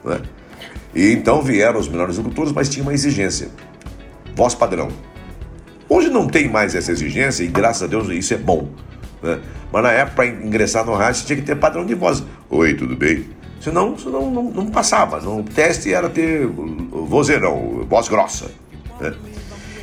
né? 0.05 0.21
E 0.95 1.13
então 1.13 1.43
vieram 1.43 1.79
os 1.79 1.89
melhores 1.89 2.17
locutores, 2.17 2.53
mas 2.53 2.69
tinha 2.69 2.83
uma 2.83 2.95
exigência: 2.95 3.49
voz 4.35 4.55
padrão. 4.55 4.89
Hoje 5.89 6.11
não 6.11 6.27
tem 6.27 6.49
mais 6.49 6.75
essa 6.75 6.93
exigência 6.93 7.43
e 7.45 7.47
graças 7.47 7.83
a 7.83 7.87
Deus 7.87 8.09
isso 8.11 8.35
é 8.35 8.37
bom. 8.37 8.69
né? 9.23 9.41
Mas 9.73 9.83
na 9.83 9.93
época, 9.93 10.17
para 10.17 10.27
ingressar 10.27 10.85
no 10.85 10.95
rádio, 10.95 11.25
tinha 11.25 11.37
que 11.37 11.43
ter 11.45 11.57
padrão 11.57 11.85
de 11.85 11.95
voz. 11.95 12.23
Oi, 12.51 12.75
tudo 12.75 12.95
bem? 12.97 13.25
Senão, 13.61 13.99
senão 13.99 14.31
não, 14.31 14.45
não 14.45 14.67
passava. 14.67 15.21
Não, 15.21 15.41
o 15.41 15.43
teste 15.43 15.93
era 15.93 16.09
ter 16.09 16.47
vozeirão, 16.47 17.85
voz 17.89 18.09
grossa. 18.09 18.51
né? 19.01 19.15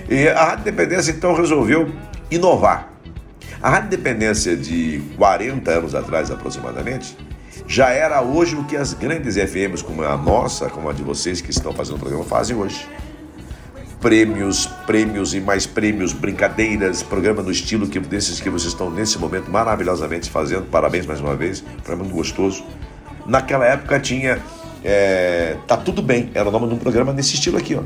E 0.09 0.27
a 0.27 0.43
Rádio 0.45 0.61
Independência 0.61 1.11
então 1.11 1.33
resolveu 1.35 1.91
inovar. 2.29 2.93
A 3.61 3.69
Rádio 3.69 3.87
Independência 3.87 4.55
de 4.55 5.01
40 5.17 5.71
anos 5.71 5.95
atrás, 5.95 6.29
aproximadamente, 6.29 7.17
já 7.67 7.89
era 7.89 8.21
hoje 8.21 8.55
o 8.55 8.63
que 8.63 8.75
as 8.75 8.93
grandes 8.93 9.35
FMs, 9.35 9.83
como 9.83 10.03
a 10.03 10.15
nossa, 10.15 10.69
como 10.69 10.89
a 10.89 10.93
de 10.93 11.03
vocês 11.03 11.41
que 11.41 11.49
estão 11.49 11.73
fazendo 11.73 11.95
o 11.95 11.99
programa, 11.99 12.23
fazem 12.23 12.55
hoje 12.55 12.87
prêmios, 14.05 14.67
prêmios 14.85 15.33
e 15.33 15.39
mais 15.39 15.65
prêmios, 15.65 16.13
brincadeiras, 16.13 17.01
programa 17.01 17.41
no 17.41 17.49
estilo 17.49 17.87
que 17.87 17.99
desses 17.99 18.39
que 18.39 18.51
vocês 18.51 18.71
estão 18.71 18.87
nesse 18.91 19.17
momento 19.17 19.49
maravilhosamente 19.49 20.29
fazendo. 20.29 20.65
Parabéns 20.65 21.07
mais 21.07 21.19
uma 21.19 21.35
vez, 21.35 21.61
programa 21.83 22.03
muito 22.03 22.15
gostoso. 22.15 22.63
Naquela 23.25 23.65
época 23.65 23.99
tinha 23.99 24.39
é, 24.83 25.57
Tá 25.65 25.75
Tudo 25.75 26.03
Bem, 26.03 26.29
era 26.35 26.47
o 26.47 26.51
nome 26.51 26.67
de 26.67 26.75
um 26.75 26.77
programa 26.77 27.11
nesse 27.11 27.33
estilo 27.33 27.57
aqui, 27.57 27.73
ó. 27.73 27.81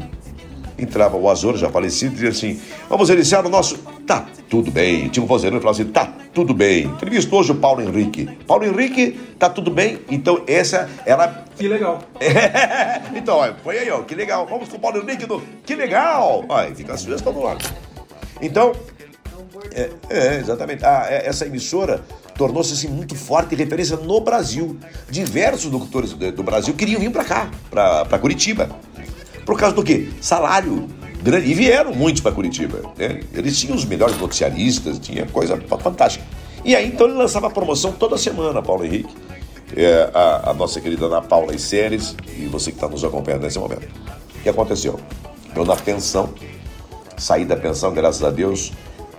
Entrava 0.82 1.18
o 1.18 1.30
Azor, 1.30 1.58
já 1.58 1.70
falecido, 1.70 2.12
e 2.12 2.16
dizia 2.16 2.30
assim: 2.30 2.60
Vamos 2.90 3.10
iniciar 3.10 3.46
o 3.46 3.50
nosso 3.50 3.78
Tá 4.06 4.26
Tudo 4.50 4.72
Bem. 4.72 5.10
Tinha 5.10 5.24
um 5.24 5.28
vozeirão 5.28 5.60
que 5.60 5.64
falava 5.64 5.82
assim: 5.82 5.92
Tá 5.92 6.14
Tudo 6.34 6.54
Bem. 6.54 6.86
Entrevista 6.86 7.36
hoje 7.36 7.52
o 7.52 7.56
Paulo 7.56 7.82
Henrique. 7.82 8.26
Paulo 8.48 8.66
Henrique, 8.66 9.20
tá 9.38 9.50
tudo 9.50 9.72
bem? 9.72 10.00
Então, 10.10 10.44
essa 10.48 10.90
era 11.06 11.46
Que 11.56 11.68
legal. 11.68 12.00
então, 13.16 13.38
olha, 13.38 13.56
foi 13.64 13.80
aí, 13.80 13.90
ó, 13.90 14.02
que 14.02 14.16
legal. 14.16 14.46
Vamos 14.48 14.70
com 14.70 14.78
o 14.78 14.80
Paulo 14.80 15.02
Henrique 15.02 15.26
do. 15.26 15.42
Que 15.66 15.76
legal! 15.76 16.46
Olha, 16.48 16.74
fica 16.76 16.94
a 16.94 16.98
sugestão 16.98 17.34
do 17.34 17.42
lado. 17.42 17.64
Então, 18.42 18.74
é, 19.74 19.90
é, 20.10 20.38
exatamente. 20.38 20.86
Ah, 20.86 21.06
é, 21.10 21.28
essa 21.28 21.46
emissora 21.46 22.04
tornou-se 22.36 22.74
assim, 22.74 22.88
muito 22.88 23.16
forte 23.16 23.54
e 23.54 23.58
referência 23.58 23.98
no 23.98 24.20
Brasil. 24.22 24.78
Diversos 25.10 25.72
locutores 25.72 26.14
do, 26.14 26.32
do 26.32 26.44
Brasil 26.44 26.74
queriam 26.74 27.00
vir 27.00 27.12
para 27.12 27.24
cá, 27.24 27.50
para 27.70 28.20
Curitiba. 28.20 28.70
Por 29.50 29.58
causa 29.58 29.76
do 29.76 29.84
quê? 29.84 30.08
Salário 30.22 30.88
grande. 31.24 31.50
E 31.50 31.56
vieram 31.56 31.92
muitos 31.92 32.22
para 32.22 32.32
Curitiba. 32.32 32.82
Né? 32.96 33.22
Eles 33.34 33.60
tinham 33.60 33.76
os 33.76 33.84
melhores 33.84 34.16
noticiaristas, 34.20 35.00
tinha 35.00 35.26
coisa 35.26 35.60
fantástica. 35.80 36.24
E 36.64 36.76
aí 36.76 36.88
então 36.88 37.08
ele 37.08 37.18
lançava 37.18 37.50
promoção 37.50 37.92
toda 37.92 38.16
semana, 38.16 38.62
Paulo 38.62 38.86
Henrique. 38.86 39.12
É, 39.76 40.08
a, 40.14 40.52
a, 40.52 40.54
nossa 40.54 40.80
querida 40.80 41.08
Ana 41.08 41.20
Paula 41.24 41.56
e 41.56 41.58
Séries, 41.58 42.16
e 42.38 42.46
você 42.46 42.70
que 42.70 42.78
está 42.78 42.88
nos 42.88 43.04
acompanhando 43.04 43.42
nesse 43.42 43.58
momento. 43.58 43.88
O 44.38 44.44
que 44.44 44.50
aconteceu? 44.50 45.00
Eu 45.56 45.66
na 45.66 45.76
pensão, 45.76 46.30
saí 47.18 47.44
da 47.44 47.58
pensão, 47.58 47.92
graças 47.92 48.24
a 48.24 48.30
Deus. 48.30 48.72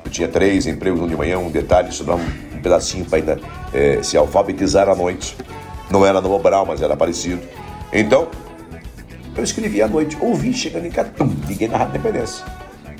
Eu 0.05 0.13
tinha 0.13 0.29
três 0.29 0.65
empregos, 0.65 1.01
um 1.01 1.09
de 1.09 1.17
manhã, 1.17 1.41
um 1.41 1.51
detalhe, 1.51 1.89
estudar 1.89 2.15
um, 2.15 2.25
um 2.55 2.63
pedacinho 2.63 3.05
para 3.05 3.19
ainda 3.19 3.41
é, 3.75 4.01
se 4.01 4.17
alfabetizar 4.17 4.89
à 4.89 4.95
noite. 4.95 5.37
Não 5.91 6.07
era 6.07 6.21
no 6.21 6.29
Mobral, 6.29 6.65
mas 6.65 6.81
era 6.81 6.97
parecido. 6.97 7.43
Então, 7.93 8.29
eu 9.41 9.45
escrevi 9.45 9.81
à 9.81 9.89
noite, 9.89 10.19
ouvi 10.21 10.53
chegando 10.53 10.87
em 10.87 10.91
Catum, 10.91 11.35
liguei 11.49 11.67
na 11.67 11.79
Rádio 11.79 11.97
Independência. 11.97 12.45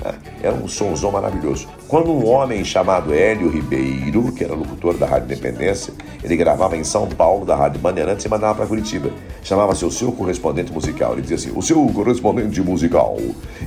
É, 0.03 0.47
era 0.47 0.55
um 0.55 0.67
somzão 0.67 1.11
maravilhoso. 1.11 1.67
Quando 1.87 2.11
um 2.11 2.27
homem 2.27 2.65
chamado 2.65 3.13
Hélio 3.13 3.47
Ribeiro, 3.47 4.31
que 4.31 4.43
era 4.43 4.55
locutor 4.55 4.97
da 4.97 5.05
Rádio 5.05 5.25
Independência, 5.25 5.93
ele 6.23 6.35
gravava 6.35 6.75
em 6.75 6.83
São 6.83 7.07
Paulo, 7.07 7.45
da 7.45 7.55
Rádio 7.55 7.79
Bandeirantes, 7.79 8.25
e 8.25 8.29
mandava 8.29 8.55
para 8.55 8.65
Curitiba. 8.65 9.11
Chamava-se 9.43 9.85
o 9.85 9.91
seu 9.91 10.11
correspondente 10.11 10.71
musical. 10.71 11.13
Ele 11.13 11.21
dizia 11.21 11.37
assim: 11.37 11.51
o 11.55 11.61
seu 11.61 11.85
correspondente 11.93 12.59
musical. 12.61 13.17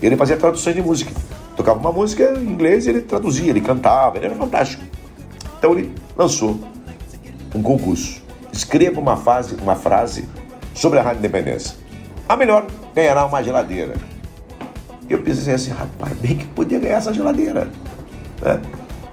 Ele 0.03 0.17
fazia 0.17 0.37
traduções 0.37 0.75
de 0.75 0.83
música. 0.83 1.13
Tocava 1.57 1.79
uma 1.79 1.93
música 1.93 2.35
em 2.37 2.43
inglês 2.43 2.87
e 2.87 2.91
ele 2.91 3.03
traduzia, 3.03 3.51
ele 3.51 3.61
cantava, 3.61 4.17
ele 4.17 4.27
era 4.27 4.35
fantástico. 4.35 4.83
Então 5.57 5.79
ele 5.79 5.95
lançou 6.17 6.59
um 7.55 7.63
concurso. 7.63 8.21
Escreva 8.53 9.01
uma, 9.01 9.17
fase, 9.17 9.55
uma 9.63 9.77
frase 9.77 10.29
sobre 10.75 10.99
a 10.99 11.03
Rádio 11.03 11.21
Independência. 11.21 11.84
A 12.29 12.37
melhor 12.37 12.67
ganhará 12.95 13.27
uma 13.27 13.43
geladeira. 13.43 13.95
Eu 15.09 15.23
pensei 15.23 15.55
assim, 15.55 15.71
rapaz, 15.71 16.13
bem 16.15 16.37
que 16.37 16.47
podia 16.47 16.79
ganhar 16.79 16.97
essa 16.97 17.13
geladeira. 17.13 17.69
Né? 18.41 18.61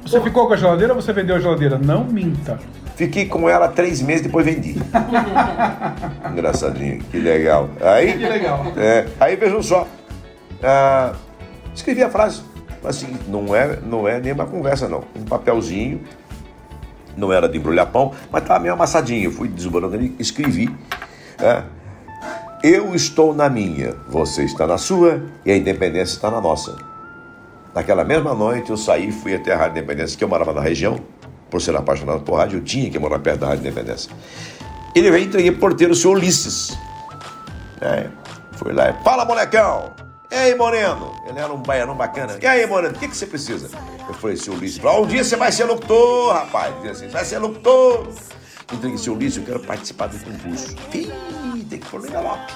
Você 0.04 0.22
ficou 0.22 0.48
com 0.48 0.54
a 0.54 0.58
geladeira 0.58 0.94
ou 0.94 1.02
você 1.02 1.12
vendeu 1.12 1.36
a 1.36 1.40
geladeira? 1.40 1.78
Não 1.78 2.06
minta. 2.06 2.58
Fiquei 2.96 3.26
com 3.26 3.50
ela 3.50 3.68
três 3.68 4.02
meses, 4.02 4.24
depois 4.24 4.46
vendi. 4.46 4.76
Engraçadinho, 6.32 7.00
que 7.04 7.18
legal. 7.20 7.70
Aí, 7.82 8.14
que 8.14 8.26
legal. 8.26 8.66
É, 8.78 9.08
aí 9.20 9.36
vejam 9.36 9.62
só. 9.62 9.88
Ah, 10.64 11.14
escrevi 11.74 12.04
a 12.04 12.10
frase. 12.10 12.42
Assim, 12.84 13.16
não 13.28 13.56
é, 13.56 13.80
não 13.86 14.08
é 14.08 14.20
nem 14.20 14.34
uma 14.34 14.46
conversa, 14.46 14.88
não. 14.88 15.04
Um 15.16 15.24
papelzinho. 15.24 16.02
Não 17.18 17.32
era 17.34 17.50
de 17.50 17.58
embrulhar 17.58 17.88
pão, 17.88 18.14
mas 18.32 18.42
estava 18.42 18.60
meio 18.60 18.74
amassadinho. 18.74 19.32
Fui 19.32 19.48
desbordando 19.48 19.96
ali, 19.96 20.16
escrevi. 20.18 20.74
É, 21.40 21.64
eu 22.64 22.94
estou 22.94 23.34
na 23.34 23.50
minha, 23.50 23.96
você 24.08 24.44
está 24.44 24.68
na 24.68 24.78
sua 24.78 25.22
e 25.46 25.52
a 25.52 25.58
independência 25.58 26.16
está 26.16 26.30
na 26.30 26.40
nossa. 26.40 26.76
Naquela 27.74 28.04
mesma 28.04 28.36
noite 28.36 28.70
eu 28.70 28.78
saí 28.78 29.10
e 29.10 29.12
fui 29.12 29.34
até 29.34 29.54
a 29.54 29.58
Rádio 29.58 29.80
Independência, 29.80 30.18
que 30.18 30.24
eu 30.24 30.28
morava 30.28 30.54
na 30.54 30.62
região, 30.62 31.00
por 31.50 31.62
ser 31.62 31.76
apaixonado 31.76 32.22
por 32.22 32.36
rádio, 32.36 32.60
eu 32.60 32.64
tinha 32.64 32.90
que 32.90 33.00
morar 33.00 33.20
perto 33.20 33.40
da 33.40 33.48
Rádio 33.48 33.62
Independência. 33.62 34.12
Ele 34.94 35.10
veio 35.10 35.26
entreguei 35.26 35.52
porteiro, 35.52 35.94
o 35.94 35.96
senhor 35.96 36.16
Ulisses. 36.16 36.78
É, 37.82 38.08
fui 38.54 38.74
lá, 38.74 38.94
fala 39.04 39.26
molecão! 39.26 39.94
E 40.30 40.36
aí, 40.36 40.56
Moreno? 40.56 41.14
Ele 41.28 41.40
era 41.40 41.52
um 41.52 41.62
baianão 41.62 41.96
bacana. 41.96 42.38
E 42.42 42.46
aí, 42.46 42.66
Moreno, 42.66 42.96
o 42.96 43.00
que, 43.00 43.08
que 43.08 43.18
você 43.18 43.26
precisa? 43.26 43.70
Eu 44.08 44.14
falei, 44.14 44.38
seu 44.38 44.54
Ulisses, 44.54 44.82
um 44.84 45.06
dia 45.06 45.24
você 45.24 45.36
vai 45.36 45.52
ser 45.52 45.66
locutor, 45.66 46.34
rapaz. 46.34 46.74
Dizia 46.76 46.92
assim, 46.92 47.08
vai 47.08 47.26
ser 47.26 47.40
locutor. 47.40 48.08
Entreguei, 48.74 48.98
seu 48.98 49.14
Ulisses, 49.14 49.38
eu 49.38 49.44
quero 49.44 49.60
participar 49.60 50.08
do 50.08 50.18
concurso. 50.20 50.76
Ih, 50.94 51.66
tem 51.70 51.80
que 51.80 51.86
pôr 51.88 52.00
no 52.00 52.08
envelope. 52.08 52.54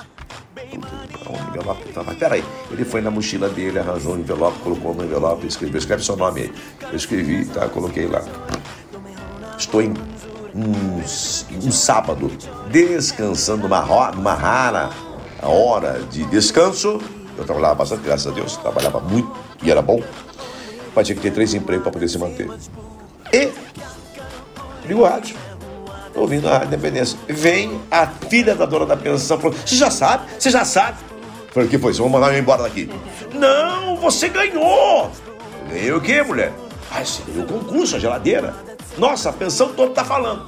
Um 1.27 1.49
envelope, 1.49 1.81
então, 1.89 2.03
mas 2.05 2.17
peraí. 2.17 2.43
Ele 2.71 2.85
foi 2.85 3.01
na 3.01 3.11
mochila 3.11 3.49
dele, 3.49 3.79
arranjou 3.79 4.15
um 4.15 4.19
envelope, 4.19 4.57
colocou 4.59 4.93
no 4.93 5.03
envelope, 5.03 5.45
escreveu, 5.45 5.77
escreve 5.77 6.03
seu 6.03 6.15
nome 6.15 6.41
aí. 6.43 6.53
Eu 6.89 6.95
escrevi, 6.95 7.45
tá, 7.45 7.67
coloquei 7.67 8.07
lá. 8.07 8.23
Estou 9.57 9.81
em 9.81 9.93
um, 10.53 11.67
um 11.67 11.71
sábado, 11.71 12.31
descansando 12.71 13.63
numa, 13.63 14.11
numa 14.11 14.33
rara 14.33 14.89
hora 15.41 16.01
de 16.09 16.23
descanso. 16.25 17.01
Eu 17.37 17.43
trabalhava 17.43 17.75
bastante, 17.75 18.03
graças 18.03 18.27
a 18.27 18.31
Deus, 18.31 18.55
trabalhava 18.57 19.01
muito 19.01 19.35
e 19.61 19.69
era 19.69 19.81
bom. 19.81 20.01
Mas 20.95 21.07
tinha 21.07 21.15
que 21.15 21.21
ter 21.21 21.31
três 21.31 21.53
empregos 21.53 21.83
para 21.83 21.91
poder 21.91 22.07
se 22.07 22.17
manter. 22.17 22.49
E 23.33 23.51
ligo 24.87 25.01
o 25.01 25.03
rádio 25.03 25.44
ouvindo 26.15 26.49
a 26.49 26.63
Independência. 26.65 27.17
Vem 27.27 27.79
a 27.91 28.07
filha 28.07 28.55
da 28.55 28.65
dona 28.65 28.85
da 28.85 28.97
pensão 28.97 29.37
falou: 29.39 29.55
Você 29.65 29.75
já 29.75 29.91
sabe? 29.91 30.25
Você 30.39 30.49
já 30.49 30.65
sabe? 30.65 30.97
Falei: 31.51 31.67
O 31.67 31.71
que 31.71 31.77
foi? 31.77 31.93
Você 31.93 32.01
vai 32.01 32.09
mandar 32.11 32.33
eu 32.33 32.39
embora 32.39 32.63
daqui? 32.63 32.89
Não, 33.33 33.97
você 33.97 34.29
ganhou! 34.29 35.11
Ganhei 35.69 35.91
o 35.91 36.01
quê, 36.01 36.21
mulher? 36.21 36.53
Ah, 36.91 37.03
você 37.03 37.21
ganhou 37.27 37.43
o 37.43 37.47
concurso, 37.47 37.95
a 37.95 37.99
geladeira. 37.99 38.53
Nossa, 38.97 39.29
a 39.29 39.33
pensão 39.33 39.73
toda 39.73 39.93
tá 39.93 40.05
falando. 40.05 40.45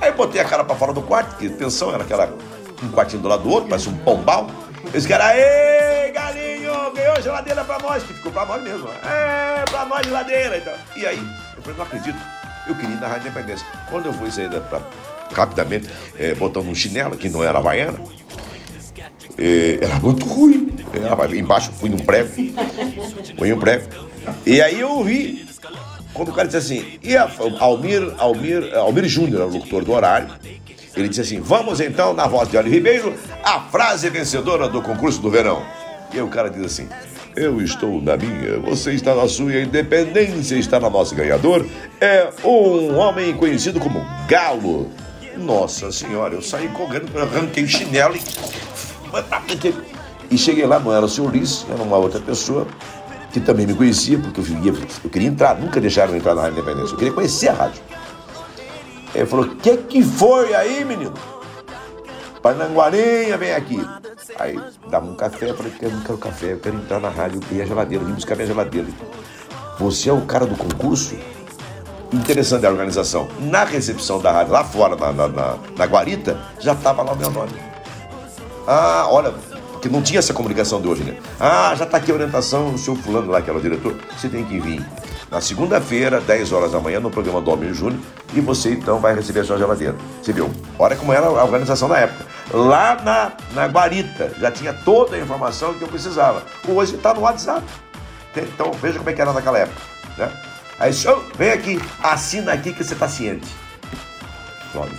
Aí 0.00 0.08
eu 0.08 0.14
botei 0.14 0.40
a 0.40 0.44
cara 0.44 0.64
pra 0.64 0.74
fora 0.74 0.92
do 0.92 1.02
quarto, 1.02 1.36
que 1.36 1.48
pensão 1.50 1.92
era 1.92 2.02
aquela, 2.02 2.34
um 2.82 2.90
quartinho 2.90 3.20
do 3.20 3.28
lado 3.28 3.42
do 3.42 3.50
outro, 3.50 3.68
parece 3.68 3.88
um 3.88 3.98
pombal. 3.98 4.48
Eles 4.86 5.04
querem, 5.04 5.26
aê, 5.26 6.10
galinho, 6.10 6.90
ganhou 6.94 7.20
geladeira 7.20 7.62
pra 7.64 7.78
nós, 7.80 8.02
que 8.02 8.14
ficou 8.14 8.32
pra 8.32 8.46
nós 8.46 8.62
mesmo. 8.62 8.88
É, 8.88 9.64
pra 9.68 9.84
nós 9.84 10.06
geladeira. 10.06 10.56
Então. 10.56 10.72
E 10.96 11.06
aí, 11.06 11.18
eu 11.56 11.62
falei, 11.62 11.76
não 11.76 11.84
acredito. 11.84 12.39
Eu 12.70 12.76
queria 12.76 12.94
ir 12.94 13.00
na 13.00 13.08
Rádio 13.08 13.28
Independência. 13.28 13.66
Quando 13.90 14.06
eu 14.06 14.12
fui 14.12 14.30
sair 14.30 14.48
da, 14.48 14.60
pra, 14.60 14.80
rapidamente, 15.34 15.88
é, 16.16 16.36
botando 16.36 16.68
um 16.68 16.74
chinelo, 16.74 17.16
que 17.16 17.28
não 17.28 17.42
era 17.42 17.58
havaiana, 17.58 17.98
é, 19.36 19.80
era 19.82 19.98
muito 19.98 20.24
ruim. 20.24 20.72
Era, 20.94 21.36
embaixo 21.36 21.72
fui 21.72 21.88
num 21.88 21.98
prego, 21.98 22.30
fui 23.36 23.52
um 23.52 23.58
prego. 23.58 23.88
E 24.46 24.62
aí 24.62 24.78
eu 24.78 24.90
ouvi, 24.90 25.46
quando 26.14 26.28
o 26.28 26.32
cara 26.32 26.46
disse 26.46 26.58
assim, 26.58 26.98
e 27.02 27.16
a, 27.16 27.28
Almir, 27.58 28.14
Almir, 28.18 28.72
Almir 28.76 29.04
Júnior, 29.06 29.48
o 29.48 29.52
locutor 29.52 29.84
do 29.84 29.92
horário, 29.92 30.28
ele 30.96 31.08
disse 31.08 31.22
assim, 31.22 31.40
vamos 31.40 31.80
então, 31.80 32.14
na 32.14 32.28
voz 32.28 32.48
de 32.48 32.56
Hélio 32.56 32.70
Ribeiro, 32.70 33.14
a 33.42 33.60
frase 33.62 34.08
vencedora 34.10 34.68
do 34.68 34.80
concurso 34.80 35.20
do 35.20 35.28
verão. 35.28 35.64
E 36.12 36.20
o 36.20 36.28
cara 36.28 36.48
diz 36.48 36.64
assim, 36.64 36.88
eu 37.36 37.60
estou 37.60 38.00
na 38.00 38.16
minha, 38.16 38.58
você 38.58 38.92
está 38.92 39.14
na 39.14 39.28
sua, 39.28 39.52
a 39.52 39.62
independência 39.62 40.56
está 40.56 40.80
na 40.80 40.90
nossa. 40.90 41.14
Ganhador 41.14 41.66
é 42.00 42.28
um 42.44 42.96
homem 42.96 43.34
conhecido 43.34 43.80
como 43.80 44.04
Galo. 44.28 44.90
Nossa 45.36 45.90
senhora, 45.90 46.34
eu 46.34 46.42
saí 46.42 46.68
correndo, 46.68 47.10
arranquei 47.18 47.64
o 47.64 47.68
chinelo 47.68 48.16
e. 48.16 48.20
E 50.30 50.38
cheguei 50.38 50.64
lá, 50.64 50.78
não 50.78 50.94
era 50.94 51.04
o 51.04 51.08
senhor 51.08 51.28
Ulisses, 51.28 51.66
era 51.68 51.82
uma 51.82 51.96
outra 51.96 52.20
pessoa 52.20 52.66
que 53.32 53.40
também 53.40 53.66
me 53.66 53.74
conhecia, 53.74 54.18
porque 54.18 54.40
eu 54.40 54.44
queria, 54.44 54.72
eu 55.04 55.10
queria 55.10 55.28
entrar, 55.28 55.58
nunca 55.58 55.80
deixaram 55.80 56.14
entrar 56.14 56.34
na 56.34 56.42
Rádio 56.42 56.58
Independência, 56.58 56.92
eu 56.92 56.98
queria 56.98 57.12
conhecer 57.12 57.48
a 57.48 57.52
rádio. 57.52 57.82
Ele 59.14 59.26
falou: 59.26 59.46
O 59.46 59.56
que, 59.56 59.76
que 59.76 60.02
foi 60.02 60.54
aí, 60.54 60.84
menino? 60.84 61.14
Pananguarinha, 62.42 63.36
vem 63.36 63.52
aqui. 63.52 63.80
Aí 64.38 64.58
dava 64.88 65.06
um 65.06 65.14
café, 65.14 65.50
eu 65.50 65.56
falei, 65.56 65.72
eu 65.80 65.90
não 65.90 66.00
quero 66.00 66.18
café, 66.18 66.52
eu 66.52 66.58
quero 66.58 66.76
entrar 66.76 67.00
na 67.00 67.08
rádio, 67.08 67.40
queria 67.40 67.64
a 67.64 67.66
geladeira, 67.66 68.04
vim 68.04 68.12
buscar 68.12 68.34
minha 68.34 68.46
geladeira. 68.46 68.88
Você 69.78 70.08
é 70.08 70.12
o 70.12 70.22
cara 70.22 70.46
do 70.46 70.56
concurso? 70.56 71.16
Interessante 72.12 72.66
a 72.66 72.70
organização. 72.70 73.28
Na 73.38 73.64
recepção 73.64 74.20
da 74.20 74.32
rádio, 74.32 74.52
lá 74.52 74.64
fora, 74.64 74.96
na, 74.96 75.12
na, 75.12 75.28
na, 75.28 75.58
na 75.76 75.84
guarita, 75.86 76.38
já 76.58 76.72
estava 76.72 77.02
lá 77.02 77.12
o 77.12 77.16
meu 77.16 77.30
nome. 77.30 77.52
Ah, 78.66 79.06
olha, 79.08 79.32
porque 79.72 79.88
não 79.88 80.02
tinha 80.02 80.18
essa 80.18 80.34
comunicação 80.34 80.80
de 80.80 80.88
hoje, 80.88 81.02
né? 81.04 81.16
Ah, 81.38 81.74
já 81.74 81.84
está 81.84 81.96
aqui 81.96 82.10
a 82.10 82.14
orientação, 82.14 82.74
o 82.74 82.78
senhor 82.78 82.96
fulano 82.98 83.30
lá, 83.30 83.40
que 83.40 83.48
era 83.48 83.58
o 83.58 83.62
diretor, 83.62 83.96
você 84.16 84.28
tem 84.28 84.44
que 84.44 84.58
vir 84.60 84.84
na 85.30 85.40
segunda-feira, 85.40 86.20
10 86.20 86.52
horas 86.52 86.72
da 86.72 86.80
manhã, 86.80 86.98
no 86.98 87.10
programa 87.10 87.40
do 87.40 87.50
Almir 87.50 87.72
Júnior, 87.72 88.00
e 88.34 88.40
você 88.40 88.72
então 88.72 88.98
vai 88.98 89.14
receber 89.14 89.40
a 89.40 89.44
sua 89.44 89.58
geladeira. 89.58 89.94
Você 90.20 90.32
viu? 90.32 90.50
Olha 90.78 90.96
como 90.96 91.12
era 91.12 91.26
a 91.26 91.44
organização 91.44 91.86
na 91.86 91.98
época. 91.98 92.26
Lá 92.52 93.00
na, 93.02 93.32
na 93.54 93.66
guarita 93.68 94.32
já 94.40 94.50
tinha 94.50 94.72
toda 94.72 95.14
a 95.14 95.20
informação 95.20 95.74
que 95.74 95.82
eu 95.82 95.88
precisava. 95.88 96.42
Hoje 96.68 96.96
está 96.96 97.14
no 97.14 97.20
WhatsApp. 97.20 97.64
Então 98.36 98.72
veja 98.72 98.98
como 98.98 99.10
é 99.10 99.12
que 99.12 99.20
era 99.20 99.32
naquela 99.32 99.58
época. 99.58 99.80
Né? 100.18 100.32
Aí, 100.80 100.92
senhor, 100.92 101.22
vem 101.36 101.50
aqui, 101.50 101.80
assina 102.02 102.52
aqui 102.52 102.72
que 102.72 102.82
você 102.82 102.94
está 102.94 103.06
ciente. 103.06 103.46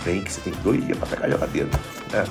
Vem 0.04 0.22
que 0.22 0.32
você 0.32 0.40
tem 0.40 0.52
dois 0.62 0.84
dias 0.84 0.96
para 0.96 1.08
pegar 1.08 1.26
a 1.26 1.30
geladeira. 1.30 1.68
Né? 2.10 2.24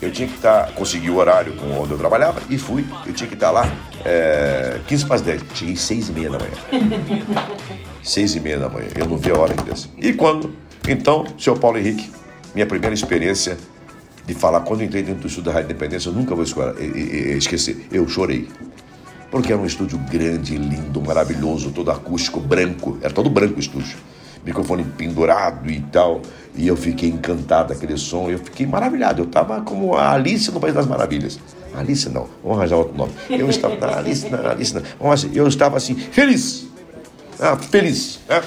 Eu 0.00 0.10
tinha 0.10 0.28
que 0.28 0.34
estar, 0.34 0.66
tá, 0.66 0.72
consegui 0.72 1.10
o 1.10 1.16
horário 1.16 1.54
com 1.54 1.80
onde 1.80 1.92
eu 1.92 1.98
trabalhava 1.98 2.40
e 2.50 2.58
fui. 2.58 2.84
Eu 3.06 3.12
tinha 3.12 3.28
que 3.28 3.34
estar 3.34 3.46
tá 3.46 3.52
lá 3.52 3.72
é, 4.04 4.78
15 4.86 5.06
para 5.06 5.16
as 5.16 5.22
10. 5.22 5.42
Cheguei 5.54 5.76
6 5.76 6.08
e 6.08 6.12
meia 6.12 6.30
da 6.30 6.38
manhã. 6.38 6.52
6 8.02 8.36
e 8.36 8.40
meia 8.40 8.58
da 8.58 8.68
manhã. 8.68 8.88
Eu 8.94 9.06
não 9.06 9.16
vi 9.16 9.30
a 9.30 9.38
hora 9.38 9.54
ainda. 9.58 9.74
E 9.98 10.12
quando? 10.12 10.54
Então, 10.86 11.24
senhor 11.38 11.58
Paulo 11.58 11.78
Henrique, 11.78 12.10
minha 12.54 12.66
primeira 12.66 12.94
experiência 12.94 13.56
de 14.26 14.34
falar, 14.34 14.60
quando 14.60 14.82
entrei 14.82 15.02
dentro 15.02 15.22
do 15.22 15.28
estúdio 15.28 15.50
da 15.50 15.52
Rádio 15.52 15.70
Independência, 15.70 16.08
eu 16.08 16.12
nunca 16.12 16.34
vou 16.34 16.44
esquecer. 16.44 17.86
Eu 17.90 18.06
chorei. 18.08 18.48
Porque 19.30 19.52
era 19.52 19.60
um 19.60 19.66
estúdio 19.66 19.98
grande, 20.10 20.56
lindo, 20.56 21.00
maravilhoso, 21.00 21.70
todo 21.70 21.90
acústico, 21.90 22.40
branco. 22.40 22.98
Era 23.00 23.12
todo 23.12 23.30
branco 23.30 23.56
o 23.56 23.60
estúdio. 23.60 23.96
Microfone 24.46 24.84
pendurado 24.84 25.68
e 25.68 25.80
tal. 25.80 26.22
E 26.54 26.66
eu 26.66 26.76
fiquei 26.76 27.10
encantado 27.10 27.74
daquele 27.74 27.98
som, 27.98 28.30
eu 28.30 28.38
fiquei 28.38 28.66
maravilhado. 28.66 29.20
Eu 29.20 29.26
estava 29.26 29.60
como 29.60 29.94
a 29.94 30.12
Alice 30.12 30.50
no 30.50 30.60
País 30.60 30.72
das 30.72 30.86
Maravilhas. 30.86 31.38
Alice 31.74 32.08
não, 32.08 32.28
vamos 32.42 32.58
arranjar 32.58 32.76
outro 32.76 32.96
nome. 32.96 33.12
Eu 33.28 33.50
estava, 33.50 33.98
Alice 33.98 34.26
Alice 34.32 34.72
não. 34.72 34.82
Eu 35.34 35.46
estava 35.48 35.76
assim, 35.76 35.94
feliz. 35.94 36.66
Ah, 37.38 37.56
feliz. 37.56 38.20
Né? 38.26 38.40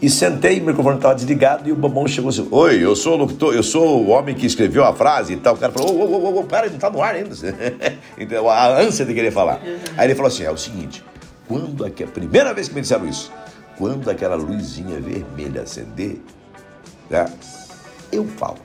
E 0.00 0.10
sentei, 0.10 0.60
o 0.60 0.64
microfone 0.64 0.96
estava 0.96 1.14
desligado 1.14 1.68
e 1.68 1.72
o 1.72 1.76
bobão 1.76 2.06
chegou 2.06 2.28
assim: 2.28 2.46
Oi, 2.50 2.84
eu 2.84 2.94
sou 2.94 3.14
o 3.14 3.16
locutor, 3.16 3.54
eu 3.54 3.62
sou 3.62 4.04
o 4.04 4.08
homem 4.10 4.34
que 4.34 4.46
escreveu 4.46 4.84
a 4.84 4.92
frase 4.92 5.32
e 5.32 5.36
tal. 5.36 5.54
O 5.54 5.56
cara 5.56 5.72
falou: 5.72 5.96
Ô, 5.96 6.04
ô, 6.04 6.24
ô, 6.24 6.40
ô, 6.40 6.44
para, 6.44 6.66
não 6.66 6.74
está 6.74 6.90
no 6.90 7.00
ar 7.00 7.14
ainda. 7.14 7.34
então, 8.18 8.48
a 8.48 8.80
ânsia 8.80 9.04
de 9.04 9.14
querer 9.14 9.30
falar. 9.30 9.60
Aí 9.96 10.06
ele 10.06 10.14
falou 10.16 10.28
assim: 10.28 10.42
É 10.44 10.50
o 10.50 10.56
seguinte, 10.56 11.04
quando 11.46 11.84
é 11.84 11.88
a 11.88 12.06
primeira 12.06 12.52
vez 12.52 12.68
que 12.68 12.74
me 12.74 12.80
disseram 12.80 13.08
isso, 13.08 13.32
quando 13.82 14.08
aquela 14.08 14.36
luzinha 14.36 15.00
vermelha 15.00 15.62
acender, 15.62 16.20
né, 17.10 17.26
eu 18.12 18.24
falo. 18.24 18.58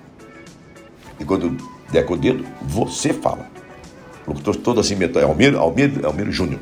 E 1.20 1.26
quando 1.26 1.58
der 1.90 2.06
com 2.06 2.14
o 2.14 2.18
dedo, 2.18 2.46
você 2.62 3.12
fala. 3.12 3.50
O 4.28 4.30
locutor 4.30 4.56
todo 4.58 4.80
assim, 4.80 4.96
Almiro, 5.24 5.58
Almiro, 5.58 6.06
Almiro 6.06 6.32
Júnior. 6.32 6.60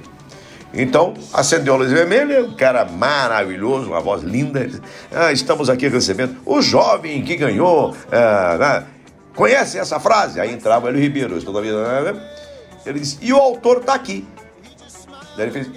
Então, 0.73 1.15
acendeu 1.33 1.73
a 1.73 1.77
luz 1.77 1.91
vermelha, 1.91 2.45
um 2.45 2.55
cara 2.55 2.85
maravilhoso, 2.85 3.89
uma 3.89 3.99
voz 3.99 4.23
linda. 4.23 4.69
Ah, 5.11 5.33
estamos 5.33 5.69
aqui 5.69 5.89
recebendo 5.89 6.37
o 6.45 6.61
jovem 6.61 7.25
que 7.25 7.35
ganhou. 7.35 7.93
Ah? 8.09 8.85
Conhece 9.35 9.77
essa 9.77 9.99
frase? 9.99 10.39
Aí 10.39 10.53
entrava 10.53 10.89
o 10.89 10.97
Ribeiro, 10.97 11.37
estou 11.37 11.61
vida. 11.61 12.13
Né? 12.13 12.31
Ele 12.85 13.01
disse, 13.01 13.17
e 13.21 13.33
o 13.33 13.37
autor 13.37 13.79
está 13.79 13.95
aqui. 13.95 14.25
Daí 15.35 15.47
ele 15.47 15.51
fez. 15.51 15.69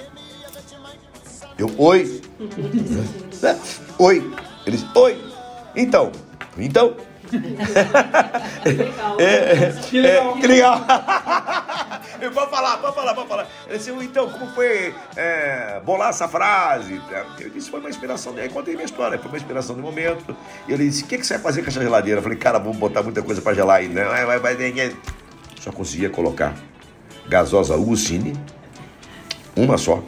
Eu, 1.59 1.75
oi. 1.77 2.28
Oi. 3.99 4.33
Ele 4.67 4.77
disse, 4.77 4.89
oi. 4.95 5.19
Então, 5.75 6.13
então. 6.57 6.95
que 7.29 7.37
legal. 8.71 9.21
É, 9.21 9.73
que 9.89 10.01
legal. 10.01 10.37
É, 10.37 10.41
que 10.41 10.47
legal. 10.47 10.81
pode 12.33 12.51
falar, 12.51 12.79
pode 12.79 12.95
falar, 12.95 13.15
pode 13.15 13.29
falar. 13.29 13.47
Ele 13.67 13.79
disse, 13.79 13.91
então, 13.91 14.31
como 14.31 14.47
foi 14.53 14.95
é, 15.17 15.81
bolar 15.85 16.11
essa 16.11 16.29
frase? 16.29 17.01
Eu 17.39 17.51
disse, 17.51 17.71
foi 17.71 17.81
uma 17.81 17.91
inspiração. 17.91 18.35
Aí 18.37 18.49
contei 18.49 18.75
minha 18.75 18.87
história, 18.87 19.19
foi 19.19 19.29
uma 19.29 19.37
inspiração 19.37 19.77
do 19.77 19.83
momento. 19.83 20.37
E 20.67 20.73
ele 20.73 20.89
disse, 20.89 21.05
o 21.05 21.07
que, 21.07 21.19
que 21.19 21.27
você 21.27 21.35
vai 21.35 21.43
fazer 21.43 21.63
com 21.63 21.69
essa 21.69 21.83
geladeira? 21.83 22.19
Eu 22.19 22.23
falei, 22.23 22.39
cara, 22.39 22.59
vamos 22.59 22.77
botar 22.77 23.03
muita 23.03 23.23
coisa 23.23 23.43
pra 23.43 23.55
gelar 23.55 23.77
aí. 23.79 23.89
Né? 23.89 24.05
Vai, 24.05 24.39
vai, 24.39 24.57
vai, 24.57 24.97
Só 25.61 25.73
conseguia 25.73 26.11
colocar 26.11 26.55
gasosa 27.29 27.77
Ucine, 27.77 28.33
uma 29.55 29.77
só, 29.77 30.03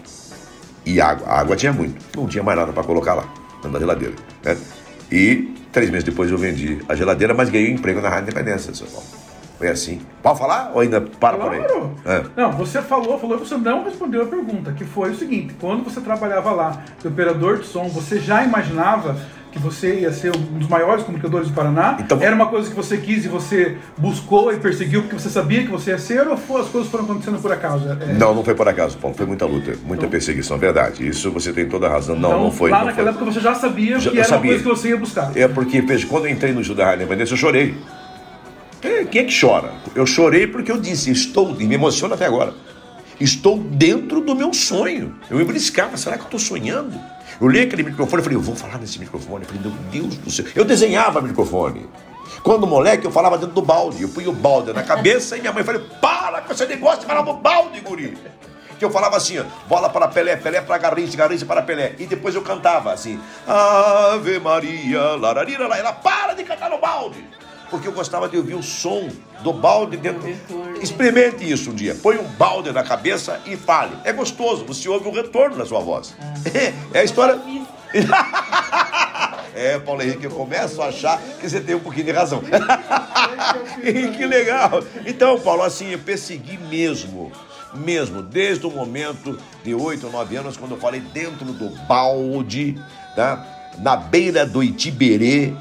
e 0.85 1.01
água. 1.01 1.27
A 1.27 1.41
água 1.41 1.57
tinha 1.57 1.73
muito, 1.73 2.05
não 2.17 2.27
tinha 2.27 2.43
mais 2.43 2.59
nada 2.59 2.73
para 2.73 2.83
colocar 2.83 3.15
lá, 3.15 3.29
na 3.65 3.79
geladeira. 3.79 4.15
Né? 4.45 4.57
E 5.11 5.55
três 5.73 5.91
meses 5.91 6.05
depois 6.05 6.31
eu 6.31 6.39
vendi 6.39 6.79
a 6.89 6.95
geladeira, 6.95 7.35
mas 7.35 7.49
ganhei 7.49 7.71
um 7.71 7.75
emprego 7.75 8.01
na 8.01 8.09
Rádio 8.09 8.31
Independência, 8.31 8.75
São 8.75 8.87
Paulo. 8.89 9.20
Foi 9.61 9.69
assim. 9.69 10.01
Pode 10.23 10.39
falar 10.39 10.73
ou 10.75 10.81
ainda 10.81 11.03
para 11.03 11.37
claro. 11.37 11.63
por 11.63 12.03
aí? 12.07 12.17
É. 12.17 12.25
Não, 12.35 12.51
você 12.53 12.81
falou, 12.81 13.19
falou 13.19 13.37
e 13.37 13.41
você 13.41 13.59
não 13.59 13.85
respondeu 13.85 14.23
a 14.23 14.27
pergunta, 14.27 14.73
que 14.73 14.85
foi 14.87 15.11
o 15.11 15.15
seguinte: 15.15 15.55
quando 15.61 15.85
você 15.85 16.01
trabalhava 16.01 16.51
lá, 16.51 16.83
de 16.99 17.07
operador 17.07 17.59
de 17.59 17.67
som, 17.67 17.87
você 17.91 18.19
já 18.19 18.43
imaginava 18.43 19.19
que 19.53 19.59
você 19.59 20.01
ia 20.01 20.13
ser 20.13 20.35
um 20.35 20.59
dos 20.59 20.67
maiores 20.67 21.05
comunicadores 21.05 21.49
do 21.49 21.55
Paraná? 21.55 21.99
Então, 22.01 22.23
Era 22.23 22.35
uma 22.35 22.47
coisa 22.47 22.71
que 22.71 22.75
você 22.75 22.97
quis 22.97 23.27
e 23.27 23.29
você 23.29 23.77
buscou 23.99 24.51
e 24.51 24.57
perseguiu 24.57 25.03
porque 25.03 25.19
você 25.19 25.29
sabia 25.29 25.63
que 25.63 25.71
você 25.71 25.91
ia 25.91 25.99
ser 25.99 26.27
ou 26.27 26.33
as 26.33 26.69
coisas 26.69 26.91
foram 26.91 27.05
acontecendo 27.05 27.39
por 27.39 27.53
acaso? 27.53 27.87
É... 28.01 28.15
Não, 28.15 28.35
não 28.35 28.43
foi 28.43 28.55
por 28.55 28.67
acaso, 28.67 28.97
Paulo. 28.97 29.15
Foi 29.15 29.27
muita 29.27 29.45
luta, 29.45 29.73
muita 29.85 30.05
então, 30.05 30.09
perseguição, 30.09 30.57
é 30.57 30.61
verdade. 30.61 31.07
Isso 31.07 31.31
você 31.31 31.53
tem 31.53 31.69
toda 31.69 31.87
a 31.87 31.91
razão. 31.91 32.17
Não, 32.17 32.31
então, 32.31 32.45
não 32.45 32.51
foi. 32.51 32.71
Lá 32.71 32.79
não 32.79 32.87
naquela 32.87 33.13
foi. 33.13 33.21
época 33.21 33.31
você 33.35 33.41
já 33.41 33.55
sabia 33.55 33.99
já, 34.01 34.11
que 34.11 34.19
era 34.19 34.27
sabia. 34.27 34.53
uma 34.53 34.63
coisa 34.63 34.63
que 34.63 34.81
você 34.81 34.89
ia 34.89 34.97
buscar. 34.97 35.37
É 35.37 35.47
porque, 35.47 35.83
veja, 35.83 36.07
quando 36.07 36.25
eu 36.25 36.31
entrei 36.31 36.53
no 36.53 36.63
Rádio 36.63 36.95
Independência, 36.95 37.35
eu 37.35 37.39
chorei. 37.39 37.75
Quem 38.81 38.93
é 38.93 39.05
que 39.05 39.41
chora? 39.41 39.75
Eu 39.95 40.07
chorei 40.07 40.47
porque 40.47 40.73
eu 40.73 40.79
disse, 40.79 41.11
estou, 41.11 41.55
e 41.61 41.65
me 41.65 41.75
emociona 41.75 42.15
até 42.15 42.25
agora, 42.25 42.55
estou 43.21 43.59
dentro 43.59 44.23
do 44.23 44.35
meu 44.35 44.55
sonho. 44.55 45.15
Eu 45.29 45.37
me 45.37 45.45
briscava, 45.45 45.99
será 45.99 46.17
que 46.17 46.23
eu 46.23 46.27
estou 46.27 46.41
sonhando? 46.41 46.99
Eu 47.39 47.49
li 47.49 47.61
aquele 47.61 47.83
microfone 47.83 48.23
e 48.23 48.25
falei, 48.25 48.39
eu 48.39 48.43
vou 48.43 48.57
falar 48.57 48.79
nesse 48.79 48.99
microfone. 48.99 49.45
Eu 49.45 49.49
falei, 49.49 49.63
meu 49.63 49.73
Deus 49.91 50.17
do 50.17 50.31
céu. 50.31 50.47
Eu 50.55 50.65
desenhava 50.65 51.21
microfone. 51.21 51.89
Quando 52.43 52.67
moleque, 52.67 53.05
eu 53.05 53.11
falava 53.11 53.37
dentro 53.37 53.55
do 53.55 53.63
balde. 53.63 54.03
Eu 54.03 54.09
punha 54.09 54.31
o 54.31 54.33
balde 54.33 54.73
na 54.73 54.83
cabeça 54.83 55.37
e 55.37 55.41
minha 55.41 55.53
mãe 55.53 55.63
falou, 55.63 55.83
para 56.01 56.41
com 56.41 56.53
esse 56.53 56.67
negócio 56.67 57.01
de 57.01 57.07
falar 57.07 57.23
no 57.23 57.35
balde, 57.35 57.81
guri. 57.81 58.17
Que 58.79 58.85
eu 58.85 58.91
falava 58.91 59.19
assim, 59.19 59.39
ó, 59.39 59.45
bola 59.69 59.91
para 59.91 60.09
Pelé, 60.09 60.37
Pelé 60.37 60.63
para 60.63 60.79
Garrincha, 60.79 61.17
Garrincha 61.19 61.45
para 61.45 61.61
Pelé. 61.61 61.97
E 61.99 62.07
depois 62.07 62.35
eu 62.35 62.41
cantava 62.41 62.93
assim, 62.93 63.21
Ave 63.47 64.39
Maria, 64.39 65.17
lararira, 65.17 65.69
lá. 65.69 65.77
Ela, 65.77 65.93
para 65.93 66.33
de 66.33 66.45
cantar 66.45 66.71
no 66.71 66.79
balde 66.79 67.23
porque 67.71 67.87
eu 67.87 67.93
gostava 67.93 68.29
de 68.29 68.37
ouvir 68.37 68.55
o 68.55 68.63
som 68.63 69.09
do 69.43 69.53
balde 69.53 69.97
dentro. 69.97 70.29
Experimente 70.83 71.51
isso 71.51 71.71
um 71.71 71.75
dia. 71.75 71.95
Põe 71.95 72.19
um 72.19 72.25
balde 72.25 72.73
na 72.73 72.83
cabeça 72.83 73.41
e 73.47 73.57
fale. 73.57 73.97
É 74.05 74.13
gostoso, 74.13 74.65
você 74.65 74.89
ouve 74.89 75.09
o 75.09 75.13
retorno 75.13 75.57
da 75.57 75.65
sua 75.65 75.81
voz. 75.81 76.15
É, 76.55 76.73
é 76.99 77.01
a 77.01 77.05
história. 77.05 77.39
É, 79.53 79.81
Paulo 79.81 80.01
Henrique, 80.01 80.25
eu 80.25 80.31
começo 80.31 80.81
a 80.81 80.87
achar 80.87 81.21
que 81.41 81.51
você 81.51 81.61
tem 81.61 81.75
um 81.75 81.81
pouquinho 81.81 82.07
de 82.07 82.13
razão. 82.13 82.41
que 84.17 84.25
legal. 84.25 84.83
Então, 85.05 85.39
Paulo, 85.41 85.65
assim, 85.65 85.91
eu 85.91 85.99
persegui 85.99 86.57
mesmo, 86.57 87.33
mesmo, 87.75 88.23
desde 88.23 88.65
o 88.65 88.71
momento 88.71 89.37
de 89.65 89.75
oito 89.75 90.07
ou 90.07 90.13
nove 90.13 90.37
anos, 90.37 90.57
quando 90.57 90.77
eu 90.77 90.79
falei 90.79 91.01
dentro 91.01 91.47
do 91.47 91.69
balde, 91.87 92.81
tá? 93.17 93.45
na 93.79 93.97
beira 93.97 94.47
do 94.47 94.63
Itiberê, 94.63 95.53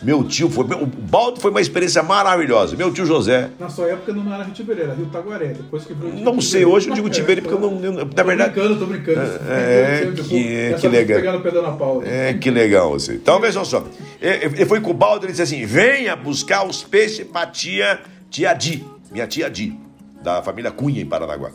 meu 0.00 0.22
tio 0.22 0.48
foi. 0.48 0.64
O 0.64 0.86
balde 0.86 1.40
foi 1.40 1.50
uma 1.50 1.60
experiência 1.60 2.02
maravilhosa. 2.02 2.76
Meu 2.76 2.92
tio 2.92 3.04
José. 3.04 3.50
Na 3.58 3.68
sua 3.68 3.88
época 3.88 4.12
não 4.12 4.32
era 4.32 4.44
Rio 4.44 4.54
Tiberê, 4.54 4.82
era 4.82 4.94
Rio 4.94 5.06
Taguaré. 5.06 5.48
Depois 5.48 5.84
que 5.84 5.92
virou 5.92 6.12
Não 6.12 6.40
sei, 6.40 6.64
hoje 6.64 6.88
eu 6.88 6.94
digo 6.94 7.10
Tiberê 7.10 7.40
porque 7.40 7.54
eu 7.54 7.60
não. 7.60 7.84
Eu, 7.84 7.92
na 7.92 8.04
tô 8.04 8.24
verdade. 8.24 8.54
Tô 8.54 8.60
brincando, 8.60 8.78
tô 8.78 8.86
brincando. 8.86 9.20
É, 9.48 10.02
é 10.02 10.22
que, 10.22 10.56
é, 10.56 10.72
que 10.74 10.88
legal. 10.88 11.20
Pegando 11.20 11.42
pedal 11.42 11.62
na 11.62 11.72
pau. 11.72 12.02
É, 12.04 12.34
que 12.34 12.50
legal 12.50 12.90
você. 12.90 13.14
Então 13.14 13.40
vejam 13.40 13.64
só. 13.64 13.84
Ele 14.20 14.66
foi 14.66 14.80
com 14.80 14.90
o 14.90 14.94
balde 14.94 15.26
e 15.26 15.28
disse 15.30 15.42
assim: 15.42 15.66
venha 15.66 16.14
buscar 16.14 16.64
os 16.64 16.84
peixes 16.84 17.26
pra 17.26 17.46
tia, 17.46 17.98
tia 18.30 18.54
Di, 18.54 18.84
minha 19.10 19.26
tia 19.26 19.50
Di, 19.50 19.76
da 20.22 20.42
família 20.42 20.70
Cunha 20.70 21.00
em 21.00 21.06
Paranaguá. 21.06 21.50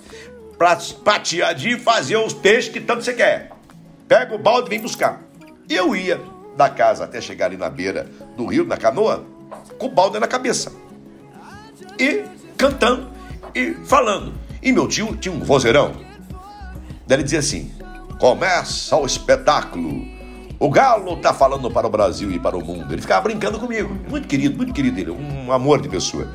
Pra, 0.57 0.77
pra 1.03 1.19
tia 1.19 1.53
Di 1.53 1.77
fazer 1.77 2.17
os 2.17 2.33
peixes 2.33 2.71
que 2.71 2.81
tanto 2.81 3.03
você 3.03 3.13
quer. 3.13 3.51
Pega 4.05 4.35
o 4.35 4.37
balde 4.37 4.67
e 4.67 4.69
vem 4.69 4.79
buscar. 4.81 5.21
E 5.69 5.75
eu 5.75 5.95
ia 5.95 6.19
da 6.55 6.69
casa 6.69 7.03
até 7.03 7.19
chegar 7.19 7.47
ali 7.47 7.57
na 7.57 7.69
beira 7.69 8.07
do 8.37 8.45
rio, 8.45 8.65
na 8.65 8.77
canoa, 8.77 9.25
com 9.77 9.89
balde 9.89 10.19
na 10.19 10.27
cabeça. 10.27 10.71
E 11.99 12.23
cantando 12.57 13.09
e 13.53 13.73
falando. 13.85 14.33
E 14.61 14.71
meu 14.71 14.87
tio 14.87 15.15
tinha 15.15 15.33
um 15.33 15.39
vozeirão. 15.39 15.93
Daí 17.05 17.17
ele 17.17 17.23
dizia 17.23 17.39
assim: 17.39 17.71
começa 18.19 18.95
o 18.95 19.05
espetáculo. 19.05 20.13
O 20.59 20.69
Galo 20.69 21.17
tá 21.17 21.33
falando 21.33 21.69
para 21.69 21.85
o 21.85 21.89
Brasil 21.89 22.31
e 22.31 22.39
para 22.39 22.57
o 22.57 22.63
mundo. 22.63 22.93
Ele 22.93 23.01
ficava 23.01 23.21
brincando 23.21 23.59
comigo. 23.59 23.93
Muito 24.09 24.27
querido, 24.27 24.55
muito 24.55 24.71
querido 24.71 24.97
ele, 24.97 25.11
um 25.11 25.51
amor 25.51 25.81
de 25.81 25.89
pessoa. 25.89 26.31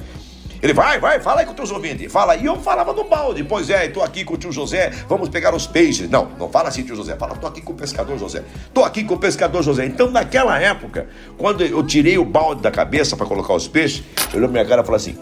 Ele 0.62 0.72
vai, 0.72 0.98
vai, 0.98 1.20
fala 1.20 1.40
aí 1.40 1.46
com 1.46 1.54
teus 1.54 1.70
ouvintes. 1.70 2.10
Fala. 2.10 2.36
E 2.36 2.46
eu 2.46 2.56
falava 2.56 2.92
no 2.92 3.04
balde. 3.04 3.44
Pois 3.44 3.70
é, 3.70 3.86
estou 3.86 4.02
aqui 4.02 4.24
com 4.24 4.34
o 4.34 4.36
tio 4.36 4.52
José, 4.52 4.90
vamos 5.08 5.28
pegar 5.28 5.54
os 5.54 5.66
peixes. 5.66 6.10
Não, 6.10 6.28
não 6.38 6.48
fala 6.48 6.68
assim, 6.68 6.82
tio 6.82 6.96
José. 6.96 7.16
Fala, 7.16 7.34
estou 7.34 7.48
aqui 7.48 7.60
com 7.60 7.72
o 7.72 7.76
pescador 7.76 8.18
José. 8.18 8.42
Estou 8.66 8.84
aqui 8.84 9.04
com 9.04 9.14
o 9.14 9.18
pescador 9.18 9.62
José. 9.62 9.86
Então, 9.86 10.10
naquela 10.10 10.58
época, 10.58 11.08
quando 11.36 11.62
eu 11.62 11.84
tirei 11.86 12.18
o 12.18 12.24
balde 12.24 12.62
da 12.62 12.70
cabeça 12.70 13.16
para 13.16 13.26
colocar 13.26 13.54
os 13.54 13.68
peixes, 13.68 14.02
olhou 14.34 14.48
minha 14.48 14.64
cara 14.64 14.82
e 14.82 14.84
falou 14.84 14.96
assim: 14.96 15.16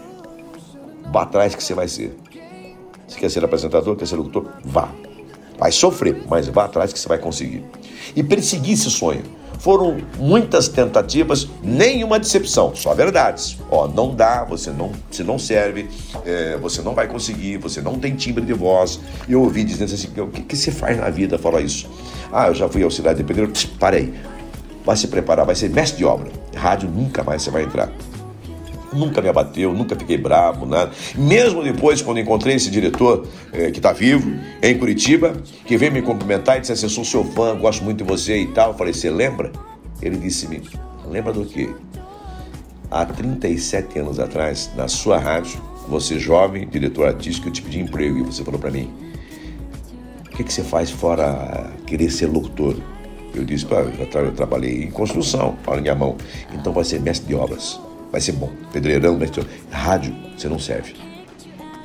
vá 1.11 1.23
atrás 1.23 1.53
que 1.53 1.63
você 1.63 1.73
vai 1.73 1.87
ser. 1.87 2.15
Você 3.07 3.19
quer 3.19 3.29
ser 3.29 3.43
apresentador, 3.43 3.95
quer 3.95 4.07
ser 4.07 4.15
locutor? 4.15 4.49
Vá. 4.65 4.89
Vai 5.57 5.71
sofrer, 5.71 6.23
mas 6.29 6.47
vá 6.47 6.65
atrás 6.65 6.93
que 6.93 6.99
você 6.99 7.07
vai 7.07 7.17
conseguir. 7.17 7.63
E 8.15 8.23
persegui 8.23 8.73
esse 8.73 8.91
sonho. 8.91 9.23
Foram 9.59 9.97
muitas 10.17 10.67
tentativas, 10.67 11.47
nenhuma 11.63 12.19
decepção, 12.19 12.75
só 12.75 12.93
verdades. 12.93 13.57
Ó, 13.69 13.87
não 13.87 14.13
dá, 14.13 14.43
você 14.43 14.71
não, 14.71 14.91
você 15.09 15.23
não 15.23 15.39
serve, 15.39 15.89
é, 16.25 16.57
você 16.57 16.81
não 16.81 16.93
vai 16.93 17.07
conseguir, 17.07 17.57
você 17.57 17.81
não 17.81 17.97
tem 17.97 18.15
timbre 18.15 18.45
de 18.45 18.53
voz. 18.53 18.99
Eu 19.27 19.41
ouvi 19.41 19.63
dizendo 19.63 19.93
assim: 19.93 20.09
o 20.19 20.27
que, 20.27 20.41
que 20.41 20.55
você 20.55 20.71
faz 20.71 20.97
na 20.97 21.09
vida? 21.09 21.37
Fala 21.37 21.61
isso. 21.61 21.89
Ah, 22.31 22.47
eu 22.47 22.55
já 22.55 22.67
fui 22.69 22.83
auxiliar 22.83 23.15
de 23.15 23.23
pedreiro. 23.23 23.51
Parei. 23.79 24.13
Vai 24.85 24.95
se 24.95 25.07
preparar, 25.07 25.45
vai 25.45 25.55
ser 25.55 25.69
mestre 25.69 25.97
de 25.97 26.05
obra. 26.05 26.31
Rádio 26.55 26.89
nunca 26.89 27.23
mais 27.23 27.41
você 27.41 27.51
vai 27.51 27.63
entrar 27.63 27.91
nunca 28.93 29.21
me 29.21 29.29
abateu, 29.29 29.73
nunca 29.73 29.95
fiquei 29.95 30.17
bravo, 30.17 30.65
nada. 30.65 30.91
Mesmo 31.15 31.63
depois, 31.63 32.01
quando 32.01 32.19
encontrei 32.19 32.55
esse 32.55 32.69
diretor 32.69 33.27
é, 33.51 33.71
que 33.71 33.79
está 33.79 33.93
vivo, 33.93 34.31
em 34.61 34.77
Curitiba, 34.77 35.33
que 35.65 35.77
veio 35.77 35.91
me 35.91 36.01
cumprimentar 36.01 36.57
e 36.57 36.61
disse 36.61 36.73
assim: 36.73 36.89
sou 36.89 37.05
seu 37.05 37.23
fã, 37.23 37.55
gosto 37.57 37.83
muito 37.83 38.03
de 38.03 38.03
você 38.03 38.37
e 38.39 38.47
tal. 38.47 38.71
Eu 38.71 38.77
falei: 38.77 38.93
você 38.93 39.09
lembra? 39.09 39.51
Ele 40.01 40.17
disse-me: 40.17 40.61
lembra 41.09 41.33
do 41.33 41.45
quê? 41.45 41.69
Há 42.89 43.05
37 43.05 43.99
anos 43.99 44.19
atrás, 44.19 44.71
na 44.75 44.87
sua 44.87 45.17
rádio, 45.17 45.61
você 45.87 46.17
jovem, 46.17 46.67
diretor 46.67 47.07
artístico, 47.07 47.49
eu 47.49 47.51
te 47.51 47.61
pedi 47.61 47.79
emprego 47.79 48.19
e 48.19 48.23
você 48.23 48.43
falou 48.43 48.59
para 48.59 48.71
mim: 48.71 48.89
o 50.25 50.29
que, 50.37 50.43
que 50.43 50.53
você 50.53 50.63
faz 50.63 50.89
fora 50.89 51.71
querer 51.85 52.09
ser 52.09 52.27
locutor? 52.27 52.75
Eu 53.33 53.43
disse, 53.43 53.67
eu, 53.69 54.23
eu 54.23 54.31
trabalhei 54.31 54.83
em 54.85 54.91
construção, 54.91 55.57
olha 55.67 55.81
minha 55.81 55.95
mão. 55.95 56.15
Então 56.53 56.73
vai 56.73 56.83
ser 56.83 56.99
mestre 56.99 57.27
de 57.27 57.35
obras. 57.35 57.79
Vai 58.11 58.21
ser 58.21 58.33
bom. 58.33 58.51
Pedreirão, 58.71 59.17
mestre 59.17 59.41
de 59.41 59.47
obras. 59.47 59.61
Rádio, 59.71 60.15
você 60.37 60.47
não 60.47 60.59
serve. 60.59 60.95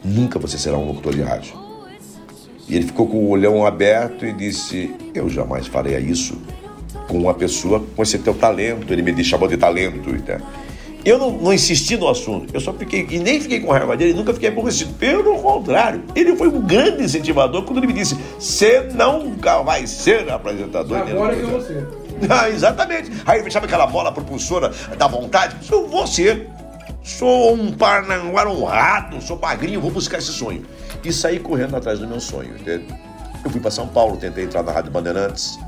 Nunca 0.05 0.39
você 0.39 0.59
será 0.59 0.77
um 0.77 0.87
locutor 0.87 1.15
de 1.15 1.23
rádio. 1.23 1.55
E 2.69 2.77
ele 2.77 2.87
ficou 2.87 3.07
com 3.07 3.19
o 3.19 3.29
olhão 3.29 3.67
aberto 3.67 4.25
e 4.25 4.33
disse: 4.33 4.95
Eu 5.15 5.29
jamais 5.29 5.67
faria 5.67 5.99
isso 5.99 6.41
com 7.09 7.19
uma 7.19 7.35
pessoa 7.35 7.85
com 7.95 8.03
esse 8.03 8.19
teu 8.19 8.35
talento. 8.35 8.93
Ele 8.93 9.03
me 9.03 9.25
chamou 9.25 9.49
de 9.49 9.57
talento. 9.57 10.11
Né? 10.11 10.41
Eu 11.05 11.19
não, 11.19 11.33
não 11.33 11.53
insisti 11.53 11.97
no 11.97 12.09
assunto, 12.09 12.55
eu 12.55 12.61
só 12.61 12.73
fiquei, 12.73 13.05
e 13.11 13.19
nem 13.19 13.41
fiquei 13.41 13.59
com 13.59 13.73
raiva 13.73 13.97
dele, 13.97 14.15
nunca 14.15 14.33
fiquei 14.33 14.49
aborrecido. 14.49 14.95
Pelo 14.95 15.37
contrário, 15.43 16.05
ele 16.15 16.37
foi 16.37 16.47
um 16.47 16.61
grande 16.61 17.03
incentivador 17.03 17.65
quando 17.65 17.79
ele 17.79 17.89
me 17.89 17.93
disse: 17.93 18.17
Você 18.39 18.89
nunca 18.95 19.63
vai 19.63 19.87
ser 19.87 20.31
apresentador. 20.31 20.99
Agora 20.99 21.35
que 21.35 21.63
ser. 21.63 22.02
ah, 22.31 22.49
exatamente. 22.49 23.11
Aí 23.27 23.51
sabe 23.51 23.67
aquela 23.67 23.87
bola 23.87 24.13
propulsora 24.13 24.73
da 24.97 25.07
vontade? 25.07 25.57
Vou 25.69 26.07
ser. 26.07 26.49
Sou 27.03 27.55
um 27.55 27.73
parnanguara 27.73 28.49
honrado, 28.49 29.21
sou 29.21 29.37
magrinho, 29.39 29.81
vou 29.81 29.91
buscar 29.91 30.19
esse 30.19 30.33
sonho. 30.33 30.65
E 31.03 31.13
saí 31.13 31.41
correndo 31.41 31.77
atrás 31.77 31.99
do 31.99 32.07
meu 32.07 32.21
sonho? 32.21 32.55
Eu 33.45 33.51
fui 33.51 33.61
para 33.61 33.73
São 33.73 33.89
Paulo, 33.89 34.17
tentei 34.17 34.45
entrar 34.45 34.63
na 34.63 34.71
Rádio 34.71 34.93
Bandeirantes 34.93 35.59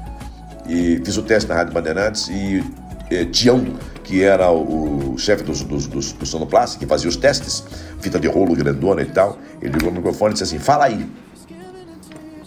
e 0.68 1.02
fiz 1.04 1.16
o 1.16 1.22
teste 1.22 1.48
na 1.48 1.56
Rádio 1.56 1.74
Bandeirantes 1.74 2.28
e 2.28 2.62
eh, 3.10 3.24
Tião, 3.24 3.64
que 4.04 4.22
era 4.22 4.50
o, 4.50 5.16
chefe 5.18 5.42
dos, 5.42 5.62
dos, 5.62 5.86
dos, 5.86 6.12
do 6.12 6.24
Sonoplast, 6.24 6.78
que 6.78 6.86
fazia 6.86 7.08
os 7.08 7.16
testes, 7.16 7.64
fita 8.00 8.20
de 8.20 8.28
rolo 8.28 8.54
grandona 8.54 9.02
e 9.02 9.06
tal, 9.06 9.38
ele 9.60 9.72
ligou 9.72 9.90
no 9.90 9.96
microfone 9.96 10.30
e 10.30 10.34
disse 10.34 10.44
assim, 10.44 10.58
fala 10.58 10.84
aí. 10.84 11.06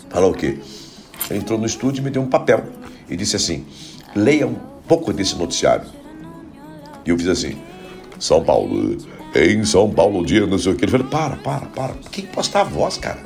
Falou 0.10 0.32
o 0.32 0.34
quê? 0.34 0.60
Ele 1.30 1.40
entrou 1.40 1.60
no 1.60 1.66
estúdio 1.66 2.02
e 2.02 2.04
me 2.04 2.10
deu 2.10 2.22
um 2.22 2.28
papel 2.28 2.66
e 3.10 3.16
disse 3.16 3.36
assim, 3.36 3.66
leia 4.16 4.48
um 4.48 4.56
pouco 4.88 5.12
desse 5.14 5.36
noticiário. 5.36 5.86
E 7.06 7.10
eu 7.10 7.18
fiz 7.18 7.28
assim, 7.28 7.58
São 8.20 8.44
Paulo, 8.44 8.98
em 9.36 9.64
São 9.64 9.90
Paulo, 9.90 10.26
dia 10.26 10.46
não 10.46 10.58
sei 10.58 10.74
o 10.74 10.76
que. 10.76 10.86
Ele 10.86 10.92
falou, 10.92 11.08
para, 11.08 11.36
para, 11.38 11.66
para. 11.68 11.94
Quem 12.12 12.26
postar 12.26 12.62
a 12.62 12.66
voz, 12.66 12.98
cara? 12.98 13.20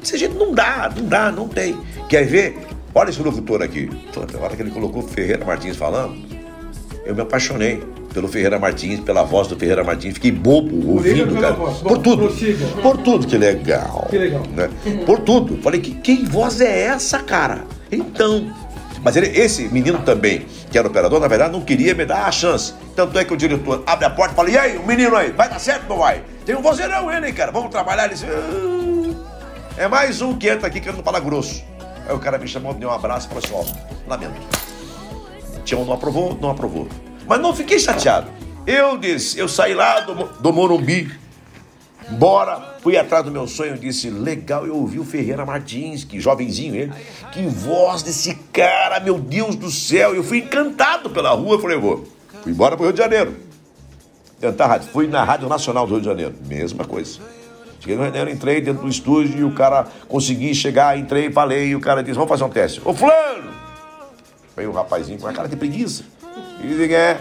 Desse 0.00 0.18
jeito 0.18 0.34
não 0.38 0.52
dá, 0.52 0.92
não 0.94 1.06
dá, 1.06 1.32
não 1.32 1.48
tem. 1.48 1.76
Quer 2.08 2.24
ver? 2.26 2.58
Olha 2.94 3.10
esse 3.10 3.20
locutor 3.22 3.62
aqui. 3.62 3.86
Puta, 4.12 4.38
A 4.38 4.40
hora 4.40 4.54
que 4.56 4.62
ele 4.62 4.70
colocou 4.70 5.02
Ferreira 5.02 5.44
Martins 5.44 5.76
falando, 5.76 6.14
eu 7.04 7.14
me 7.14 7.22
apaixonei 7.22 7.82
pelo 8.12 8.28
Ferreira 8.28 8.58
Martins, 8.58 9.00
pela 9.00 9.24
voz 9.24 9.48
do 9.48 9.56
Ferreira 9.56 9.82
Martins. 9.82 10.14
Fiquei 10.14 10.30
bobo 10.30 10.70
Por 10.80 10.88
ouvindo, 10.90 11.34
cara. 11.40 11.54
Por 11.54 11.98
tudo. 11.98 12.28
prossiga. 12.28 12.66
Por 12.80 12.98
tudo, 12.98 13.26
que 13.26 13.36
legal. 13.36 14.06
Que 14.08 14.18
legal. 14.18 14.42
né? 14.54 14.70
Por 15.04 15.18
tudo. 15.20 15.56
Falei, 15.62 15.80
que, 15.80 15.94
que 15.94 16.24
voz 16.24 16.60
é 16.60 16.82
essa, 16.82 17.18
cara? 17.18 17.64
Então. 17.90 18.52
Mas 19.04 19.16
ele, 19.16 19.26
esse 19.38 19.68
menino 19.68 19.98
também, 19.98 20.46
que 20.70 20.78
era 20.78 20.88
operador, 20.88 21.20
na 21.20 21.28
verdade, 21.28 21.52
não 21.52 21.60
queria 21.60 21.94
me 21.94 22.06
dar 22.06 22.24
a 22.26 22.32
chance. 22.32 22.72
Tanto 22.96 23.18
é 23.18 23.24
que 23.24 23.34
o 23.34 23.36
diretor 23.36 23.82
abre 23.86 24.06
a 24.06 24.10
porta 24.10 24.32
e 24.32 24.36
fala: 24.36 24.50
E 24.50 24.56
aí, 24.56 24.78
o 24.78 24.86
menino 24.86 25.14
aí, 25.14 25.30
vai 25.30 25.48
dar 25.48 25.58
certo 25.58 25.82
ou 25.82 25.88
não 25.90 25.98
vai? 25.98 26.22
Tem 26.46 26.56
um 26.56 26.62
vozeirão 26.62 27.12
ele, 27.12 27.30
cara? 27.32 27.52
Vamos 27.52 27.70
trabalhar. 27.70 28.06
Ele 28.06 28.14
disse: 28.14 28.24
"Ah, 28.26 29.74
É 29.76 29.86
mais 29.88 30.22
um 30.22 30.34
que 30.38 30.48
entra 30.48 30.68
aqui 30.68 30.80
querendo 30.80 31.02
falar 31.02 31.20
grosso. 31.20 31.62
Aí 32.08 32.14
o 32.14 32.18
cara 32.18 32.38
me 32.38 32.48
chamou, 32.48 32.72
me 32.72 32.80
deu 32.80 32.88
um 32.88 32.92
abraço 32.92 33.26
e 33.26 33.40
falou 33.40 33.62
assim: 33.62 33.74
Ó, 33.74 34.08
lamento. 34.08 34.34
Tião 35.64 35.84
não 35.84 35.92
aprovou, 35.92 36.38
não 36.40 36.50
aprovou. 36.50 36.88
Mas 37.26 37.40
não 37.40 37.54
fiquei 37.54 37.78
chateado. 37.78 38.28
Eu 38.66 38.96
disse, 38.96 39.38
eu 39.38 39.46
saí 39.46 39.74
lá 39.74 40.00
do, 40.00 40.14
do 40.14 40.52
Morumbi, 40.52 41.12
bora, 42.10 42.76
fui 42.80 42.96
atrás 42.96 43.24
do 43.24 43.30
meu 43.30 43.46
sonho, 43.46 43.78
disse, 43.78 44.10
legal, 44.10 44.66
eu 44.66 44.76
ouvi 44.76 44.98
o 44.98 45.04
Ferreira 45.04 45.44
Martins, 45.44 46.04
que 46.04 46.20
jovenzinho 46.20 46.74
ele, 46.74 46.92
que 47.32 47.46
voz 47.46 48.02
desse 48.02 48.34
cara, 48.52 49.00
meu 49.00 49.18
Deus 49.18 49.56
do 49.56 49.70
céu, 49.70 50.14
eu 50.14 50.22
fui 50.22 50.38
encantado 50.38 51.10
pela 51.10 51.30
rua, 51.30 51.60
falei, 51.60 51.78
vou, 51.78 52.04
fui 52.42 52.52
embora 52.52 52.76
pro 52.76 52.84
Rio 52.84 52.92
de 52.92 52.98
Janeiro, 52.98 53.36
tentar 54.40 54.66
rádio, 54.66 54.88
fui 54.88 55.06
na 55.06 55.24
Rádio 55.24 55.48
Nacional 55.48 55.86
do 55.86 55.94
Rio 55.94 56.00
de 56.00 56.06
Janeiro, 56.06 56.34
mesma 56.46 56.84
coisa. 56.84 57.20
Cheguei 57.80 57.96
no 57.96 58.02
Rio 58.02 58.12
de 58.12 58.18
Janeiro, 58.18 58.36
entrei 58.36 58.60
dentro 58.60 58.82
do 58.82 58.88
estúdio 58.88 59.38
e 59.38 59.44
o 59.44 59.52
cara 59.52 59.86
consegui 60.08 60.54
chegar, 60.54 60.98
entrei, 60.98 61.30
falei, 61.30 61.68
e 61.68 61.76
o 61.76 61.80
cara 61.80 62.02
disse, 62.02 62.14
vamos 62.14 62.28
fazer 62.28 62.44
um 62.44 62.48
teste. 62.48 62.80
Ô 62.84 62.94
fulano! 62.94 63.52
Veio 64.56 64.70
um 64.70 64.72
rapazinho 64.72 65.18
com 65.18 65.26
a 65.26 65.32
cara 65.32 65.48
de 65.48 65.56
preguiça. 65.56 66.04
E 66.62 66.66
disse, 66.66 66.94
é, 66.94 67.18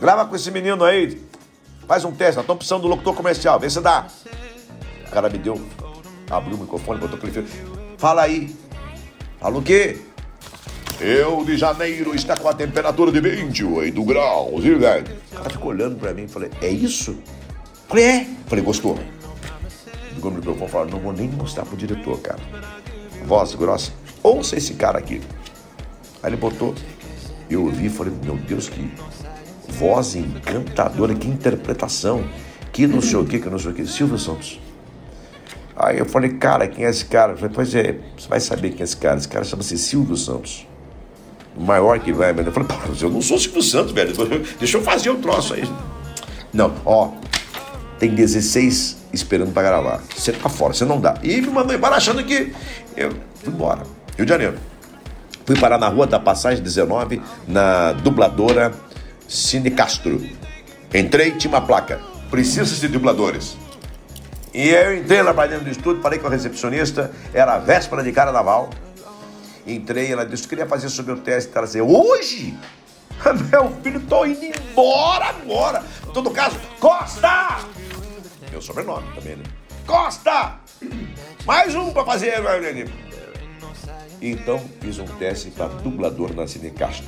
grava 0.00 0.26
com 0.26 0.36
esse 0.36 0.50
menino 0.50 0.84
aí, 0.84 1.18
faz 1.92 2.06
um 2.06 2.10
teste, 2.10 2.36
nós 2.36 2.44
estamos 2.44 2.56
precisando 2.56 2.80
do 2.80 2.88
locutor 2.88 3.14
comercial, 3.14 3.60
vê 3.60 3.68
se 3.68 3.78
dá. 3.78 4.06
O 5.06 5.10
cara 5.10 5.28
me 5.28 5.36
deu, 5.36 5.60
abriu 6.30 6.56
o 6.56 6.60
microfone, 6.60 6.98
botou 6.98 7.18
aquele 7.18 7.46
fio. 7.46 7.70
Fala 7.98 8.22
aí. 8.22 8.56
Fala 9.38 9.58
o 9.58 9.62
quê? 9.62 10.00
Rio 10.98 11.44
de 11.44 11.58
Janeiro 11.58 12.14
está 12.14 12.34
com 12.34 12.48
a 12.48 12.54
temperatura 12.54 13.12
de 13.12 13.20
28 13.20 14.04
graus. 14.04 14.64
E, 14.64 14.74
velho, 14.74 15.04
O 15.32 15.36
cara 15.36 15.50
ficou 15.50 15.70
olhando 15.70 15.96
pra 15.96 16.14
mim 16.14 16.22
e 16.22 16.28
falei, 16.28 16.50
é 16.62 16.68
isso? 16.70 17.14
Falei, 17.86 18.04
é. 18.04 18.26
Falei, 18.46 18.64
gostou? 18.64 18.98
Ligou 20.14 20.30
no 20.30 20.38
microfone 20.38 20.64
e 20.66 20.70
falou, 20.70 20.88
não 20.88 20.98
vou 20.98 21.12
nem 21.12 21.28
mostrar 21.28 21.66
pro 21.66 21.76
diretor, 21.76 22.18
cara. 22.20 22.40
Voz 23.26 23.54
grossa. 23.54 23.92
Ouça 24.22 24.56
esse 24.56 24.72
cara 24.72 24.98
aqui. 24.98 25.20
Aí 26.22 26.30
ele 26.30 26.38
botou. 26.38 26.74
Eu 27.50 27.64
ouvi 27.64 27.84
e 27.84 27.90
falei, 27.90 28.14
meu 28.24 28.36
Deus, 28.36 28.70
que 28.70 28.90
voz 29.72 30.14
encantadora, 30.14 31.14
que 31.14 31.26
interpretação. 31.26 32.24
Que 32.72 32.86
não 32.86 33.00
sei 33.00 33.18
o 33.18 33.24
que, 33.24 33.38
que 33.38 33.50
não 33.50 33.58
sei 33.58 33.70
o 33.70 33.74
que. 33.74 33.86
Silvio 33.86 34.18
Santos. 34.18 34.60
Aí 35.76 35.98
eu 35.98 36.06
falei, 36.06 36.30
cara, 36.30 36.66
quem 36.66 36.84
é 36.84 36.90
esse 36.90 37.04
cara? 37.04 37.32
Eu 37.32 37.36
falei, 37.36 37.52
pois 37.54 37.74
é, 37.74 37.96
você 38.16 38.28
vai 38.28 38.40
saber 38.40 38.70
quem 38.70 38.80
é 38.80 38.84
esse 38.84 38.96
cara. 38.96 39.18
Esse 39.18 39.28
cara 39.28 39.44
chama-se 39.44 39.76
Silvio 39.76 40.16
Santos. 40.16 40.66
O 41.56 41.62
maior 41.62 41.98
que 41.98 42.12
vai, 42.12 42.32
velho. 42.32 42.48
Eu 42.48 42.52
falei, 42.52 42.68
mas 42.88 43.02
eu 43.02 43.10
não 43.10 43.20
sou 43.20 43.38
Silvio 43.38 43.62
Santos, 43.62 43.92
velho. 43.92 44.12
Deixa 44.58 44.78
eu 44.78 44.82
fazer 44.82 45.10
o 45.10 45.16
troço 45.16 45.54
aí. 45.54 45.68
Não, 46.52 46.72
ó, 46.84 47.10
tem 47.98 48.14
16 48.14 48.98
esperando 49.12 49.52
pra 49.52 49.62
gravar. 49.62 50.02
Você 50.16 50.32
tá 50.32 50.48
fora, 50.48 50.72
você 50.72 50.84
não 50.84 51.00
dá. 51.00 51.14
E 51.22 51.40
me 51.40 51.48
mandou 51.48 51.74
embora 51.74 51.96
achando 51.96 52.24
que 52.24 52.52
eu 52.96 53.10
fui 53.34 53.52
embora. 53.52 53.82
Rio 54.16 54.24
de 54.24 54.30
Janeiro. 54.30 54.56
Fui 55.44 55.58
parar 55.58 55.76
na 55.76 55.88
rua 55.88 56.06
da 56.06 56.18
Passagem 56.18 56.62
19, 56.62 57.20
na 57.48 57.92
dubladora 57.92 58.72
Cine 59.32 59.70
Castro. 59.70 60.22
Entrei, 60.92 61.30
tinha 61.32 61.50
uma 61.50 61.62
placa. 61.62 62.02
Precisa 62.30 62.76
de 62.76 62.86
dubladores. 62.86 63.56
E 64.52 64.68
eu 64.68 64.94
entrei 64.94 65.22
lá 65.22 65.32
pra 65.32 65.46
dentro 65.46 65.64
do 65.64 65.70
estúdio, 65.70 66.02
falei 66.02 66.18
com 66.18 66.26
a 66.26 66.30
recepcionista, 66.30 67.10
era 67.32 67.54
a 67.54 67.58
véspera 67.58 68.02
de 68.02 68.12
carnaval. 68.12 68.68
Entrei, 69.66 70.12
ela 70.12 70.26
disse, 70.26 70.46
queria 70.46 70.66
fazer 70.66 70.90
sobre 70.90 71.12
o 71.12 71.16
teste. 71.16 71.50
Ela 71.54 71.64
disse, 71.64 71.80
hoje? 71.80 72.54
Meu 73.50 73.70
filho, 73.82 74.00
tô 74.00 74.26
indo 74.26 74.44
embora 74.44 75.26
agora. 75.26 75.82
Em 76.06 76.12
todo 76.12 76.30
caso, 76.30 76.60
Costa! 76.78 77.60
Meu 78.50 78.60
sobrenome 78.60 79.06
também, 79.14 79.36
né? 79.36 79.44
Costa! 79.86 80.56
Mais 81.46 81.74
um 81.74 81.90
pra 81.90 82.04
fazer. 82.04 82.34
Então, 84.20 84.62
fiz 84.78 84.98
um 84.98 85.06
teste 85.06 85.50
para 85.52 85.68
dublador 85.68 86.34
na 86.34 86.46
Cine 86.46 86.70
Castro. 86.70 87.06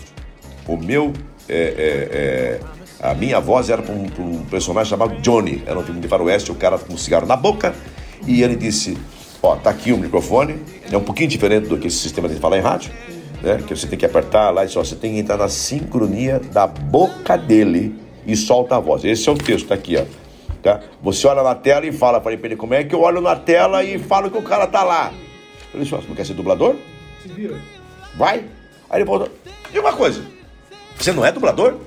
O 0.67 0.79
meu, 0.79 1.13
é, 1.49 1.55
é, 1.55 2.09
é, 2.13 2.61
a 3.01 3.15
minha 3.15 3.41
voz 3.41 3.71
era 3.71 3.83
para 3.83 3.95
um, 3.95 4.07
um 4.19 4.45
personagem 4.47 4.91
chamado 4.91 5.21
Johnny. 5.21 5.63
Era 5.67 5.79
um 5.79 5.83
filme 5.83 6.01
de 6.01 6.09
faroeste, 6.09 6.51
o 6.51 6.55
cara 6.55 6.79
com 6.79 6.95
um 6.95 6.99
cigarro 6.99 7.27
na 7.27 7.37
boca. 7.37 7.75
E 8.27 8.43
ele 8.43 8.57
disse, 8.57 8.97
ó, 9.43 9.57
tá 9.57 9.71
aqui 9.71 9.93
o 9.93 9.99
microfone. 9.99 10.59
É 10.91 10.97
um 10.97 11.03
pouquinho 11.03 11.29
diferente 11.29 11.69
do 11.69 11.79
que 11.79 11.89
esse 11.89 11.99
sistema 11.99 12.29
de 12.29 12.37
falar 12.37 12.59
em 12.59 12.63
rádio. 12.63 12.93
Né? 13.43 13.63
Que 13.67 13.77
você 13.77 13.87
tem 13.87 13.99
que 13.99 14.07
apertar 14.07 14.51
lá 14.51 14.65
e 14.65 14.69
só 14.69 14.83
você 14.83 14.97
tem 14.97 15.13
que 15.15 15.19
entrar 15.19 15.37
na 15.37 15.49
sincronia 15.49 16.41
da 16.41 16.67
boca 16.67 17.37
dele 17.37 17.95
e 18.27 18.35
solta 18.35 18.77
a 18.77 18.81
voz. 18.81 19.05
Esse 19.05 19.29
é 19.29 19.33
o 19.33 19.37
texto, 19.37 19.69
tá 19.69 19.75
aqui, 19.75 19.97
ó. 19.97 20.05
Tá? 20.63 20.81
Você 21.03 21.27
olha 21.27 21.43
na 21.43 21.55
tela 21.55 21.85
e 21.85 21.93
fala, 21.93 22.23
falei 22.23 22.39
pra 22.39 22.49
ele, 22.49 22.57
como 22.57 22.73
é 22.73 22.83
que 22.83 22.95
eu 22.95 23.03
olho 23.03 23.21
na 23.21 23.37
tela 23.37 23.85
e 23.85 23.99
falo 23.99 24.31
que 24.31 24.39
o 24.39 24.43
cara 24.43 24.67
tá 24.67 24.83
lá? 24.83 25.13
Eu 25.75 25.81
disse, 25.81 25.91
você 25.91 26.09
não 26.09 26.15
quer 26.15 26.25
ser 26.25 26.33
dublador? 26.33 26.77
Se 27.23 27.29
vira. 27.29 27.61
Vai. 28.17 28.45
Aí 28.89 28.99
ele 28.99 29.05
voltou. 29.05 29.29
E 29.73 29.79
uma 29.79 29.93
coisa, 29.93 30.23
você 30.99 31.13
não 31.13 31.25
é 31.25 31.33
dublador? 31.33 31.79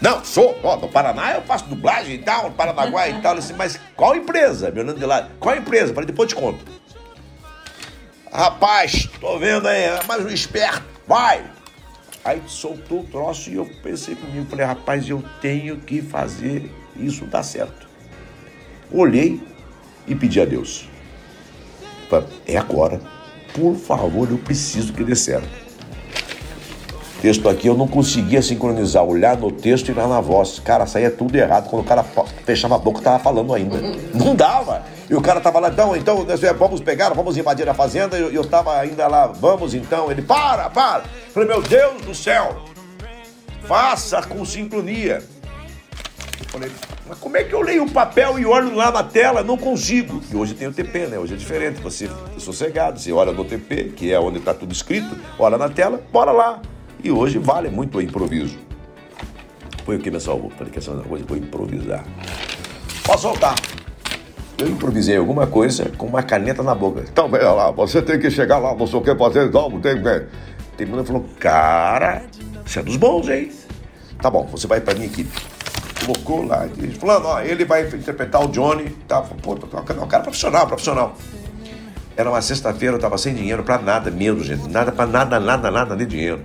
Não, 0.00 0.24
sou. 0.24 0.58
Ó, 0.62 0.76
no 0.76 0.88
Paraná 0.88 1.34
eu 1.34 1.42
faço 1.42 1.66
dublagem 1.66 2.16
e 2.16 2.18
tal, 2.18 2.44
no 2.44 2.52
Paranaguá 2.52 3.08
e 3.08 3.20
tal. 3.20 3.34
Disse, 3.36 3.52
mas 3.56 3.78
qual 3.96 4.14
empresa? 4.14 4.70
Me 4.70 4.80
olhando 4.80 4.98
de 4.98 5.06
lá. 5.06 5.28
Qual 5.40 5.56
empresa? 5.56 5.94
Falei, 5.94 6.06
depois 6.06 6.28
te 6.28 6.34
conto. 6.34 6.64
Rapaz, 8.32 9.08
tô 9.20 9.38
vendo 9.38 9.68
aí, 9.68 9.84
é 9.84 10.02
mais 10.08 10.24
um 10.24 10.28
esperto. 10.28 10.82
Vai. 11.06 11.44
Aí 12.24 12.42
soltou 12.46 13.00
o 13.00 13.04
troço 13.04 13.50
e 13.50 13.54
eu 13.54 13.66
pensei 13.82 14.14
comigo, 14.14 14.46
falei, 14.48 14.64
rapaz, 14.64 15.08
eu 15.08 15.22
tenho 15.40 15.76
que 15.78 16.02
fazer 16.02 16.70
isso 16.96 17.26
dar 17.26 17.42
certo. 17.42 17.86
Olhei 18.90 19.40
e 20.06 20.14
pedi 20.14 20.40
a 20.40 20.44
Deus. 20.44 20.88
Falei, 22.08 22.28
é 22.46 22.56
agora. 22.56 23.00
Por 23.52 23.76
favor, 23.76 24.28
eu 24.30 24.38
preciso 24.38 24.92
que 24.92 25.04
dê 25.04 25.14
certo. 25.14 25.63
Texto 27.24 27.48
aqui, 27.48 27.66
eu 27.66 27.74
não 27.74 27.88
conseguia 27.88 28.42
sincronizar, 28.42 29.02
olhar 29.02 29.34
no 29.38 29.50
texto 29.50 29.88
e 29.88 29.92
olhar 29.92 30.06
na 30.06 30.20
voz. 30.20 30.58
Cara, 30.58 30.84
saía 30.84 31.10
tudo 31.10 31.34
errado. 31.34 31.70
Quando 31.70 31.82
o 31.82 31.86
cara 31.86 32.04
fechava 32.44 32.74
a 32.74 32.78
boca, 32.78 33.00
tava 33.00 33.18
falando 33.18 33.54
ainda. 33.54 33.78
Não 34.12 34.36
dava. 34.36 34.84
E 35.08 35.14
o 35.14 35.22
cara 35.22 35.40
tava 35.40 35.58
lá, 35.58 35.70
então, 35.70 35.96
então, 35.96 36.26
vamos 36.58 36.82
pegar, 36.82 37.14
vamos 37.14 37.38
invadir 37.38 37.66
a 37.66 37.72
fazenda. 37.72 38.18
E 38.18 38.20
eu, 38.20 38.30
eu 38.30 38.44
tava 38.44 38.78
ainda 38.78 39.06
lá, 39.06 39.26
vamos 39.26 39.72
então. 39.72 40.10
Ele, 40.10 40.20
para, 40.20 40.68
para. 40.68 41.04
Eu 41.04 41.32
falei, 41.32 41.48
meu 41.48 41.62
Deus 41.62 42.02
do 42.02 42.14
céu, 42.14 42.62
faça 43.62 44.20
com 44.20 44.44
sincronia. 44.44 45.22
Eu 46.40 46.48
falei, 46.48 46.70
mas 47.08 47.18
como 47.18 47.38
é 47.38 47.44
que 47.44 47.54
eu 47.54 47.62
leio 47.62 47.84
o 47.84 47.90
papel 47.90 48.38
e 48.38 48.44
olho 48.44 48.74
lá 48.74 48.90
na 48.90 49.02
tela? 49.02 49.42
Não 49.42 49.56
consigo. 49.56 50.22
E 50.30 50.36
hoje 50.36 50.52
tem 50.52 50.68
o 50.68 50.72
TP, 50.74 51.06
né? 51.06 51.18
Hoje 51.18 51.32
é 51.32 51.36
diferente. 51.38 51.80
Você 51.80 52.04
é 52.04 52.38
sossegado, 52.38 53.00
você 53.00 53.12
olha 53.12 53.32
no 53.32 53.46
TP, 53.46 53.94
que 53.96 54.12
é 54.12 54.20
onde 54.20 54.40
está 54.40 54.52
tudo 54.52 54.72
escrito, 54.72 55.16
olha 55.38 55.56
na 55.56 55.70
tela, 55.70 56.02
bora 56.12 56.30
lá. 56.30 56.60
E 57.04 57.10
hoje 57.10 57.38
vale 57.38 57.68
muito 57.68 57.98
o 57.98 58.00
improviso. 58.00 58.56
Foi 59.84 59.96
o 59.96 60.00
que 60.00 60.18
salvou. 60.18 60.50
Falei 60.56 60.72
que 60.72 60.78
essa 60.78 60.92
coisa 60.92 61.24
vou 61.26 61.36
improvisar. 61.36 62.02
Pode 63.04 63.20
soltar. 63.20 63.54
Eu 64.56 64.68
improvisei 64.68 65.16
alguma 65.16 65.46
coisa 65.46 65.90
com 65.98 66.06
uma 66.06 66.22
caneta 66.22 66.62
na 66.62 66.74
boca. 66.74 67.04
Então, 67.06 67.28
veja 67.28 67.52
lá, 67.52 67.70
você 67.70 68.00
tem 68.00 68.18
que 68.18 68.30
chegar 68.30 68.56
lá, 68.56 68.74
não 68.74 68.86
sei 68.86 68.98
o 68.98 69.02
que 69.02 69.14
fazer, 69.14 69.50
não 69.50 69.80
tem 69.80 70.02
que. 70.02 70.26
Terminou 70.78 71.04
e 71.04 71.06
falou, 71.06 71.26
cara, 71.38 72.22
você 72.64 72.78
é 72.78 72.82
dos 72.82 72.96
bons, 72.96 73.28
hein? 73.28 73.52
Tá 74.22 74.30
bom, 74.30 74.46
você 74.46 74.66
vai 74.66 74.80
pra 74.80 74.94
minha 74.94 75.06
equipe. 75.06 75.30
Colocou 76.06 76.46
lá, 76.46 76.66
falando, 76.98 77.26
ó, 77.26 77.40
ele 77.40 77.66
vai 77.66 77.86
interpretar 77.86 78.42
o 78.42 78.48
Johnny. 78.48 78.90
Tá, 79.06 79.20
pô, 79.20 79.54
não, 79.94 80.06
cara 80.06 80.22
profissional, 80.22 80.66
profissional. 80.66 81.16
Era 82.16 82.30
uma 82.30 82.40
sexta-feira, 82.40 82.96
eu 82.96 83.00
tava 83.00 83.18
sem 83.18 83.34
dinheiro 83.34 83.62
pra 83.64 83.76
nada 83.78 84.10
mesmo, 84.10 84.42
gente. 84.42 84.68
Nada 84.68 84.92
pra 84.92 85.04
nada, 85.04 85.40
nada, 85.40 85.70
nada 85.70 85.96
de 85.96 86.06
dinheiro. 86.06 86.40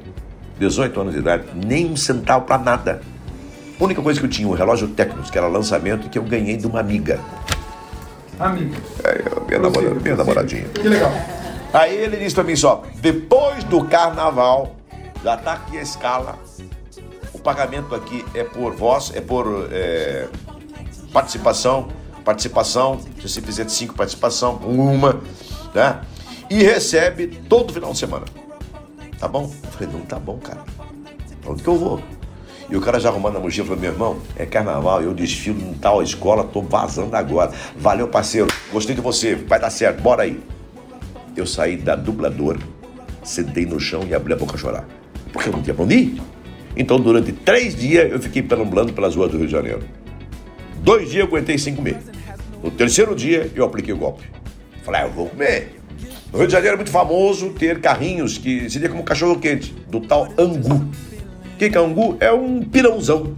18 0.60 1.00
anos 1.00 1.14
de 1.14 1.20
idade, 1.20 1.46
nem 1.56 1.90
um 1.90 1.96
centavo 1.96 2.46
pra 2.46 2.58
nada. 2.58 3.02
A 3.80 3.84
única 3.84 4.02
coisa 4.02 4.20
que 4.20 4.26
eu 4.26 4.30
tinha, 4.30 4.48
um 4.48 4.52
relógio 4.54 4.90
Tecnos, 4.90 5.32
que 5.32 5.38
era 5.38 5.48
lançamento, 5.48 6.10
que 6.10 6.20
eu 6.20 6.24
ganhei 6.24 6.58
de 6.58 6.68
uma 6.68 6.82
amiga. 6.82 7.20
Amigo. 8.40 8.76
É, 9.04 9.22
eu- 9.26 9.46
minha, 9.48 9.60
namora- 9.60 9.96
minha 9.96 10.16
namoradinha. 10.16 10.66
Que 10.70 10.88
legal. 10.88 11.12
Aí 11.74 11.96
ele 11.96 12.18
disse 12.18 12.36
pra 12.36 12.44
mim 12.44 12.56
só, 12.56 12.84
depois 12.96 13.64
do 13.64 13.84
carnaval, 13.86 14.76
já 15.24 15.38
tá 15.38 15.54
aqui 15.54 15.78
a 15.78 15.82
escala. 15.82 16.38
O 17.34 17.40
pagamento 17.40 17.96
aqui 17.96 18.26
é 18.34 18.44
por 18.44 18.76
voz, 18.76 19.12
é 19.16 19.22
por 19.22 19.70
é, 19.72 20.28
participação, 21.14 21.88
participação, 22.26 23.00
se 23.22 23.30
você 23.30 23.42
fizer 23.42 23.70
cinco 23.70 23.94
participação, 23.94 24.56
uma, 24.56 25.22
né? 25.74 26.00
E 26.50 26.64
recebe 26.64 27.28
todo 27.48 27.72
final 27.72 27.92
de 27.94 27.98
semana. 28.00 28.26
Tá 29.20 29.28
bom? 29.28 29.52
Eu 29.64 29.72
falei, 29.72 29.94
não 29.94 30.02
tá 30.02 30.18
bom, 30.18 30.38
cara. 30.38 30.62
Pra 31.42 31.52
onde 31.52 31.62
que 31.62 31.70
eu 31.70 31.78
vou? 31.78 32.02
E 32.70 32.78
o 32.78 32.82
cara 32.82 33.00
já 33.00 33.10
arrumando 33.10 33.38
a 33.38 33.40
mochila 33.40 33.66
falou, 33.68 33.82
meu 33.82 33.92
irmão, 33.92 34.20
é 34.36 34.46
carnaval, 34.46 35.02
eu 35.02 35.14
desfilo 35.14 35.60
em 35.60 35.74
tal 35.74 36.04
escola, 36.04 36.44
tô 36.44 36.62
vazando 36.62 37.16
agora. 37.16 37.52
Valeu, 37.76 38.08
parceiro, 38.08 38.48
gostei 38.72 38.94
de 38.94 39.02
você, 39.02 39.34
vai 39.36 39.60
dar 39.60 39.72
certo, 39.72 40.02
bora 40.02 40.24
aí. 40.24 40.40
Eu 41.36 41.48
saí 41.48 41.78
da 41.78 41.96
dubladora, 41.96 42.60
sentei 43.24 43.66
no 43.66 43.80
chão 43.80 44.04
e 44.08 44.14
abri 44.14 44.34
a 44.34 44.36
boca 44.36 44.56
a 44.56 44.58
chorar. 44.58 44.88
Porque 45.34 45.50
eu 45.50 45.54
não 45.54 45.64
tinha 45.64 45.74
pra 45.74 45.84
onde 45.84 45.96
ir. 45.96 46.22
Então, 46.78 47.00
durante 47.00 47.32
três 47.32 47.76
dias, 47.76 48.12
eu 48.12 48.20
fiquei 48.20 48.44
perambulando 48.44 48.94
pelas 48.94 49.16
ruas 49.16 49.32
do 49.32 49.38
Rio 49.38 49.48
de 49.48 49.52
Janeiro. 49.52 49.82
Dois 50.78 51.10
dias 51.10 51.22
eu 51.22 51.28
aguentei 51.28 51.58
sem 51.58 51.76
comer. 51.76 51.98
No 52.64 52.70
terceiro 52.70 53.16
dia, 53.16 53.52
eu 53.56 53.66
apliquei 53.66 53.94
o 53.94 53.98
golpe. 53.98 54.24
Falei, 54.84 55.02
ah, 55.02 55.06
eu 55.06 55.12
vou 55.12 55.28
comer. 55.28 55.79
No 56.32 56.38
Rio 56.38 56.48
de 56.48 56.54
Janeiro 56.54 56.76
é 56.76 56.78
muito 56.78 56.92
famoso 56.92 57.50
ter 57.54 57.82
carrinhos 57.82 58.38
que 58.38 58.70
seria 58.70 58.88
como 58.88 59.04
cachorro 59.04 59.40
quente, 59.40 59.74
do 59.88 60.00
tal 60.00 60.28
angu. 60.38 60.76
O 60.76 61.58
que 61.58 61.66
é 61.66 61.78
angu? 61.78 62.18
É 62.20 62.32
um 62.32 62.62
pirãozão. 62.62 63.36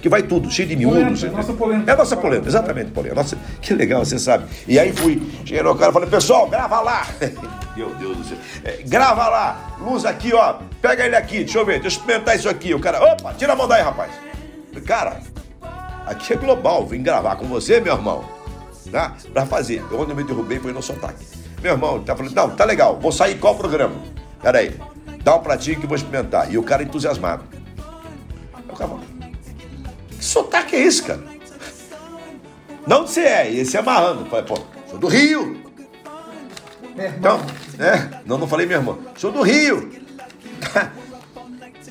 Que 0.00 0.08
vai 0.08 0.22
tudo, 0.22 0.48
cheio 0.48 0.68
de 0.68 0.76
miúdos. 0.76 1.22
Polenta, 1.22 1.26
é 1.26 1.30
nossa 1.30 1.52
polenta. 1.52 1.90
É 1.90 1.94
a 1.94 1.96
nossa 1.96 2.16
polenta, 2.16 2.48
exatamente, 2.48 2.92
polenta. 2.92 3.16
Nossa, 3.16 3.36
que 3.60 3.74
legal, 3.74 4.04
você 4.04 4.16
sabe. 4.16 4.44
E 4.68 4.78
aí 4.78 4.92
fui, 4.92 5.20
cheguei 5.44 5.60
no 5.60 5.74
cara 5.74 5.90
e 5.90 5.92
falei, 5.92 6.08
pessoal, 6.08 6.48
grava 6.48 6.80
lá. 6.80 7.04
Meu 7.76 7.92
Deus 7.96 8.16
do 8.16 8.24
céu. 8.24 8.38
É, 8.62 8.82
grava 8.86 9.28
lá, 9.28 9.76
luz 9.80 10.04
aqui, 10.04 10.32
ó. 10.32 10.58
Pega 10.80 11.04
ele 11.04 11.16
aqui, 11.16 11.38
deixa 11.38 11.58
eu 11.58 11.66
ver, 11.66 11.80
deixa 11.80 11.96
eu 11.96 12.00
experimentar 12.00 12.36
isso 12.36 12.48
aqui. 12.48 12.72
O 12.72 12.78
cara, 12.78 13.02
opa, 13.12 13.34
tira 13.34 13.54
a 13.54 13.56
mão 13.56 13.66
daí, 13.66 13.82
rapaz. 13.82 14.12
Falei, 14.68 14.84
Cara, 14.84 15.20
aqui 16.06 16.32
é 16.32 16.36
global, 16.36 16.86
vim 16.86 17.02
gravar 17.02 17.34
com 17.34 17.46
você, 17.46 17.80
meu 17.80 17.94
irmão. 17.94 18.24
Tá? 18.92 19.16
Pra 19.32 19.44
fazer. 19.46 19.82
Onde 19.92 20.12
eu 20.12 20.16
me 20.16 20.22
derrubei 20.22 20.60
foi 20.60 20.72
no 20.72 20.80
sotaque. 20.80 21.24
Meu 21.62 21.72
irmão, 21.72 22.02
tá 22.02 22.14
falando, 22.14 22.34
não, 22.34 22.50
tá 22.50 22.64
legal, 22.64 22.98
vou 23.00 23.10
sair 23.10 23.38
qual 23.38 23.54
programa? 23.54 23.96
Pera 24.40 24.58
aí, 24.58 24.78
dá 25.22 25.36
um 25.36 25.40
pratinho 25.40 25.78
que 25.78 25.84
eu 25.84 25.88
vou 25.88 25.96
experimentar. 25.96 26.52
E 26.52 26.56
o 26.56 26.62
cara 26.62 26.82
entusiasmado. 26.82 27.44
Aí 28.54 28.62
O 28.68 28.76
cara 28.76 28.90
falou, 28.90 29.00
que 30.08 30.24
sotaque 30.24 30.76
é 30.76 30.80
esse, 30.80 31.02
cara? 31.02 31.22
Não 32.86 33.06
você 33.06 33.20
é? 33.20 33.52
Esse 33.52 33.76
é 33.76 33.80
amarrando. 33.80 34.24
Falei, 34.26 34.44
pô, 34.44 34.58
sou 34.88 34.98
do 34.98 35.08
Rio. 35.08 35.62
Então, 36.96 37.40
é, 37.78 38.22
não, 38.24 38.38
não 38.38 38.46
falei 38.48 38.66
meu 38.66 38.78
irmão. 38.78 38.98
Sou 39.16 39.30
do 39.30 39.42
Rio. 39.42 39.90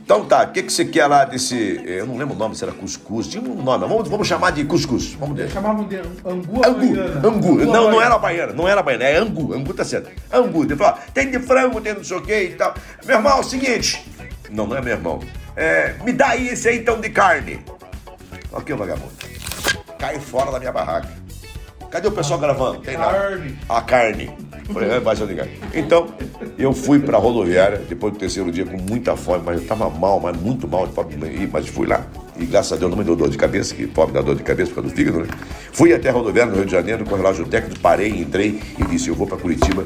Então 0.07 0.23
tá, 0.23 0.43
o 0.43 0.51
que, 0.53 0.63
que 0.63 0.71
você 0.71 0.85
quer 0.85 1.05
lá 1.05 1.25
desse. 1.25 1.81
Eu 1.85 2.05
não 2.05 2.15
lembro 2.15 2.33
o 2.33 2.37
nome, 2.37 2.55
se 2.55 2.63
era 2.63 2.71
cuscuz. 2.71 3.27
Tinha 3.27 3.43
um 3.43 3.61
nome, 3.61 3.85
vamos, 3.85 4.07
vamos 4.07 4.25
chamar 4.25 4.51
de 4.51 4.63
cuscuz. 4.63 5.15
Vamos 5.15 5.35
ver. 5.35 5.49
Chamavam 5.49 5.85
de 5.85 5.97
angu 5.97 6.65
Angu, 6.65 7.27
angu. 7.27 7.65
Não, 7.65 7.91
não 7.91 8.01
era 8.01 8.17
baiana, 8.17 8.53
não 8.53 8.65
era 8.65 8.81
baiana, 8.81 9.03
é 9.03 9.17
angu, 9.17 9.53
angu 9.53 9.73
tá 9.73 9.83
certo. 9.83 10.09
Angu, 10.31 10.63
ele 10.63 10.77
falou, 10.77 10.97
tem 11.13 11.29
de 11.29 11.39
frango, 11.39 11.81
tem 11.81 11.93
não 11.93 12.05
sei 12.05 12.15
o 12.15 12.21
que 12.21 12.41
e 12.41 12.53
tal. 12.53 12.73
Meu 13.05 13.17
irmão, 13.17 13.37
é 13.37 13.39
o 13.41 13.43
seguinte. 13.43 14.09
Não, 14.49 14.65
não 14.65 14.77
é 14.77 14.81
meu 14.81 14.93
irmão. 14.93 15.19
É, 15.57 15.95
me 16.05 16.13
dá 16.13 16.29
aí 16.29 16.47
esse 16.47 16.69
aí 16.69 16.77
então 16.77 17.01
de 17.01 17.09
carne. 17.09 17.59
Ok, 18.53 18.73
vagabundo. 18.77 19.11
Cai 19.99 20.21
fora 20.21 20.53
da 20.53 20.59
minha 20.59 20.71
barraca. 20.71 21.09
Cadê 21.91 22.07
o 22.07 22.13
pessoal 22.13 22.39
gravando? 22.39 22.79
Tem 22.79 22.95
lá. 22.95 23.11
Carne. 23.11 23.59
A 23.67 23.81
carne. 23.81 24.46
Falei, 24.71 24.89
é, 24.89 24.99
vai 24.99 25.15
ser 25.15 25.25
ligar. 25.25 25.47
Então, 25.73 26.07
eu 26.57 26.73
fui 26.73 26.99
pra 26.99 27.17
rodoviária, 27.17 27.77
depois 27.87 28.13
do 28.13 28.19
terceiro 28.19 28.51
dia, 28.51 28.65
com 28.65 28.77
muita 28.77 29.15
fome, 29.15 29.43
mas 29.45 29.61
eu 29.61 29.67
tava 29.67 29.89
mal, 29.89 30.19
mas 30.19 30.35
muito 30.37 30.67
mal 30.67 30.85
de 30.85 30.93
fome, 30.93 31.15
mas 31.51 31.67
fui 31.67 31.87
lá. 31.87 32.05
E 32.37 32.45
graças 32.45 32.73
a 32.73 32.75
Deus 32.75 32.91
não 32.91 32.97
me 32.97 33.03
deu 33.03 33.15
dor 33.15 33.29
de 33.29 33.37
cabeça, 33.37 33.73
que 33.73 33.87
fome 33.87 34.11
dá 34.11 34.21
dor 34.21 34.35
de 34.35 34.43
cabeça 34.43 34.69
por 34.69 34.75
causa 34.75 34.89
do 34.89 34.95
fígado, 34.95 35.19
né? 35.19 35.27
Fui 35.71 35.93
até 35.93 36.09
a 36.09 36.11
rodoviária 36.11 36.51
no 36.51 36.57
Rio 36.57 36.65
de 36.65 36.71
Janeiro 36.71 37.05
com 37.05 37.13
o 37.13 37.17
relógio 37.17 37.45
técnico, 37.47 37.79
parei, 37.79 38.09
entrei 38.09 38.61
e 38.77 38.83
disse, 38.85 39.09
eu 39.09 39.15
vou 39.15 39.25
pra 39.25 39.37
Curitiba 39.37 39.85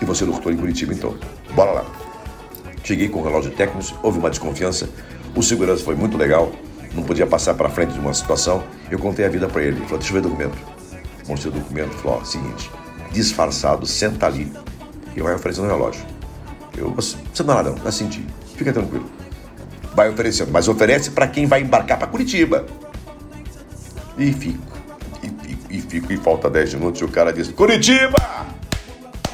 e 0.00 0.14
ser 0.14 0.24
locutor 0.24 0.52
em 0.52 0.56
Curitiba, 0.56 0.92
então. 0.92 1.14
Bora 1.54 1.72
lá. 1.72 1.84
Cheguei 2.84 3.08
com 3.08 3.20
o 3.20 3.24
relógio 3.24 3.50
técnico, 3.52 3.98
houve 4.02 4.18
uma 4.18 4.30
desconfiança. 4.30 4.88
O 5.34 5.42
segurança 5.42 5.84
foi 5.84 5.94
muito 5.94 6.16
legal, 6.16 6.52
não 6.94 7.02
podia 7.02 7.26
passar 7.26 7.54
para 7.54 7.68
frente 7.68 7.92
de 7.92 8.00
uma 8.00 8.14
situação. 8.14 8.62
Eu 8.90 8.98
contei 8.98 9.24
a 9.24 9.28
vida 9.28 9.48
para 9.48 9.62
ele. 9.62 9.76
Ele 9.76 9.84
falou: 9.84 9.98
Deixa 9.98 10.14
eu 10.14 10.20
ver 10.20 10.26
o 10.26 10.30
documento. 10.30 10.58
Mostrei 11.26 11.52
o 11.52 11.54
documento. 11.54 11.90
Falou: 11.96 12.18
Ó, 12.20 12.24
seguinte, 12.24 12.70
disfarçado, 13.12 13.86
senta 13.86 14.26
ali 14.26 14.52
e 15.16 15.20
vai 15.20 15.34
oferecendo 15.34 15.66
o 15.66 15.68
relógio. 15.68 16.04
Eu, 16.76 16.92
você 16.92 17.16
não 17.44 17.54
é 17.54 17.56
nada, 17.56 17.70
não, 17.70 17.78
vai 17.78 17.92
sentir. 17.92 18.24
Fica 18.54 18.72
tranquilo. 18.72 19.10
Vai 19.94 20.10
oferecendo, 20.10 20.52
mas 20.52 20.68
oferece 20.68 21.10
para 21.10 21.26
quem 21.26 21.46
vai 21.46 21.60
embarcar 21.60 21.98
para 21.98 22.06
Curitiba. 22.06 22.66
E 24.16 24.32
fico, 24.32 24.62
e 25.22 25.28
fico, 25.28 25.62
e 25.70 25.80
fico, 25.80 26.12
e 26.12 26.16
falta 26.16 26.50
10 26.50 26.74
minutos 26.74 27.00
e 27.00 27.04
o 27.04 27.08
cara 27.08 27.32
diz: 27.32 27.48
Curitiba! 27.50 28.16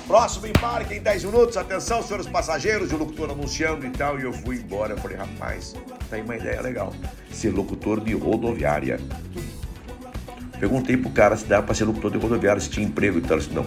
Próximo 0.06 0.46
embarque 0.46 0.94
em 0.94 1.00
10 1.00 1.24
minutos. 1.24 1.56
Atenção, 1.56 2.02
senhores 2.02 2.26
passageiros. 2.26 2.92
O 2.92 2.96
locutor 2.96 3.30
anunciando 3.30 3.86
e 3.86 3.90
tal. 3.90 4.20
E 4.20 4.24
eu 4.24 4.32
fui 4.32 4.56
embora. 4.56 4.92
Eu 4.92 4.98
falei, 4.98 5.16
rapaz, 5.16 5.74
tem 6.10 6.22
uma 6.22 6.36
ideia 6.36 6.60
legal. 6.60 6.92
Ser 7.32 7.50
locutor 7.50 8.00
de 8.00 8.12
rodoviária. 8.12 9.00
Perguntei 10.64 10.96
pro 10.96 11.10
cara 11.10 11.36
se 11.36 11.44
dava 11.44 11.62
para 11.62 11.74
ser 11.74 11.84
locutor 11.84 12.10
de 12.10 12.16
rodoviária, 12.16 12.58
se 12.58 12.70
tinha 12.70 12.86
emprego 12.86 13.18
e 13.18 13.20
tal. 13.20 13.36
Disse, 13.36 13.52
não. 13.52 13.66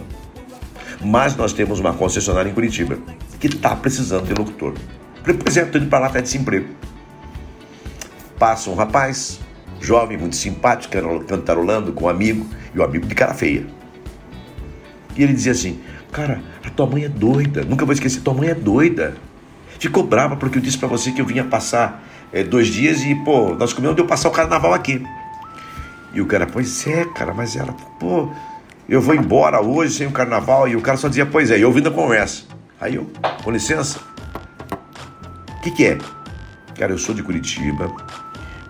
Mas 1.00 1.36
nós 1.36 1.52
temos 1.52 1.78
uma 1.78 1.94
concessionária 1.94 2.50
em 2.50 2.52
Curitiba 2.52 2.98
que 3.38 3.46
está 3.46 3.76
precisando 3.76 4.26
de 4.26 4.34
locutor. 4.34 4.74
Falei, 5.22 5.38
pois 5.40 5.56
é, 5.56 5.64
tô 5.64 5.78
indo 5.78 5.86
para 5.86 6.00
lá, 6.00 6.08
tá 6.08 6.20
desemprego. 6.20 6.66
Passa 8.36 8.68
um 8.68 8.74
rapaz, 8.74 9.38
jovem, 9.80 10.18
muito 10.18 10.34
simpático, 10.34 10.92
cantarolando 11.24 11.92
com 11.92 12.06
um 12.06 12.08
amigo, 12.08 12.44
e 12.74 12.78
o 12.80 12.82
amigo 12.82 13.06
de 13.06 13.14
cara 13.14 13.32
feia. 13.32 13.64
E 15.16 15.22
ele 15.22 15.34
dizia 15.34 15.52
assim: 15.52 15.78
Cara, 16.10 16.42
a 16.64 16.70
tua 16.70 16.86
mãe 16.86 17.04
é 17.04 17.08
doida. 17.08 17.62
Nunca 17.62 17.84
vou 17.84 17.92
esquecer, 17.92 18.22
tua 18.22 18.34
mãe 18.34 18.48
é 18.48 18.54
doida. 18.56 19.14
Ficou 19.78 20.02
brava 20.02 20.34
porque 20.34 20.58
eu 20.58 20.62
disse 20.62 20.76
pra 20.76 20.88
você 20.88 21.12
que 21.12 21.20
eu 21.20 21.26
vinha 21.26 21.44
passar 21.44 22.02
eh, 22.32 22.42
dois 22.42 22.66
dias 22.66 23.04
e, 23.04 23.14
pô, 23.24 23.54
nós 23.54 23.72
comemos 23.72 23.94
de 23.94 24.02
eu 24.02 24.06
passar 24.06 24.28
o 24.28 24.32
carnaval 24.32 24.74
aqui. 24.74 25.00
E 26.12 26.20
o 26.20 26.26
cara, 26.26 26.46
pois 26.46 26.86
é, 26.86 27.04
cara, 27.04 27.34
mas 27.34 27.56
ela, 27.56 27.72
pô, 28.00 28.28
eu 28.88 29.00
vou 29.00 29.14
embora 29.14 29.60
hoje 29.60 29.94
sem 29.94 30.06
o 30.06 30.10
carnaval. 30.10 30.68
E 30.68 30.76
o 30.76 30.80
cara 30.80 30.96
só 30.96 31.08
dizia, 31.08 31.26
pois 31.26 31.50
é, 31.50 31.58
e 31.58 31.64
ouvindo 31.64 31.88
a 31.88 31.92
conversa. 31.92 32.44
Aí 32.80 32.94
eu, 32.94 33.10
com 33.42 33.50
licença, 33.50 34.00
o 35.56 35.60
que, 35.60 35.70
que 35.70 35.86
é? 35.86 35.98
Cara, 36.78 36.92
eu 36.92 36.98
sou 36.98 37.14
de 37.14 37.22
Curitiba, 37.22 37.90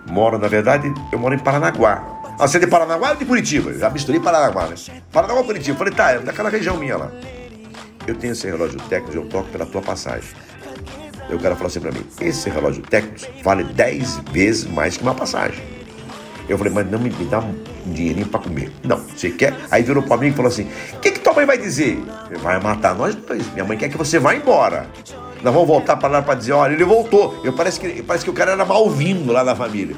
moro, 0.07 0.37
na 0.37 0.47
verdade, 0.47 0.91
eu 1.11 1.19
moro 1.19 1.35
em 1.35 1.39
Paranaguá. 1.39 2.03
Ah, 2.39 2.47
você 2.47 2.57
é 2.57 2.61
de 2.61 2.67
Paranaguá 2.67 3.11
ou 3.11 3.15
de 3.17 3.25
Curitiba? 3.25 3.69
Eu 3.71 3.79
já 3.79 3.89
misturei 3.89 4.19
Paranaguá, 4.19 4.67
né? 4.67 4.75
Paranaguá 5.11 5.41
ou 5.41 5.45
Curitiba? 5.45 5.77
Falei, 5.77 5.93
tá, 5.93 6.11
é 6.11 6.19
daquela 6.19 6.49
região 6.49 6.77
minha 6.77 6.97
lá. 6.97 7.11
Eu 8.07 8.15
tenho 8.15 8.31
esse 8.31 8.47
relógio 8.47 8.79
técnico, 8.89 9.17
eu 9.17 9.25
toco 9.27 9.49
pela 9.49 9.65
tua 9.65 9.81
passagem. 9.81 10.29
Aí 11.29 11.35
o 11.35 11.39
cara 11.39 11.55
falou 11.55 11.67
assim 11.67 11.79
pra 11.79 11.91
mim: 11.91 12.03
esse 12.19 12.49
relógio 12.49 12.81
Tecnos 12.81 13.29
vale 13.43 13.63
10 13.63 14.17
vezes 14.31 14.65
mais 14.65 14.97
que 14.97 15.03
uma 15.03 15.13
passagem. 15.13 15.63
Eu 16.49 16.57
falei, 16.57 16.73
mas 16.73 16.89
não 16.89 16.97
me, 16.97 17.11
dá 17.11 17.39
um 17.39 17.53
dinheirinho 17.85 18.27
pra 18.27 18.39
comer. 18.39 18.71
Não, 18.83 18.97
você 18.97 19.29
quer? 19.29 19.55
Aí 19.69 19.83
virou 19.83 20.01
pra 20.01 20.17
mim 20.17 20.27
e 20.27 20.31
falou 20.31 20.49
assim: 20.49 20.67
o 20.93 20.99
que, 20.99 21.11
que 21.11 21.19
tua 21.19 21.31
mãe 21.33 21.45
vai 21.45 21.59
dizer? 21.59 22.03
Vai 22.41 22.59
matar 22.59 22.95
nós 22.95 23.13
dois. 23.13 23.53
Minha 23.53 23.63
mãe 23.63 23.77
quer 23.77 23.87
que 23.87 23.97
você 23.97 24.17
vá 24.17 24.35
embora. 24.35 24.87
Nós 25.43 25.53
vamos 25.53 25.67
voltar 25.67 25.95
pra 25.97 26.09
lá 26.09 26.23
pra 26.23 26.33
dizer: 26.33 26.53
olha, 26.53 26.73
ele 26.73 26.83
voltou. 26.83 27.39
Eu, 27.43 27.53
parece, 27.53 27.79
que, 27.79 28.01
parece 28.01 28.25
que 28.25 28.31
o 28.31 28.33
cara 28.33 28.53
era 28.53 28.65
mal 28.65 28.89
vindo 28.89 29.31
lá 29.31 29.43
da 29.43 29.55
família. 29.55 29.95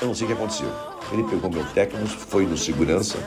Eu 0.00 0.08
não 0.08 0.14
sei 0.14 0.24
o 0.24 0.28
que 0.28 0.32
aconteceu. 0.32 0.68
Ele 1.12 1.22
pegou 1.24 1.50
meu 1.50 1.64
Tecnos, 1.66 2.10
foi 2.12 2.46
no 2.46 2.56
segurança, 2.56 3.18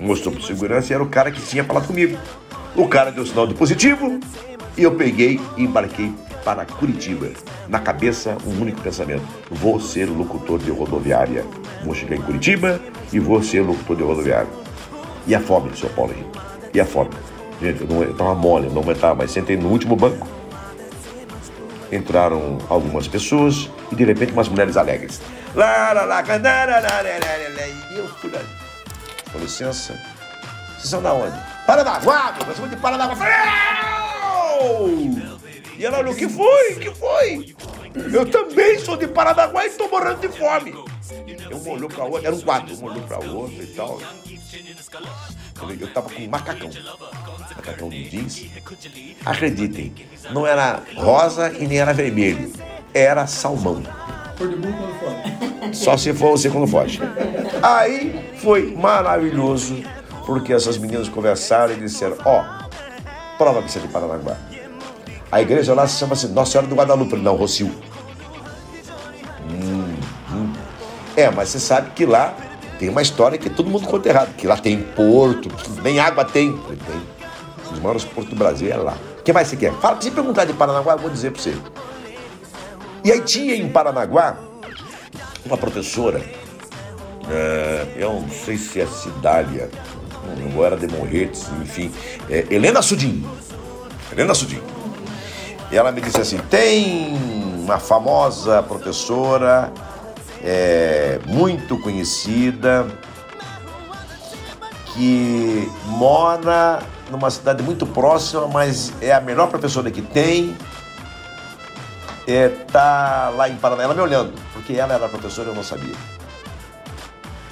mostrou 0.00 0.34
pro 0.34 0.42
segurança 0.42 0.92
e 0.92 0.94
era 0.94 1.02
o 1.02 1.08
cara 1.08 1.30
que 1.30 1.40
tinha 1.40 1.62
falado 1.62 1.86
comigo. 1.86 2.18
O 2.74 2.88
cara 2.88 3.12
deu 3.12 3.24
sinal 3.24 3.46
de 3.46 3.54
positivo 3.54 4.18
e 4.76 4.82
eu 4.82 4.94
peguei 4.96 5.40
e 5.56 5.62
embarquei 5.62 6.12
para 6.44 6.64
Curitiba. 6.64 7.28
Na 7.68 7.80
cabeça, 7.80 8.36
um 8.46 8.60
único 8.60 8.80
pensamento: 8.80 9.22
vou 9.50 9.80
ser 9.80 10.06
locutor 10.06 10.58
de 10.58 10.70
rodoviária. 10.70 11.44
Vou 11.84 11.94
chegar 11.94 12.16
em 12.16 12.22
Curitiba 12.22 12.80
e 13.12 13.18
vou 13.18 13.42
ser 13.42 13.62
locutor 13.62 13.96
de 13.96 14.02
rodoviária. 14.02 14.48
E 15.26 15.34
a 15.34 15.40
fome, 15.40 15.76
seu 15.76 15.90
Paulo 15.90 16.12
Henrique? 16.12 16.38
E 16.72 16.80
a 16.80 16.86
fome? 16.86 17.10
Gente, 17.60 17.82
eu, 17.82 17.88
não, 17.88 18.02
eu 18.02 18.14
tava 18.14 18.34
mole, 18.34 18.66
eu 18.66 18.72
não 18.72 18.82
aguentava, 18.82 19.14
mas 19.14 19.30
sentei 19.30 19.56
no 19.56 19.68
último 19.68 19.96
banco. 19.96 20.26
Entraram 21.90 22.58
algumas 22.68 23.08
pessoas 23.08 23.70
e 23.90 23.96
de 23.96 24.04
repente 24.04 24.32
umas 24.32 24.48
mulheres 24.48 24.76
alegres. 24.76 25.20
Lá, 25.54 25.92
lá, 25.92 26.04
lá, 26.04 26.22
canara, 26.22 26.80
lá, 26.80 26.80
lá, 26.80 27.02
lá. 27.02 27.66
E 27.90 27.98
eu. 27.98 28.08
Com 29.32 29.38
licença. 29.38 29.94
Vocês 30.76 30.90
são 30.90 31.02
da 31.02 31.12
onde? 31.12 31.36
Paranaguá, 31.66 32.34
meu, 32.46 32.54
somos 32.54 32.70
de 32.70 32.76
Paranaguá. 32.76 33.16
Falei! 33.16 35.17
E 35.78 35.86
ela 35.86 36.00
olhou, 36.00 36.12
o 36.12 36.16
que 36.16 36.28
foi? 36.28 36.72
O 36.72 36.80
que 36.80 36.90
foi? 36.90 37.54
Eu 38.12 38.28
também 38.28 38.78
sou 38.80 38.96
de 38.96 39.06
Paranaguá 39.06 39.64
e 39.64 39.68
estou 39.68 39.88
morrendo 39.88 40.20
de 40.20 40.28
fome. 40.28 40.74
Um 41.52 41.70
olhou 41.70 41.88
para 41.88 42.04
outro, 42.04 42.26
era 42.26 42.34
um 42.34 42.40
quadro, 42.40 42.76
um 42.76 42.84
olhou 42.84 43.02
para 43.02 43.18
outro 43.18 43.62
e 43.62 43.66
tal. 43.68 44.00
Eu, 45.62 45.74
eu 45.80 45.92
tava 45.92 46.10
com 46.10 46.20
um 46.20 46.28
macacão. 46.28 46.68
Macacão 47.56 47.88
de 47.88 48.08
jeans. 48.08 48.46
Acreditem, 49.24 49.94
não 50.32 50.44
era 50.44 50.82
rosa 50.96 51.52
e 51.52 51.66
nem 51.68 51.78
era 51.78 51.92
vermelho. 51.92 52.52
Era 52.92 53.28
salmão. 53.28 53.80
Só 55.72 55.96
se 55.96 56.12
for 56.12 56.30
você 56.32 56.50
quando 56.50 56.66
foge. 56.66 57.00
Aí 57.62 58.32
foi 58.38 58.74
maravilhoso, 58.74 59.80
porque 60.26 60.52
essas 60.52 60.76
meninas 60.76 61.08
conversaram 61.08 61.74
e 61.74 61.76
disseram, 61.76 62.16
ó, 62.24 62.44
prova 63.36 63.62
que 63.62 63.70
você 63.70 63.78
é 63.78 63.82
de 63.82 63.88
Paranaguá. 63.88 64.36
A 65.30 65.40
igreja 65.42 65.74
lá 65.74 65.86
se 65.86 65.98
chama-se 65.98 66.28
Nossa 66.28 66.52
Senhora 66.52 66.66
do 66.68 66.74
Guadalupe, 66.74 67.16
não, 67.16 67.36
Rocio. 67.36 67.70
Hum, 69.50 69.94
hum. 70.32 70.52
É, 71.16 71.30
mas 71.30 71.50
você 71.50 71.60
sabe 71.60 71.90
que 71.90 72.06
lá 72.06 72.34
tem 72.78 72.88
uma 72.88 73.02
história 73.02 73.36
que 73.36 73.50
todo 73.50 73.68
mundo 73.68 73.86
conta 73.86 74.08
errado, 74.08 74.34
que 74.36 74.46
lá 74.46 74.56
tem 74.56 74.80
porto, 74.80 75.50
nem 75.82 75.98
água 75.98 76.24
tem. 76.24 76.52
Tem. 76.56 77.18
Os 77.72 77.78
maiores 77.80 78.04
portos 78.04 78.30
do 78.32 78.36
Brasil 78.36 78.70
é 78.70 78.76
lá. 78.76 78.96
O 79.18 79.22
que 79.22 79.32
mais 79.32 79.48
você 79.48 79.56
quer? 79.56 79.72
Fala, 79.74 80.00
se 80.00 80.10
perguntar 80.10 80.46
de 80.46 80.54
Paranaguá, 80.54 80.94
eu 80.94 80.98
vou 80.98 81.10
dizer 81.10 81.32
pra 81.32 81.42
você. 81.42 81.54
E 83.04 83.12
aí 83.12 83.20
tinha 83.20 83.54
em 83.54 83.68
Paranaguá 83.68 84.38
uma 85.44 85.56
professora, 85.56 86.22
é, 87.30 87.86
eu 87.96 88.12
não 88.12 88.28
sei 88.30 88.56
se 88.56 88.80
é 88.80 88.86
Cidália, 88.86 89.70
não 90.52 90.64
era 90.64 90.76
de 90.76 90.86
Morretes, 90.88 91.46
enfim, 91.62 91.92
é, 92.30 92.46
Helena 92.50 92.80
Sudim. 92.80 93.26
Helena 94.12 94.34
Sudim. 94.34 94.60
E 95.70 95.76
ela 95.76 95.92
me 95.92 96.00
disse 96.00 96.20
assim: 96.20 96.38
tem 96.50 97.16
uma 97.62 97.78
famosa 97.78 98.62
professora, 98.62 99.72
é, 100.42 101.20
muito 101.26 101.78
conhecida, 101.78 102.86
que 104.94 105.70
mora 105.86 106.80
numa 107.10 107.30
cidade 107.30 107.62
muito 107.62 107.86
próxima, 107.86 108.46
mas 108.48 108.92
é 109.00 109.12
a 109.12 109.20
melhor 109.20 109.48
professora 109.48 109.90
que 109.90 110.02
tem. 110.02 110.56
É, 112.26 112.48
tá 112.48 113.30
lá 113.34 113.48
em 113.48 113.56
Paraná, 113.56 113.84
ela 113.84 113.94
me 113.94 114.02
olhando, 114.02 114.34
porque 114.52 114.74
ela 114.74 114.94
era 114.94 115.08
professora 115.08 115.48
eu 115.48 115.54
não 115.54 115.62
sabia. 115.62 115.94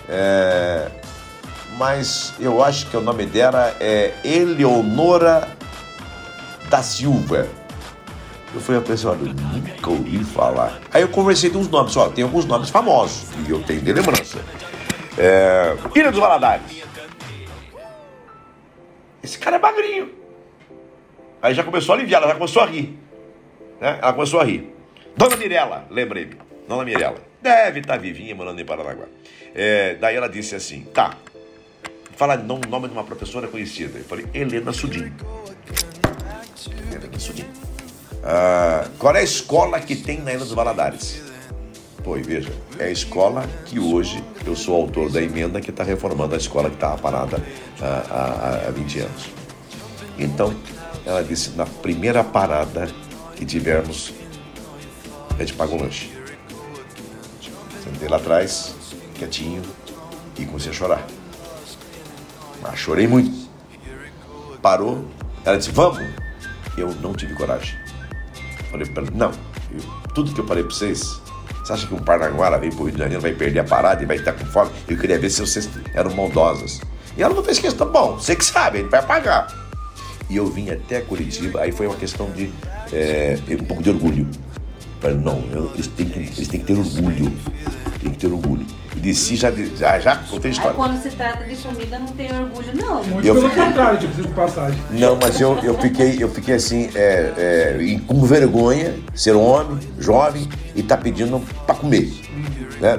É, 0.09 0.91
mas 1.79 2.35
eu 2.39 2.63
acho 2.63 2.87
que 2.87 2.97
o 2.97 3.01
nome 3.01 3.27
dela 3.27 3.75
é 3.81 4.15
Eleonora 4.25 5.49
da 6.69 6.83
Silva. 6.83 7.47
Eu 8.57 8.63
fui 8.63 8.75
a 8.75 8.81
pessoa, 8.81 9.13
olha, 9.13 9.29
eu 9.29 9.35
nunca 9.35 9.91
ouvi 9.91 10.25
falar. 10.25 10.81
Aí 10.91 11.03
eu 11.03 11.09
conversei 11.09 11.51
com 11.51 11.59
uns 11.59 11.69
nomes, 11.69 11.95
ó, 11.95 12.09
tem 12.09 12.25
alguns 12.25 12.47
nomes 12.47 12.71
famosos, 12.71 13.29
e 13.47 13.51
eu 13.51 13.63
tenho 13.63 13.83
de 13.83 13.93
lembrança. 13.93 14.39
É, 15.19 15.77
Ilha 15.95 16.11
dos 16.11 16.19
Valadares. 16.19 16.83
Esse 19.23 19.39
cara 19.39 19.57
é 19.57 19.59
magrinho. 19.59 20.11
Aí 21.43 21.53
já 21.53 21.63
começou 21.63 21.95
a 21.95 21.99
aliviar, 21.99 22.23
ela 22.23 22.33
já 22.33 22.39
começou 22.39 22.63
a 22.63 22.67
rir. 22.67 22.99
Né? 23.79 23.99
Ela 24.01 24.15
começou 24.15 24.41
a 24.41 24.45
rir. 24.45 24.75
Dona 25.15 25.37
Mirella, 25.37 25.87
lembrei-me. 25.91 26.39
Dona 26.67 26.83
Mirella. 26.83 27.19
Deve 27.43 27.81
estar 27.81 27.99
vivinha 27.99 28.35
morando 28.35 28.59
em 28.59 28.65
Paranaguá. 28.65 29.05
É, 29.55 29.97
daí 29.97 30.17
ela 30.17 30.31
disse 30.31 30.55
assim: 30.55 30.81
tá. 30.95 31.15
Fala 32.17 32.37
o 32.37 32.43
nome 32.43 32.89
de 32.89 32.95
uma 32.95 33.05
professora 33.05 33.49
conhecida. 33.49 33.99
Eu 33.99 34.05
falei: 34.05 34.27
Helena 34.33 34.73
Sudim. 34.73 35.13
Helena 36.91 37.19
Sudim. 37.19 37.45
Ah, 38.29 38.89
qual 38.99 39.15
é 39.15 39.21
a 39.21 39.23
escola 39.23 39.79
que 39.79 39.95
tem 39.95 40.21
na 40.21 40.33
Ilha 40.33 40.41
dos 40.41 40.53
Valadares? 40.53 41.23
Pô, 42.03 42.17
e 42.17 42.23
veja, 42.23 42.53
é 42.77 42.87
a 42.87 42.91
escola 42.91 43.49
que 43.67 43.79
hoje 43.79 44.23
eu 44.45 44.57
sou 44.57 44.75
autor 44.75 45.13
da 45.13 45.23
emenda 45.23 45.61
que 45.61 45.71
está 45.71 45.85
reformando 45.85 46.35
a 46.35 46.37
escola 46.37 46.69
que 46.69 46.75
estava 46.75 46.99
parada 46.99 47.41
há, 47.81 48.65
há, 48.65 48.69
há 48.69 48.71
20 48.73 48.99
anos. 48.99 49.27
Então, 50.19 50.53
ela 51.05 51.23
disse: 51.23 51.51
na 51.51 51.67
primeira 51.67 52.25
parada 52.25 52.89
que 53.37 53.45
tivermos, 53.45 54.13
a 55.37 55.39
gente 55.39 55.53
paga 55.53 55.75
o 55.75 55.81
lanche. 55.81 56.11
Sentei 57.85 58.09
lá 58.09 58.17
atrás, 58.17 58.75
quietinho, 59.17 59.63
e 60.37 60.45
comecei 60.45 60.73
a 60.73 60.75
chorar. 60.75 61.07
Mas 62.61 62.77
chorei 62.77 63.07
muito. 63.07 63.49
Parou, 64.61 65.05
ela 65.45 65.57
disse: 65.57 65.71
vamos. 65.71 66.03
Eu 66.77 66.93
não 66.97 67.15
tive 67.15 67.33
coragem. 67.35 67.86
Falei 68.71 68.87
para 68.87 69.05
não, 69.13 69.31
eu, 69.73 69.81
tudo 70.15 70.33
que 70.33 70.41
eu 70.41 70.47
falei 70.47 70.65
para 70.65 70.75
vocês, 70.75 71.21
você 71.63 71.73
acha 71.73 71.87
que 71.87 71.95
um 71.95 71.99
Paranaguara 71.99 72.59
veio 72.59 72.73
para 72.73 72.83
o 72.83 72.85
Rio 72.87 72.95
de 72.95 72.99
Janeiro, 72.99 73.23
vai 73.23 73.33
perder 73.33 73.61
a 73.61 73.65
parada 73.65 74.03
e 74.03 74.07
vai 74.07 74.17
estar 74.17 74.33
com 74.33 74.45
fome? 74.47 74.71
Eu 74.89 74.99
queria 74.99 75.19
ver 75.19 75.31
se 75.31 75.41
vocês 75.41 75.69
eram 75.95 76.15
maldosas. 76.15 76.81
E 77.17 77.23
ela 77.23 77.35
não 77.35 77.43
fez 77.43 77.59
questão, 77.59 77.91
bom, 77.91 78.15
você 78.15 78.37
que 78.37 78.45
sabe, 78.45 78.79
gente 78.79 78.91
vai 78.91 79.05
pagar. 79.05 79.47
E 80.29 80.37
eu 80.37 80.47
vim 80.47 80.71
até 80.71 81.01
Curitiba, 81.01 81.61
aí 81.61 81.73
foi 81.73 81.87
uma 81.87 81.97
questão 81.97 82.31
de 82.31 82.53
é, 82.93 83.39
um 83.61 83.65
pouco 83.65 83.83
de 83.83 83.91
orgulho. 83.91 84.27
Falei, 85.01 85.17
não, 85.17 85.43
eu, 85.53 85.71
eles, 85.75 85.87
têm 85.89 86.07
que, 86.07 86.19
eles 86.19 86.49
têm 86.49 86.61
que 86.61 86.67
ter 86.67 86.79
orgulho. 86.79 87.33
Tem 88.01 88.11
que 88.11 88.19
ter 88.19 88.27
orgulho. 88.27 88.67
E 88.97 89.01
desci 89.01 89.37
já, 89.37 89.51
já, 89.51 89.99
já 89.99 90.17
contei 90.17 90.51
a 90.51 90.53
Aí 90.55 90.57
história. 90.59 90.75
quando 90.75 91.03
se 91.03 91.11
trata 91.11 91.45
de 91.45 91.55
comida 91.57 91.99
não 91.99 92.07
tem 92.09 92.33
orgulho, 92.33 92.69
não. 92.75 93.05
Muito 93.05 93.27
Eu 93.27 93.35
pelo 93.35 93.49
fiquei- 93.51 93.65
contrário, 93.65 93.99
tipo, 94.01 94.23
de 94.23 94.29
passagem. 94.29 94.79
Não, 94.91 95.17
mas 95.21 95.39
eu, 95.41 95.59
eu, 95.63 95.79
fiquei, 95.79 96.17
eu 96.19 96.29
fiquei 96.31 96.55
assim, 96.55 96.89
é, 96.95 97.33
é, 97.37 98.01
com 98.07 98.23
vergonha, 98.25 98.95
ser 99.15 99.33
homem, 99.33 99.79
jovem, 99.99 100.49
e 100.75 100.83
tá 100.83 100.97
pedindo 100.97 101.39
para 101.67 101.75
comer. 101.75 102.11
Né? 102.81 102.99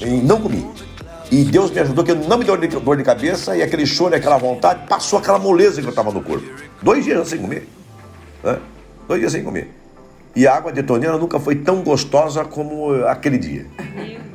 E 0.00 0.06
não 0.06 0.40
comi. 0.40 0.66
E 1.30 1.44
Deus 1.44 1.70
me 1.70 1.80
ajudou, 1.80 2.04
que 2.04 2.14
não 2.14 2.38
me 2.38 2.44
deu 2.44 2.56
dor 2.56 2.96
de- 2.96 2.96
de 2.98 3.04
cabeça, 3.04 3.56
e 3.56 3.62
aquele 3.62 3.86
choro, 3.86 4.14
e 4.14 4.16
aquela 4.16 4.36
vontade, 4.38 4.86
passou 4.88 5.18
aquela 5.18 5.38
moleza 5.38 5.80
que 5.80 5.88
eu 5.88 5.92
tava 5.92 6.10
no 6.10 6.22
corpo. 6.22 6.46
Dois 6.82 7.04
dias 7.04 7.28
sem 7.28 7.38
comer. 7.38 7.66
Né? 8.44 8.58
Dois 9.06 9.20
dias 9.20 9.32
sem 9.32 9.42
comer. 9.42 9.74
E 10.38 10.46
a 10.46 10.54
água 10.54 10.72
de 10.72 10.84
torneira 10.84 11.18
nunca 11.18 11.40
foi 11.40 11.56
tão 11.56 11.82
gostosa 11.82 12.44
como 12.44 12.94
aquele 13.06 13.38
dia. 13.38 13.66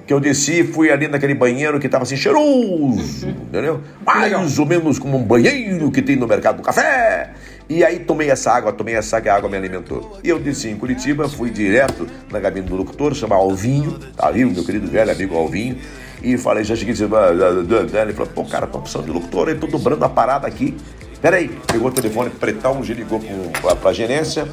Que 0.05 0.13
eu 0.13 0.19
desci, 0.19 0.61
fui 0.61 0.91
ali 0.91 1.07
naquele 1.07 1.33
banheiro 1.33 1.79
que 1.79 1.85
estava 1.85 2.03
assim, 2.03 2.17
cheiroso, 2.17 3.29
entendeu? 3.29 3.79
Mais 4.05 4.59
ou 4.59 4.65
menos 4.65 4.99
como 4.99 5.17
um 5.17 5.23
banheiro 5.23 5.89
que 5.89 6.01
tem 6.01 6.17
no 6.17 6.27
mercado 6.27 6.57
do 6.57 6.61
café. 6.61 7.31
E 7.69 7.85
aí 7.85 7.99
tomei 7.99 8.29
essa 8.29 8.51
água, 8.51 8.73
tomei 8.73 8.95
essa 8.95 9.15
água, 9.15 9.31
a 9.31 9.35
água 9.37 9.49
me 9.49 9.55
alimentou. 9.55 10.19
E 10.21 10.27
eu 10.27 10.39
desci 10.39 10.67
em 10.67 10.75
Curitiba, 10.75 11.29
fui 11.29 11.49
direto 11.49 12.05
na 12.29 12.41
cabine 12.41 12.67
do 12.67 12.75
locutor, 12.75 13.15
chamar 13.15 13.37
Alvinho, 13.37 13.97
tá 14.13 14.27
ali 14.27 14.43
o 14.43 14.51
meu 14.51 14.65
querido 14.65 14.87
velho 14.87 15.09
amigo 15.09 15.37
Alvinho. 15.37 15.77
E 16.21 16.37
falei, 16.37 16.65
já 16.65 16.75
cheguei, 16.75 16.93
disse, 16.93 17.05
"Ah, 17.05 17.07
ah, 17.13 17.31
ah, 17.31 17.97
ah." 17.97 18.01
ele 18.01 18.11
falou, 18.11 18.29
pô, 18.35 18.43
cara, 18.43 18.67
tô 18.67 18.79
precisando 18.79 19.05
de 19.05 19.11
locutor, 19.11 19.47
eu 19.47 19.57
tô 19.57 19.67
dobrando 19.67 20.03
a 20.03 20.09
parada 20.09 20.45
aqui. 20.45 20.75
Peraí, 21.21 21.47
pegou 21.71 21.87
o 21.87 21.91
telefone 21.93 22.29
pretão, 22.29 22.81
ligou 22.81 23.21
pra, 23.61 23.77
pra 23.77 23.93
gerência, 23.93 24.45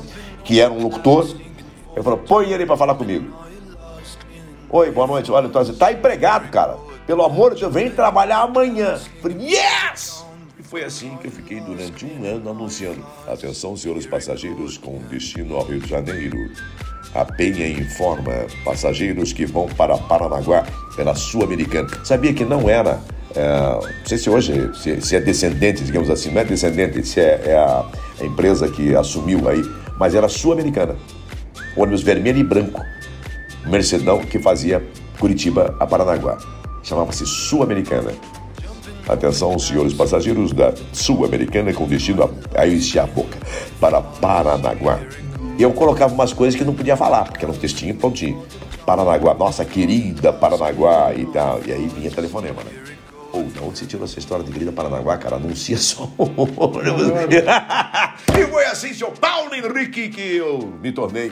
que 0.44 0.60
era 0.60 0.72
um 0.72 0.82
locutor. 0.82 1.28
Ele 1.94 2.02
falou, 2.02 2.18
põe 2.18 2.50
ele 2.50 2.66
pra 2.66 2.76
falar 2.76 2.94
comigo. 2.94 3.34
Oi, 4.70 4.90
boa 4.90 5.06
noite. 5.06 5.30
Olha, 5.32 5.46
então, 5.46 5.64
você 5.64 5.72
tá 5.72 5.92
empregado, 5.92 6.48
cara. 6.50 6.76
Pelo 7.06 7.24
amor 7.24 7.54
de 7.54 7.60
Deus, 7.60 7.74
vem 7.74 7.90
trabalhar 7.90 8.42
amanhã. 8.42 8.98
Falei, 9.20 9.36
yes! 9.38 10.20
foi 10.70 10.84
assim 10.84 11.16
que 11.20 11.26
eu 11.26 11.32
fiquei 11.32 11.60
durante 11.60 12.06
um 12.06 12.24
ano 12.24 12.48
anunciando. 12.48 13.04
Atenção, 13.26 13.76
senhores 13.76 14.06
passageiros 14.06 14.78
com 14.78 14.98
destino 15.10 15.56
ao 15.56 15.64
Rio 15.64 15.80
de 15.80 15.88
Janeiro. 15.88 16.38
A 17.12 17.24
Penha 17.24 17.66
informa 17.66 18.46
passageiros 18.64 19.32
que 19.32 19.44
vão 19.44 19.66
para 19.66 19.98
Paranaguá 19.98 20.64
pela 20.94 21.12
Sul-Americana. 21.16 21.88
Sabia 22.04 22.32
que 22.32 22.44
não 22.44 22.70
era, 22.70 23.00
é, 23.34 23.50
não 23.50 24.06
sei 24.06 24.16
se 24.16 24.30
hoje, 24.30 24.70
se, 24.80 25.00
se, 25.00 25.16
é 25.16 25.20
descendente, 25.20 25.82
digamos 25.82 26.08
assim, 26.08 26.30
não 26.30 26.40
é 26.40 26.44
descendente, 26.44 27.04
se 27.04 27.18
é, 27.18 27.42
é 27.46 27.56
a, 27.56 27.84
empresa 28.24 28.70
que 28.70 28.94
assumiu 28.94 29.48
aí, 29.48 29.62
mas 30.00 30.14
era 30.14 30.28
Sul-Americana. 30.30 30.96
Ônibus 31.76 32.00
vermelho 32.00 32.38
e 32.38 32.42
branco. 32.42 32.82
Mercedão 33.66 34.18
que 34.20 34.38
fazia 34.38 34.82
Curitiba 35.18 35.76
a 35.78 35.86
Paranaguá. 35.86 36.38
Chamava-se 36.82 37.26
Sul-Americana. 37.26 38.10
Atenção, 39.06 39.58
senhores 39.58 39.92
passageiros 39.92 40.52
da 40.52 40.72
Sul-Americana 40.94 41.74
com 41.74 41.86
destino 41.86 42.22
a, 42.22 42.62
aí 42.62 42.80
a 42.98 43.06
boca, 43.06 43.36
para 43.78 44.00
Paranaguá. 44.00 45.00
Eu 45.58 45.70
colocava 45.72 46.14
umas 46.14 46.32
coisas 46.32 46.58
que 46.58 46.64
não 46.64 46.74
podia 46.74 46.96
falar, 46.96 47.24
porque 47.24 47.44
era 47.44 47.52
um 47.52 47.56
textinho 47.56 47.94
prontinho. 47.94 48.42
Paranaguá, 48.86 49.34
nossa 49.34 49.66
querida 49.66 50.32
Paranaguá 50.32 51.12
e 51.14 51.26
tal. 51.26 51.60
E 51.66 51.72
aí 51.72 51.86
vinha 51.94 52.10
telefonema, 52.10 52.62
né? 52.64 52.79
Ou 53.32 53.44
de 53.44 53.58
onde 53.60 53.78
você 53.78 53.86
tirou 53.86 54.04
essa 54.04 54.18
história 54.18 54.44
de 54.44 54.50
querida 54.50 54.72
Paranaguá, 54.72 55.16
cara? 55.16 55.36
Anuncia 55.36 55.78
só. 55.78 56.10
e 58.38 58.46
foi 58.46 58.64
assim, 58.66 58.92
seu 58.92 59.12
Paulo 59.12 59.54
Henrique, 59.54 60.08
que 60.08 60.36
eu 60.36 60.72
me 60.82 60.90
tornei 60.90 61.30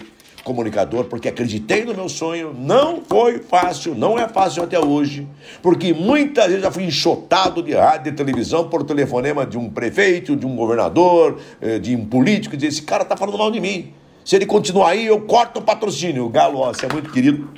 comunicador 0.48 1.04
porque 1.04 1.28
acreditei 1.28 1.84
no 1.84 1.94
meu 1.94 2.08
sonho. 2.08 2.54
Não 2.56 3.02
foi 3.06 3.38
fácil, 3.38 3.94
não 3.94 4.18
é 4.18 4.26
fácil 4.28 4.62
até 4.62 4.78
hoje, 4.78 5.28
porque 5.62 5.92
muitas 5.92 6.46
vezes 6.46 6.62
já 6.62 6.70
fui 6.70 6.84
enxotado 6.84 7.62
de 7.62 7.74
rádio 7.74 8.10
e 8.10 8.14
televisão 8.14 8.68
por 8.68 8.82
telefonema 8.84 9.44
de 9.44 9.58
um 9.58 9.68
prefeito, 9.68 10.34
de 10.34 10.46
um 10.46 10.56
governador, 10.56 11.38
eh, 11.60 11.78
de 11.78 11.94
um 11.94 12.06
político, 12.06 12.54
e 12.54 12.56
dizer: 12.56 12.68
esse 12.68 12.82
cara 12.82 13.04
tá 13.04 13.16
falando 13.16 13.36
mal 13.36 13.50
de 13.50 13.60
mim. 13.60 13.92
Se 14.24 14.36
ele 14.36 14.46
continuar 14.46 14.90
aí, 14.90 15.06
eu 15.06 15.20
corto 15.22 15.60
o 15.60 15.62
patrocínio. 15.62 16.28
Galo, 16.28 16.58
ó, 16.58 16.72
você 16.72 16.86
é 16.86 16.88
muito 16.92 17.10
querido. 17.10 17.48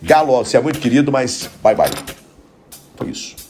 Galo, 0.00 0.32
ó, 0.32 0.44
você 0.44 0.56
é 0.56 0.60
muito 0.60 0.80
querido, 0.80 1.12
mas 1.12 1.48
bye 1.62 1.74
bye. 1.74 2.21
Isso. 3.08 3.41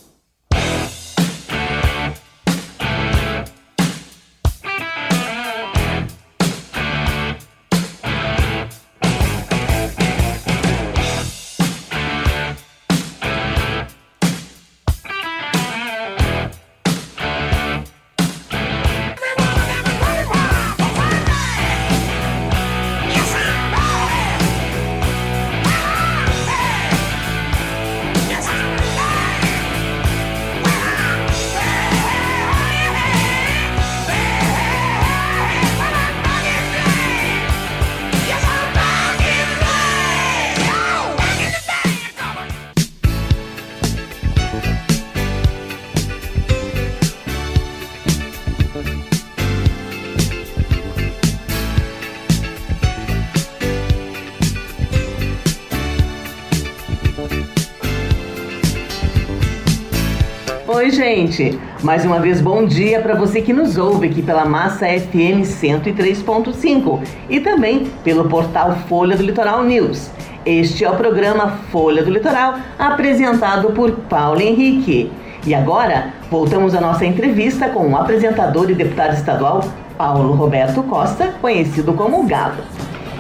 Gente. 61.15 61.59
Mais 61.83 62.07
uma 62.07 62.19
vez, 62.19 62.41
bom 62.41 62.65
dia 62.65 62.99
para 63.01 63.15
você 63.15 63.43
que 63.43 63.53
nos 63.53 63.77
ouve 63.77 64.07
aqui 64.09 64.23
pela 64.23 64.47
Massa 64.47 64.87
FM 64.87 65.45
103.5 65.45 67.01
e 67.29 67.39
também 67.39 67.85
pelo 68.03 68.27
portal 68.31 68.75
Folha 68.89 69.15
do 69.15 69.23
Litoral 69.23 69.63
News. 69.63 70.11
Este 70.47 70.87
é 70.87 70.91
o 70.91 70.97
programa 70.97 71.59
Folha 71.71 72.03
do 72.03 72.11
Litoral, 72.11 72.55
apresentado 72.79 73.73
por 73.73 73.91
Paulo 74.09 74.41
Henrique. 74.41 75.13
E 75.47 75.55
agora, 75.55 76.15
voltamos 76.31 76.75
à 76.75 76.81
nossa 76.81 77.05
entrevista 77.05 77.69
com 77.69 77.91
o 77.91 77.97
apresentador 77.97 78.71
e 78.71 78.75
deputado 78.75 79.13
estadual 79.13 79.61
Paulo 79.99 80.33
Roberto 80.33 80.83
Costa, 80.85 81.35
conhecido 81.43 81.93
como 81.93 82.27
Galo. 82.27 82.63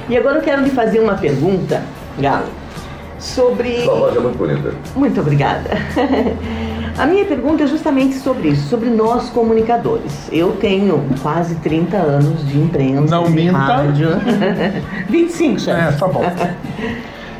E 0.09 0.16
agora 0.16 0.39
eu 0.39 0.43
quero 0.43 0.62
lhe 0.62 0.70
fazer 0.70 0.98
uma 0.98 1.14
pergunta, 1.14 1.82
Galo, 2.19 2.47
sobre. 3.19 3.82
Sua 3.82 3.94
voz 3.97 4.16
é 4.16 4.20
muito 4.20 4.39
bonita. 4.39 4.74
Muito 4.97 5.20
obrigada. 5.20 5.70
A 6.98 7.06
minha 7.06 7.24
pergunta 7.24 7.64
é 7.64 7.66
justamente 7.66 8.16
sobre 8.16 8.48
isso, 8.51 8.69
sobre 8.69 8.90
nós 8.90 9.31
comunicadores. 9.31 10.28
Eu 10.31 10.52
tenho 10.52 11.02
quase 11.23 11.55
30 11.56 11.97
anos 11.97 12.47
de 12.47 12.59
imprensa, 12.59 13.16
Não 13.16 13.24
de 13.24 13.31
minta. 13.32 13.56
rádio. 13.59 14.09
25, 15.09 15.60
chefe. 15.60 15.94
É, 15.94 15.98
tá 15.98 16.06
bom. 16.06 16.23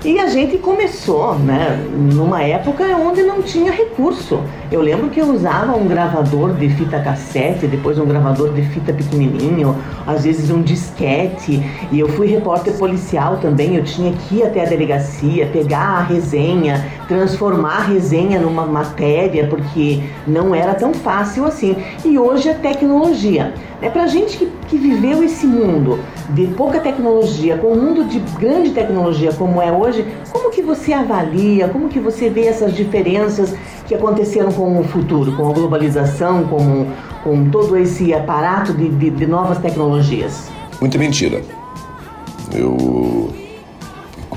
E 0.05 0.19
a 0.19 0.27
gente 0.27 0.59
começou, 0.59 1.39
né, 1.39 1.81
numa 2.13 2.43
época 2.43 2.85
onde 2.97 3.23
não 3.23 3.41
tinha 3.41 3.71
recurso. 3.71 4.41
Eu 4.69 4.81
lembro 4.81 5.09
que 5.11 5.21
eu 5.21 5.33
usava 5.33 5.77
um 5.77 5.87
gravador 5.87 6.55
de 6.55 6.69
fita 6.71 6.99
cassete, 6.99 7.69
depois 7.69 7.97
um 7.99 8.05
gravador 8.05 8.53
de 8.53 8.63
fita 8.63 8.93
pequenininho, 8.93 9.77
às 10.05 10.25
vezes 10.25 10.51
um 10.51 10.61
disquete. 10.61 11.63
E 11.93 12.01
eu 12.01 12.09
fui 12.09 12.27
repórter 12.27 12.77
policial 12.77 13.37
também, 13.37 13.77
eu 13.77 13.85
tinha 13.85 14.13
que 14.13 14.39
ir 14.39 14.43
até 14.43 14.63
a 14.63 14.69
delegacia, 14.69 15.47
pegar 15.47 15.99
a 15.99 16.03
resenha, 16.03 16.85
transformar 17.07 17.77
a 17.77 17.83
resenha 17.85 18.41
numa 18.41 18.67
matéria, 18.67 19.47
porque 19.47 20.03
não 20.27 20.53
era 20.53 20.75
tão 20.75 20.93
fácil 20.93 21.45
assim. 21.45 21.77
E 22.05 22.19
hoje 22.19 22.51
a 22.51 22.55
tecnologia. 22.55 23.55
É 23.83 23.91
pra 23.91 24.07
gente 24.07 24.39
que, 24.39 24.47
que 24.69 24.79
viveu 24.79 25.25
esse 25.25 25.45
mundo 25.45 25.99
de 26.31 26.47
pouca 26.47 26.79
tecnologia, 26.79 27.59
com 27.59 27.73
um 27.73 27.77
mundo 27.77 28.05
de 28.05 28.21
grande 28.39 28.71
tecnologia 28.71 29.33
como 29.33 29.61
é 29.61 29.73
hoje, 29.73 29.92
como 30.31 30.51
que 30.51 30.63
você 30.63 30.93
avalia, 30.93 31.69
como 31.69 31.89
que 31.89 31.99
você 31.99 32.29
vê 32.29 32.47
essas 32.47 32.75
diferenças 32.75 33.55
que 33.87 33.95
aconteceram 33.95 34.53
com 34.53 34.81
o 34.81 34.85
futuro, 34.85 35.37
com 35.37 35.51
a 35.51 35.53
globalização, 35.53 36.45
com, 36.45 36.87
com 37.23 37.51
todo 37.51 37.77
esse 37.77 38.13
aparato 38.15 38.73
de, 38.73 38.89
de, 38.89 39.11
de 39.11 39.27
novas 39.27 39.59
tecnologias? 39.59 40.51
Muita 40.81 40.99
mentira. 40.99 41.43
Eu, 42.55 43.33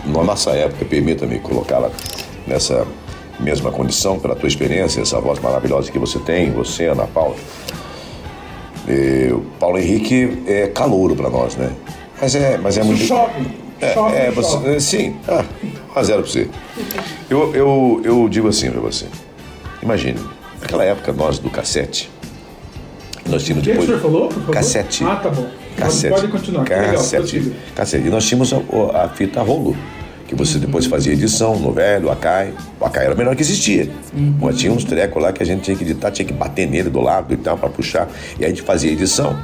na 0.05 0.23
nossa 0.23 0.51
época, 0.51 0.85
permita-me 0.85 1.39
colocá-la 1.39 1.91
nessa 2.47 2.85
mesma 3.39 3.71
condição, 3.71 4.19
pela 4.19 4.35
tua 4.35 4.47
experiência, 4.47 5.01
essa 5.01 5.19
voz 5.19 5.39
maravilhosa 5.39 5.91
que 5.91 5.99
você 5.99 6.19
tem, 6.19 6.51
você, 6.51 6.85
Ana 6.85 7.07
Paula. 7.07 7.35
E 8.87 9.31
o 9.31 9.41
Paulo 9.59 9.77
Henrique 9.77 10.43
é 10.45 10.67
calouro 10.67 11.15
para 11.15 11.29
nós, 11.29 11.55
né? 11.55 11.71
Mas 12.21 12.35
é, 12.35 12.57
mas 12.57 12.77
é 12.77 12.83
muito. 12.83 13.03
Chove. 13.03 13.64
É, 13.81 13.93
Chove, 13.93 14.15
é, 14.15 14.31
você- 14.31 14.49
chove. 14.51 14.79
sim, 14.79 15.15
ah, 15.27 15.43
a 15.95 16.03
zero 16.03 16.21
pra 16.23 16.31
você. 16.31 16.47
Eu, 17.29 17.53
eu, 17.55 18.01
eu 18.03 18.29
digo 18.29 18.47
assim 18.47 18.71
pra 18.71 18.79
você. 18.79 19.05
Imagine, 19.83 20.19
naquela 20.61 20.83
época, 20.83 21.11
nós 21.13 21.39
do 21.39 21.49
cassete, 21.49 22.09
nós 23.27 23.43
tínhamos 23.43 23.65
O 23.67 23.69
que, 23.69 23.75
que 23.77 23.77
o 23.77 23.81
depois. 23.81 23.87
senhor 23.87 24.01
falou? 24.01 24.27
por 24.29 24.39
favor? 24.39 24.53
Cassete. 24.53 25.03
Ah, 25.03 25.15
tá 25.17 25.29
bom. 25.29 25.47
Cassete. 25.77 26.13
Pode, 26.13 26.27
continuar. 26.29 26.63
Legal, 26.63 26.93
Cassete. 26.93 27.17
prossiga. 27.39 27.55
cassete. 27.75 28.07
E 28.07 28.09
nós 28.09 28.25
tínhamos 28.25 28.53
a, 28.53 28.57
a 29.03 29.09
fita 29.09 29.41
rolo, 29.41 29.75
que 30.27 30.33
você 30.35 30.57
depois 30.57 30.85
fazia 30.85 31.11
edição 31.13 31.59
no 31.59 31.71
velho, 31.73 32.09
Akai. 32.09 32.53
O 32.79 32.85
Akai 32.85 33.05
era 33.05 33.13
o 33.13 33.17
melhor 33.17 33.35
que 33.35 33.41
existia. 33.41 33.89
Mas 34.39 34.57
tinha 34.57 34.71
uns 34.71 34.83
trecos 34.85 35.21
lá 35.21 35.33
que 35.33 35.43
a 35.43 35.45
gente 35.45 35.63
tinha 35.63 35.75
que 35.75 35.83
editar, 35.83 36.11
tinha 36.11 36.25
que 36.25 36.33
bater 36.33 36.65
nele 36.67 36.89
do 36.89 37.01
lado 37.01 37.33
e 37.33 37.37
tal, 37.37 37.57
pra 37.57 37.67
puxar. 37.69 38.07
E 38.39 38.45
a 38.45 38.47
gente 38.47 38.61
fazia 38.61 38.89
edição. 38.91 39.37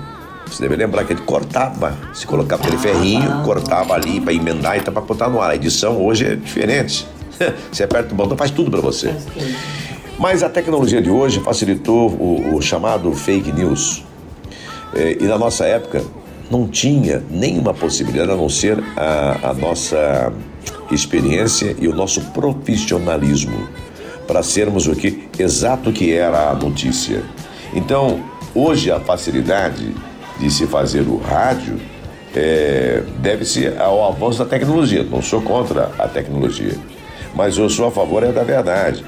Você 0.51 0.63
deve 0.63 0.75
lembrar 0.75 1.05
que 1.05 1.13
gente 1.13 1.25
cortava. 1.25 1.97
Se 2.13 2.27
colocava 2.27 2.61
aquele 2.61 2.77
ferrinho, 2.77 3.41
cortava 3.43 3.93
ali 3.93 4.19
pra 4.19 4.33
emendar 4.33 4.77
e 4.77 4.81
tá 4.81 4.91
pra 4.91 5.01
botar 5.01 5.29
no 5.29 5.39
ar. 5.41 5.51
A 5.51 5.55
edição 5.55 6.03
hoje 6.03 6.25
é 6.25 6.35
diferente. 6.35 7.07
Você 7.71 7.83
aperta 7.83 8.13
o 8.13 8.17
botão, 8.17 8.37
faz 8.37 8.51
tudo 8.51 8.69
pra 8.69 8.81
você. 8.81 9.15
Mas 10.19 10.43
a 10.43 10.49
tecnologia 10.49 11.01
de 11.01 11.09
hoje 11.09 11.39
facilitou 11.39 12.09
o, 12.11 12.55
o 12.55 12.61
chamado 12.61 13.11
fake 13.13 13.51
news. 13.51 14.03
É, 14.93 15.17
e 15.19 15.23
na 15.23 15.37
nossa 15.37 15.65
época 15.65 16.03
não 16.51 16.67
tinha 16.67 17.23
nenhuma 17.31 17.73
possibilidade 17.73 18.29
a 18.29 18.35
não 18.35 18.49
ser 18.49 18.77
a, 18.97 19.49
a 19.49 19.53
nossa 19.53 20.33
experiência 20.91 21.75
e 21.79 21.87
o 21.87 21.95
nosso 21.95 22.21
profissionalismo 22.31 23.69
para 24.27 24.43
sermos 24.43 24.85
o 24.85 24.95
que 24.95 25.29
exato 25.39 25.91
que 25.93 26.13
era 26.13 26.49
a 26.49 26.53
notícia. 26.53 27.23
Então, 27.73 28.19
hoje 28.53 28.91
a 28.91 28.99
facilidade 28.99 29.95
de 30.41 30.49
se 30.49 30.65
fazer 30.65 31.01
o 31.01 31.17
rádio 31.17 31.79
é, 32.35 33.03
deve-se 33.19 33.67
ao 33.77 34.03
avanço 34.03 34.39
da 34.39 34.45
tecnologia. 34.45 35.03
Não 35.03 35.21
sou 35.21 35.41
contra 35.41 35.91
a 35.99 36.07
tecnologia, 36.07 36.75
mas 37.35 37.57
eu 37.57 37.69
sou 37.69 37.87
a 37.87 37.91
favor 37.91 38.23
é 38.23 38.31
da 38.31 38.43
verdade. 38.43 39.05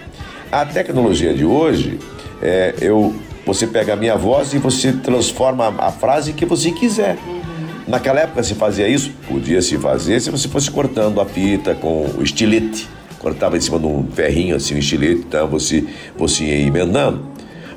A 0.51 0.64
tecnologia 0.65 1.34
de 1.34 1.43
hoje, 1.43 1.99
é, 2.41 2.76
eu 2.80 3.14
Você 3.45 3.68
pega 3.68 3.91
a 3.91 3.95
minha 3.97 4.15
voz 4.15 4.53
e 4.53 4.57
você 4.57 4.93
transforma 4.93 5.76
a 5.77 5.91
frase 5.91 6.31
que 6.31 6.45
você 6.45 6.72
quiser. 6.72 7.18
Naquela 7.85 8.22
época 8.22 8.41
se 8.41 8.55
fazia 8.55 8.88
isso? 8.88 9.11
Podia 9.27 9.61
se 9.61 9.77
fazer 9.77 10.22
se 10.22 10.31
você 10.31 10.47
fosse 10.47 10.72
cortando 10.72 11.19
a 11.19 11.26
fita 11.26 11.76
com 11.76 12.05
o 12.18 12.23
estilete. 12.23 12.88
Cortava 13.19 13.57
em 13.57 13.61
cima 13.61 13.77
de 13.80 13.85
um 13.85 14.07
ferrinho 14.14 14.55
assim, 14.55 14.76
um 14.76 14.77
estilete, 14.77 15.26
então 15.27 15.47
você, 15.49 15.84
você 16.15 16.45
ia 16.45 16.68
emendando. 16.68 17.26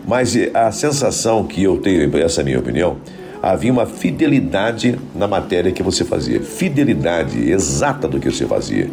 Mas 0.06 0.36
a 0.54 0.70
sensação 0.70 1.44
que 1.44 1.64
eu 1.64 1.78
tenho, 1.78 2.16
essa 2.18 2.40
é 2.40 2.42
a 2.42 2.44
minha 2.44 2.60
opinião, 2.60 2.98
havia 3.42 3.72
uma 3.72 3.86
fidelidade 3.86 4.98
na 5.14 5.26
matéria 5.26 5.72
que 5.72 5.82
você 5.82 6.04
fazia. 6.04 6.40
Fidelidade 6.42 7.50
exata 7.50 8.08
do 8.08 8.18
que 8.18 8.30
você 8.30 8.46
fazia. 8.46 8.88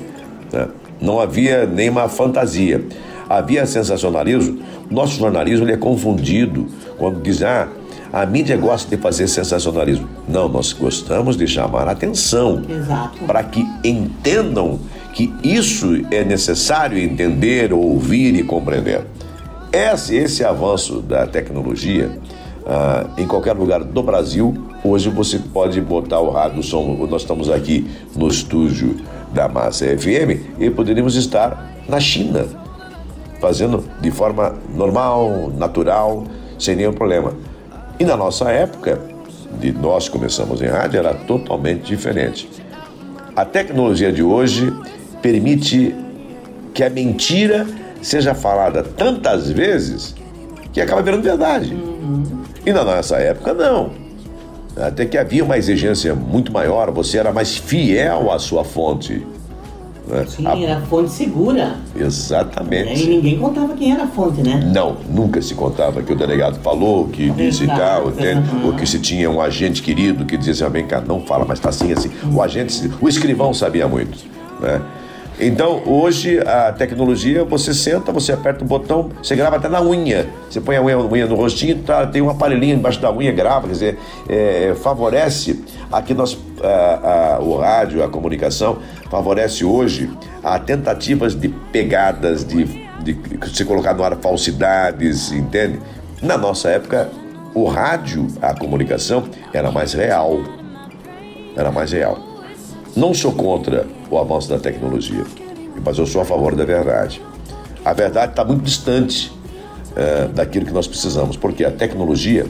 Né? 0.52 0.68
Não 1.02 1.20
havia 1.20 1.66
nenhuma 1.66 2.08
fantasia. 2.08 2.84
Havia 3.30 3.66
sensacionalismo. 3.66 4.60
Nosso 4.90 5.18
jornalismo 5.18 5.66
ele 5.66 5.74
é 5.74 5.78
confundido 5.78 6.68
quando 6.98 7.22
diz, 7.22 7.42
ah, 7.42 7.68
a 8.12 8.28
mídia 8.28 8.56
gosta 8.56 8.96
de 8.96 9.02
fazer 9.02 9.28
sensacionalismo. 9.28 10.08
Não, 10.28 10.48
nós 10.48 10.72
gostamos 10.72 11.36
de 11.36 11.48
chamar 11.48 11.88
a 11.88 11.92
atenção 11.92 12.62
para 13.26 13.44
que 13.44 13.66
entendam 13.84 14.80
que 15.14 15.34
isso 15.44 16.02
é 16.12 16.24
necessário 16.24 16.98
entender, 16.98 17.74
ouvir 17.74 18.36
e 18.36 18.44
compreender. 18.44 19.02
Esse, 19.72 20.16
esse 20.16 20.44
avanço 20.44 21.02
da 21.02 21.26
tecnologia, 21.26 22.12
ah, 22.66 23.06
em 23.18 23.28
qualquer 23.28 23.54
lugar 23.54 23.84
do 23.84 24.04
Brasil, 24.04 24.56
hoje 24.84 25.10
você 25.10 25.40
pode 25.40 25.80
botar 25.82 26.20
o 26.20 26.32
rádio, 26.32 26.60
o 26.60 26.64
som. 26.64 26.96
Nós 27.10 27.24
estamos 27.24 27.50
aqui 27.50 27.90
no 28.16 28.28
estúdio 28.28 28.98
da 29.34 29.50
Massa 29.50 29.86
FM 29.86 30.60
e 30.60 30.70
poderíamos 30.70 31.16
estar 31.16 31.74
na 31.88 32.00
China, 32.00 32.46
fazendo 33.42 33.84
de 34.00 34.12
forma 34.12 34.56
normal, 34.74 35.52
natural, 35.58 36.24
sem 36.58 36.76
nenhum 36.76 36.94
problema. 36.94 37.34
E 38.00 38.06
na 38.06 38.16
nossa 38.16 38.50
época, 38.50 39.00
de 39.60 39.72
nós 39.72 40.08
começamos 40.08 40.62
em 40.62 40.68
rádio, 40.68 41.00
era 41.00 41.14
totalmente 41.14 41.84
diferente. 41.84 42.50
A 43.36 43.44
tecnologia 43.44 44.12
de 44.12 44.24
hoje 44.24 44.74
permite 45.22 45.96
que 46.74 46.84
a 46.84 46.90
mentira 46.90 47.68
seja 48.02 48.34
falada 48.34 48.84
tantas 48.84 49.50
vezes 49.50 50.16
que 50.72 50.82
acaba 50.82 51.02
virando 51.02 51.24
verdade. 51.24 51.76
E 52.66 52.72
na 52.72 52.84
nossa 52.84 53.18
época, 53.18 53.54
não. 53.54 53.92
Até 54.76 55.06
que 55.06 55.18
havia 55.18 55.44
uma 55.44 55.58
exigência 55.58 56.16
muito 56.16 56.52
maior, 56.52 56.90
você 56.92 57.18
era 57.18 57.32
mais 57.32 57.56
fiel 57.58 58.32
à 58.32 58.40
sua 58.40 58.64
fonte. 58.64 59.26
Né? 60.08 60.26
Sim, 60.28 60.48
A- 60.48 60.58
era 60.60 60.82
fonte 60.82 61.12
segura. 61.12 61.76
Exatamente. 61.96 63.04
E 63.04 63.08
ninguém 63.08 63.38
contava 63.40 63.74
quem 63.74 63.92
era 63.94 64.04
a 64.04 64.08
fonte, 64.08 64.42
né? 64.42 64.70
Não, 64.74 64.98
nunca 65.10 65.42
se 65.42 65.54
contava 65.54 66.02
que 66.02 66.12
o 66.12 66.16
delegado 66.16 66.60
falou, 66.62 67.08
que 67.08 67.30
disse 67.30 67.68
tal, 67.68 68.06
uhum. 68.08 68.66
ou 68.68 68.74
que 68.74 68.86
se 68.88 69.00
tinha 69.00 69.30
um 69.30 69.40
agente 69.40 69.82
querido 69.82 70.26
que 70.26 70.36
dizia 70.36 70.54
assim, 70.54 70.64
"Ah, 70.64 70.70
vem 70.70 70.86
cá, 70.88 71.00
não 71.02 71.22
fala, 71.22 71.46
mas 71.48 71.60
tá 71.60 71.70
assim, 71.70 71.92
assim. 71.94 72.10
O 72.34 72.42
agente, 72.42 72.90
o 73.00 73.08
escrivão 73.08 73.54
sabia 73.54 73.88
muito, 73.88 74.18
né? 74.60 74.82
Então, 75.40 75.82
hoje, 75.86 76.40
a 76.40 76.72
tecnologia, 76.72 77.44
você 77.44 77.74
senta, 77.74 78.12
você 78.12 78.32
aperta 78.32 78.64
o 78.64 78.68
botão, 78.68 79.10
você 79.22 79.36
grava 79.36 79.56
até 79.56 79.68
na 79.68 79.82
unha. 79.82 80.28
Você 80.50 80.62
põe 80.62 80.76
a 80.78 80.82
unha, 80.82 80.98
unha 80.98 81.26
no 81.26 81.36
rostinho, 81.36 81.80
tá, 81.80 82.06
tem 82.06 82.22
um 82.22 82.30
aparelhinho 82.30 82.76
embaixo 82.76 83.02
da 83.02 83.12
unha, 83.12 83.32
grava, 83.32 83.66
quer 83.68 83.74
dizer, 83.74 84.00
é, 84.30 84.76
favorece 84.82 85.64
aqui 85.92 86.14
nós, 86.14 86.38
a- 86.64 87.36
a- 87.38 87.40
o 87.42 87.58
rádio, 87.58 88.04
a 88.04 88.10
comunicação, 88.10 88.78
favorece 89.10 89.66
hoje 89.66 90.10
a 90.44 90.60
tentativas 90.60 91.34
de 91.34 91.50
pegadas, 91.50 92.46
de, 92.46 92.66
de 93.04 93.18
se 93.52 93.66
colocar 93.66 93.96
no 93.96 94.04
ar 94.04 94.16
falsidades, 94.18 95.32
entende? 95.32 95.80
Na 96.22 96.38
nossa 96.38 96.70
época, 96.70 97.10
o 97.56 97.66
rádio, 97.66 98.28
a 98.42 98.54
comunicação, 98.54 99.24
era 99.52 99.72
mais 99.72 99.94
real. 99.94 100.42
Era 101.56 101.72
mais 101.72 101.92
real. 101.92 102.33
Não 102.96 103.12
sou 103.12 103.32
contra 103.32 103.88
o 104.10 104.20
avanço 104.20 104.50
da 104.50 104.60
tecnologia, 104.60 105.26
mas 105.84 105.98
eu 105.98 106.06
sou 106.06 106.22
a 106.22 106.26
favor 106.26 106.56
da 106.56 106.64
verdade. 106.64 107.20
A 107.84 107.92
verdade 107.92 108.34
está 108.34 108.46
muito 108.46 108.62
distante 108.62 109.32
eh, 109.96 110.30
daquilo 110.34 110.66
que 110.68 110.72
nós 110.72 110.86
precisamos, 110.86 111.36
porque 111.36 111.66
a 111.66 111.72
tecnologia 111.72 112.46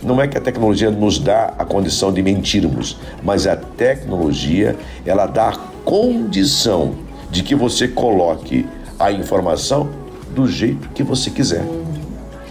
não 0.00 0.20
é 0.20 0.28
que 0.28 0.38
a 0.38 0.40
tecnologia 0.40 0.92
nos 0.92 1.18
dá 1.18 1.54
a 1.58 1.64
condição 1.64 2.12
de 2.12 2.22
mentirmos, 2.22 2.96
mas 3.22 3.48
a 3.48 3.56
tecnologia 3.56 4.76
ela 5.04 5.26
dá 5.26 5.48
a 5.48 5.56
condição 5.84 6.94
de 7.28 7.42
que 7.42 7.56
você 7.56 7.88
coloque 7.88 8.66
a 8.96 9.10
informação 9.10 9.90
do 10.34 10.46
jeito 10.46 10.88
que 10.90 11.02
você 11.02 11.30
quiser. 11.30 11.64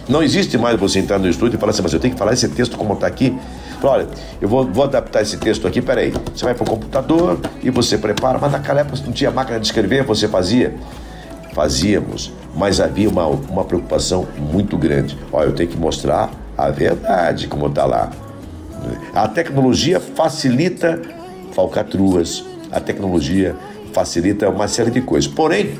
Não 0.06 0.22
existe 0.22 0.58
mais 0.58 0.78
você 0.78 0.98
entrar 0.98 1.18
no 1.18 1.28
estúdio 1.28 1.56
e 1.56 1.60
falar 1.60 1.70
assim, 1.70 1.82
mas 1.82 1.92
eu 1.92 2.00
tenho 2.00 2.12
que 2.12 2.18
falar 2.18 2.34
esse 2.34 2.48
texto 2.48 2.76
como 2.76 2.94
está 2.94 3.06
aqui. 3.06 3.34
Olha, 3.82 4.06
eu 4.40 4.48
vou, 4.48 4.64
vou 4.64 4.84
adaptar 4.84 5.22
esse 5.22 5.36
texto 5.38 5.66
aqui, 5.66 5.80
peraí. 5.80 6.12
Você 6.34 6.44
vai 6.44 6.54
para 6.54 6.64
o 6.64 6.66
computador 6.66 7.40
e 7.62 7.70
você 7.70 7.96
prepara, 7.96 8.38
mas 8.38 8.52
naquela 8.52 8.80
época 8.80 8.98
não 9.04 9.12
tinha 9.12 9.30
máquina 9.30 9.58
de 9.58 9.66
escrever, 9.66 10.04
você 10.04 10.28
fazia. 10.28 10.74
Fazíamos, 11.52 12.32
mas 12.54 12.80
havia 12.80 13.08
uma, 13.08 13.26
uma 13.26 13.64
preocupação 13.64 14.26
muito 14.38 14.78
grande. 14.78 15.18
Olha, 15.32 15.46
eu 15.46 15.52
tenho 15.52 15.68
que 15.68 15.76
mostrar 15.76 16.30
a 16.56 16.70
verdade 16.70 17.48
como 17.48 17.66
está 17.66 17.84
lá. 17.84 18.10
A 19.14 19.26
tecnologia 19.26 19.98
facilita 19.98 21.00
falcatruas, 21.52 22.44
a 22.70 22.80
tecnologia 22.80 23.56
facilita 23.92 24.48
uma 24.48 24.68
série 24.68 24.90
de 24.90 25.00
coisas. 25.00 25.30
Porém, 25.30 25.74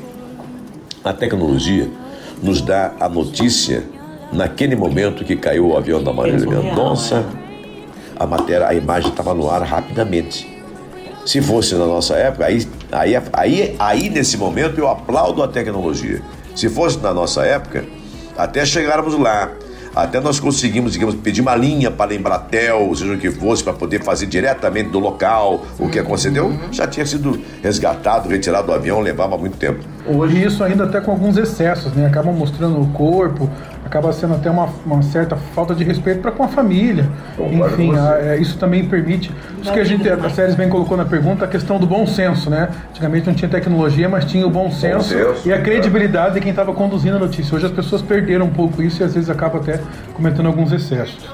a 1.03 1.13
tecnologia 1.13 1.89
nos 2.43 2.61
dá 2.61 2.93
a 2.99 3.07
notícia 3.07 3.83
naquele 4.31 4.75
momento 4.75 5.23
que 5.23 5.35
caiu 5.35 5.69
o 5.69 5.77
avião 5.77 6.03
da 6.03 6.13
Marília 6.13 6.47
Mendonça, 6.47 7.25
a 8.21 8.27
matéria, 8.27 8.67
a 8.67 8.73
imagem 8.73 9.09
estava 9.09 9.33
no 9.33 9.49
ar 9.49 9.63
rapidamente. 9.63 10.47
Se 11.25 11.41
fosse 11.41 11.73
na 11.75 11.85
nossa 11.85 12.15
época, 12.15 12.45
aí, 12.45 12.67
aí, 12.91 13.15
aí, 13.33 13.75
aí 13.79 14.09
nesse 14.09 14.37
momento 14.37 14.77
eu 14.77 14.87
aplaudo 14.87 15.41
a 15.41 15.47
tecnologia. 15.47 16.21
Se 16.55 16.69
fosse 16.69 16.99
na 16.99 17.13
nossa 17.13 17.43
época, 17.43 17.83
até 18.37 18.63
chegarmos 18.63 19.17
lá, 19.17 19.51
até 19.95 20.19
nós 20.19 20.39
conseguimos, 20.39 20.93
digamos, 20.93 21.15
pedir 21.15 21.41
uma 21.41 21.55
linha 21.55 21.89
para 21.89 22.11
a 22.11 22.15
Embratel, 22.15 22.93
seja 22.95 23.13
o 23.13 23.17
que 23.17 23.31
fosse, 23.31 23.63
para 23.63 23.73
poder 23.73 24.03
fazer 24.03 24.25
diretamente 24.25 24.89
do 24.89 24.99
local 24.99 25.65
o 25.79 25.89
que 25.89 25.99
aconteceu, 25.99 26.53
já 26.71 26.87
tinha 26.87 27.05
sido 27.05 27.41
resgatado, 27.61 28.29
retirado 28.29 28.67
do 28.67 28.73
avião, 28.73 28.99
levava 28.99 29.37
muito 29.37 29.57
tempo. 29.57 29.79
Hoje 30.05 30.45
isso 30.45 30.63
ainda 30.63 30.85
até 30.85 31.01
com 31.01 31.11
alguns 31.11 31.37
excessos, 31.37 31.91
né? 31.93 32.05
Acabam 32.05 32.33
mostrando 32.33 32.81
o 32.81 32.87
corpo, 32.87 33.49
acaba 33.91 34.13
sendo 34.13 34.35
até 34.35 34.49
uma, 34.49 34.69
uma 34.85 35.01
certa 35.01 35.35
falta 35.35 35.75
de 35.75 35.83
respeito 35.83 36.21
para 36.21 36.31
com 36.31 36.43
a 36.43 36.47
família. 36.47 37.09
Concordo 37.35 37.73
Enfim, 37.73 37.93
a- 37.97 38.17
é, 38.21 38.37
isso 38.37 38.57
também 38.57 38.85
permite. 38.85 39.29
Isso 39.61 39.73
que 39.73 39.79
a 39.79 39.83
gente, 39.83 40.07
a 40.09 40.29
Séries 40.29 40.55
bem 40.55 40.69
colocou 40.69 40.95
na 40.95 41.03
pergunta, 41.03 41.43
a 41.43 41.47
questão 41.47 41.77
do 41.77 41.85
bom 41.85 42.07
senso, 42.07 42.49
né? 42.49 42.69
Antigamente 42.91 43.27
não 43.27 43.33
tinha 43.33 43.49
tecnologia, 43.49 44.07
mas 44.07 44.23
tinha 44.23 44.47
o 44.47 44.49
bom 44.49 44.71
senso, 44.71 45.09
senso, 45.09 45.45
e 45.45 45.51
a 45.51 45.61
credibilidade 45.61 46.35
de 46.35 46.39
quem 46.39 46.51
estava 46.51 46.73
conduzindo 46.73 47.17
a 47.17 47.19
notícia. 47.19 47.53
Hoje 47.53 47.65
as 47.65 47.71
pessoas 47.73 48.01
perderam 48.01 48.45
um 48.45 48.49
pouco 48.51 48.81
isso 48.81 49.03
e 49.03 49.05
às 49.05 49.13
vezes 49.13 49.29
acaba 49.29 49.57
até 49.57 49.81
cometendo 50.13 50.45
alguns 50.45 50.71
excessos. 50.71 51.29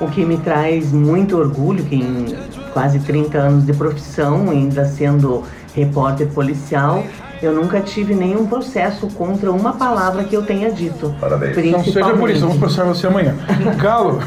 O 0.00 0.06
que 0.06 0.24
me 0.24 0.36
traz 0.38 0.92
muito 0.92 1.36
orgulho, 1.36 1.82
que 1.84 1.96
em 1.96 2.36
quase 2.72 3.00
30 3.00 3.36
anos 3.38 3.66
de 3.66 3.72
profissão, 3.72 4.48
ainda 4.50 4.84
sendo 4.84 5.42
repórter 5.74 6.28
policial, 6.28 7.02
eu 7.42 7.52
nunca 7.52 7.80
tive 7.80 8.14
nenhum 8.14 8.46
processo 8.46 9.08
contra 9.08 9.50
uma 9.50 9.72
palavra 9.74 10.24
que 10.24 10.34
eu 10.34 10.42
tenha 10.42 10.70
dito. 10.70 11.14
Parabéns. 11.20 11.72
Não 11.72 11.84
seja 11.84 12.14
por 12.14 12.30
isso, 12.30 12.40
vamos 12.40 12.58
processar 12.58 12.84
você 12.84 13.06
amanhã. 13.06 13.34
Galo, 13.76 14.20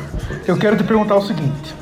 eu 0.47 0.57
quero 0.57 0.77
te 0.77 0.83
perguntar 0.83 1.15
o 1.15 1.21
seguinte. 1.21 1.75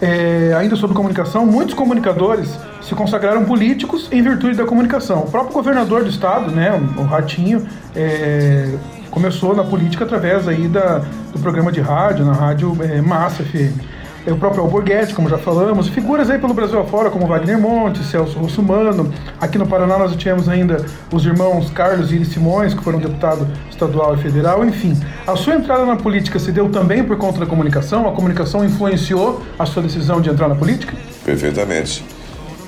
É, 0.00 0.54
ainda 0.56 0.76
sobre 0.76 0.96
comunicação, 0.96 1.44
muitos 1.44 1.74
comunicadores 1.74 2.58
se 2.80 2.94
consagraram 2.94 3.44
políticos 3.44 4.08
em 4.10 4.22
virtude 4.22 4.56
da 4.56 4.64
comunicação. 4.64 5.20
O 5.20 5.30
próprio 5.30 5.52
governador 5.52 6.02
do 6.02 6.08
estado, 6.08 6.50
né, 6.50 6.80
o 6.96 7.02
Ratinho, 7.02 7.66
é, 7.94 8.74
começou 9.10 9.54
na 9.54 9.62
política 9.62 10.04
através 10.04 10.48
aí 10.48 10.68
da, 10.68 11.02
do 11.32 11.38
programa 11.40 11.70
de 11.70 11.80
rádio, 11.80 12.24
na 12.24 12.32
rádio 12.32 12.76
é, 12.80 13.02
Massa 13.02 13.42
FM. 13.42 13.99
É, 14.26 14.32
o 14.32 14.36
próprio 14.36 14.62
Alborguete, 14.62 15.14
como 15.14 15.28
já 15.28 15.38
falamos, 15.38 15.88
figuras 15.88 16.28
aí 16.28 16.38
pelo 16.38 16.52
Brasil 16.52 16.78
afora, 16.78 17.10
como 17.10 17.26
Wagner 17.26 17.58
Montes, 17.58 18.06
Celso 18.06 18.38
Russumano. 18.38 19.12
Aqui 19.40 19.56
no 19.56 19.66
Paraná 19.66 19.98
nós 19.98 20.14
tivemos 20.14 20.48
ainda 20.48 20.84
os 21.12 21.24
irmãos 21.24 21.70
Carlos 21.70 22.12
e 22.12 22.16
Iris 22.16 22.28
Simões, 22.28 22.74
que 22.74 22.82
foram 22.84 22.98
deputado 22.98 23.48
estadual 23.70 24.14
e 24.14 24.18
federal, 24.18 24.64
enfim. 24.64 24.98
A 25.26 25.34
sua 25.36 25.54
entrada 25.54 25.86
na 25.86 25.96
política 25.96 26.38
se 26.38 26.52
deu 26.52 26.68
também 26.68 27.02
por 27.02 27.16
conta 27.16 27.40
da 27.40 27.46
comunicação? 27.46 28.06
A 28.08 28.12
comunicação 28.12 28.64
influenciou 28.64 29.42
a 29.58 29.64
sua 29.64 29.82
decisão 29.82 30.20
de 30.20 30.28
entrar 30.28 30.48
na 30.48 30.54
política? 30.54 30.94
Perfeitamente. 31.24 32.04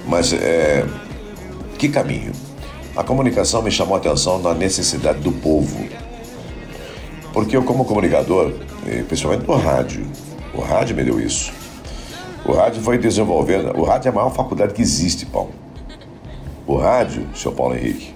Mas 0.07 0.33
é, 0.33 0.85
que 1.79 1.89
caminho? 1.89 2.33
A 2.97 3.03
comunicação 3.03 3.63
me 3.63 3.71
chamou 3.71 3.95
a 3.95 3.99
atenção 3.99 4.41
na 4.41 4.55
necessidade 4.55 5.21
do 5.21 5.33
povo. 5.33 5.87
Porque 7.33 7.57
eu, 7.57 7.63
como 7.63 7.85
comunicador, 7.85 8.53
eh, 8.87 9.03
principalmente 9.09 9.49
no 9.49 9.57
rádio, 9.57 10.07
o 10.55 10.61
rádio 10.61 10.97
me 10.97 11.05
deu 11.05 11.21
isso. 11.21 11.53
O 12.45 12.53
rádio 12.53 12.83
foi 12.83 12.99
desenvolvendo. 12.99 13.77
O 13.79 13.85
rádio 13.85 14.09
é 14.09 14.11
a 14.11 14.15
maior 14.15 14.31
faculdade 14.31 14.75
que 14.75 14.83
existe, 14.83 15.25
Paulo. 15.27 15.53
O 16.67 16.77
rádio, 16.77 17.27
seu 17.35 17.53
Paulo 17.53 17.75
Henrique, 17.75 18.15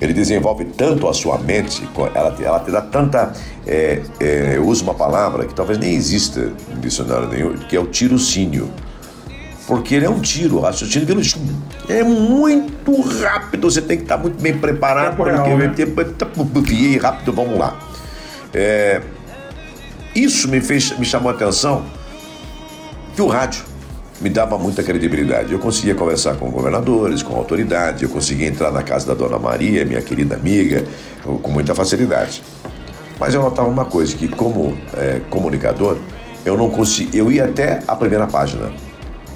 Ele 0.00 0.12
desenvolve 0.12 0.64
tanto 0.64 1.08
a 1.08 1.14
sua 1.14 1.38
mente, 1.38 1.88
ela, 2.14 2.36
ela 2.40 2.60
te 2.60 2.70
dá 2.70 2.80
tanta. 2.80 3.32
É, 3.66 4.02
é, 4.20 4.52
eu 4.56 4.66
uso 4.66 4.84
uma 4.84 4.94
palavra 4.94 5.46
que 5.46 5.54
talvez 5.54 5.78
nem 5.78 5.94
exista 5.94 6.52
no 6.68 6.80
dicionário 6.80 7.28
nenhum, 7.28 7.54
que 7.54 7.76
é 7.76 7.80
o 7.80 7.86
tirocínio. 7.86 8.70
Porque 9.66 9.94
ele 9.94 10.04
é 10.04 10.10
um 10.10 10.20
tiro, 10.20 10.56
o 10.56 10.60
raciocínio 10.60 11.16
um 11.16 11.22
tiro. 11.22 11.40
É 11.88 12.02
muito 12.02 13.00
rápido, 13.22 13.70
você 13.70 13.80
tem 13.80 13.96
que 13.96 14.02
estar 14.02 14.18
muito 14.18 14.40
bem 14.40 14.58
preparado 14.58 15.16
para 15.16 15.32
real, 15.32 15.56
né? 15.56 15.74
e 16.74 16.98
rápido, 16.98 17.32
vamos 17.32 17.58
lá. 17.58 17.78
É, 18.52 19.00
isso 20.14 20.48
me 20.48 20.60
fez, 20.60 20.96
me 20.98 21.04
chamou 21.04 21.30
a 21.30 21.34
atenção 21.34 21.84
que 23.14 23.22
o 23.22 23.26
rádio 23.26 23.64
me 24.20 24.30
dava 24.30 24.56
muita 24.56 24.82
credibilidade. 24.82 25.52
Eu 25.52 25.58
conseguia 25.58 25.94
conversar 25.94 26.36
com 26.36 26.50
governadores, 26.50 27.22
com 27.22 27.34
autoridades, 27.36 28.02
eu 28.02 28.08
conseguia 28.08 28.46
entrar 28.46 28.70
na 28.70 28.82
casa 28.82 29.06
da 29.06 29.14
dona 29.14 29.38
Maria, 29.38 29.84
minha 29.84 30.00
querida 30.00 30.36
amiga, 30.36 30.84
com 31.22 31.50
muita 31.50 31.74
facilidade. 31.74 32.42
Mas 33.18 33.34
eu 33.34 33.42
notava 33.42 33.68
uma 33.68 33.84
coisa, 33.84 34.16
que 34.16 34.28
como 34.28 34.76
é, 34.96 35.20
comunicador, 35.30 35.98
eu 36.44 36.56
não 36.56 36.70
conseguia, 36.70 37.20
eu 37.20 37.30
ia 37.30 37.44
até 37.44 37.82
a 37.86 37.96
primeira 37.96 38.26
página. 38.26 38.72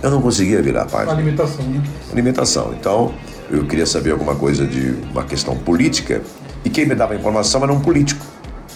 Eu 0.02 0.10
não 0.10 0.22
conseguia 0.22 0.62
virar 0.62 0.82
a 0.82 0.86
página. 0.86 1.12
Uma 1.12 1.22
limitação, 1.22 1.64
né? 1.64 1.82
Alimentação. 2.12 2.74
Então, 2.78 3.14
eu 3.50 3.64
queria 3.66 3.86
saber 3.86 4.12
alguma 4.12 4.36
coisa 4.36 4.66
de 4.66 4.94
uma 5.10 5.24
questão 5.24 5.56
política 5.56 6.22
e 6.64 6.70
quem 6.70 6.86
me 6.86 6.94
dava 6.94 7.14
a 7.14 7.16
informação 7.16 7.62
era 7.62 7.72
um 7.72 7.80
político, 7.80 8.24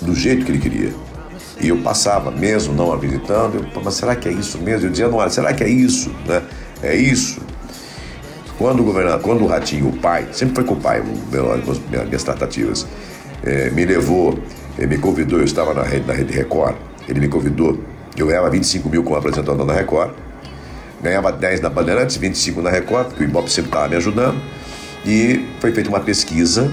do 0.00 0.14
jeito 0.14 0.44
que 0.44 0.50
ele 0.50 0.58
queria. 0.58 0.92
E 1.60 1.68
eu 1.68 1.76
passava, 1.78 2.30
mesmo 2.30 2.74
não 2.74 2.92
habilitando, 2.92 3.58
eu, 3.58 3.64
"Pô, 3.64 3.80
mas 3.84 3.94
será 3.94 4.16
que 4.16 4.28
é 4.28 4.32
isso 4.32 4.58
mesmo? 4.58 4.86
Eu 4.86 4.90
dizia, 4.90 5.08
não, 5.08 5.28
será 5.30 5.52
que 5.52 5.62
é 5.62 5.68
isso? 5.68 6.10
Né? 6.26 6.42
É 6.82 6.96
isso? 6.96 7.40
Quando 8.58 8.80
o 8.80 8.84
governador, 8.84 9.20
quando 9.20 9.42
o 9.44 9.46
Ratinho, 9.46 9.88
o 9.88 9.92
pai, 9.96 10.26
sempre 10.32 10.54
foi 10.56 10.64
com 10.64 10.74
o 10.74 10.80
pai, 10.80 11.00
o 11.00 11.32
meu- 11.32 11.52
as 11.52 11.78
minhas, 11.90 12.06
minhas 12.06 12.22
tratativas, 12.24 12.86
eh, 13.44 13.70
me 13.70 13.84
levou, 13.84 14.38
eh, 14.78 14.86
me 14.86 14.98
convidou, 14.98 15.38
eu 15.38 15.44
estava 15.44 15.72
na 15.74 15.82
rede, 15.82 16.06
na 16.06 16.12
rede 16.14 16.32
Record, 16.32 16.76
ele 17.08 17.20
me 17.20 17.28
convidou, 17.28 17.78
eu 18.16 18.26
ganhava 18.26 18.50
25 18.50 18.88
mil 18.88 19.02
como 19.02 19.16
apresentador 19.16 19.64
na 19.66 19.72
Record, 19.72 20.12
ganhava 21.02 21.32
10 21.32 21.60
na 21.60 21.68
Bandeirantes, 21.68 22.16
25 22.16 22.62
na 22.62 22.70
Record, 22.70 23.08
porque 23.08 23.24
o 23.24 23.26
Ibope 23.26 23.50
sempre 23.50 23.70
estava 23.70 23.88
me 23.88 23.96
ajudando. 23.96 24.40
E 25.04 25.44
foi 25.60 25.72
feita 25.72 25.88
uma 25.88 25.98
pesquisa 26.00 26.72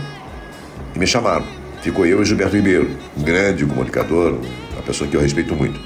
e 0.95 0.99
me 0.99 1.07
chamaram. 1.07 1.45
Ficou 1.81 2.05
eu 2.05 2.21
e 2.21 2.25
Gilberto 2.25 2.55
Ribeiro, 2.55 2.89
um 3.17 3.23
grande 3.23 3.65
comunicador, 3.65 4.37
pessoa 4.89 5.09
que 5.09 5.15
eu 5.15 5.21
respeito 5.21 5.55
muito. 5.55 5.79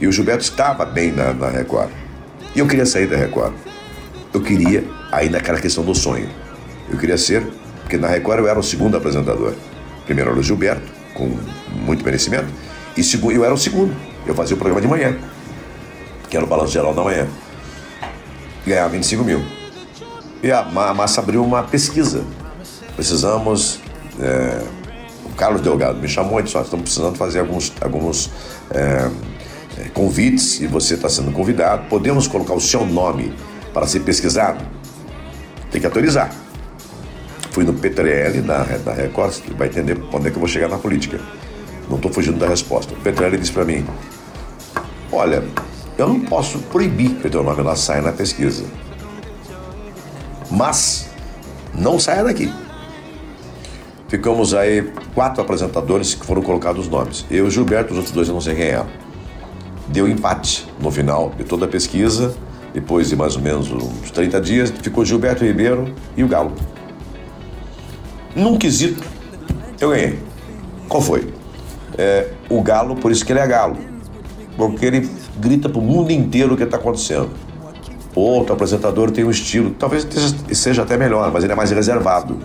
E 0.00 0.06
o 0.06 0.12
Gilberto 0.12 0.42
estava 0.42 0.84
bem 0.84 1.12
na, 1.12 1.32
na 1.32 1.48
Record. 1.48 1.90
E 2.54 2.58
eu 2.58 2.66
queria 2.66 2.84
sair 2.86 3.06
da 3.06 3.16
Record. 3.16 3.54
Eu 4.32 4.40
queria, 4.40 4.84
aí 5.12 5.28
naquela 5.30 5.60
questão 5.60 5.84
do 5.84 5.94
sonho. 5.94 6.28
Eu 6.90 6.98
queria 6.98 7.16
ser, 7.16 7.46
porque 7.82 7.96
na 7.96 8.08
Record 8.08 8.40
eu 8.40 8.48
era 8.48 8.58
o 8.58 8.62
segundo 8.62 8.96
apresentador. 8.96 9.54
Primeiro 10.04 10.30
era 10.30 10.38
o 10.38 10.42
Gilberto, 10.42 10.90
com 11.14 11.30
muito 11.72 12.04
merecimento, 12.04 12.46
e 12.96 13.02
segu- 13.02 13.30
eu 13.32 13.44
era 13.44 13.54
o 13.54 13.58
segundo. 13.58 13.94
Eu 14.26 14.34
fazia 14.34 14.54
o 14.54 14.58
programa 14.58 14.80
de 14.80 14.88
manhã, 14.88 15.16
que 16.28 16.36
era 16.36 16.44
o 16.44 16.48
Balanço 16.48 16.72
Geral 16.72 16.92
da 16.94 17.02
Manhã 17.02 17.26
ganhar 18.66 18.88
25 18.88 19.22
mil. 19.24 19.44
E 20.42 20.50
a 20.50 20.60
a 20.60 20.94
Massa 20.94 21.20
abriu 21.20 21.42
uma 21.44 21.62
pesquisa. 21.62 22.24
Precisamos. 22.96 23.80
é, 24.20 24.62
Carlos 25.36 25.60
Delgado 25.60 25.98
me 25.98 26.08
chamou 26.08 26.40
e 26.40 26.42
disse: 26.42 26.56
"Ó, 26.56 26.62
estamos 26.62 26.84
precisando 26.84 27.16
fazer 27.16 27.40
alguns, 27.40 27.72
alguns 27.80 28.30
é, 28.70 29.10
convites 29.92 30.60
e 30.60 30.66
você 30.66 30.94
está 30.94 31.08
sendo 31.08 31.32
convidado. 31.32 31.88
Podemos 31.88 32.26
colocar 32.26 32.54
o 32.54 32.60
seu 32.60 32.86
nome 32.86 33.34
para 33.72 33.86
ser 33.86 34.00
pesquisado? 34.00 34.64
Tem 35.70 35.80
que 35.80 35.86
autorizar. 35.86 36.30
Fui 37.50 37.64
no 37.64 37.72
PTL 37.72 38.40
da, 38.42 38.62
da 38.62 38.92
Record, 38.92 39.32
você 39.32 39.42
vai 39.54 39.68
entender 39.68 39.96
onde 40.12 40.28
é 40.28 40.30
que 40.30 40.36
eu 40.36 40.40
vou 40.40 40.48
chegar 40.48 40.68
na 40.68 40.78
política. 40.78 41.20
Não 41.88 41.96
estou 41.96 42.12
fugindo 42.12 42.38
da 42.38 42.48
resposta. 42.48 42.94
O 42.94 42.96
PTL 42.96 43.36
disse 43.36 43.52
para 43.52 43.64
mim: 43.64 43.84
Olha, 45.12 45.44
eu 45.96 46.08
não 46.08 46.20
posso 46.20 46.58
proibir 46.58 47.10
que 47.16 47.26
o 47.26 47.30
teu 47.30 47.42
nome 47.42 47.62
lá 47.62 47.76
saia 47.76 48.02
na 48.02 48.12
pesquisa. 48.12 48.64
Mas 50.50 51.08
não 51.74 51.98
saia 51.98 52.24
daqui. 52.24 52.52
Ficamos 54.14 54.54
aí 54.54 54.92
quatro 55.12 55.42
apresentadores 55.42 56.14
que 56.14 56.24
foram 56.24 56.40
colocados 56.40 56.84
os 56.84 56.88
nomes. 56.88 57.26
Eu, 57.28 57.50
Gilberto, 57.50 57.90
os 57.90 57.96
outros 57.96 58.14
dois 58.14 58.28
eu 58.28 58.34
não 58.34 58.40
sei 58.40 58.54
quem 58.54 58.66
é. 58.66 58.86
Deu 59.88 60.06
empate 60.06 60.68
no 60.80 60.88
final 60.88 61.32
de 61.36 61.42
toda 61.42 61.64
a 61.64 61.68
pesquisa. 61.68 62.32
Depois 62.72 63.08
de 63.08 63.16
mais 63.16 63.34
ou 63.34 63.42
menos 63.42 63.72
uns 63.72 64.12
30 64.12 64.40
dias, 64.40 64.70
ficou 64.70 65.04
Gilberto 65.04 65.44
Ribeiro 65.44 65.92
e 66.16 66.22
o 66.22 66.28
Galo. 66.28 66.52
Num 68.36 68.56
quesito, 68.56 69.02
eu 69.80 69.90
ganhei. 69.90 70.20
Qual 70.88 71.02
foi? 71.02 71.34
É, 71.98 72.28
o 72.48 72.62
Galo, 72.62 72.94
por 72.94 73.10
isso 73.10 73.26
que 73.26 73.32
ele 73.32 73.40
é 73.40 73.46
Galo 73.48 73.76
porque 74.56 74.86
ele 74.86 75.10
grita 75.38 75.68
pro 75.68 75.80
mundo 75.80 76.12
inteiro 76.12 76.54
o 76.54 76.56
que 76.56 76.62
está 76.62 76.76
acontecendo. 76.76 77.30
Outro 78.14 78.54
apresentador 78.54 79.10
tem 79.10 79.24
um 79.24 79.30
estilo, 79.32 79.72
talvez 79.72 80.06
seja 80.52 80.82
até 80.82 80.96
melhor, 80.96 81.32
mas 81.32 81.42
ele 81.42 81.52
é 81.52 81.56
mais 81.56 81.72
reservado. 81.72 82.38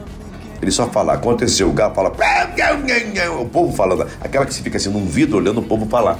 Ele 0.61 0.71
só 0.71 0.87
fala, 0.87 1.13
aconteceu, 1.13 1.69
o 1.69 1.71
galo 1.71 1.95
fala, 1.95 2.11
o 3.39 3.45
povo 3.45 3.75
falando, 3.75 4.07
aquela 4.19 4.45
que 4.45 4.53
se 4.53 4.61
fica 4.61 4.77
assim 4.77 4.89
num 4.89 5.05
vidro 5.05 5.37
olhando 5.37 5.59
o 5.59 5.63
povo 5.63 5.85
falar. 5.85 6.19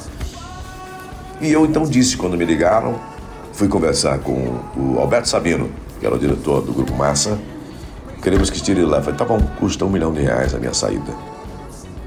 E 1.41 1.52
eu 1.52 1.66
então 1.66 1.84
disse, 1.84 2.16
quando 2.16 2.38
me 2.38 2.45
ligaram, 2.45 2.99
fui 3.53 3.68
conversar 3.68 4.20
com 4.20 4.60
o 4.78 4.98
Alberto 4.99 5.28
Sabino, 5.28 5.70
que 5.99 6.06
era 6.06 6.16
o 6.16 6.20
diretor 6.20 6.61
do 6.61 6.72
Grupo 6.72 6.94
Massa, 6.94 7.38
queremos 8.22 8.49
que 8.49 8.61
tire 8.61 8.82
lá. 8.84 9.02
Falei, 9.02 9.18
tá 9.18 9.26
bom, 9.26 9.40
custa 9.60 9.86
um 9.86 9.90
milhão 9.90 10.14
de 10.14 10.22
reais 10.22 10.53
a 10.53 10.57
minha 10.57 10.74
saída. 10.74 11.14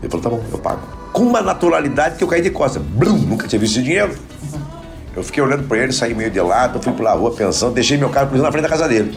Ele 0.03 0.11
falou, 0.11 0.23
tá 0.23 0.31
bom, 0.31 0.43
eu 0.51 0.59
pago. 0.59 0.81
Com 1.13 1.23
uma 1.23 1.43
naturalidade 1.43 2.17
que 2.17 2.25
eu 2.25 2.29
caí 2.29 2.41
de 2.41 2.51
costas. 2.51 2.83
Blum, 2.83 3.19
nunca 3.19 3.47
tinha 3.47 3.61
visto 3.61 3.75
esse 3.75 3.83
dinheiro. 3.83 4.15
Eu 5.15 5.23
fiquei 5.23 5.43
olhando 5.43 5.69
pra 5.69 5.77
ele, 5.77 5.93
saí 5.93 6.15
meio 6.15 6.31
de 6.31 6.41
lado, 6.41 6.83
fui 6.83 6.93
pela 6.95 7.13
rua 7.13 7.31
pensando, 7.33 7.75
deixei 7.75 7.99
meu 7.99 8.09
carro 8.09 8.35
na 8.39 8.51
frente 8.51 8.63
da 8.63 8.69
casa 8.69 8.89
dele. 8.89 9.17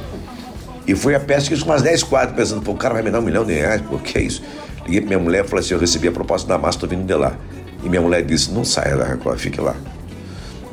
E 0.88 0.95
fui 0.95 1.16
a 1.16 1.20
pesca 1.20 1.57
com 1.57 1.66
umas 1.66 1.82
10 1.82 2.03
quadras, 2.03 2.36
pensando, 2.36 2.62
pô, 2.62 2.72
o 2.72 2.78
cara 2.78 2.94
vai 2.94 3.03
me 3.03 3.10
dar 3.10 3.20
um 3.20 3.24
milhão 3.24 3.44
de 3.44 3.53
reais, 3.53 3.82
pô, 3.82 3.98
que 3.98 4.18
é 4.18 4.22
isso? 4.22 4.44
Liguei 4.86 5.02
pra 5.02 5.07
minha 5.10 5.20
mulher 5.20 5.44
e 5.44 5.48
falei 5.48 5.66
assim, 5.66 5.74
eu 5.74 5.80
recebi 5.80 6.07
a 6.07 6.12
proposta 6.12 6.48
da 6.48 6.57
massa, 6.57 6.80
tô 6.80 6.88
vindo 6.88 7.06
de 7.06 7.14
lá. 7.14 7.36
E 7.84 7.90
minha 7.90 8.02
mulher 8.02 8.24
disse, 8.24 8.52
não 8.52 8.64
saia 8.64 8.95
da 8.95 9.06
Record, 9.06 9.40
fique 9.40 9.60
lá. 9.60 9.76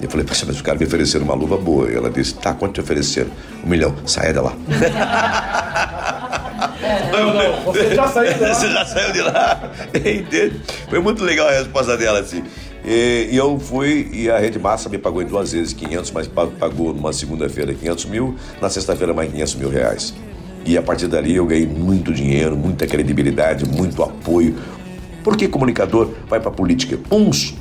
Eu 0.01 0.11
falei, 0.11 0.27
mas 0.29 0.61
o 0.61 0.65
cara 0.65 0.77
me 0.77 0.85
ofereceram 0.85 1.25
uma 1.25 1.35
luva 1.35 1.57
boa. 1.57 1.91
E 1.91 1.95
ela 1.95 2.11
disse, 2.11 2.35
tá, 2.35 2.53
quanto 2.53 2.75
te 2.75 2.81
ofereceram? 2.81 3.31
Um 3.65 3.69
milhão, 3.69 3.95
saia 4.05 4.33
de 4.33 4.41
lá. 4.41 4.53
Não, 7.13 7.35
não, 7.35 7.63
você 7.63 7.95
já 7.95 8.09
saiu 8.09 8.33
de 8.35 8.41
lá. 8.41 8.55
Você 8.55 8.71
já 8.71 8.87
saiu 8.87 9.13
de 9.13 9.21
lá. 9.21 9.71
Entende? 9.95 10.61
Foi 10.89 10.99
muito 11.01 11.23
legal 11.25 11.49
a 11.49 11.53
resposta 11.53 11.97
dela, 11.97 12.21
assim. 12.21 12.43
E, 12.85 13.29
eu 13.33 13.59
fui, 13.61 14.09
e 14.13 14.29
a 14.31 14.39
Rede 14.39 14.59
Massa 14.59 14.89
me 14.89 14.99
pagou 14.99 15.23
em 15.23 15.27
duas 15.27 15.53
vezes 15.53 15.73
500, 15.73 16.11
mas 16.11 16.27
pa- 16.27 16.47
pagou 16.49 16.93
numa 16.93 17.13
segunda-feira 17.13 17.73
500 17.73 18.07
mil, 18.07 18.35
na 18.61 18.69
sexta-feira 18.69 19.15
mais 19.15 19.31
500 19.31 19.55
mil 19.55 19.69
reais. 19.71 20.13
E 20.65 20.77
a 20.77 20.83
partir 20.83 21.07
dali 21.07 21.35
eu 21.37 21.47
ganhei 21.47 21.67
muito 21.67 22.13
dinheiro, 22.13 22.57
muita 22.57 22.87
credibilidade, 22.87 23.65
muito 23.69 24.03
apoio. 24.03 24.57
Por 25.23 25.37
que 25.37 25.47
comunicador 25.47 26.11
vai 26.29 26.41
pra 26.41 26.51
política? 26.51 26.99
Uns, 27.11 27.55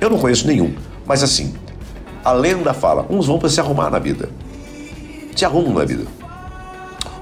eu 0.00 0.08
não 0.08 0.18
conheço 0.18 0.46
nenhum, 0.46 0.74
mas 1.06 1.22
assim, 1.22 1.54
a 2.24 2.32
lenda 2.32 2.72
fala, 2.72 3.06
uns 3.10 3.26
vão 3.26 3.38
para 3.38 3.48
se 3.50 3.60
arrumar 3.60 3.90
na 3.90 3.98
vida. 3.98 4.30
Se 5.36 5.44
arrumam 5.44 5.74
na 5.74 5.84
vida. 5.84 6.04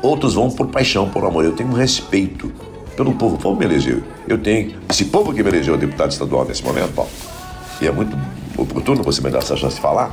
Outros 0.01 0.35
vão 0.35 0.51
por 0.51 0.69
paixão, 0.69 1.09
por 1.09 1.25
amor. 1.25 1.45
Eu 1.45 1.53
tenho 1.53 1.69
um 1.71 1.73
respeito 1.75 2.53
pelo 2.97 3.13
povo. 3.15 3.37
O 3.37 3.39
povo 3.39 3.59
me 3.59 3.65
elegeu. 3.65 4.03
Eu 4.27 4.39
tenho. 4.39 4.75
Esse 4.89 5.05
povo 5.05 5.33
que 5.33 5.43
me 5.43 5.49
elegeu 5.49 5.77
deputado 5.77 6.11
estadual 6.11 6.45
nesse 6.45 6.65
momento, 6.65 6.93
Paulo, 6.93 7.11
e 7.81 7.87
é 7.87 7.93
muito 7.93 8.17
oportuno 8.57 9.03
você 9.03 9.21
me 9.21 9.31
dar 9.31 9.39
essa 9.39 9.57
chance 9.57 9.77
de 9.77 9.81
falar, 9.81 10.11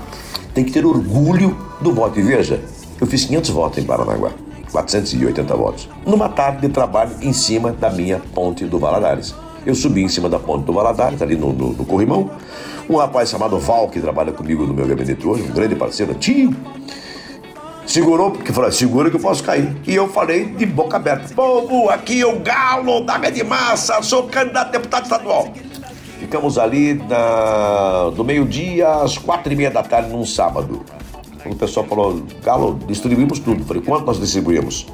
tem 0.53 0.63
que 0.63 0.71
ter 0.71 0.85
orgulho 0.85 1.57
do 1.81 1.93
voto. 1.93 2.19
E 2.19 2.23
veja, 2.23 2.61
eu 2.99 3.07
fiz 3.07 3.25
500 3.25 3.49
votos 3.49 3.77
em 3.79 3.83
Paranaguá. 3.83 4.31
480 4.71 5.55
votos. 5.55 5.87
Numa 6.05 6.27
tarde 6.27 6.61
de 6.61 6.69
trabalho 6.69 7.15
em 7.21 7.31
cima 7.31 7.71
da 7.71 7.91
minha 7.91 8.19
ponte 8.33 8.65
do 8.65 8.79
Valadares. 8.79 9.35
Eu 9.65 9.75
subi 9.75 10.03
em 10.03 10.09
cima 10.09 10.27
da 10.27 10.39
ponte 10.39 10.65
do 10.65 10.73
Valadares, 10.73 11.21
ali 11.21 11.35
no, 11.35 11.53
no, 11.53 11.73
no 11.73 11.85
Corrimão. 11.85 12.31
Um 12.89 12.97
rapaz 12.97 13.29
chamado 13.29 13.57
Val, 13.59 13.87
que 13.87 14.01
trabalha 14.01 14.31
comigo 14.31 14.65
no 14.65 14.73
meu 14.73 14.85
gabinete 14.85 15.25
hoje, 15.25 15.43
um 15.43 15.53
grande 15.53 15.75
parceiro, 15.75 16.13
tio, 16.15 16.53
Segurou, 17.85 18.31
porque 18.31 18.51
falou, 18.53 18.71
segura 18.71 19.09
que 19.09 19.15
eu 19.15 19.19
posso 19.19 19.43
cair. 19.43 19.75
E 19.85 19.93
eu 19.93 20.07
falei 20.07 20.45
de 20.45 20.65
boca 20.65 20.97
aberta: 20.97 21.33
povo, 21.33 21.89
aqui 21.89 22.21
é 22.21 22.25
o 22.25 22.39
galo 22.39 23.01
da 23.01 23.17
Rede 23.17 23.43
Massa, 23.43 24.01
sou 24.01 24.23
candidato 24.23 24.69
a 24.69 24.71
deputado 24.71 25.03
estadual. 25.03 25.53
Ficamos 26.19 26.57
ali 26.57 26.93
na, 26.93 28.09
do 28.15 28.23
meio-dia 28.23 28.87
às 28.87 29.17
quatro 29.17 29.51
e 29.51 29.55
meia 29.55 29.69
da 29.69 29.83
tarde, 29.83 30.09
num 30.09 30.25
sábado. 30.25 30.83
O 31.45 31.55
pessoal 31.55 31.85
falou: 31.85 32.23
Galo, 32.43 32.79
distribuímos 32.87 33.39
tudo. 33.39 33.63
Falei: 33.65 33.83
quanto 33.83 34.05
nós 34.05 34.19
distribuímos? 34.19 34.87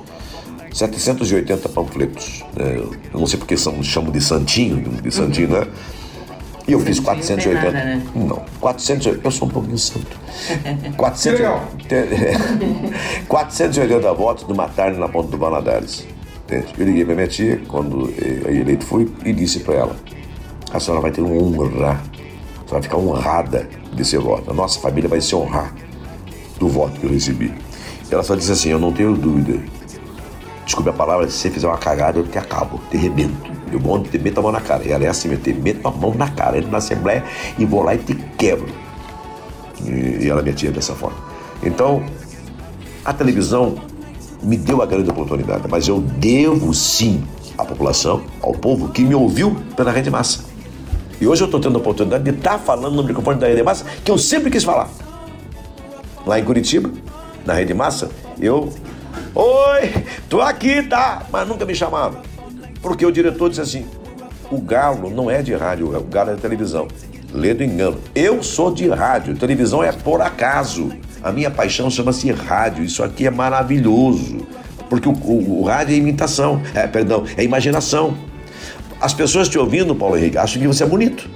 780 0.74 1.70
panfletos. 1.70 2.44
né? 2.56 2.78
Eu 3.14 3.20
não 3.20 3.28
sei 3.28 3.40
porque 3.40 3.58
são, 3.58 3.82
chamam 3.84 4.12
de 4.12 4.22
santinho, 4.22 4.78
de 4.78 5.12
santinho, 5.12 5.50
né? 5.50 5.68
E 6.70 6.74
eu 6.74 6.80
fiz 6.80 7.00
480. 7.00 7.56
nada, 7.56 7.72
né? 7.72 8.04
Não, 8.14 8.44
480. 8.60 9.28
Eu 9.28 9.32
sou 9.32 9.48
um 9.48 9.52
pouquinho 9.52 9.78
santo. 9.78 10.16
400, 10.96 11.40
legal. 11.40 11.68
480 13.28 14.14
votos 14.14 14.48
numa 14.48 14.68
tarde 14.68 15.00
na 15.00 15.10
ponta 15.10 15.30
do 15.30 15.38
Valadares. 15.38 16.06
Entende? 16.46 16.68
Eu 16.78 16.86
liguei 16.86 17.06
para 17.06 17.16
minha 17.16 17.28
tia, 17.28 17.62
quando 17.68 18.14
eh, 18.18 18.54
eleito 18.54 18.86
fui, 18.86 19.12
e 19.26 19.34
disse 19.34 19.62
para 19.62 19.76
ela: 19.76 19.96
a 20.72 20.80
senhora 20.80 21.02
vai 21.02 21.12
ter 21.12 21.22
uma 21.22 21.34
honra, 21.34 21.66
a 21.66 21.70
senhora 21.70 22.02
vai 22.70 22.82
ficar 22.84 22.98
honrada 22.98 23.68
desse 23.94 24.18
voto. 24.18 24.52
A 24.52 24.54
nossa 24.54 24.80
família 24.80 25.10
vai 25.10 25.22
se 25.22 25.36
honrar 25.36 25.74
do 26.60 26.68
voto 26.68 27.00
que 27.00 27.06
eu 27.06 27.12
recebi. 27.12 27.52
Ela 28.12 28.22
só 28.22 28.36
disse 28.36 28.52
assim: 28.52 28.70
Eu 28.70 28.80
não 28.80 28.94
tenho 28.94 29.16
dúvida. 29.16 29.60
Desculpe 30.66 30.92
a 30.92 30.94
palavra, 30.94 31.28
se 31.28 31.38
você 31.38 31.50
fizer 31.50 31.68
uma 31.68 31.80
cagada, 31.80 32.20
eu 32.20 32.28
te 32.28 32.38
acabo, 32.38 32.80
te 32.92 32.98
rebento. 32.98 33.52
Eu 33.72 33.80
vou 33.80 34.02
te 34.04 34.18
meto 34.18 34.40
a 34.40 34.44
mão 34.44 34.52
na 34.52 34.62
cara. 34.62 34.84
E 34.86 34.92
ela 34.92 35.04
é 35.04 35.08
assim, 35.08 35.32
eu 35.32 35.40
te 35.40 35.54
meto 35.54 35.88
a 35.88 35.92
mão 35.92 36.14
na 36.14 36.30
cara, 36.30 36.58
entro 36.58 36.72
na 36.72 36.78
Assembleia 36.78 37.24
e 37.58 37.66
vou 37.66 37.84
lá 37.84 37.96
e 37.96 37.98
te 37.98 38.16
quebro. 38.38 38.68
E, 39.84 40.26
e 40.26 40.30
ela 40.30 40.42
me 40.42 40.50
atia 40.50 40.72
dessa 40.72 40.94
forma. 40.94 41.18
Então, 41.64 42.04
a 43.04 43.14
televisão 43.14 43.76
me 44.42 44.56
deu 44.58 44.82
a 44.82 44.86
grande 44.86 45.10
oportunidade, 45.10 45.64
mas 45.70 45.88
eu 45.88 46.00
devo 46.00 46.74
sim 46.74 47.24
à 47.58 47.66
população, 47.66 48.24
ao 48.42 48.54
povo 48.54 48.90
que 48.90 49.04
me 49.04 49.14
ouviu 49.14 49.56
pela 49.76 49.92
Rede 49.92 50.10
Massa. 50.10 50.46
E 51.20 51.28
hoje 51.28 51.42
eu 51.42 51.46
estou 51.46 51.60
tendo 51.60 51.76
a 51.76 51.80
oportunidade 51.80 52.24
de 52.24 52.30
estar 52.30 52.58
falando 52.58 52.96
no 52.96 53.04
microfone 53.04 53.38
da 53.38 53.48
Rede 53.48 53.64
Massa 53.64 53.86
que 54.04 54.10
eu 54.10 54.18
sempre 54.18 54.50
quis 54.50 54.64
falar. 54.64 54.90
Lá 56.26 56.40
em 56.40 56.44
Curitiba, 56.46 56.90
na 57.46 57.54
Rede 57.54 57.74
Massa, 57.74 58.10
eu. 58.40 58.72
Oi, 59.36 60.06
tô 60.30 60.42
aqui, 60.42 60.84
tá? 60.84 61.24
Mas 61.32 61.48
nunca 61.48 61.66
me 61.66 61.76
chamava. 61.76 62.22
Porque 62.82 63.06
o 63.06 63.12
diretor 63.12 63.50
disse 63.50 63.62
assim: 63.62 63.86
o 64.52 64.60
galo 64.60 65.10
não 65.10 65.30
é 65.30 65.42
de 65.42 65.54
rádio, 65.54 65.96
o 65.96 66.04
galo 66.04 66.32
é 66.32 66.36
de 66.36 66.42
televisão. 66.42 66.88
Lê 67.32 67.54
do 67.54 67.64
engano. 67.64 68.00
Eu 68.16 68.42
sou 68.42 68.74
de 68.74 68.88
rádio, 68.90 69.36
televisão 69.36 69.84
é 69.84 69.92
por 69.92 70.22
acaso. 70.22 70.92
A 71.22 71.32
minha 71.32 71.52
paixão 71.52 71.90
chama-se 71.90 72.32
rádio. 72.32 72.84
Isso 72.84 73.04
aqui 73.04 73.28
é 73.28 73.30
maravilhoso. 73.30 74.48
Porque 74.90 75.08
o, 75.08 75.12
o, 75.12 75.60
o 75.60 75.64
rádio 75.64 75.94
é 75.94 75.98
imitação, 75.98 76.62
é, 76.74 76.88
perdão, 76.88 77.24
é 77.38 77.44
imaginação. 77.44 78.18
As 79.00 79.14
pessoas 79.14 79.48
te 79.48 79.60
ouvindo, 79.60 79.94
Paulo 79.94 80.18
Henrique, 80.18 80.38
acham 80.38 80.60
que 80.60 80.68
você 80.68 80.84
é 80.84 80.88
bonito. 80.88 81.30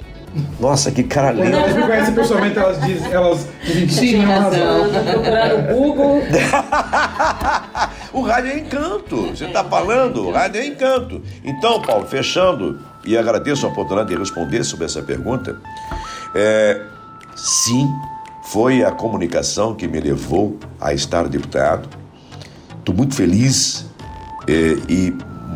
Nossa, 0.60 0.90
que 0.90 1.04
cara 1.04 1.32
lindo. 1.32 1.52
Quando 1.52 1.56
elas 1.56 1.76
me 1.76 1.82
conhecem 1.84 2.14
pessoalmente, 2.16 2.58
elas 2.58 2.82
dizem, 2.82 3.12
elas 3.12 3.48
dizem 3.64 4.22
razão. 4.22 4.90
Tô 4.90 5.00
procurando 5.00 5.72
o 5.72 5.76
Google. 5.76 6.24
o 8.14 8.22
rádio 8.22 8.52
é 8.52 8.60
encanto. 8.60 9.28
Você 9.28 9.46
está 9.46 9.64
falando, 9.64 10.28
o 10.28 10.32
rádio 10.32 10.62
é 10.62 10.66
encanto. 10.66 11.22
Então, 11.44 11.82
Paulo, 11.82 12.06
fechando, 12.06 12.80
e 13.06 13.18
agradeço 13.18 13.66
a 13.66 13.70
oportunidade 13.70 14.10
de 14.10 14.16
responder 14.16 14.64
sobre 14.64 14.86
essa 14.86 15.02
pergunta. 15.02 15.58
É, 16.36 16.82
sim, 17.36 17.90
foi 18.44 18.84
a 18.84 18.92
comunicação 18.92 19.74
que 19.74 19.88
me 19.88 20.00
levou 20.00 20.58
a 20.80 20.94
estar 20.94 21.28
deputado. 21.28 21.90
Estou 22.80 22.94
muito 22.94 23.16
feliz 23.16 23.86
é, 24.48 24.78
e 24.88 25.14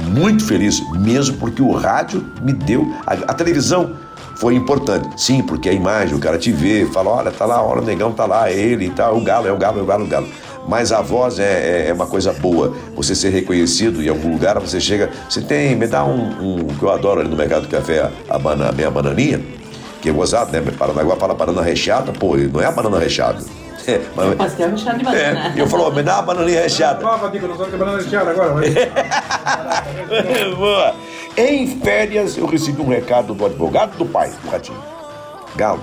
muito 0.10 0.46
feliz 0.46 0.82
mesmo 1.00 1.38
porque 1.38 1.62
o 1.62 1.72
rádio 1.72 2.26
me 2.42 2.54
deu. 2.54 2.92
A, 3.06 3.14
a 3.14 3.34
televisão 3.34 3.96
foi 4.36 4.56
importante, 4.56 5.20
sim, 5.20 5.42
porque 5.42 5.68
a 5.68 5.74
imagem, 5.74 6.16
o 6.16 6.20
cara 6.20 6.38
te 6.38 6.52
vê, 6.52 6.86
fala: 6.86 7.10
olha, 7.10 7.32
tá 7.32 7.46
lá, 7.46 7.64
olha, 7.64 7.82
o 7.82 7.86
negão 7.86 8.14
tá 8.14 8.26
lá, 8.26 8.50
é 8.50 8.54
ele 8.54 8.86
e 8.86 8.90
tal, 8.90 9.18
o 9.18 9.22
galo, 9.22 9.48
é 9.48 9.52
o 9.52 9.58
galo, 9.58 9.80
é 9.80 9.82
o 9.82 9.86
galo, 9.86 10.04
é 10.04 10.06
o 10.06 10.10
galo. 10.10 10.28
Mas 10.68 10.92
a 10.92 11.02
voz 11.02 11.40
é, 11.40 11.44
é, 11.44 11.90
é 11.90 11.94
uma 11.94 12.08
coisa 12.08 12.34
boa. 12.34 12.76
Você 12.96 13.16
ser 13.16 13.30
reconhecido 13.30 14.04
em 14.04 14.10
algum 14.10 14.32
lugar, 14.32 14.60
você 14.60 14.80
chega. 14.80 15.10
Você 15.30 15.42
tem. 15.42 15.76
Me 15.76 15.88
dá 15.88 16.04
um, 16.04 16.60
um 16.60 16.68
que 16.68 16.84
eu 16.84 16.92
adoro 16.92 17.22
ali 17.22 17.30
no 17.30 17.38
Mercado 17.38 17.64
do 17.64 17.70
Café, 17.70 18.12
a, 18.30 18.38
bana, 18.38 18.70
a 18.70 18.72
minha 18.72 18.92
bananinha, 18.92 19.42
que 20.02 20.10
é 20.10 20.12
gozado, 20.12 20.52
né? 20.52 20.62
Paranaguá 20.78 21.16
fala 21.16 21.34
banana 21.34 21.62
recheada, 21.62 22.12
pô, 22.12 22.36
não 22.36 22.62
é 22.62 22.66
a 22.66 22.72
banana 22.72 23.00
recheada. 23.00 23.42
É, 23.88 24.02
mas, 24.18 24.36
Pastel 24.36 24.72
recheado 24.72 24.98
de 24.98 25.06
banana. 25.06 25.54
é, 25.56 25.62
eu 25.62 25.66
falo, 25.66 25.90
me 25.94 26.04
dá 26.04 26.16
uma 26.16 26.24
bananinha 26.24 26.64
recheada. 26.64 27.00
Fala, 27.00 27.32
Dica, 27.32 27.48
nós 27.48 27.56
vamos 27.56 27.72
quebrar 27.72 27.94
na 27.94 27.98
recheada 28.00 28.32
agora. 28.32 28.56
Boa. 30.58 30.94
Em 31.38 31.80
férias, 31.80 32.38
eu 32.38 32.46
recebi 32.48 32.82
um 32.82 32.90
recado 32.90 33.34
do 33.34 33.46
advogado 33.46 33.98
do 33.98 34.06
pai, 34.06 34.30
do 34.44 34.50
Ratinho. 34.50 34.84
Galo, 35.56 35.80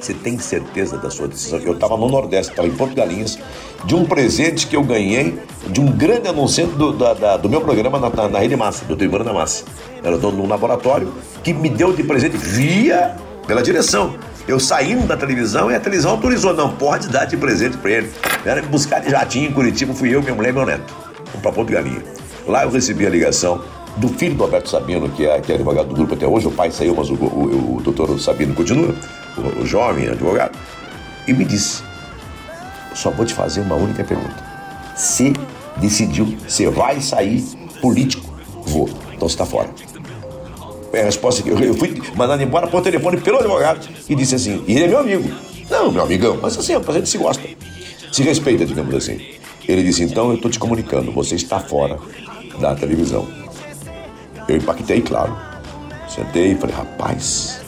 você 0.00 0.14
tem 0.14 0.38
certeza 0.38 0.96
da 0.98 1.10
sua 1.10 1.28
decisão? 1.28 1.58
Eu 1.60 1.74
estava 1.74 1.96
no 1.96 2.08
Nordeste, 2.08 2.52
estava 2.52 2.66
em 2.68 2.72
Porto 2.72 2.94
Galinhas, 2.94 3.38
de 3.84 3.94
um 3.94 4.04
presente 4.04 4.66
que 4.66 4.74
eu 4.76 4.82
ganhei 4.82 5.38
de 5.68 5.80
um 5.80 5.86
grande 5.92 6.28
anunciante 6.28 6.72
do, 6.74 6.92
da- 6.92 7.14
da- 7.14 7.36
do 7.36 7.48
meu 7.48 7.60
programa 7.60 7.98
na, 7.98 8.28
na, 8.28 8.38
Rede 8.38 8.56
Massa, 8.56 8.84
do 8.84 8.96
Tribuna 8.96 9.24
da 9.24 9.32
Massa. 9.32 9.64
Era 10.02 10.16
dono 10.16 10.36
de 10.38 10.42
um 10.42 10.48
laboratório 10.48 11.12
que 11.42 11.52
me 11.52 11.68
deu 11.68 11.92
de 11.92 12.02
presente 12.02 12.36
via 12.36 13.14
pela 13.46 13.62
direção. 13.62 14.14
Eu 14.48 14.58
saindo 14.58 15.06
da 15.06 15.16
televisão 15.16 15.70
e 15.70 15.74
a 15.74 15.80
televisão 15.80 16.12
autorizou. 16.12 16.54
Não, 16.54 16.70
pode 16.70 17.08
dar 17.08 17.26
de 17.26 17.36
presente 17.36 17.76
para 17.76 17.90
ele. 17.90 18.10
Era 18.44 18.62
buscar 18.62 19.00
de 19.00 19.10
jatinho 19.10 19.50
em 19.50 19.52
Curitiba, 19.52 19.92
fui 19.94 20.14
eu, 20.14 20.22
minha 20.22 20.34
mulher 20.34 20.50
e 20.50 20.52
meu 20.52 20.64
neto. 20.66 20.92
Para 21.42 21.52
Porto 21.52 21.70
Galinha. 21.70 22.02
Lá 22.46 22.64
eu 22.64 22.70
recebi 22.70 23.06
a 23.06 23.10
ligação 23.10 23.62
do 23.96 24.08
filho 24.08 24.34
do 24.34 24.44
Alberto 24.44 24.68
Sabino, 24.70 25.08
que 25.10 25.26
é, 25.26 25.40
que 25.40 25.52
é 25.52 25.54
advogado 25.56 25.88
do 25.88 25.94
grupo 25.94 26.14
até 26.14 26.26
hoje. 26.26 26.46
O 26.48 26.50
pai 26.50 26.70
saiu, 26.70 26.94
mas 26.96 27.10
o, 27.10 27.14
o, 27.14 27.76
o 27.76 27.80
doutor 27.82 28.18
Sabino 28.18 28.54
continua, 28.54 28.94
o, 29.36 29.66
jovem 29.66 30.08
advogado. 30.08 30.58
E 31.26 31.32
me 31.32 31.44
disse: 31.44 31.82
só 32.94 33.10
vou 33.10 33.24
te 33.24 33.34
fazer 33.34 33.60
uma 33.60 33.74
única 33.74 34.04
pergunta. 34.04 34.42
Se 34.96 35.32
decidiu, 35.76 36.36
você 36.46 36.68
vai 36.68 37.00
sair 37.00 37.42
político? 37.80 38.24
Vou. 38.66 38.88
Então 39.14 39.28
você 39.28 39.34
está 39.34 39.46
fora. 39.46 39.70
É 40.92 41.02
a 41.02 41.04
resposta 41.04 41.42
que 41.42 41.48
eu, 41.48 41.58
eu 41.58 41.74
fui 41.74 42.02
mandado 42.16 42.42
embora 42.42 42.66
por 42.66 42.82
telefone 42.82 43.16
pelo 43.20 43.38
advogado 43.38 43.88
e 44.08 44.14
disse 44.14 44.34
assim: 44.34 44.64
e 44.66 44.74
ele 44.74 44.84
é 44.84 44.88
meu 44.88 44.98
amigo. 44.98 45.30
Não, 45.70 45.92
meu 45.92 46.02
amigão, 46.02 46.38
mas 46.42 46.58
assim, 46.58 46.74
a 46.74 46.92
gente 46.92 47.08
se 47.08 47.18
gosta. 47.18 47.42
Se 48.12 48.22
respeita, 48.22 48.66
digamos 48.66 48.94
assim. 48.94 49.20
Ele 49.68 49.82
disse: 49.82 50.02
então 50.02 50.30
eu 50.30 50.34
estou 50.34 50.50
te 50.50 50.58
comunicando, 50.58 51.12
você 51.12 51.36
está 51.36 51.60
fora 51.60 51.98
da 52.58 52.74
televisão. 52.74 53.26
Eu 54.48 54.56
impactei, 54.56 55.00
claro. 55.00 55.36
Sentei 56.08 56.52
e 56.52 56.54
falei: 56.56 56.74
rapaz. 56.74 57.60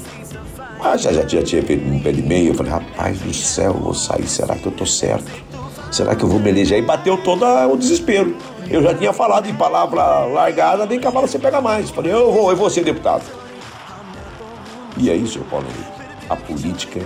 Ah, 0.84 0.96
já, 0.96 1.12
já, 1.12 1.26
já 1.26 1.42
tinha 1.42 1.62
feito 1.62 1.86
um 1.88 2.00
pé 2.00 2.12
de 2.12 2.22
meia. 2.22 2.48
Eu 2.48 2.54
falei: 2.54 2.72
rapaz 2.72 3.18
do 3.20 3.32
céu, 3.32 3.72
vou 3.72 3.94
sair, 3.94 4.26
será 4.26 4.56
que 4.56 4.66
eu 4.66 4.72
estou 4.72 4.86
certo? 4.86 5.30
Será 5.92 6.14
que 6.16 6.24
eu 6.24 6.28
vou 6.28 6.40
me 6.40 6.48
eleger? 6.50 6.76
Aí 6.78 6.82
bateu 6.82 7.16
todo 7.18 7.44
o 7.44 7.76
desespero. 7.76 8.34
Eu 8.68 8.82
já 8.82 8.94
tinha 8.94 9.12
falado 9.12 9.46
em 9.48 9.54
palavra 9.54 10.24
largada, 10.24 10.86
nem 10.86 10.98
cavalo 10.98 11.28
você 11.28 11.38
pega 11.38 11.60
mais. 11.60 11.90
Falei, 11.90 12.12
eu 12.12 12.32
vou, 12.32 12.50
eu 12.50 12.56
vou 12.56 12.70
ser 12.70 12.82
deputado. 12.82 13.22
E 14.96 15.10
é 15.10 15.14
isso, 15.14 15.38
Paulo 15.50 15.66
Henrique. 15.66 16.02
A 16.30 16.36
política 16.36 17.00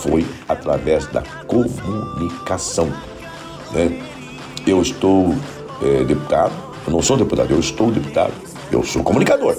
foi 0.00 0.26
através 0.48 1.06
da 1.06 1.22
comunicação. 1.46 2.92
né? 3.72 4.02
Eu 4.66 4.82
estou 4.82 5.34
eh, 5.82 6.04
deputado, 6.04 6.52
eu 6.86 6.92
não 6.92 7.02
sou 7.02 7.16
deputado, 7.16 7.50
eu 7.52 7.60
estou 7.60 7.90
deputado. 7.90 8.32
Eu 8.72 8.82
sou 8.82 9.02
comunicador. 9.02 9.56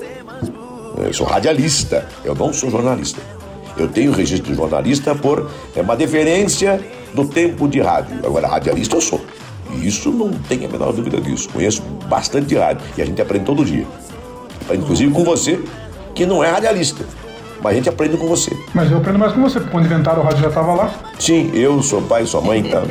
Eu 0.97 1.13
sou 1.13 1.25
radialista, 1.25 2.07
eu 2.23 2.35
não 2.35 2.51
sou 2.53 2.69
jornalista. 2.69 3.21
Eu 3.77 3.87
tenho 3.87 4.11
registro 4.11 4.51
de 4.51 4.57
jornalista 4.57 5.13
por 5.13 5.49
é, 5.75 5.81
uma 5.81 5.95
deferência 5.95 6.79
do 7.13 7.25
tempo 7.27 7.67
de 7.67 7.81
rádio. 7.81 8.17
Agora, 8.23 8.47
radialista 8.47 8.95
eu 8.95 9.01
sou. 9.01 9.21
E 9.71 9.87
isso 9.87 10.11
não 10.11 10.31
tem 10.31 10.65
a 10.65 10.69
menor 10.69 10.93
dúvida 10.93 11.19
disso. 11.19 11.49
Conheço 11.49 11.81
bastante 12.07 12.47
de 12.47 12.55
rádio 12.55 12.85
e 12.97 13.01
a 13.01 13.05
gente 13.05 13.21
aprende 13.21 13.45
todo 13.45 13.65
dia. 13.65 13.85
Aprende, 14.61 14.83
inclusive 14.83 15.11
com 15.11 15.23
você, 15.23 15.59
que 16.13 16.25
não 16.25 16.43
é 16.43 16.49
radialista. 16.49 17.05
Mas 17.61 17.73
a 17.73 17.75
gente 17.75 17.89
aprende 17.89 18.17
com 18.17 18.27
você. 18.27 18.55
Mas 18.73 18.91
eu 18.91 18.97
aprendo 18.97 19.17
mais 19.17 19.33
com 19.33 19.41
você, 19.41 19.59
porque 19.59 19.71
quando 19.71 19.85
inventaram 19.85 20.21
o 20.21 20.23
rádio 20.23 20.39
já 20.39 20.51
tava 20.51 20.73
lá. 20.73 20.93
Sim, 21.17 21.51
eu, 21.53 21.81
sou 21.81 22.01
pai, 22.01 22.25
sua 22.25 22.41
mãe, 22.41 22.59
então. 22.59 22.83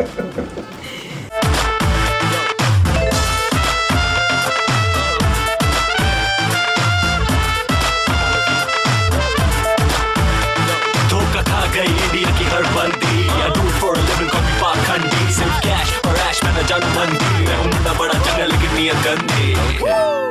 me 18.74 18.88
a 18.88 18.94
Dundee. 19.02 19.54
Okay. 19.54 19.82
Woo! 19.82 20.24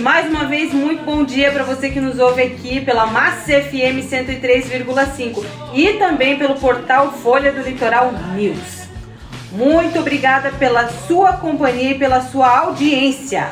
Gente! 0.00 0.02
Mais 0.02 0.28
uma 0.28 0.46
vez, 0.46 0.72
muito 0.72 1.04
bom 1.04 1.22
dia 1.22 1.52
para 1.52 1.62
você 1.62 1.90
que 1.90 2.00
nos 2.00 2.18
ouve 2.18 2.42
aqui 2.42 2.80
pela 2.80 3.06
Massa 3.06 3.52
FM 3.62 4.02
103,5 4.02 5.44
e 5.74 5.94
também 5.94 6.38
pelo 6.38 6.54
portal 6.56 7.12
Folha 7.12 7.52
do 7.52 7.62
Litoral 7.62 8.12
News. 8.34 8.88
Muito 9.52 9.98
obrigada 9.98 10.50
pela 10.52 10.88
sua 10.88 11.34
companhia 11.34 11.90
e 11.90 11.98
pela 11.98 12.20
sua 12.20 12.58
audiência. 12.60 13.48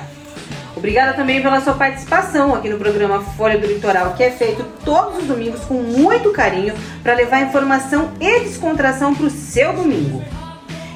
Obrigada 0.77 1.13
também 1.13 1.43
pela 1.43 1.61
sua 1.61 1.75
participação 1.75 2.55
aqui 2.55 2.69
no 2.69 2.79
programa 2.79 3.21
Folha 3.21 3.59
do 3.59 3.67
Litoral, 3.67 4.15
que 4.15 4.23
é 4.23 4.31
feito 4.31 4.65
todos 4.85 5.19
os 5.19 5.25
domingos 5.25 5.61
com 5.65 5.75
muito 5.75 6.31
carinho 6.33 6.75
para 7.03 7.15
levar 7.15 7.43
informação 7.43 8.13
e 8.21 8.41
descontração 8.41 9.13
para 9.15 9.27
o 9.27 9.31
seu 9.31 9.73
domingo. 9.73 10.23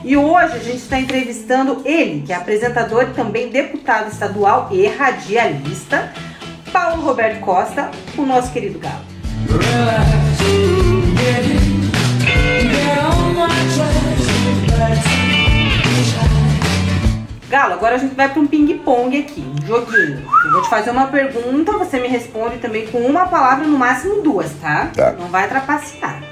E 0.05 0.17
hoje 0.17 0.55
a 0.55 0.59
gente 0.59 0.79
está 0.79 0.99
entrevistando 0.99 1.81
ele, 1.85 2.23
que 2.23 2.33
é 2.33 2.37
apresentador 2.37 3.05
e 3.05 3.15
também 3.15 3.51
deputado 3.51 4.11
estadual 4.11 4.69
e 4.73 4.87
radialista, 4.87 6.13
Paulo 6.73 7.03
Roberto 7.03 7.41
Costa, 7.41 7.89
o 8.19 8.23
nosso 8.23 8.53
querido 8.53 8.81
Galo. 8.81 9.13
Galo, 17.49 17.75
agora 17.75 17.95
a 17.95 17.99
gente 17.99 18.15
vai 18.15 18.29
para 18.29 18.41
um 18.41 18.47
ping-pong 18.47 19.17
aqui, 19.17 19.41
um 19.41 19.67
joguinho. 19.67 20.25
Eu 20.47 20.53
vou 20.53 20.63
te 20.63 20.69
fazer 20.69 20.91
uma 20.91 21.07
pergunta, 21.07 21.79
você 21.79 22.01
me 22.01 22.09
responde 22.09 22.59
também 22.59 22.89
com 22.89 22.99
uma 22.99 23.27
palavra, 23.27 23.67
no 23.67 23.79
máximo 23.79 24.21
duas, 24.21 24.51
tá? 24.61 24.91
Tá. 24.97 25.13
Não 25.13 25.29
vai 25.29 25.47
trapacear. 25.49 26.32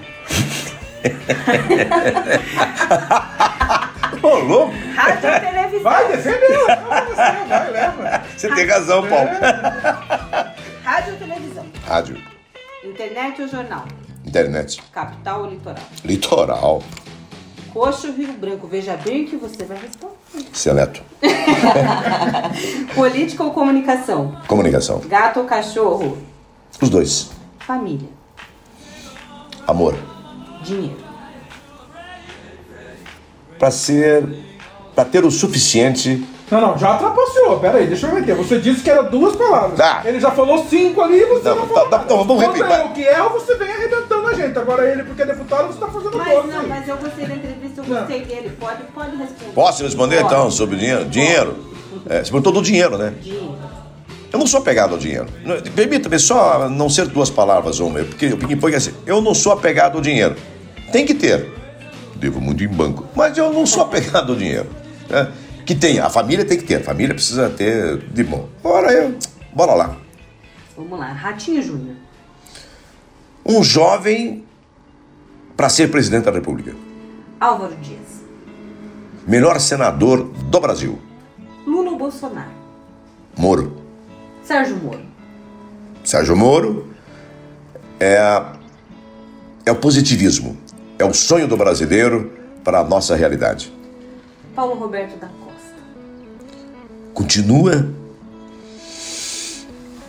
Ô, 4.23 4.37
louco! 4.39 4.73
Rádio 4.95 5.31
e 5.31 5.41
televisão. 5.41 5.83
Vai, 5.83 6.09
defendeu. 6.09 6.61
Você, 6.61 7.47
vai, 7.49 7.71
leva. 7.71 8.23
Você 8.37 8.55
tem 8.55 8.67
razão, 8.67 9.07
Paulo. 9.09 9.31
Rádio 10.85 11.13
ou 11.15 11.19
televisão? 11.19 11.65
Rádio, 11.87 12.19
Internet 12.85 13.41
ou 13.43 13.49
jornal? 13.49 13.85
internet, 14.27 14.83
Capital 14.93 15.45
ou 15.45 15.51
litoral? 15.51 15.83
litoral, 16.05 16.83
Coxa 17.73 18.09
ou 18.09 18.13
Rio 18.15 18.33
Branco? 18.35 18.67
Veja 18.67 18.97
bem 18.99 19.25
o 19.25 19.29
que 19.29 19.37
você 19.37 19.65
vai 19.65 19.79
responder. 19.79 20.15
seleto, 20.53 21.03
Política 22.95 23.43
ou 23.45 23.53
comunicação? 23.53 24.37
comunicação. 24.47 25.01
Gato 25.07 25.41
ou 25.41 25.47
cachorro? 25.47 26.19
Os 26.81 26.91
dois. 26.91 27.31
Família. 27.61 28.09
Amor. 29.67 29.95
Dinheiro. 30.63 30.97
Pra 33.59 33.71
ser. 33.71 34.25
Pra 34.95 35.05
ter 35.05 35.25
o 35.25 35.31
suficiente. 35.31 36.27
Não, 36.51 36.61
não, 36.61 36.79
já 36.79 36.97
trapaceou. 36.97 37.61
Pera 37.61 37.79
aí, 37.79 37.87
deixa 37.87 38.09
eu 38.09 38.15
meter. 38.15 38.35
Você 38.35 38.59
disse 38.59 38.83
que 38.83 38.91
era 38.91 39.03
duas 39.05 39.37
palavras. 39.37 39.77
Tá. 39.79 40.03
Ele 40.05 40.19
já 40.19 40.33
falou 40.33 40.65
cinco 40.67 41.01
ali 41.01 41.21
e 41.21 41.27
você 41.27 41.49
não, 41.51 41.57
Não, 41.57 41.67
falou. 41.69 41.89
tá, 41.89 41.99
tá, 41.99 42.05
então, 42.05 42.25
vamos 42.25 42.43
Quando 42.43 42.57
repetir. 42.57 42.77
é 42.81 42.85
o 42.85 42.89
que 42.93 43.05
é, 43.07 43.23
você 43.29 43.55
vem 43.57 43.71
arrebentando 43.71 44.27
a 44.27 44.35
gente. 44.35 44.59
Agora 44.59 44.91
ele, 44.91 45.05
porque 45.05 45.23
é 45.23 45.27
deputado, 45.27 45.69
você 45.69 45.79
tá 45.79 45.87
fazendo 45.87 46.17
Mas 46.19 46.29
todos 46.35 46.53
não, 46.53 46.61
aí. 46.61 46.67
mas 46.67 46.89
eu 46.89 46.97
gostei 46.97 47.27
da 47.27 47.35
entrevista, 47.37 47.81
eu 47.81 47.85
gostei 47.85 48.25
dele. 48.25 48.53
Pode, 48.59 48.83
pode 48.93 49.17
responder. 49.17 49.53
Posso 49.55 49.83
responder 49.85 50.17
Pode. 50.23 50.27
então 50.35 50.51
sobre 50.51 50.75
o 50.75 50.79
dinheiro? 50.79 51.05
Dinheiro. 51.05 51.57
É, 52.09 52.19
você 52.25 52.31
perguntou 52.33 52.53
do 52.53 52.63
dinheiro, 52.63 52.99
né? 52.99 53.15
Dinheiro. 53.23 53.55
Eu 54.33 54.39
não 54.39 54.47
sou 54.47 54.61
apegado 54.61 54.93
ao 54.93 54.99
dinheiro. 54.99 55.27
Permita-me 55.75 56.19
só 56.19 56.69
não 56.69 56.89
ser 56.89 57.07
duas 57.09 57.31
palavras, 57.31 57.81
uma, 57.81 57.99
porque 58.05 58.27
o 58.29 58.37
ping-pong 58.39 58.73
é 58.73 58.77
assim. 58.77 58.93
Eu 59.07 59.21
não 59.21 59.35
sou 59.35 59.53
apegado 59.53 59.97
ao 59.97 60.01
dinheiro. 60.01 60.37
Tem 60.93 61.05
que 61.05 61.15
ter. 61.15 61.53
Devo 62.17 62.41
muito 62.41 62.63
em 62.63 62.69
banco. 62.69 63.07
Mas 63.17 63.37
eu 63.37 63.53
não 63.53 63.67
sou 63.67 63.83
apegado 63.83 64.33
ao 64.33 64.39
dinheiro. 64.39 64.69
né? 65.09 65.33
Que 65.67 65.75
tem, 65.75 65.99
a 65.99 66.09
família 66.11 66.45
tem 66.45 66.59
que 66.59 66.65
ter. 66.65 66.77
A 66.77 66.85
família 66.85 67.15
precisa 67.15 67.49
ter 67.51 67.99
de 67.99 68.23
bom. 68.25 68.49
Bora 68.63 68.93
eu. 68.93 69.15
Bora 69.55 69.75
lá. 69.75 69.97
Vamos 70.77 70.99
lá, 70.99 71.13
Ratinho 71.13 71.63
Júnior. 71.63 71.97
Um 73.45 73.63
jovem 73.65 74.45
para 75.57 75.69
ser 75.69 75.91
presidente 75.91 76.25
da 76.25 76.31
República. 76.31 76.75
Álvaro 77.41 77.75
Dias. 77.77 78.21
Melhor 79.27 79.59
senador 79.61 80.25
do 80.25 80.61
Brasil. 80.61 80.99
Lula 81.67 81.97
Bolsonaro? 81.97 82.51
Moro. 83.37 83.77
Sérgio 84.51 84.77
Moro. 84.79 85.01
Sérgio 86.03 86.37
Moro 86.37 86.89
é, 88.01 88.19
é 89.65 89.71
o 89.71 89.77
positivismo. 89.77 90.59
É 90.99 91.05
o 91.05 91.15
sonho 91.15 91.47
do 91.47 91.57
brasileiro 91.57 92.33
para 92.65 92.81
a 92.81 92.85
nossa 92.85 93.15
realidade. 93.15 93.73
Paulo 94.53 94.75
Roberto 94.75 95.17
da 95.21 95.29
Costa. 95.29 95.77
Continua 97.15 97.89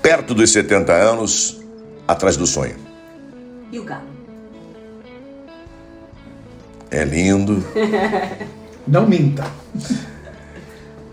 perto 0.01 0.33
dos 0.33 0.51
70 0.51 0.91
anos, 0.91 1.61
atrás 2.07 2.35
do 2.35 2.47
sonho. 2.47 2.77
E 3.71 3.77
o 3.77 3.83
Galo. 3.83 4.07
É 6.89 7.05
lindo. 7.05 7.63
Não 8.87 9.05
minta. 9.05 9.45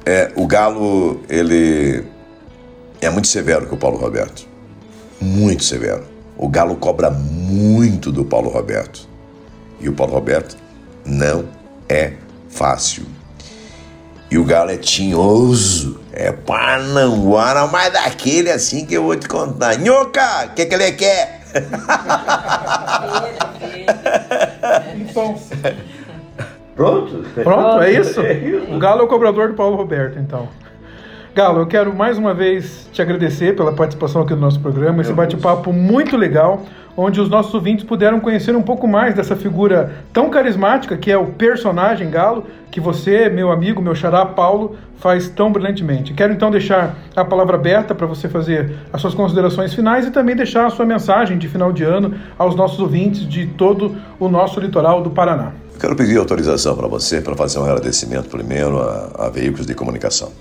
É, 0.06 0.32
o 0.34 0.46
Galo, 0.46 1.20
ele 1.28 2.16
é 3.00 3.10
muito 3.10 3.28
severo 3.28 3.66
com 3.66 3.76
o 3.76 3.78
Paulo 3.78 3.98
Roberto. 3.98 4.46
Muito 5.20 5.64
severo. 5.64 6.04
O 6.36 6.48
Galo 6.48 6.76
cobra 6.76 7.10
muito 7.10 8.12
do 8.12 8.24
Paulo 8.24 8.48
Roberto. 8.48 9.08
E 9.80 9.88
o 9.88 9.92
Paulo 9.92 10.12
Roberto 10.12 10.56
não 11.04 11.46
é 11.88 12.12
fácil. 12.48 13.04
E 14.30 14.38
o 14.38 14.44
Galo 14.44 14.70
é 14.70 14.76
tinhoso. 14.76 16.00
É 16.12 16.32
pananguara, 16.32 17.66
mas 17.68 17.92
daquele 17.92 18.50
assim 18.50 18.84
que 18.84 18.94
eu 18.94 19.04
vou 19.04 19.16
te 19.16 19.28
contar. 19.28 19.78
Nhoca, 19.78 20.46
o 20.46 20.54
que, 20.54 20.66
que 20.66 20.74
ele 20.74 20.92
quer? 20.92 21.40
Então, 24.96 25.38
Pronto? 26.74 27.24
pronto, 27.42 27.82
é 27.82 27.90
isso? 28.00 28.20
O 28.70 28.78
Galo 28.78 29.02
é 29.02 29.04
o 29.04 29.08
cobrador 29.08 29.48
do 29.48 29.54
Paulo 29.54 29.76
Roberto, 29.76 30.18
então. 30.18 30.48
Galo, 31.38 31.60
eu 31.60 31.68
quero 31.68 31.94
mais 31.94 32.18
uma 32.18 32.34
vez 32.34 32.88
te 32.92 33.00
agradecer 33.00 33.54
pela 33.54 33.72
participação 33.72 34.22
aqui 34.22 34.34
no 34.34 34.40
nosso 34.40 34.58
programa, 34.58 35.02
esse 35.02 35.12
bate-papo 35.12 35.72
muito 35.72 36.16
legal, 36.16 36.62
onde 36.96 37.20
os 37.20 37.28
nossos 37.28 37.54
ouvintes 37.54 37.84
puderam 37.84 38.18
conhecer 38.18 38.56
um 38.56 38.62
pouco 38.62 38.88
mais 38.88 39.14
dessa 39.14 39.36
figura 39.36 40.02
tão 40.12 40.30
carismática 40.30 40.96
que 40.96 41.12
é 41.12 41.16
o 41.16 41.26
personagem 41.26 42.10
Galo, 42.10 42.44
que 42.72 42.80
você, 42.80 43.28
meu 43.28 43.52
amigo, 43.52 43.80
meu 43.80 43.94
xará 43.94 44.26
Paulo, 44.26 44.76
faz 44.96 45.28
tão 45.28 45.52
brilhantemente. 45.52 46.12
Quero 46.12 46.32
então 46.32 46.50
deixar 46.50 46.96
a 47.14 47.24
palavra 47.24 47.54
aberta 47.54 47.94
para 47.94 48.08
você 48.08 48.28
fazer 48.28 48.74
as 48.92 49.00
suas 49.00 49.14
considerações 49.14 49.72
finais 49.72 50.06
e 50.06 50.10
também 50.10 50.34
deixar 50.34 50.66
a 50.66 50.70
sua 50.70 50.84
mensagem 50.84 51.38
de 51.38 51.46
final 51.46 51.72
de 51.72 51.84
ano 51.84 52.16
aos 52.36 52.56
nossos 52.56 52.80
ouvintes 52.80 53.20
de 53.20 53.46
todo 53.46 53.94
o 54.18 54.28
nosso 54.28 54.58
litoral 54.58 55.02
do 55.02 55.10
Paraná. 55.10 55.52
Quero 55.78 55.94
pedir 55.94 56.18
autorização 56.18 56.76
para 56.76 56.88
você 56.88 57.20
para 57.20 57.36
fazer 57.36 57.60
um 57.60 57.64
agradecimento 57.64 58.28
primeiro 58.28 58.80
a, 58.80 59.26
a 59.26 59.30
veículos 59.30 59.68
de 59.68 59.74
comunicação. 59.76 60.32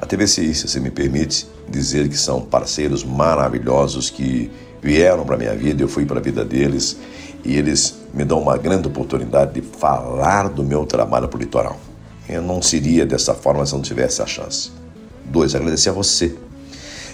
A 0.00 0.06
TVCI, 0.06 0.54
se 0.54 0.66
você 0.66 0.80
me 0.80 0.90
permite 0.90 1.46
dizer 1.68 2.08
que 2.08 2.16
são 2.16 2.40
parceiros 2.40 3.04
maravilhosos 3.04 4.08
que 4.08 4.50
vieram 4.80 5.26
para 5.26 5.36
minha 5.36 5.54
vida, 5.54 5.82
eu 5.82 5.88
fui 5.88 6.06
para 6.06 6.18
a 6.18 6.22
vida 6.22 6.42
deles 6.42 6.96
e 7.44 7.54
eles 7.54 7.96
me 8.14 8.24
dão 8.24 8.40
uma 8.40 8.56
grande 8.56 8.88
oportunidade 8.88 9.52
de 9.52 9.60
falar 9.60 10.48
do 10.48 10.64
meu 10.64 10.86
trabalho 10.86 11.28
para 11.28 11.36
o 11.36 11.40
litoral. 11.40 11.78
Eu 12.26 12.40
não 12.40 12.62
seria 12.62 13.04
dessa 13.04 13.34
forma 13.34 13.66
se 13.66 13.74
eu 13.74 13.76
não 13.76 13.82
tivesse 13.82 14.22
a 14.22 14.26
chance. 14.26 14.70
Dois, 15.26 15.54
agradecer 15.54 15.90
a 15.90 15.92
você 15.92 16.34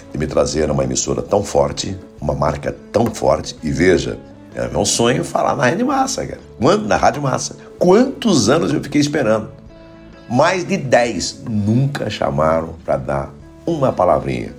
de 0.09 0.17
me 0.17 0.25
trazer 0.25 0.71
uma 0.71 0.85
emissora 0.85 1.21
tão 1.21 1.43
forte, 1.43 1.93
uma 2.21 2.33
marca 2.33 2.73
tão 2.93 3.07
forte. 3.07 3.53
E 3.61 3.69
veja, 3.69 4.17
é 4.55 4.65
meu 4.69 4.85
sonho 4.85 5.25
falar 5.25 5.57
na 5.57 5.65
Rádio 5.65 5.87
Massa, 5.87 6.25
cara. 6.25 6.41
Na 6.87 6.95
Rádio 6.95 7.21
Massa. 7.21 7.57
Quantos 7.77 8.47
anos 8.47 8.73
eu 8.73 8.81
fiquei 8.81 9.01
esperando? 9.01 9.56
Mais 10.29 10.65
de 10.65 10.77
10 10.77 11.43
nunca 11.49 12.09
chamaram 12.09 12.75
para 12.85 12.97
dar 12.97 13.33
uma 13.65 13.91
palavrinha. 13.91 14.53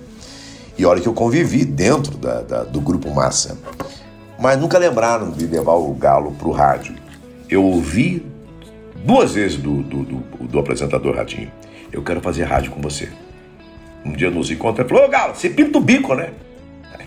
E 0.77 0.85
olha 0.85 1.01
que 1.01 1.07
eu 1.07 1.13
convivi 1.13 1.65
dentro 1.65 2.17
da- 2.17 2.41
da- 2.41 2.63
do 2.63 2.79
Grupo 2.81 3.13
Massa. 3.13 3.57
Mas 4.39 4.57
nunca 4.59 4.77
lembraram 4.77 5.29
de 5.31 5.45
levar 5.45 5.73
o 5.73 5.93
Galo 5.93 6.31
para 6.31 6.47
o 6.47 6.51
rádio. 6.51 6.95
Eu 7.49 7.63
ouvi 7.63 8.25
duas 9.05 9.33
vezes 9.33 9.57
do, 9.57 9.83
do, 9.83 10.03
do- 10.03 10.47
do 10.47 10.59
apresentador 10.59 11.15
Radinho. 11.15 11.51
Eu 11.91 12.01
quero 12.01 12.21
fazer 12.21 12.43
rádio 12.43 12.71
com 12.71 12.81
você. 12.81 13.09
Um 14.05 14.13
dia 14.13 14.31
nos 14.31 14.49
encontra 14.49 14.85
e 14.85 14.87
falou, 14.87 15.05
ô 15.05 15.09
Galo, 15.09 15.35
você 15.35 15.49
pinta 15.49 15.77
o 15.77 15.81
bico, 15.81 16.15
né? 16.15 16.29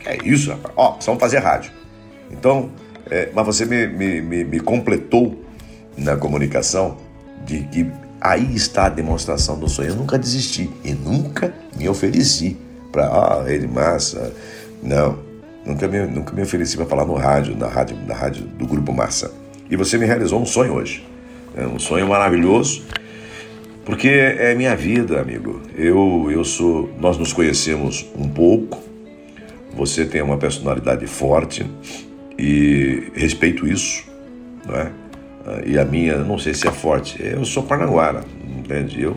É 0.05 0.19
isso, 0.25 0.51
rapaz? 0.51 0.75
Ó, 0.77 0.91
precisamos 0.93 1.21
fazer 1.21 1.39
rádio. 1.39 1.73
Então, 2.31 2.71
é, 3.11 3.31
mas 3.35 3.47
você 3.47 3.65
me, 3.65 3.87
me, 3.87 4.21
me, 4.21 4.45
me 4.45 4.61
completou 4.61 5.43
na 5.97 6.17
comunicação 6.17 6.97
de 7.47 7.61
que 7.65 7.87
aí 8.23 8.55
está 8.55 8.87
a 8.87 8.89
demonstração 8.89 9.59
do 9.59 9.69
sonho. 9.69 9.91
Eu 9.91 9.97
nunca 9.97 10.19
desisti 10.19 10.71
e 10.85 10.93
nunca 10.93 11.53
me 11.77 11.89
ofereci 11.89 12.57
para, 12.93 13.07
ah, 13.07 13.43
rede 13.43 13.67
massa. 13.67 14.33
Não, 14.83 15.19
nunca 15.67 15.89
me, 15.89 16.07
nunca 16.07 16.33
me 16.33 16.43
ofereci 16.43 16.77
para 16.77 16.87
falar 16.87 17.05
no 17.05 17.15
rádio, 17.15 17.57
na 17.57 17.67
rádio, 17.67 17.97
na 18.07 18.15
rádio 18.15 18.45
do 18.45 18.67
Grupo 18.67 18.93
Massa. 18.93 19.33
E 19.69 19.77
você 19.77 19.99
me 19.99 20.07
realizou 20.07 20.41
um 20.41 20.47
sonho 20.47 20.75
hoje. 20.75 21.05
É 21.57 21.67
um 21.67 21.79
sonho 21.79 22.07
maravilhoso. 22.07 22.83
Porque 23.85 24.09
é 24.09 24.55
minha 24.55 24.77
vida, 24.77 25.21
amigo. 25.21 25.61
Eu, 25.77 26.29
eu 26.31 26.45
sou. 26.45 26.89
Nós 27.01 27.19
nos 27.19 27.33
conhecemos 27.33 28.07
um 28.17 28.29
pouco. 28.29 28.81
Você 29.75 30.05
tem 30.05 30.23
uma 30.23 30.37
personalidade 30.37 31.07
forte 31.07 31.69
e 32.39 33.11
respeito 33.15 33.67
isso, 33.67 34.05
não 34.67 34.77
é? 34.77 34.93
Ah, 35.47 35.61
E 35.65 35.79
a 35.79 35.85
minha, 35.85 36.19
não 36.19 36.39
sei 36.39 36.55
se 36.55 36.67
é 36.67 36.71
forte. 36.73 37.17
Eu 37.23 37.45
sou 37.45 37.63
paranaguara, 37.63 38.25
entende? 38.59 39.03
Eu, 39.03 39.17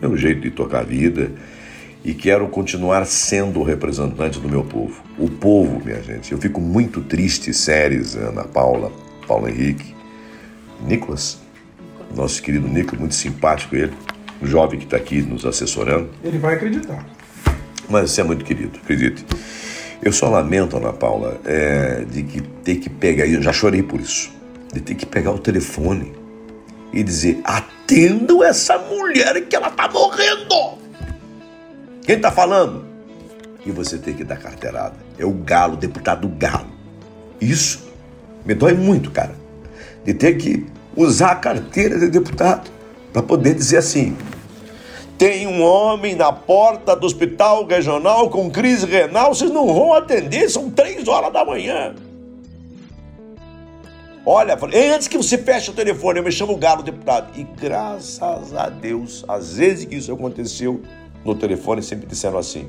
meu 0.00 0.16
jeito 0.16 0.40
de 0.42 0.50
tocar 0.50 0.80
a 0.80 0.84
vida. 0.84 1.30
e 2.04 2.14
quero 2.14 2.46
continuar 2.48 3.04
sendo 3.04 3.58
o 3.60 3.62
representante 3.64 4.38
do 4.38 4.48
meu 4.48 4.62
povo. 4.62 5.02
O 5.18 5.28
povo, 5.28 5.82
minha 5.84 6.00
gente. 6.02 6.30
Eu 6.30 6.38
fico 6.38 6.60
muito 6.60 7.00
triste, 7.00 7.52
Séries, 7.52 8.14
Ana 8.14 8.44
Paula, 8.44 8.92
Paulo 9.26 9.48
Henrique, 9.48 9.92
Nicolas, 10.86 11.38
nosso 12.14 12.40
querido 12.42 12.68
Nicolas, 12.68 13.00
muito 13.00 13.14
simpático 13.16 13.74
ele, 13.74 13.92
o 14.40 14.46
jovem 14.46 14.78
que 14.78 14.84
está 14.84 14.96
aqui 14.96 15.20
nos 15.20 15.44
assessorando. 15.44 16.08
Ele 16.22 16.38
vai 16.38 16.54
acreditar. 16.54 17.04
Mas 17.88 18.12
você 18.12 18.20
é 18.20 18.24
muito 18.24 18.44
querido, 18.44 18.78
acredite. 18.82 19.24
Eu 20.00 20.12
só 20.12 20.28
lamento, 20.28 20.76
Ana 20.76 20.92
Paula, 20.92 21.40
é, 21.44 22.04
de 22.08 22.22
que 22.22 22.40
ter 22.40 22.76
que 22.76 22.88
pegar, 22.88 23.26
eu 23.26 23.42
já 23.42 23.52
chorei 23.52 23.82
por 23.82 23.98
isso, 24.00 24.30
de 24.72 24.80
ter 24.80 24.94
que 24.94 25.06
pegar 25.06 25.32
o 25.32 25.38
telefone 25.38 26.14
e 26.92 27.02
dizer: 27.02 27.40
atendam 27.44 28.42
essa 28.42 28.78
mulher 28.78 29.40
que 29.46 29.56
ela 29.56 29.70
tá 29.70 29.88
morrendo. 29.88 30.78
Quem 32.02 32.20
tá 32.20 32.30
falando? 32.30 32.84
E 33.64 33.70
você 33.70 33.98
tem 33.98 34.14
que 34.14 34.24
dar 34.24 34.36
carteirada. 34.36 34.94
É 35.18 35.24
o 35.24 35.32
Galo, 35.32 35.76
deputado 35.76 36.28
Galo. 36.28 36.70
Isso 37.40 37.86
me 38.44 38.54
dói 38.54 38.74
muito, 38.74 39.10
cara, 39.10 39.34
de 40.04 40.14
ter 40.14 40.36
que 40.36 40.64
usar 40.96 41.32
a 41.32 41.36
carteira 41.36 41.98
de 41.98 42.08
deputado 42.08 42.70
para 43.12 43.22
poder 43.22 43.54
dizer 43.54 43.78
assim: 43.78 44.16
tem 45.18 45.46
um 45.46 45.62
homem 45.62 46.14
na 46.14 46.30
porta 46.32 46.94
do 46.94 47.06
hospital 47.06 47.66
regional 47.66 48.30
com 48.30 48.50
crise 48.50 48.86
renal, 48.86 49.34
vocês 49.34 49.50
não 49.50 49.66
vão 49.66 49.92
atender, 49.94 50.48
são 50.48 50.70
três 50.70 51.08
horas 51.08 51.32
da 51.32 51.44
manhã. 51.44 51.94
Olha, 54.28 54.58
antes 54.92 55.06
que 55.06 55.16
você 55.16 55.38
feche 55.38 55.70
o 55.70 55.72
telefone, 55.72 56.18
eu 56.18 56.24
me 56.24 56.32
chamo 56.32 56.56
Galo, 56.56 56.82
deputado. 56.82 57.30
E 57.38 57.44
graças 57.44 58.52
a 58.52 58.68
Deus, 58.68 59.24
às 59.28 59.56
vezes 59.56 59.84
que 59.84 59.94
isso 59.94 60.12
aconteceu, 60.12 60.82
no 61.24 61.36
telefone 61.36 61.80
sempre 61.80 62.08
disseram 62.08 62.36
assim: 62.36 62.68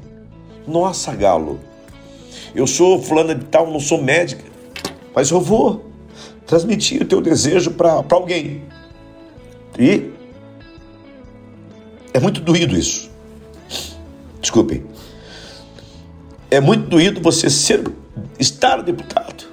Nossa, 0.67 1.15
Galo, 1.15 1.59
eu 2.53 2.67
sou 2.67 3.01
fulana 3.01 3.33
de 3.33 3.45
tal, 3.45 3.71
não 3.71 3.79
sou 3.79 3.99
médica, 3.99 4.43
mas 5.15 5.31
eu 5.31 5.41
vou 5.41 5.83
transmitir 6.45 7.01
o 7.01 7.05
teu 7.05 7.19
desejo 7.19 7.71
para 7.71 8.05
alguém. 8.11 8.61
E 9.79 10.11
é 12.13 12.19
muito 12.19 12.39
doído 12.39 12.77
isso. 12.77 13.09
Desculpem. 14.39 14.85
É 16.51 16.61
muito 16.61 16.87
doído 16.87 17.19
você 17.19 17.49
ser, 17.49 17.83
estar 18.37 18.83
deputado 18.83 19.46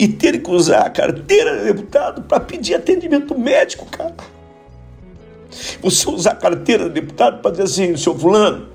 e 0.00 0.08
ter 0.08 0.42
que 0.42 0.50
usar 0.50 0.86
a 0.86 0.90
carteira 0.90 1.58
de 1.58 1.64
deputado 1.64 2.22
para 2.22 2.40
pedir 2.40 2.74
atendimento 2.74 3.38
médico, 3.38 3.84
cara. 3.84 4.16
Você 5.82 6.08
usar 6.08 6.30
a 6.30 6.36
carteira 6.36 6.84
de 6.84 6.94
deputado 6.94 7.42
para 7.42 7.50
dizer 7.50 7.64
assim, 7.64 7.96
seu 7.98 8.18
fulano, 8.18 8.68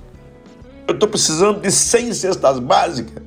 eu 0.88 0.94
estou 0.94 1.10
precisando 1.10 1.62
de 1.62 1.72
100 1.72 2.14
cestas 2.14 2.60
básicas 2.60 3.24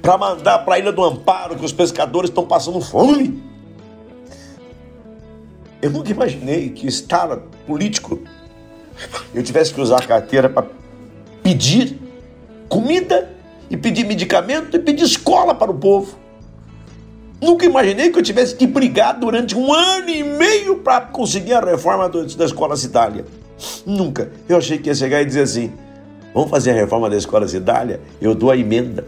para 0.00 0.16
mandar 0.16 0.60
para 0.60 0.76
a 0.76 0.78
Ilha 0.78 0.90
do 0.90 1.04
Amparo, 1.04 1.54
que 1.54 1.66
os 1.66 1.72
pescadores 1.72 2.30
estão 2.30 2.46
passando 2.46 2.80
fome. 2.80 3.42
Eu 5.82 5.90
nunca 5.90 6.10
imaginei 6.10 6.70
que 6.70 6.86
estar 6.86 7.36
político 7.66 8.22
eu 9.34 9.42
tivesse 9.42 9.74
que 9.74 9.82
usar 9.82 9.98
a 9.98 10.06
carteira 10.06 10.48
para 10.48 10.66
pedir 11.42 12.00
comida 12.70 13.30
e 13.68 13.76
pedir 13.76 14.04
medicamento 14.04 14.78
e 14.78 14.80
pedir 14.80 15.04
escola 15.04 15.54
para 15.54 15.70
o 15.70 15.74
povo. 15.74 16.17
Nunca 17.40 17.64
imaginei 17.66 18.10
que 18.10 18.18
eu 18.18 18.22
tivesse 18.22 18.54
que 18.54 18.66
brigar 18.66 19.18
durante 19.18 19.56
um 19.56 19.72
ano 19.72 20.08
e 20.10 20.22
meio 20.24 20.78
para 20.78 21.00
conseguir 21.02 21.54
a 21.54 21.60
reforma 21.60 22.08
do- 22.08 22.24
da 22.36 22.44
escola 22.44 22.76
Cidália. 22.76 23.24
Nunca. 23.86 24.30
Eu 24.48 24.56
achei 24.58 24.78
que 24.78 24.88
ia 24.88 24.94
chegar 24.94 25.22
e 25.22 25.24
dizer 25.24 25.42
assim: 25.42 25.72
vamos 26.34 26.50
fazer 26.50 26.70
a 26.72 26.74
reforma 26.74 27.08
da 27.08 27.16
escola 27.16 27.46
Cidália? 27.46 28.00
Eu 28.20 28.34
dou 28.34 28.50
a 28.50 28.56
emenda. 28.56 29.06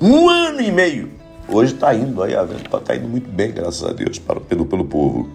Um 0.00 0.28
ano 0.28 0.60
e 0.60 0.70
meio. 0.70 1.10
Hoje 1.48 1.74
está 1.74 1.94
indo 1.94 2.22
aí, 2.22 2.34
está 2.34 2.94
indo 2.94 3.08
muito 3.08 3.28
bem, 3.30 3.50
graças 3.52 3.82
a 3.82 3.92
Deus, 3.92 4.18
para, 4.18 4.38
pelo, 4.38 4.66
pelo 4.66 4.84
povo. 4.84 5.30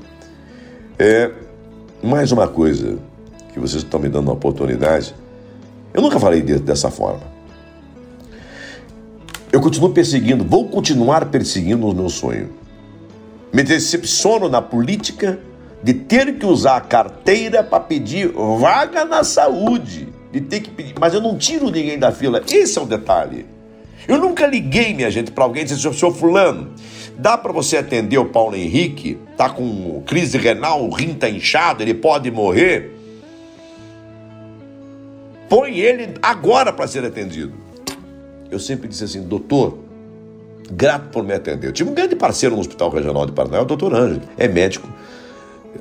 É, 0.98 1.32
mais 2.04 2.32
uma 2.32 2.48
coisa 2.48 2.98
que 3.52 3.60
vocês 3.60 3.84
estão 3.84 4.00
me 4.00 4.08
dando 4.08 4.28
uma 4.28 4.34
oportunidade. 4.34 5.14
Eu 5.94 6.02
nunca 6.02 6.20
falei 6.20 6.42
de- 6.42 6.60
dessa 6.60 6.90
forma. 6.92 7.33
Eu 9.54 9.62
continuo 9.62 9.92
perseguindo, 9.92 10.44
vou 10.44 10.68
continuar 10.68 11.26
perseguindo 11.26 11.88
o 11.88 11.94
meu 11.94 12.10
sonho. 12.10 12.50
Me 13.54 13.62
decepciono 13.62 14.50
na 14.50 14.64
política 14.64 15.40
de 15.84 15.94
ter 15.94 16.40
que 16.40 16.46
usar 16.48 16.78
a 16.78 16.82
carteira 16.82 17.64
para 17.64 17.80
pedir 17.80 18.34
vaga 18.60 19.06
na 19.06 19.24
saúde. 19.24 20.08
De 20.32 20.42
ter 20.42 20.62
que 20.62 20.72
pedir, 20.72 20.96
mas 21.00 21.14
eu 21.14 21.22
não 21.22 21.38
tiro 21.38 21.70
ninguém 21.70 22.00
da 22.00 22.12
fila. 22.12 22.42
Esse 22.52 22.80
é 22.80 22.82
o 22.82 22.86
detalhe. 22.88 23.46
Eu 24.08 24.18
nunca 24.18 24.48
liguei, 24.48 24.92
minha 24.92 25.12
gente, 25.12 25.30
para 25.30 25.44
alguém 25.44 25.62
e 25.62 25.66
disse, 25.68 25.80
senhor 25.80 26.12
fulano, 26.12 26.74
dá 27.16 27.38
para 27.38 27.54
você 27.54 27.78
atender 27.78 28.18
o 28.18 28.26
Paulo 28.26 28.56
Henrique? 28.56 29.20
Tá 29.38 29.52
com 29.52 30.02
crise 30.08 30.36
renal, 30.36 30.84
o 30.84 30.90
rim 30.90 31.14
tá 31.14 31.30
inchado, 31.30 31.84
ele 31.84 31.94
pode 31.94 32.32
morrer? 32.32 32.92
Põe 35.48 35.78
ele 35.78 36.16
agora 36.24 36.74
para 36.74 36.88
ser 36.88 37.06
atendido. 37.06 37.54
Eu 38.54 38.60
sempre 38.60 38.88
disse 38.88 39.04
assim, 39.04 39.22
doutor, 39.24 39.80
grato 40.72 41.10
por 41.10 41.24
me 41.24 41.34
atender. 41.34 41.68
Eu 41.68 41.72
tive 41.72 41.90
um 41.90 41.94
grande 41.94 42.16
parceiro 42.16 42.54
no 42.54 42.62
Hospital 42.62 42.92
Regional 42.92 43.26
de 43.26 43.32
Paraná, 43.32 43.62
o 43.62 43.66
doutor 43.66 43.96
Ângelo, 43.96 44.22
é 44.38 44.48
médico 44.48 44.88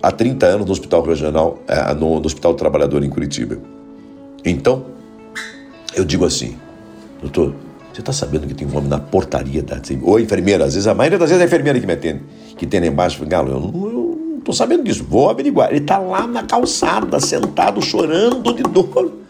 há 0.03 0.11
30 0.11 0.47
anos 0.47 0.67
no 0.67 0.73
Hospital 0.73 1.03
Regional, 1.03 1.63
é, 1.69 1.93
no, 1.93 2.19
no 2.19 2.25
Hospital 2.25 2.55
do 2.55 2.57
Trabalhador 2.57 3.05
em 3.05 3.11
Curitiba. 3.11 3.59
Então, 4.43 4.87
eu 5.95 6.03
digo 6.03 6.25
assim, 6.25 6.57
doutor, 7.21 7.55
você 7.93 8.01
está 8.01 8.11
sabendo 8.13 8.47
que 8.47 8.55
tem 8.55 8.67
um 8.67 8.75
homem 8.75 8.89
na 8.89 8.99
portaria 8.99 9.63
da 9.63 9.79
ou 10.03 10.19
enfermeira, 10.19 10.65
às 10.65 10.73
vezes, 10.73 10.87
a 10.87 10.95
maioria 10.95 11.19
das 11.19 11.29
vezes 11.29 11.43
é 11.43 11.45
a 11.45 11.47
enfermeira 11.47 11.79
que 11.79 11.87
me 11.87 11.93
atende, 11.93 12.23
que 12.57 12.67
tem 12.67 12.81
lá 12.81 12.87
embaixo, 12.87 13.23
Galo, 13.27 13.51
eu 13.51 13.61
não, 13.61 13.87
eu 13.87 14.41
tô 14.43 14.53
sabendo 14.55 14.83
disso, 14.83 15.05
vou 15.05 15.29
averiguar. 15.29 15.69
Ele 15.69 15.81
está 15.81 15.99
lá 15.99 16.27
na 16.27 16.43
calçada, 16.43 17.21
sentado, 17.21 17.83
chorando 17.83 18.55
de 18.55 18.63
dor. 18.63 19.22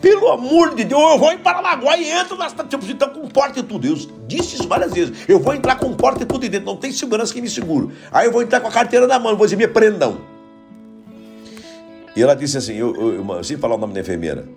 Pelo 0.00 0.28
amor 0.28 0.74
de 0.74 0.84
Deus, 0.84 1.00
eu 1.12 1.18
vou 1.18 1.30
em 1.30 1.38
Paranaguá 1.38 1.96
e 1.98 2.08
entro 2.08 2.36
na 2.36 2.48
tipo, 2.48 2.84
então, 2.88 3.10
com 3.10 3.28
porta 3.28 3.60
e 3.60 3.62
tudo. 3.62 3.86
Eu 3.86 3.94
disse 4.26 4.54
isso 4.54 4.66
várias 4.66 4.92
vezes. 4.92 5.28
Eu 5.28 5.38
vou 5.38 5.52
entrar 5.54 5.76
com 5.76 5.92
porta 5.94 6.22
e 6.22 6.26
tudo 6.26 6.48
dentro, 6.48 6.64
não 6.66 6.76
tem 6.76 6.90
segurança 6.90 7.34
que 7.34 7.40
me 7.42 7.50
segure. 7.50 7.92
Aí 8.10 8.26
eu 8.26 8.32
vou 8.32 8.42
entrar 8.42 8.60
com 8.60 8.68
a 8.68 8.70
carteira 8.70 9.06
na 9.06 9.18
mão, 9.18 9.36
vou 9.36 9.46
dizer, 9.46 9.56
me 9.56 9.68
prendam. 9.68 10.18
E 12.16 12.22
ela 12.22 12.34
disse 12.34 12.56
assim, 12.56 12.74
eu, 12.74 12.94
eu, 12.96 13.36
eu 13.36 13.44
sem 13.44 13.58
falar 13.58 13.74
o 13.74 13.78
nome 13.78 13.92
da 13.92 14.00
enfermeira. 14.00 14.48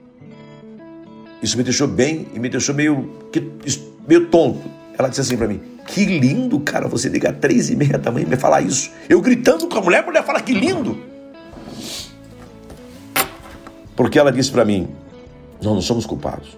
Isso 1.41 1.57
me 1.57 1.63
deixou 1.63 1.87
bem 1.87 2.27
e 2.33 2.39
me 2.39 2.47
deixou 2.47 2.73
meio, 2.73 3.27
que- 3.31 3.51
meio 4.07 4.27
tonto. 4.27 4.61
Ela 4.97 5.09
disse 5.09 5.21
assim 5.21 5.35
pra 5.35 5.47
mim, 5.47 5.59
que 5.87 6.05
lindo, 6.05 6.59
cara, 6.61 6.87
você 6.87 7.09
liga 7.09 7.31
às 7.31 7.37
três 7.37 7.69
e 7.69 7.75
meia 7.75 7.97
da 7.97 8.11
manhã 8.11 8.25
e 8.25 8.29
me 8.29 8.37
falar 8.37 8.61
isso. 8.61 8.89
Eu 9.09 9.19
gritando 9.19 9.67
com 9.67 9.77
a 9.77 9.81
mulher, 9.81 10.03
a 10.03 10.05
mulher 10.05 10.23
fala, 10.23 10.39
que 10.39 10.53
lindo. 10.53 10.97
Porque 13.95 14.17
ela 14.17 14.31
disse 14.31 14.51
pra 14.51 14.63
mim, 14.63 14.87
nós 15.63 15.73
não 15.73 15.81
somos 15.81 16.05
culpados. 16.05 16.57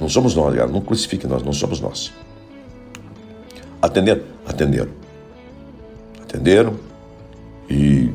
Não 0.00 0.08
somos 0.08 0.34
nós, 0.34 0.54
cara. 0.54 0.68
Não 0.68 0.80
crucifique 0.80 1.26
nós, 1.26 1.42
não 1.42 1.52
somos 1.52 1.80
nós. 1.80 2.12
Atenderam? 3.80 4.22
Atenderam. 4.46 4.90
Atenderam 6.22 6.74
e 7.68 8.10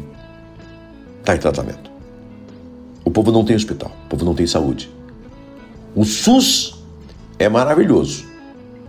está 1.20 1.36
em 1.36 1.40
tratamento. 1.40 1.92
O 3.06 3.12
povo 3.12 3.32
não 3.32 3.44
tem 3.44 3.56
hospital, 3.56 3.92
o 4.06 4.10
povo 4.10 4.24
não 4.26 4.34
tem 4.34 4.48
saúde. 4.48 4.90
O 5.96 6.06
SUS 6.06 6.76
é 7.38 7.50
maravilhoso. 7.50 8.26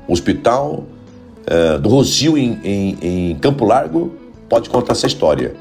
O 0.07 0.12
hospital 0.12 0.85
eh, 1.47 1.79
do 1.79 1.89
Rocio 1.89 2.39
em, 2.39 2.61
em- 2.62 3.31
em 3.31 3.37
Campo 3.39 3.65
Largo 3.65 4.15
pode 4.49 4.71
contar 4.71 4.93
essa 4.93 5.07
história. 5.07 5.55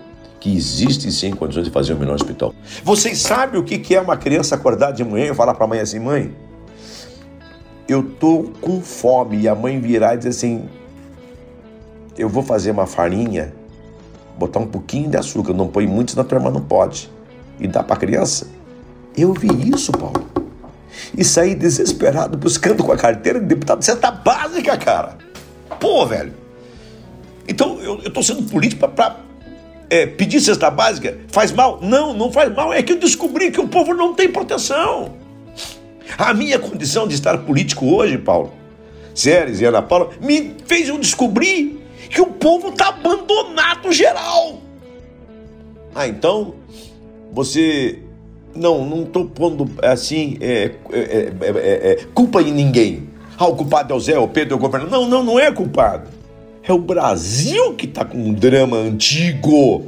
Que 0.44 0.53
existe 0.53 1.10
sim 1.10 1.32
condições 1.32 1.64
de 1.64 1.72
fazer 1.72 1.94
o 1.94 1.98
melhor 1.98 2.15
hospital. 2.15 2.53
Vocês 2.84 3.22
sabem 3.22 3.57
o 3.57 3.64
que 3.64 3.95
é 3.95 4.02
uma 4.02 4.18
criança 4.18 4.56
acordar 4.56 4.91
de 4.91 5.02
manhã 5.02 5.32
e 5.32 5.34
falar 5.34 5.53
para 5.53 5.64
a 5.64 5.68
mãe 5.70 5.80
assim: 5.80 5.99
mãe, 5.99 6.36
eu 7.88 8.03
tô 8.03 8.52
com 8.60 8.82
fome. 8.82 9.40
E 9.40 9.48
a 9.48 9.56
mãe 9.56 9.80
virar 9.80 10.15
e 10.15 10.18
dizer 10.18 10.32
assim: 10.32 10.68
eu 12.18 12.28
vou 12.28 12.44
fazer 12.44 12.72
uma 12.72 12.86
farinha, 12.86 13.53
botar 14.38 14.60
um 14.60 14.68
pouquinho 14.68 15.10
de 15.10 15.15
açúcar, 15.15 15.53
não 15.53 15.70
põe 15.70 15.88
muito, 15.88 16.11
senão 16.11 16.26
a 16.26 16.28
tua 16.28 16.40
irmã 16.40 16.52
não 16.52 16.61
pode. 16.61 17.10
E 17.57 17.65
dá 17.65 17.82
para 17.82 17.95
a 17.95 17.99
criança. 17.99 18.45
Eu 19.15 19.32
vi 19.32 19.48
isso, 19.74 19.94
Paulo. 19.94 20.28
E 21.18 21.24
saí 21.24 21.56
desesperado 21.56 22.38
buscando 22.38 22.84
com 22.84 22.91
a 22.91 22.98
carteira 22.98 23.40
de 23.40 23.45
deputado 23.45 23.82
cesta 23.82 24.11
básica, 24.11 24.78
cara. 24.78 25.18
Pô, 25.80 26.06
velho. 26.06 26.34
Então 27.48 27.80
eu, 27.80 28.02
eu 28.02 28.11
tô 28.11 28.22
sendo 28.22 28.44
político 28.44 28.86
para 28.90 29.22
pedir 30.06 30.40
cesta 30.41 30.70
básica. 30.70 31.18
Faz 31.28 31.52
mal? 31.52 31.80
Não, 31.82 32.14
não 32.14 32.32
faz 32.32 32.53
mal. 32.53 32.74
É 32.74 32.82
que 32.82 32.94
eu 32.94 32.99
descobri 32.99 33.52
que 33.52 33.60
o 33.61 33.68
povo 33.68 33.94
não 33.94 34.14
tem 34.14 34.30
proteção. 34.30 35.14
A 36.18 36.34
minha 36.34 36.60
condição 36.60 37.07
de 37.07 37.15
estar 37.15 37.38
político 37.40 37.86
hoje, 37.88 38.18
Paulo, 38.18 38.52
Séries 39.15 39.61
e 39.61 39.65
Ana 39.65 39.82
Paula, 39.82 40.10
me 40.22 40.56
fez 40.65 40.90
eu 40.90 40.98
descobrir 40.98 41.80
que 42.10 42.22
o 42.22 42.28
povo 42.28 42.72
tá 42.72 42.90
abandonado 42.90 43.91
geral. 43.91 44.61
Ah, 45.95 46.07
então 46.07 46.56
você 47.32 47.99
Não, 48.56 48.86
não 48.86 49.03
estou 49.03 49.26
pondo 49.26 49.70
assim 49.82 50.38
é, 50.40 50.72
é, 50.91 50.99
é, 50.99 51.34
é, 51.41 51.91
é, 51.91 52.06
culpa 52.14 52.41
em 52.41 52.52
ninguém. 52.52 53.10
Ah, 53.38 53.48
o 53.48 53.56
culpado 53.56 53.94
é 53.94 53.95
o 53.95 53.99
Zé, 53.99 54.18
o 54.18 54.28
Pedro, 54.28 54.53
é 54.53 54.57
o 54.57 54.60
governador. 54.60 54.91
Não, 54.91 55.07
não, 55.07 55.24
não 55.24 55.40
é 55.40 55.52
culpado. 55.52 56.07
É 56.64 56.72
o 56.72 56.77
Brasil 56.77 57.73
que 57.76 57.85
está 57.85 58.06
com 58.06 58.18
um 58.18 58.34
drama 58.34 58.77
antigo. 58.77 59.85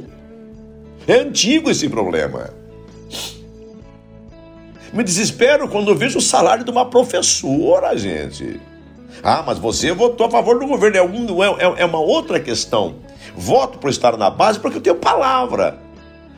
É 1.08 1.14
antigo 1.14 1.70
esse 1.70 1.88
problema. 1.88 2.50
Me 4.92 5.02
desespero 5.02 5.68
quando 5.68 5.94
vejo 5.94 6.18
o 6.18 6.22
salário 6.22 6.64
de 6.64 6.70
uma 6.70 6.84
professora, 6.84 7.96
gente. 7.96 8.60
Ah, 9.22 9.42
mas 9.46 9.58
você 9.58 9.92
votou 9.92 10.26
a 10.26 10.30
favor 10.30 10.58
do 10.58 10.66
governo. 10.66 10.96
É, 10.96 11.02
um, 11.02 11.54
é, 11.58 11.80
é 11.80 11.84
uma 11.84 12.00
outra 12.00 12.38
questão. 12.38 12.96
Voto 13.34 13.78
por 13.78 13.88
estar 13.88 14.16
na 14.16 14.28
base 14.28 14.60
porque 14.60 14.76
eu 14.76 14.82
tenho 14.82 14.96
palavra. 14.96 15.78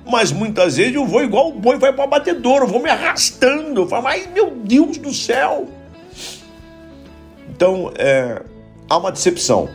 Mas 0.07 0.33
muitas 0.33 0.77
vezes 0.77 0.95
eu 0.95 1.05
vou 1.05 1.23
igual 1.23 1.49
o 1.49 1.53
boi 1.53 1.79
vai 1.79 1.93
para 1.93 2.05
o 2.05 2.09
batedor, 2.09 2.63
eu 2.63 2.67
vou 2.67 2.81
me 2.81 2.89
arrastando. 2.89 3.83
Eu 3.83 3.89
falo, 3.89 4.05
mas 4.05 4.27
meu 4.33 4.51
Deus 4.51 4.97
do 4.99 5.13
céu. 5.13 5.67
Então, 7.51 7.93
é, 7.99 8.41
há 8.89 8.97
uma 8.97 9.11
decepção. 9.11 9.69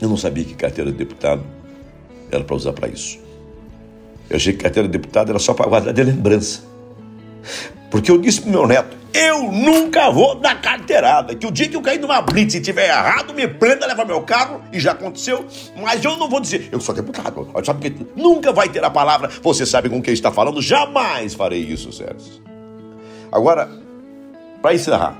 Eu 0.00 0.08
não 0.08 0.16
sabia 0.16 0.44
que 0.44 0.54
carteira 0.54 0.90
de 0.90 0.96
deputado 0.96 1.44
era 2.30 2.42
para 2.42 2.56
usar 2.56 2.72
para 2.72 2.88
isso. 2.88 3.18
Eu 4.28 4.36
achei 4.36 4.52
que 4.52 4.60
carteira 4.62 4.88
de 4.88 4.92
deputado 4.92 5.30
era 5.30 5.38
só 5.38 5.52
para 5.52 5.68
guardar 5.68 5.92
de 5.92 6.02
lembrança. 6.02 6.62
Porque 7.90 8.10
eu 8.10 8.18
disse 8.18 8.40
pro 8.42 8.50
meu 8.50 8.66
neto, 8.66 8.96
eu 9.12 9.50
nunca 9.50 10.10
vou 10.10 10.36
dar 10.36 10.60
carteirada. 10.60 11.34
Que 11.34 11.46
o 11.46 11.50
dia 11.50 11.68
que 11.68 11.74
eu 11.74 11.82
cair 11.82 11.98
numa 11.98 12.22
blitz 12.22 12.54
e 12.54 12.60
tiver 12.60 12.88
errado, 12.88 13.34
me 13.34 13.48
prenda, 13.48 13.86
leva 13.86 14.04
meu 14.04 14.22
carro, 14.22 14.62
e 14.72 14.78
já 14.78 14.92
aconteceu. 14.92 15.44
Mas 15.76 16.04
eu 16.04 16.16
não 16.16 16.28
vou 16.28 16.40
dizer, 16.40 16.68
eu 16.70 16.80
sou 16.80 16.94
deputado. 16.94 17.48
Sabe 17.64 17.90
que 17.90 18.06
nunca 18.14 18.52
vai 18.52 18.68
ter 18.68 18.84
a 18.84 18.90
palavra, 18.90 19.28
você 19.42 19.66
sabe 19.66 19.88
com 19.88 20.00
quem 20.00 20.14
está 20.14 20.30
falando, 20.30 20.62
jamais 20.62 21.34
farei 21.34 21.60
isso, 21.60 21.92
Sérgio. 21.92 22.40
Agora, 23.32 23.68
para 24.62 24.74
encerrar, 24.74 25.18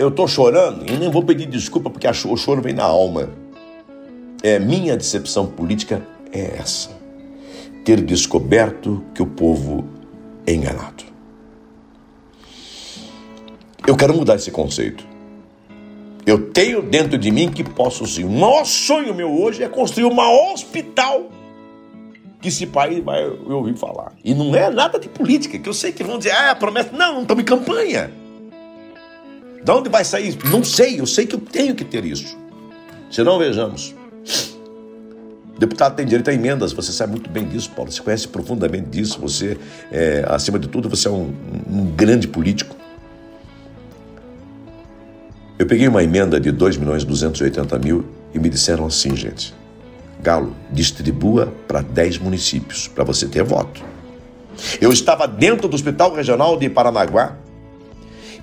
eu 0.00 0.10
tô 0.10 0.26
chorando 0.26 0.90
e 0.90 0.96
nem 0.96 1.10
vou 1.10 1.22
pedir 1.22 1.44
desculpa 1.44 1.90
porque 1.90 2.08
o 2.08 2.36
choro 2.36 2.62
vem 2.62 2.72
na 2.72 2.84
alma. 2.84 3.28
É 4.42 4.58
minha 4.58 4.96
decepção 4.96 5.46
política 5.46 6.02
é 6.32 6.56
essa 6.56 6.98
ter 7.84 8.00
descoberto 8.00 9.04
que 9.14 9.22
o 9.22 9.26
povo 9.26 9.84
é 10.46 10.54
enganado. 10.54 11.04
Eu 13.86 13.94
quero 13.96 14.14
mudar 14.14 14.36
esse 14.36 14.50
conceito. 14.50 15.04
Eu 16.26 16.50
tenho 16.50 16.80
dentro 16.80 17.18
de 17.18 17.30
mim 17.30 17.50
que 17.50 17.64
posso 17.64 18.06
sim. 18.06 18.24
O 18.24 18.30
maior 18.30 18.64
sonho 18.64 19.14
meu 19.14 19.30
hoje 19.30 19.62
é 19.62 19.68
construir 19.68 20.04
um 20.04 20.52
hospital 20.52 21.30
que 22.40 22.48
esse 22.48 22.66
país 22.66 23.04
vai 23.04 23.26
ouvir 23.26 23.76
falar. 23.76 24.12
E 24.24 24.32
não 24.32 24.54
é 24.54 24.70
nada 24.70 24.98
de 24.98 25.08
política, 25.08 25.58
que 25.58 25.68
eu 25.68 25.74
sei 25.74 25.92
que 25.92 26.02
vão 26.02 26.16
dizer, 26.16 26.32
ah, 26.32 26.54
promessa. 26.54 26.90
Não, 26.92 27.14
não 27.14 27.22
estamos 27.22 27.42
em 27.42 27.46
campanha. 27.46 28.19
De 29.62 29.70
onde 29.70 29.88
vai 29.88 30.04
sair? 30.04 30.36
Não 30.50 30.64
sei, 30.64 31.00
eu 31.00 31.06
sei 31.06 31.26
que 31.26 31.34
eu 31.34 31.40
tenho 31.40 31.74
que 31.74 31.84
ter 31.84 32.04
isso. 32.04 32.36
Senão, 33.10 33.38
vejamos. 33.38 33.94
Deputado 35.58 35.94
tem 35.94 36.06
direito 36.06 36.30
a 36.30 36.32
emendas, 36.32 36.72
você 36.72 36.90
sabe 36.90 37.12
muito 37.12 37.28
bem 37.28 37.46
disso, 37.46 37.70
Paulo. 37.76 37.92
Você 37.92 38.00
conhece 38.00 38.26
profundamente 38.26 38.88
disso. 38.88 39.20
Você, 39.20 39.58
é, 39.92 40.24
acima 40.26 40.58
de 40.58 40.66
tudo, 40.68 40.88
você 40.88 41.06
é 41.06 41.10
um, 41.10 41.34
um 41.70 41.84
grande 41.94 42.26
político. 42.26 42.74
Eu 45.58 45.66
peguei 45.66 45.86
uma 45.86 46.02
emenda 46.02 46.40
de 46.40 46.50
2 46.50 46.78
milhões 46.78 47.02
e 47.02 47.06
280 47.06 47.78
mil 47.78 48.06
e 48.32 48.38
me 48.38 48.48
disseram 48.48 48.86
assim, 48.86 49.14
gente. 49.14 49.54
Galo, 50.22 50.56
distribua 50.72 51.52
para 51.68 51.82
10 51.82 52.16
municípios, 52.16 52.88
para 52.88 53.04
você 53.04 53.26
ter 53.26 53.42
voto. 53.42 53.84
Eu 54.80 54.90
estava 54.90 55.28
dentro 55.28 55.68
do 55.68 55.74
Hospital 55.74 56.14
Regional 56.14 56.58
de 56.58 56.70
Paranaguá 56.70 57.36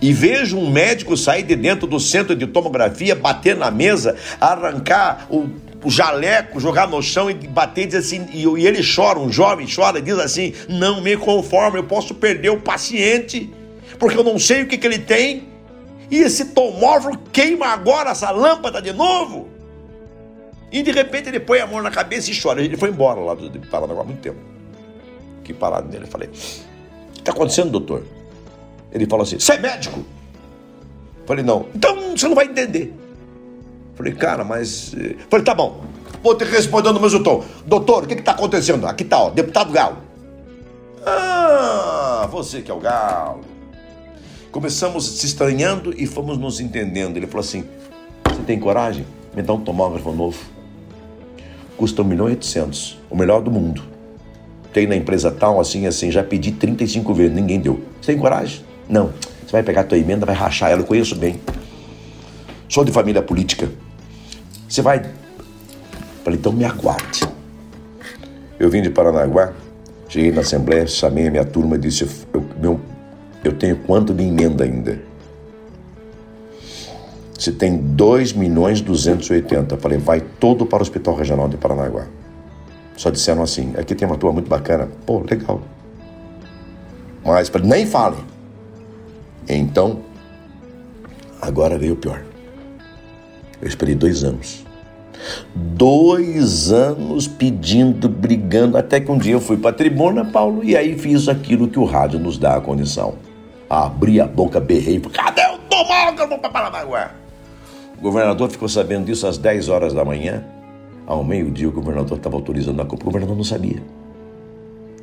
e 0.01 0.13
vejo 0.13 0.57
um 0.57 0.69
médico 0.69 1.17
sair 1.17 1.43
de 1.43 1.55
dentro 1.55 1.87
do 1.87 1.99
centro 1.99 2.35
de 2.35 2.45
tomografia, 2.47 3.15
bater 3.15 3.55
na 3.55 3.71
mesa, 3.71 4.15
arrancar 4.39 5.27
o 5.29 5.49
o 5.83 5.89
jaleco, 5.89 6.59
jogar 6.59 6.87
no 6.87 7.01
chão 7.01 7.29
e 7.29 7.33
bater 7.33 7.93
e 7.93 7.97
assim, 7.97 8.27
e, 8.33 8.43
e 8.43 8.67
ele 8.67 8.81
chora, 8.83 9.19
um 9.19 9.31
jovem 9.31 9.67
chora 9.73 9.99
e 9.99 10.01
diz 10.01 10.17
assim: 10.17 10.53
não 10.67 11.01
me 11.01 11.15
conformo, 11.15 11.77
eu 11.77 11.83
posso 11.83 12.15
perder 12.15 12.49
o 12.49 12.59
paciente, 12.59 13.53
porque 13.99 14.17
eu 14.17 14.23
não 14.23 14.39
sei 14.39 14.63
o 14.63 14.67
que, 14.67 14.77
que 14.77 14.87
ele 14.87 14.99
tem, 14.99 15.47
e 16.09 16.17
esse 16.17 16.45
tomógrafo 16.45 17.17
queima 17.31 17.67
agora 17.67 18.11
essa 18.11 18.31
lâmpada 18.31 18.81
de 18.81 18.93
novo. 18.93 19.47
E 20.71 20.81
de 20.81 20.91
repente 20.91 21.29
ele 21.29 21.39
põe 21.39 21.59
a 21.59 21.67
mão 21.67 21.81
na 21.81 21.91
cabeça 21.91 22.29
e 22.29 22.41
chora. 22.41 22.61
Ele 22.61 22.75
foi 22.75 22.89
embora 22.89 23.19
lá 23.21 23.33
do 23.33 23.49
Paranaguá 23.67 24.01
há 24.01 24.05
muito 24.05 24.19
tempo. 24.19 24.39
Que 25.43 25.53
parado 25.53 25.87
nele. 25.89 26.03
Eu 26.03 26.09
falei: 26.09 26.27
O 26.27 26.31
que 26.31 27.19
está 27.19 27.31
acontecendo, 27.31 27.71
doutor? 27.71 28.03
Ele 28.91 29.05
falou 29.05 29.23
assim: 29.23 29.39
Você 29.39 29.53
é 29.53 29.59
médico? 29.59 30.03
Falei: 31.25 31.43
Não. 31.43 31.67
Então 31.73 32.15
você 32.15 32.27
não 32.27 32.35
vai 32.35 32.45
entender. 32.45 32.93
Falei, 33.97 34.13
cara, 34.13 34.43
mas. 34.43 34.93
Eh, 34.95 35.15
falei, 35.27 35.43
tá 35.43 35.55
bom. 35.55 35.81
Vou 36.21 36.35
te 36.35 36.45
responder 36.45 36.91
no 36.91 36.99
mesmo 36.99 37.23
tom. 37.23 37.43
Doutor, 37.65 38.03
o 38.03 38.07
que 38.07 38.13
está 38.13 38.31
acontecendo? 38.31 38.85
Aqui 38.85 39.03
tá, 39.03 39.23
ó, 39.23 39.29
deputado 39.31 39.73
Galo. 39.73 39.97
Ah, 41.03 42.27
você 42.31 42.61
que 42.61 42.69
é 42.69 42.73
o 42.73 42.79
Galo. 42.79 43.41
Começamos 44.51 45.03
se 45.03 45.25
estranhando 45.25 45.93
e 45.97 46.05
fomos 46.05 46.37
nos 46.37 46.59
entendendo. 46.59 47.17
Ele 47.17 47.25
falou 47.25 47.41
assim: 47.41 47.65
Você 48.25 48.43
tem 48.43 48.59
coragem? 48.59 49.03
Me 49.35 49.41
dá 49.41 49.53
um 49.53 49.61
tomógrafo 49.61 50.11
novo. 50.11 50.37
Custa 51.75 52.03
1 52.03 52.05
milhão 52.05 52.27
e 52.27 52.31
800. 52.33 52.99
O 53.09 53.15
melhor 53.15 53.41
do 53.41 53.49
mundo. 53.49 53.83
Tem 54.71 54.85
na 54.85 54.95
empresa 54.95 55.31
tal, 55.31 55.59
assim, 55.59 55.87
assim. 55.87 56.11
Já 56.11 56.23
pedi 56.23 56.51
35 56.51 57.13
vezes, 57.15 57.35
ninguém 57.35 57.59
deu. 57.59 57.81
Você 57.99 58.11
tem 58.11 58.21
coragem? 58.21 58.66
Não. 58.89 59.11
Você 59.45 59.51
vai 59.51 59.63
pegar 59.63 59.81
a 59.81 59.83
tua 59.83 59.97
emenda, 59.97 60.25
vai 60.25 60.35
rachar 60.35 60.71
ela. 60.71 60.81
Eu 60.81 60.85
conheço 60.85 61.15
bem. 61.15 61.39
Sou 62.67 62.83
de 62.83 62.91
família 62.91 63.21
política. 63.21 63.69
Você 64.67 64.81
vai. 64.81 64.99
Falei, 66.23 66.37
então 66.37 66.51
me 66.51 66.65
aguarde. 66.65 67.21
Eu 68.59 68.69
vim 68.69 68.81
de 68.81 68.89
Paranaguá, 68.89 69.53
cheguei 70.09 70.31
na 70.31 70.41
Assembleia, 70.41 70.87
chamei 70.87 71.27
a 71.27 71.31
minha 71.31 71.45
turma 71.45 71.75
e 71.75 71.79
disse: 71.79 72.07
eu, 72.33 72.43
meu, 72.59 72.79
eu 73.43 73.53
tenho 73.53 73.77
quanto 73.77 74.13
de 74.13 74.23
emenda 74.23 74.63
ainda? 74.63 74.99
Você 77.37 77.51
tem 77.51 77.77
2 77.77 78.33
milhões 78.33 78.81
280. 78.81 79.77
Falei, 79.77 79.97
vai 79.99 80.19
todo 80.19 80.65
para 80.65 80.79
o 80.79 80.81
Hospital 80.81 81.15
Regional 81.15 81.47
de 81.47 81.55
Paranaguá. 81.55 82.07
Só 82.97 83.09
disseram 83.09 83.43
assim: 83.43 83.73
aqui 83.77 83.95
tem 83.95 84.07
uma 84.07 84.17
turma 84.17 84.33
muito 84.33 84.49
bacana. 84.49 84.89
Pô, 85.05 85.19
legal. 85.19 85.61
Mas 87.23 87.49
nem 87.63 87.85
falem. 87.85 88.36
Então, 89.47 89.99
agora 91.41 91.77
veio 91.77 91.93
o 91.93 91.97
pior. 91.97 92.23
Eu 93.61 93.67
esperei 93.67 93.95
dois 93.95 94.23
anos. 94.23 94.65
Dois 95.55 96.71
anos 96.71 97.27
pedindo, 97.27 98.07
brigando, 98.07 98.77
até 98.77 98.99
que 98.99 99.11
um 99.11 99.17
dia 99.17 99.33
eu 99.33 99.41
fui 99.41 99.57
para 99.57 99.71
a 99.71 99.73
tribuna, 99.73 100.23
Paulo, 100.25 100.63
e 100.63 100.75
aí 100.75 100.97
fiz 100.97 101.27
aquilo 101.27 101.67
que 101.67 101.79
o 101.79 101.85
rádio 101.85 102.19
nos 102.19 102.37
dá 102.37 102.55
a 102.55 102.61
condição. 102.61 103.15
Abri 103.69 104.21
a 104.21 104.27
boca, 104.27 104.59
berrei, 104.59 104.99
cadê 104.99 105.41
o 105.53 105.57
tomógrafo 105.69 106.37
para 106.39 106.49
Paranaguá? 106.49 107.11
O 107.97 108.01
governador 108.01 108.49
ficou 108.49 108.69
sabendo 108.69 109.05
disso 109.05 109.25
às 109.25 109.37
10 109.37 109.69
horas 109.69 109.93
da 109.93 110.05
manhã. 110.05 110.45
Ao 111.05 111.23
meio-dia, 111.23 111.67
o 111.67 111.71
governador 111.71 112.17
estava 112.17 112.35
autorizando 112.35 112.79
a 112.81 112.85
compra. 112.85 113.03
O 113.03 113.05
governador 113.05 113.35
não 113.35 113.43
sabia. 113.43 113.81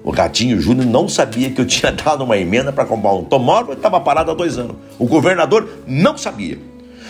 O 0.04 0.12
Gatinho 0.12 0.60
Júnior 0.60 0.86
não 0.86 1.08
sabia 1.08 1.50
que 1.50 1.58
eu 1.58 1.64
tinha 1.64 1.90
dado 1.92 2.22
uma 2.22 2.36
emenda 2.36 2.70
para 2.70 2.84
comprar 2.84 3.14
um 3.14 3.24
tomógrafo 3.24 3.72
e 3.72 3.76
estava 3.76 3.98
parado 4.00 4.30
há 4.30 4.34
dois 4.34 4.58
anos. 4.58 4.76
O 4.98 5.06
governador 5.06 5.66
não 5.86 6.18
sabia. 6.18 6.58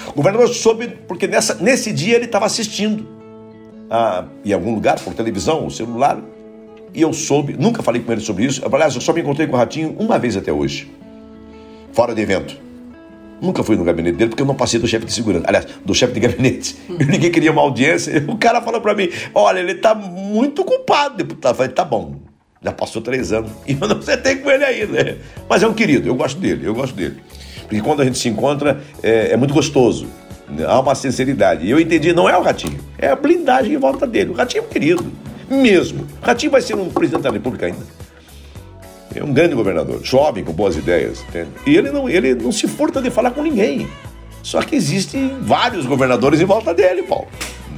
O 0.09 0.13
governador 0.13 0.49
soube 0.49 0.89
porque 1.09 1.27
nessa, 1.27 1.57
nesse 1.57 1.93
dia 1.93 2.15
ele 2.15 2.27
estava 2.27 2.47
assistindo 2.47 3.07
a, 3.91 4.25
em 4.45 4.53
algum 4.53 4.75
lugar, 4.75 5.01
por 5.01 5.13
televisão, 5.13 5.67
o 5.67 5.71
celular, 5.71 6.21
e 6.95 7.03
eu 7.03 7.13
soube, 7.13 7.55
nunca 7.55 7.83
falei 7.83 8.01
com 8.01 8.13
ele 8.13 8.21
sobre 8.21 8.45
isso. 8.45 8.63
Aliás, 8.65 8.95
eu 8.95 9.01
só 9.01 9.13
me 9.13 9.21
encontrei 9.21 9.49
com 9.49 9.55
o 9.55 9.59
Ratinho 9.59 9.97
uma 9.99 10.17
vez 10.17 10.37
até 10.37 10.53
hoje, 10.53 10.89
fora 11.93 12.15
de 12.15 12.23
evento. 12.23 12.57
Nunca 13.43 13.65
fui 13.65 13.77
no 13.77 13.83
gabinete 13.83 14.17
dele 14.17 14.31
porque 14.31 14.43
eu 14.43 14.47
não 14.47 14.55
passei 14.55 14.79
do 14.79 14.87
chefe 14.87 15.05
de 15.05 15.13
segurança. 15.13 15.45
Aliás, 15.49 15.67
do 15.85 15.93
chefe 15.93 16.13
de 16.15 16.21
gabinete. 16.21 16.77
Eu 16.89 17.07
ninguém 17.07 17.31
queria 17.31 17.51
uma 17.51 17.61
audiência. 17.61 18.25
O 18.29 18.39
cara 18.39 18.63
falou 18.63 18.81
para 18.81 18.95
mim: 18.95 19.11
olha, 19.35 19.59
ele 19.59 19.75
tá 19.75 19.95
muito 19.95 20.65
culpado, 20.65 21.17
deputado. 21.17 21.53
Eu 21.53 21.57
falei: 21.57 21.73
tá 21.73 21.85
bom, 21.85 22.15
já 22.65 22.73
passou 22.73 23.03
três 23.03 23.33
anos 23.33 23.51
e 23.67 23.77
eu 23.79 23.89
não 23.89 24.01
sentei 24.01 24.37
com 24.37 24.51
ele 24.51 24.65
ainda. 24.65 25.19
Mas 25.49 25.63
é 25.63 25.69
um 25.69 25.75
querido, 25.75 26.09
eu 26.09 26.15
gosto 26.15 26.41
dele, 26.41 26.67
eu 26.67 26.75
gosto 26.75 26.95
dele. 26.95 27.17
Porque 27.63 27.81
quando 27.81 28.03
a 28.03 28.05
gente 28.05 28.19
se 28.19 28.29
encontra, 28.29 28.81
é, 29.03 29.33
é 29.33 29.37
muito 29.37 29.53
gostoso. 29.53 30.07
Há 30.67 30.81
uma 30.81 30.95
sinceridade. 30.95 31.67
E 31.67 31.71
eu 31.71 31.81
entendi, 31.81 32.13
não 32.13 32.29
é 32.29 32.37
o 32.37 32.43
Ratinho, 32.43 32.79
é 32.99 33.09
a 33.09 33.17
blindagem 33.17 33.75
em 33.75 33.79
volta 33.79 34.07
dele. 34.07 34.31
O 34.31 34.35
Ratinho 34.35 34.63
é 34.63 34.67
um 34.67 34.69
querido, 34.69 35.11
mesmo. 35.49 36.07
O 36.23 36.27
Ratinho 36.27 36.53
vai 36.53 36.61
ser 36.61 36.75
um 36.75 36.89
presidente 36.91 37.23
da 37.23 37.31
República 37.31 37.67
ainda. 37.67 38.05
É 39.15 39.23
um 39.23 39.33
grande 39.33 39.55
governador, 39.55 40.01
jovem, 40.03 40.43
com 40.43 40.53
boas 40.53 40.77
ideias. 40.77 41.25
Entende? 41.29 41.51
E 41.67 41.77
ele 41.77 41.91
não, 41.91 42.09
ele 42.09 42.35
não 42.35 42.51
se 42.51 42.67
furta 42.67 43.01
de 43.01 43.11
falar 43.11 43.31
com 43.31 43.43
ninguém. 43.43 43.89
Só 44.43 44.61
que 44.61 44.75
existem 44.75 45.39
vários 45.41 45.87
governadores 45.87 46.41
em 46.41 46.45
volta 46.45 46.75
dele, 46.75 47.03
Paulo. 47.03 47.29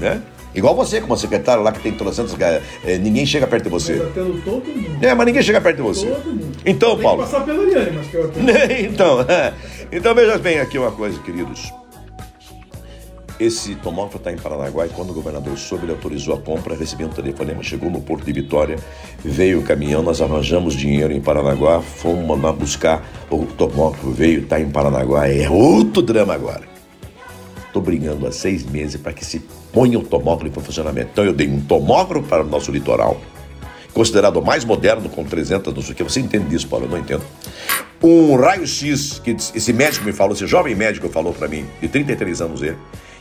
Né? 0.01 0.21
Igual 0.57 0.75
você, 0.75 1.03
como 1.03 1.15
secretário 1.19 1.63
lá 1.63 1.71
que 1.71 1.81
tem 1.81 1.93
trocentos, 1.93 2.35
é, 2.41 2.97
ninguém 2.97 3.27
chega 3.27 3.47
perto 3.47 3.65
de 3.65 3.71
você. 3.71 3.99
Pelo 4.15 4.41
todo 4.41 4.65
mundo. 4.65 5.05
É, 5.05 5.15
mas 5.15 5.27
ninguém 5.27 5.43
chega 5.43 5.61
perto 5.61 5.77
de 5.77 5.83
você. 5.83 6.07
Todo 6.07 6.27
mundo. 6.27 6.57
Então, 6.65 6.95
Tem 6.95 7.03
Paulo. 7.03 7.23
que 7.25 7.31
passar 7.31 7.45
pelo 7.45 7.63
Ariane, 7.63 7.91
mas 7.95 8.07
que 8.07 8.17
eu 8.17 8.33
então, 8.91 9.21
é. 9.21 9.53
então 9.93 10.15
veja 10.15 10.39
bem 10.39 10.59
aqui 10.59 10.79
uma 10.79 10.91
coisa, 10.91 11.19
queridos. 11.21 11.71
Esse 13.39 13.75
tomógrafo 13.75 14.17
está 14.17 14.33
em 14.33 14.37
Paranaguá 14.37 14.87
e 14.87 14.89
quando 14.89 15.11
o 15.11 15.13
governador 15.13 15.59
soube, 15.59 15.85
ele 15.85 15.93
autorizou 15.93 16.35
a 16.35 16.41
compra, 16.41 16.75
recebeu 16.75 17.07
um 17.07 17.11
telefonema, 17.11 17.63
chegou 17.63 17.91
no 17.91 18.01
Porto 18.01 18.25
de 18.25 18.33
Vitória, 18.33 18.79
veio 19.23 19.61
o 19.61 19.63
caminhão, 19.63 20.03
nós 20.03 20.23
arranjamos 20.23 20.75
dinheiro 20.75 21.13
em 21.13 21.21
Paranaguá, 21.21 21.83
fomos 21.83 22.27
mandar 22.27 22.53
buscar, 22.53 23.07
o 23.31 23.45
tomógrafo 23.45 24.11
veio, 24.11 24.41
está 24.41 24.59
em 24.59 24.71
Paranaguá, 24.71 25.29
é 25.29 25.51
outro 25.51 26.01
drama 26.01 26.33
agora. 26.33 26.63
Estou 27.67 27.83
brigando 27.83 28.27
há 28.27 28.33
seis 28.33 28.65
meses 28.65 28.99
para 28.99 29.13
que 29.13 29.23
se 29.23 29.39
ponha 29.77 29.99
o 29.99 30.03
tomógrafo 30.03 30.59
em 30.59 30.65
funcionamento. 30.65 31.11
Então 31.13 31.23
eu 31.23 31.35
dei 31.35 31.47
um 31.47 31.61
tomógrafo 31.61 32.27
para 32.27 32.43
o 32.43 32.47
nosso 32.47 32.73
litoral, 32.73 33.21
considerado 33.93 34.39
o 34.39 34.43
mais 34.43 34.65
moderno, 34.65 35.07
com 35.11 35.23
300, 35.23 35.75
não 35.75 35.83
sei 35.83 35.93
o 35.93 35.95
que. 35.95 36.03
Você 36.03 36.19
entende 36.19 36.47
disso, 36.47 36.67
Paulo? 36.67 36.87
Eu 36.87 36.91
não 36.93 36.99
entendo. 36.99 37.23
Um 38.03 38.37
raio-x, 38.37 39.21
que 39.23 39.33
esse 39.33 39.75
médico 39.75 40.07
me 40.07 40.15
falou, 40.15 40.33
esse 40.33 40.47
jovem 40.47 40.75
médico 40.75 41.11
falou 41.11 41.35
para 41.35 41.47
mim, 41.47 41.67
de 41.79 41.89
33 41.89 42.41
anos 42.41 42.63
ele, 42.63 42.79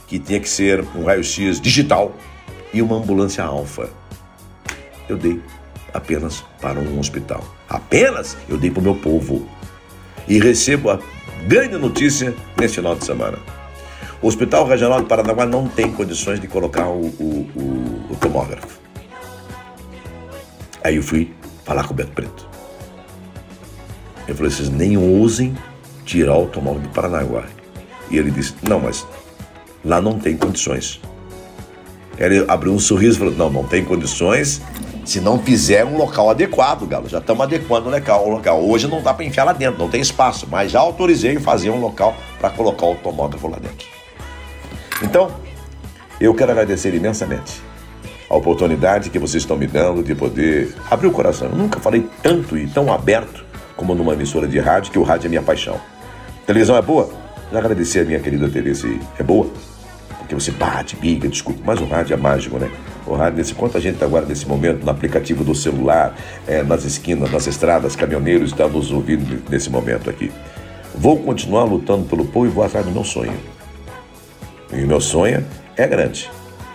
que 0.08 0.18
tinha 0.18 0.40
que 0.40 0.48
ser 0.48 0.86
um 0.96 1.04
raio-x 1.04 1.60
digital 1.60 2.16
e 2.74 2.82
uma 2.82 2.96
ambulância 2.96 3.44
alfa. 3.44 3.90
Eu 5.10 5.18
dei 5.18 5.42
apenas 5.94 6.42
para 6.62 6.80
um 6.80 6.98
hospital. 6.98 7.44
Apenas 7.68 8.38
eu 8.48 8.58
dei 8.58 8.72
para 8.72 8.80
o 8.80 8.84
meu 8.84 8.96
povo. 8.96 9.46
E 10.26 10.40
recebo 10.40 10.90
a 10.90 11.00
grande 11.48 11.76
notícia 11.78 12.34
nesse 12.58 12.76
final 12.76 12.96
de 12.96 13.04
semana. 13.04 13.38
O 14.26 14.28
Hospital 14.28 14.66
Regional 14.66 15.02
de 15.02 15.06
Paranaguá 15.06 15.46
não 15.46 15.68
tem 15.68 15.92
condições 15.92 16.40
de 16.40 16.48
colocar 16.48 16.88
o, 16.88 17.00
o, 17.20 17.48
o, 17.56 18.12
o 18.12 18.16
tomógrafo. 18.20 18.80
Aí 20.84 20.96
eu 20.96 21.04
fui 21.04 21.32
falar 21.64 21.84
com 21.84 21.94
o 21.94 21.96
Beto 21.96 22.12
Preto. 22.12 22.50
Eu 24.28 24.34
falei, 24.34 24.52
vocês 24.52 24.68
nem 24.68 24.98
ousem 24.98 25.56
tirar 26.06 26.40
o 26.40 26.48
tomógrafo 26.48 26.88
de 26.88 26.94
Paranaguá. 26.96 27.44
E 28.10 28.18
ele 28.18 28.32
disse, 28.32 28.56
não, 28.68 28.80
mas 28.80 29.06
lá 29.84 30.02
não 30.02 30.18
tem 30.18 30.36
condições. 30.36 31.00
Ele 32.18 32.44
abriu 32.48 32.74
um 32.74 32.80
sorriso 32.80 33.18
e 33.18 33.20
falou, 33.20 33.36
não, 33.36 33.62
não 33.62 33.68
tem 33.68 33.86
condições 33.86 34.60
se 35.06 35.22
não 35.22 35.38
fizer 35.38 35.86
um 35.86 35.98
local 35.98 36.32
adequado, 36.32 36.88
Galo. 36.88 37.08
Já 37.08 37.20
estamos 37.20 37.44
adequando 37.44 37.90
o 37.90 37.92
local, 37.92 38.26
o 38.26 38.30
local. 38.32 38.68
Hoje 38.68 38.88
não 38.88 39.04
dá 39.04 39.14
para 39.14 39.24
enfiar 39.24 39.44
lá 39.44 39.54
dentro, 39.54 39.78
não 39.78 39.88
tem 39.88 40.02
espaço, 40.02 40.48
mas 40.50 40.72
já 40.72 40.80
autorizei 40.80 41.38
fazer 41.38 41.70
um 41.70 41.80
local 41.80 42.18
para 42.40 42.50
colocar 42.50 42.88
o 42.88 42.96
tomógrafo 42.96 43.48
lá 43.48 43.60
dentro. 43.60 43.95
Então, 45.02 45.32
eu 46.20 46.34
quero 46.34 46.52
agradecer 46.52 46.94
imensamente 46.94 47.62
a 48.30 48.36
oportunidade 48.36 49.10
que 49.10 49.20
vocês 49.20 49.44
estão 49.44 49.58
me 49.58 49.68
dando 49.68 50.02
de 50.02 50.16
poder 50.16 50.74
abrir 50.90 51.08
o 51.08 51.12
coração. 51.12 51.50
Eu 51.50 51.58
nunca 51.58 51.80
falei 51.80 52.08
tanto 52.24 52.58
e 52.58 52.68
tão 52.68 52.92
aberto 52.92 53.46
como 53.76 53.94
numa 53.94 54.14
emissora 54.14 54.48
de 54.48 54.58
rádio, 54.58 54.92
que 54.92 55.00
o 55.00 55.04
rádio 55.04 55.28
é 55.28 55.30
minha 55.30 55.42
paixão. 55.42 55.80
Televisão 56.46 56.78
é 56.78 56.82
boa? 56.82 57.10
Já 57.52 57.60
agradecer 57.60 58.00
a 58.00 58.06
minha 58.06 58.20
querida 58.20 58.48
TV 58.48 58.74
se 58.74 59.00
é 59.20 59.24
boa. 59.24 59.48
Porque 60.20 60.34
você 60.34 60.52
bate, 60.52 60.96
biga, 60.96 61.28
desculpa, 61.28 61.62
mas 61.64 61.80
o 61.80 61.86
rádio 61.86 62.14
é 62.14 62.18
mágico, 62.18 62.58
né? 62.58 62.72
O 63.06 63.14
rádio, 63.14 63.38
nesse, 63.38 63.54
quanta 63.54 63.80
gente 63.80 64.00
tá 64.00 64.06
agora 64.06 64.26
nesse 64.26 64.48
momento 64.48 64.84
no 64.84 64.90
aplicativo 64.90 65.44
do 65.44 65.54
celular, 65.54 66.16
é, 66.48 66.64
nas 66.64 66.84
esquinas, 66.84 67.32
nas 67.32 67.46
estradas, 67.46 67.96
caminhoneiros 67.96 68.50
estão 68.50 68.68
nos 68.68 68.92
ouvindo 68.92 69.44
nesse 69.50 69.70
momento 69.70 70.10
aqui. 70.10 70.32
Vou 70.96 71.20
continuar 71.20 71.66
lutando 71.66 72.06
pelo 72.06 72.26
povo 72.26 72.48
e 72.48 72.50
vou 72.50 72.64
atrás 72.64 72.84
do 72.84 72.92
meu 72.92 73.04
sonho. 73.04 73.34
E 74.72 74.84
o 74.84 74.88
meu 74.88 75.02
sonho 75.02 75.46
é 75.78 75.88
grande. 75.88 76.30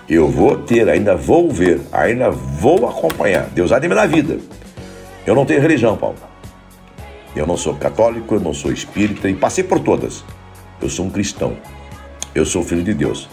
Eu 0.09 0.29
vou 0.29 0.57
ter, 0.57 0.89
ainda 0.89 1.15
vou 1.15 1.51
ver, 1.51 1.81
ainda 1.93 2.31
vou 2.31 2.89
acompanhar. 2.89 3.45
Deus 3.51 3.71
há 3.71 3.79
de 3.79 3.89
me 3.89 4.07
vida. 4.09 4.39
Eu 5.27 5.35
não 5.35 5.47
tenho 5.47 5.61
religião, 5.61 5.97
Paulo. 5.97 6.17
Eu 7.35 7.47
não 7.47 7.57
sou 7.57 7.75
católico, 7.75 8.35
eu 8.35 8.41
não 8.41 8.53
sou 8.53 8.73
espírita 8.73 9.29
e 9.29 9.35
passei 9.35 9.63
por 9.63 9.79
todas. 9.79 10.25
Eu 10.83 10.89
sou 10.89 11.07
um 11.07 11.11
cristão. 11.11 11.57
Eu 12.35 12.45
sou 12.45 12.65
filho 12.65 12.83
de 12.83 12.95
Deus. 12.95 13.29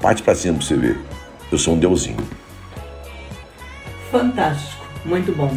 Parte 0.00 0.22
pra 0.22 0.34
cima 0.34 0.58
pra 0.58 0.66
você 0.66 0.76
ver. 0.76 0.98
Eu 1.50 1.58
sou 1.58 1.74
um 1.74 1.78
deusinho. 1.78 2.24
Fantástico, 4.10 4.84
muito 5.04 5.32
bom. 5.36 5.50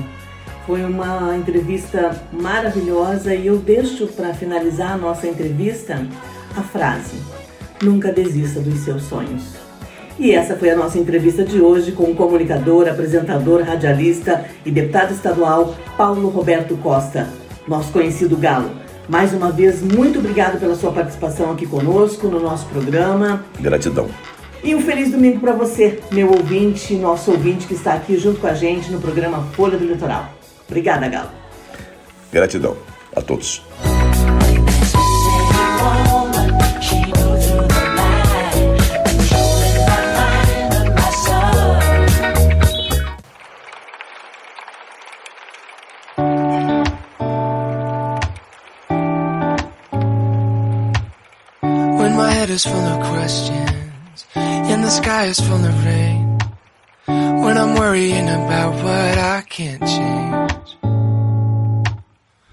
Foi 0.65 0.84
uma 0.84 1.35
entrevista 1.35 2.19
maravilhosa 2.31 3.34
e 3.35 3.48
eu 3.48 3.57
deixo 3.57 4.07
para 4.07 4.34
finalizar 4.34 4.93
a 4.93 4.98
nossa 4.98 5.27
entrevista 5.27 6.06
a 6.56 6.61
frase: 6.61 7.15
Nunca 7.81 8.11
desista 8.11 8.59
dos 8.59 8.79
seus 8.79 9.03
sonhos. 9.03 9.41
E 10.19 10.31
essa 10.31 10.55
foi 10.55 10.69
a 10.69 10.75
nossa 10.75 10.99
entrevista 10.99 11.43
de 11.43 11.59
hoje 11.59 11.91
com 11.93 12.03
o 12.03 12.15
comunicador, 12.15 12.87
apresentador, 12.87 13.63
radialista 13.63 14.45
e 14.63 14.69
deputado 14.69 15.13
estadual 15.13 15.75
Paulo 15.97 16.29
Roberto 16.29 16.77
Costa, 16.77 17.27
nosso 17.67 17.91
conhecido 17.91 18.37
Galo. 18.37 18.69
Mais 19.09 19.33
uma 19.33 19.51
vez, 19.51 19.81
muito 19.81 20.19
obrigado 20.19 20.59
pela 20.59 20.75
sua 20.75 20.91
participação 20.91 21.51
aqui 21.51 21.65
conosco 21.65 22.27
no 22.27 22.39
nosso 22.39 22.67
programa. 22.67 23.43
Gratidão. 23.59 24.09
E 24.63 24.75
um 24.75 24.81
feliz 24.81 25.09
domingo 25.09 25.39
para 25.39 25.53
você, 25.53 25.99
meu 26.11 26.29
ouvinte, 26.29 26.93
nosso 26.93 27.31
ouvinte 27.31 27.65
que 27.65 27.73
está 27.73 27.93
aqui 27.93 28.15
junto 28.15 28.39
com 28.39 28.47
a 28.47 28.53
gente 28.53 28.91
no 28.91 29.01
programa 29.01 29.41
Folha 29.53 29.77
do 29.77 29.85
Litoral. 29.85 30.31
Obrigada, 30.67 31.07
Galo. 31.07 31.29
Gratidão 32.31 32.77
a 33.15 33.21
todos. 33.21 33.63
Is 52.52 52.65
full 52.65 52.86
of 52.86 52.99
questions 53.07 54.26
and 54.36 54.84
the 54.84 54.89
sky 54.89 55.26
is 55.26 55.39
full 55.39 55.63
of 55.63 55.86
rain. 55.86 56.38
When 57.07 57.57
I'm 57.57 57.76
worrying 57.76 58.28
about 58.28 58.73
what 58.84 59.18
I 59.18 59.41
can't 59.47 59.81
change. 59.81 60.52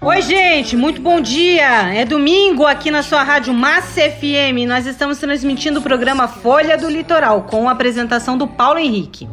Oi, 0.01 0.21
gente, 0.21 0.77
muito 0.77 1.01
bom 1.01 1.19
dia. 1.19 1.93
É 1.93 2.05
domingo 2.05 2.65
aqui 2.65 2.89
na 2.89 3.03
sua 3.03 3.23
rádio 3.23 3.53
Massa 3.53 4.01
FM. 4.09 4.65
Nós 4.65 4.85
estamos 4.85 5.19
transmitindo 5.19 5.79
o 5.79 5.83
programa 5.83 6.29
Folha 6.29 6.77
do 6.77 6.89
Litoral 6.89 7.41
com 7.43 7.67
a 7.67 7.73
apresentação 7.73 8.37
do 8.37 8.47
Paulo 8.47 8.79
Henrique. 8.79 9.27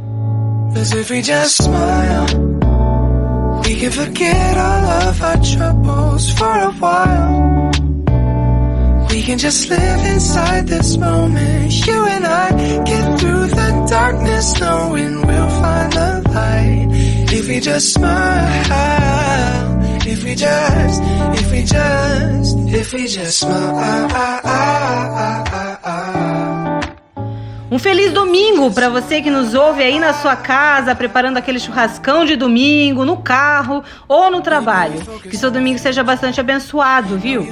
Cause 0.74 0.92
can 9.26 9.38
just 9.38 9.68
live 9.68 10.06
inside 10.06 10.68
this 10.68 10.96
moment. 10.96 11.84
You 11.84 12.06
and 12.06 12.24
I 12.24 12.50
get 12.84 13.18
through 13.18 13.48
the 13.48 13.86
darkness, 13.90 14.60
knowing 14.60 15.26
we'll 15.26 15.50
find 15.60 15.92
the 15.92 16.22
light. 16.32 16.86
If 17.32 17.48
we 17.48 17.58
just 17.58 17.92
smile, 17.94 19.82
if 20.06 20.22
we 20.22 20.36
just, 20.36 21.02
if 21.40 21.50
we 21.50 21.62
just, 21.64 22.56
if 22.68 22.92
we 22.92 23.08
just 23.08 23.40
smile. 23.40 24.06
Um 27.68 27.80
feliz 27.80 28.12
domingo 28.12 28.70
para 28.70 28.88
você 28.88 29.20
que 29.20 29.28
nos 29.28 29.52
ouve 29.54 29.82
aí 29.82 29.98
na 29.98 30.12
sua 30.14 30.36
casa, 30.36 30.94
preparando 30.94 31.36
aquele 31.36 31.58
churrascão 31.58 32.24
de 32.24 32.36
domingo, 32.36 33.04
no 33.04 33.16
carro 33.16 33.82
ou 34.06 34.30
no 34.30 34.40
trabalho. 34.40 35.02
Que 35.20 35.36
seu 35.36 35.50
domingo 35.50 35.80
seja 35.80 36.04
bastante 36.04 36.40
abençoado, 36.40 37.18
viu? 37.18 37.44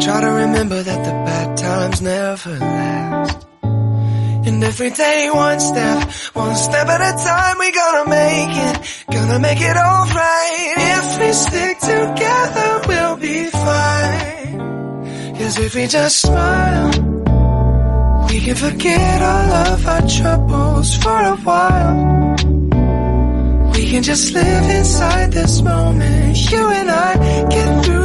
Try 0.00 0.20
to 0.20 0.30
remember 0.30 0.82
that 0.82 1.04
the 1.04 1.10
bad 1.10 1.56
times 1.56 2.02
never 2.02 2.58
last. 2.58 3.46
And 3.62 4.62
every 4.62 4.90
day 4.90 5.28
one 5.32 5.58
step, 5.58 6.10
one 6.34 6.54
step 6.54 6.86
at 6.86 7.00
a 7.00 7.12
time, 7.24 7.56
we 7.58 7.72
gonna 7.72 8.08
make 8.08 8.56
it, 8.68 9.04
gonna 9.10 9.38
make 9.40 9.60
it 9.60 9.76
alright. 9.76 10.74
If 10.98 11.18
we 11.20 11.32
stick 11.32 11.78
together, 11.80 12.82
we'll 12.86 13.16
be 13.16 13.46
fine. 13.46 15.34
Cause 15.36 15.58
if 15.58 15.74
we 15.74 15.86
just 15.86 16.20
smile, 16.20 16.90
we 18.28 18.40
can 18.40 18.54
forget 18.54 19.22
all 19.22 19.52
of 19.72 19.86
our 19.86 20.02
troubles 20.06 20.96
for 20.96 21.18
a 21.34 21.36
while. 21.36 22.36
We 23.74 23.90
can 23.90 24.02
just 24.02 24.32
live 24.32 24.70
inside 24.78 25.32
this 25.32 25.60
moment. 25.62 26.50
You 26.50 26.68
and 26.68 26.90
I 26.90 27.48
get 27.48 27.84
through. 27.84 27.95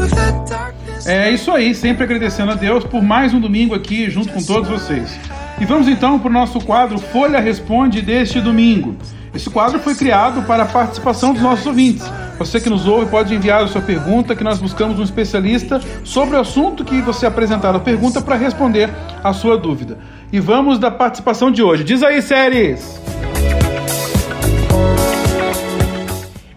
É 1.06 1.32
isso 1.32 1.52
aí, 1.52 1.74
sempre 1.74 2.04
agradecendo 2.04 2.52
a 2.52 2.56
Deus 2.56 2.84
por 2.84 3.02
mais 3.02 3.34
um 3.34 3.40
domingo 3.40 3.74
aqui 3.74 4.10
junto 4.10 4.32
com 4.32 4.42
todos 4.42 4.70
vocês. 4.70 5.18
E 5.60 5.66
vamos 5.66 5.88
então 5.88 6.20
para 6.20 6.30
o 6.30 6.34
nosso 6.34 6.60
quadro 6.62 7.00
Folha 7.00 7.40
Responde 7.40 8.02
deste 8.02 8.40
domingo. 8.40 8.96
Esse 9.34 9.50
quadro 9.50 9.80
foi 9.80 9.96
criado 9.96 10.42
para 10.44 10.64
a 10.64 10.66
participação 10.66 11.34
dos 11.34 11.42
nossos 11.42 11.66
ouvintes, 11.66 12.06
Você 12.38 12.60
que 12.60 12.70
nos 12.70 12.88
ouve 12.88 13.10
pode 13.10 13.34
enviar 13.34 13.64
a 13.64 13.68
sua 13.68 13.82
pergunta, 13.82 14.36
que 14.36 14.44
nós 14.44 14.60
buscamos 14.60 15.00
um 15.00 15.04
especialista 15.04 15.80
sobre 16.04 16.36
o 16.36 16.40
assunto 16.40 16.84
que 16.84 17.00
você 17.02 17.26
apresentar 17.26 17.76
a 17.76 17.80
pergunta 17.80 18.20
para 18.20 18.36
responder 18.36 18.90
a 19.24 19.32
sua 19.32 19.58
dúvida. 19.58 20.00
E 20.34 20.40
vamos 20.40 20.80
da 20.80 20.90
participação 20.90 21.52
de 21.52 21.62
hoje. 21.62 21.84
Diz 21.84 22.02
aí, 22.02 22.22
séries! 22.22 23.00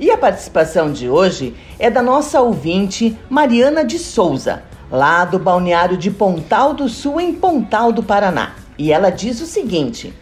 E 0.04 0.10
a 0.10 0.18
participação 0.18 0.92
de 0.92 1.08
hoje 1.08 1.54
é 1.78 1.88
da 1.88 2.02
nossa 2.02 2.38
ouvinte 2.38 3.18
Mariana 3.30 3.82
de 3.82 3.98
Souza, 3.98 4.62
lá 4.90 5.24
do 5.24 5.38
balneário 5.38 5.96
de 5.96 6.10
Pontal 6.10 6.74
do 6.74 6.90
Sul, 6.90 7.18
em 7.18 7.32
Pontal 7.32 7.90
do 7.90 8.02
Paraná. 8.02 8.52
E 8.76 8.92
ela 8.92 9.08
diz 9.08 9.40
o 9.40 9.46
seguinte: 9.46 10.12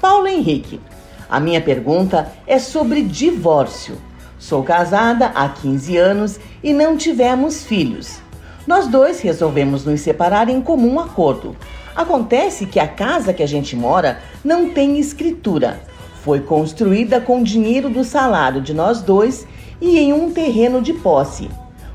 Paulo 0.00 0.26
Henrique, 0.26 0.80
a 1.28 1.38
minha 1.38 1.60
pergunta 1.60 2.32
é 2.46 2.58
sobre 2.58 3.02
divórcio. 3.02 3.98
Sou 4.38 4.62
casada 4.62 5.26
há 5.34 5.46
15 5.50 5.98
anos 5.98 6.40
e 6.64 6.72
não 6.72 6.96
tivemos 6.96 7.62
filhos. 7.62 8.18
Nós 8.66 8.88
dois 8.88 9.20
resolvemos 9.20 9.84
nos 9.84 10.00
separar 10.00 10.48
em 10.48 10.62
comum 10.62 10.98
acordo. 10.98 11.54
Acontece 11.94 12.64
que 12.64 12.80
a 12.80 12.88
casa 12.88 13.34
que 13.34 13.42
a 13.42 13.46
gente 13.46 13.76
mora 13.76 14.18
não 14.42 14.70
tem 14.70 14.98
escritura. 14.98 15.78
Foi 16.26 16.40
construída 16.40 17.20
com 17.20 17.40
dinheiro 17.40 17.88
do 17.88 18.02
salário 18.02 18.60
de 18.60 18.74
nós 18.74 19.00
dois 19.00 19.46
e 19.80 19.96
em 19.96 20.12
um 20.12 20.32
terreno 20.32 20.82
de 20.82 20.92
posse. 20.92 21.48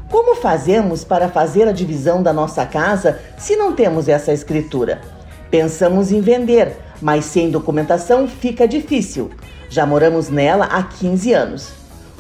Como 0.10 0.38
fazemos 0.38 1.04
para 1.04 1.28
fazer 1.28 1.68
a 1.68 1.74
divisão 1.74 2.24
da 2.24 2.32
nossa 2.32 2.66
casa 2.66 3.20
se 3.38 3.58
não 3.58 3.74
temos 3.74 4.08
essa 4.08 4.32
escritura? 4.32 5.02
Pensamos 5.50 6.14
em 6.14 6.22
vender, 6.22 6.78
mas 7.02 7.26
sem 7.26 7.52
documentação 7.52 8.26
fica 8.26 8.66
difícil. 8.66 9.32
Já 9.70 9.86
moramos 9.86 10.30
nela 10.30 10.64
há 10.64 10.82
15 10.82 11.34
anos. 11.34 11.74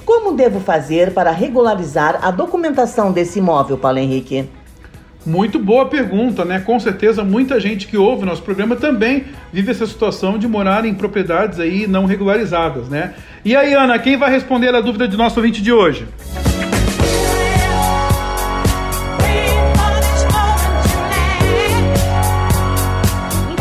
Como 0.04 0.34
devo 0.34 0.60
fazer 0.60 1.14
para 1.14 1.32
regularizar 1.32 2.20
a 2.22 2.30
documentação 2.30 3.14
desse 3.14 3.40
imóvel, 3.40 3.78
Paulo 3.78 4.00
Henrique? 4.00 4.50
Muito 5.26 5.60
boa 5.60 5.86
pergunta, 5.86 6.44
né? 6.44 6.60
Com 6.60 6.80
certeza 6.80 7.24
muita 7.24 7.60
gente 7.60 7.88
que 7.88 7.96
ouve 7.96 8.26
nosso 8.26 8.42
programa 8.42 8.76
também 8.76 9.26
vive 9.54 9.70
essa 9.70 9.86
situação 9.86 10.38
de 10.38 10.48
morar 10.48 10.84
em 10.84 10.96
propriedades 10.96 11.60
aí 11.60 11.86
não 11.86 12.06
regularizadas, 12.06 12.90
né? 12.90 13.14
E 13.46 13.56
aí, 13.56 13.74
Ana, 13.74 14.00
quem 14.00 14.18
vai 14.18 14.32
responder 14.32 14.74
a 14.74 14.82
dúvida 14.82 15.08
de 15.08 15.16
nosso 15.16 15.40
ouvinte 15.40 15.62
de 15.62 15.72
hoje? 15.72 16.08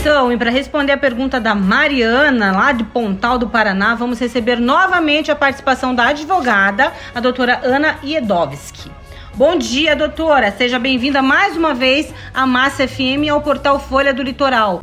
Então, 0.01 0.33
e 0.33 0.37
para 0.39 0.51
responder 0.51 0.93
a 0.93 0.99
pergunta 0.99 1.39
da 1.39 1.55
Mariana, 1.55 2.53
lá 2.53 2.73
de 2.73 2.85
Pontal 2.85 3.37
do 3.37 3.49
Paraná, 3.49 3.95
vamos 3.95 4.19
receber 4.19 4.59
novamente 4.59 5.31
a 5.31 5.37
participação 5.37 5.95
da 5.95 6.09
advogada, 6.09 6.91
a 7.15 7.21
doutora 7.21 7.61
Ana 7.63 7.97
Iedovski. 8.03 9.00
Bom 9.41 9.57
dia, 9.57 9.97
doutora. 9.97 10.53
Seja 10.53 10.79
bem-vinda 10.79 11.23
mais 11.23 11.57
uma 11.57 11.73
vez 11.73 12.13
à 12.35 12.47
Massa 12.47 12.87
FM 12.87 13.25
e 13.25 13.31
ao 13.31 13.41
portal 13.41 13.81
Folha 13.81 14.13
do 14.13 14.23
Litoral. 14.23 14.83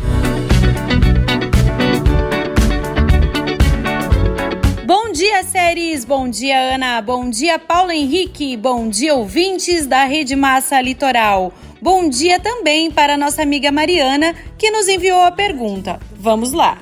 Bom 4.83 5.11
dia, 5.11 5.43
séries! 5.43 6.03
Bom 6.03 6.27
dia, 6.27 6.73
Ana! 6.73 6.99
Bom 7.03 7.29
dia, 7.29 7.59
Paulo 7.59 7.91
Henrique! 7.91 8.57
Bom 8.57 8.89
dia, 8.89 9.13
ouvintes 9.13 9.85
da 9.85 10.05
Rede 10.05 10.35
Massa 10.35 10.81
Litoral! 10.81 11.53
Bom 11.79 12.09
dia 12.09 12.39
também 12.39 12.89
para 12.89 13.15
nossa 13.15 13.43
amiga 13.43 13.71
Mariana, 13.71 14.33
que 14.57 14.71
nos 14.71 14.87
enviou 14.87 15.21
a 15.21 15.29
pergunta. 15.29 15.99
Vamos 16.15 16.51
lá! 16.51 16.79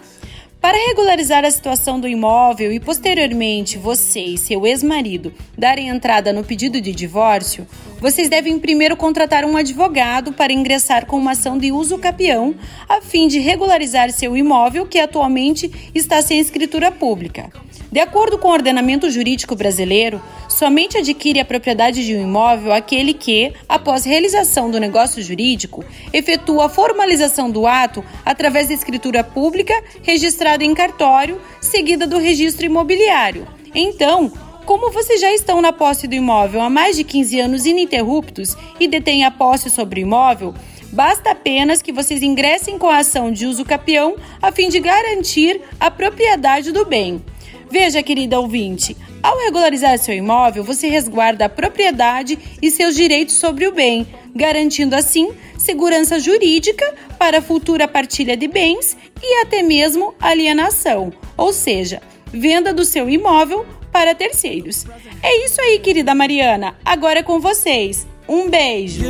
Para 0.65 0.79
regularizar 0.87 1.45
a 1.45 1.51
situação 1.51 1.99
do 1.99 2.07
imóvel 2.07 2.71
e 2.71 2.79
posteriormente 2.79 3.77
você 3.77 4.19
e 4.19 4.35
seu 4.35 4.65
ex-marido 4.65 5.31
darem 5.55 5.89
entrada 5.89 6.33
no 6.33 6.43
pedido 6.43 6.81
de 6.81 6.91
divórcio, 6.91 7.67
vocês 7.99 8.29
devem 8.29 8.57
primeiro 8.57 8.97
contratar 8.97 9.45
um 9.45 9.55
advogado 9.55 10.33
para 10.33 10.51
ingressar 10.51 11.05
com 11.05 11.17
uma 11.17 11.33
ação 11.33 11.55
de 11.55 11.71
uso 11.71 11.99
capião, 11.99 12.55
a 12.89 12.99
fim 12.99 13.27
de 13.27 13.37
regularizar 13.37 14.11
seu 14.11 14.35
imóvel 14.35 14.87
que 14.87 14.97
atualmente 14.97 15.71
está 15.93 16.19
sem 16.23 16.39
escritura 16.39 16.91
pública. 16.91 17.51
De 17.95 18.01
acordo 18.01 18.37
com 18.37 18.49
o 18.49 18.51
ordenamento 18.51 19.09
jurídico 19.09 19.55
brasileiro, 19.55 20.21
somente 20.49 20.97
adquire 20.97 21.39
a 21.39 21.45
propriedade 21.45 22.05
de 22.05 22.13
um 22.13 22.23
imóvel 22.23 22.73
aquele 22.73 23.13
que, 23.13 23.53
após 23.69 24.03
realização 24.03 24.69
do 24.69 24.81
negócio 24.81 25.23
jurídico, 25.23 25.81
efetua 26.11 26.65
a 26.65 26.69
formalização 26.69 27.49
do 27.49 27.65
ato 27.65 28.03
através 28.25 28.67
da 28.67 28.73
escritura 28.73 29.23
pública 29.23 29.73
registrada 30.03 30.61
em 30.65 30.73
cartório, 30.73 31.39
seguida 31.61 32.05
do 32.05 32.17
registro 32.17 32.65
imobiliário. 32.65 33.47
Então, 33.73 34.29
como 34.65 34.91
vocês 34.91 35.21
já 35.21 35.33
estão 35.33 35.61
na 35.61 35.71
posse 35.71 36.05
do 36.05 36.15
imóvel 36.15 36.59
há 36.59 36.69
mais 36.69 36.97
de 36.97 37.05
15 37.05 37.39
anos 37.39 37.65
ininterruptos 37.65 38.57
e 38.77 38.89
detêm 38.89 39.23
a 39.23 39.31
posse 39.31 39.69
sobre 39.69 40.01
o 40.01 40.03
imóvel, 40.03 40.53
basta 40.91 41.31
apenas 41.31 41.81
que 41.81 41.93
vocês 41.93 42.21
ingressem 42.21 42.77
com 42.77 42.89
a 42.89 42.97
ação 42.97 43.31
de 43.31 43.45
uso 43.45 43.63
capião 43.63 44.17
a 44.41 44.51
fim 44.51 44.67
de 44.67 44.81
garantir 44.81 45.61
a 45.79 45.89
propriedade 45.89 46.73
do 46.73 46.83
bem. 46.83 47.23
Veja, 47.69 48.03
querida 48.03 48.39
ouvinte, 48.39 48.95
ao 49.21 49.37
regularizar 49.39 49.97
seu 49.97 50.15
imóvel, 50.15 50.63
você 50.63 50.87
resguarda 50.87 51.45
a 51.45 51.49
propriedade 51.49 52.37
e 52.61 52.69
seus 52.69 52.95
direitos 52.95 53.35
sobre 53.35 53.67
o 53.67 53.71
bem, 53.71 54.07
garantindo 54.35 54.95
assim 54.95 55.31
segurança 55.57 56.19
jurídica 56.19 56.93
para 57.17 57.39
a 57.39 57.41
futura 57.41 57.87
partilha 57.87 58.37
de 58.37 58.47
bens 58.47 58.95
e 59.21 59.41
até 59.41 59.63
mesmo 59.63 60.13
alienação, 60.19 61.11
ou 61.35 61.51
seja, 61.51 62.01
venda 62.31 62.73
do 62.73 62.85
seu 62.85 63.09
imóvel 63.09 63.65
para 63.91 64.13
terceiros. 64.13 64.85
É 65.23 65.45
isso 65.45 65.59
aí, 65.61 65.79
querida 65.79 66.13
Mariana. 66.13 66.75
Agora 66.83 67.19
é 67.19 67.23
com 67.23 67.39
vocês. 67.39 68.05
Um 68.27 68.49
beijo. 68.49 69.03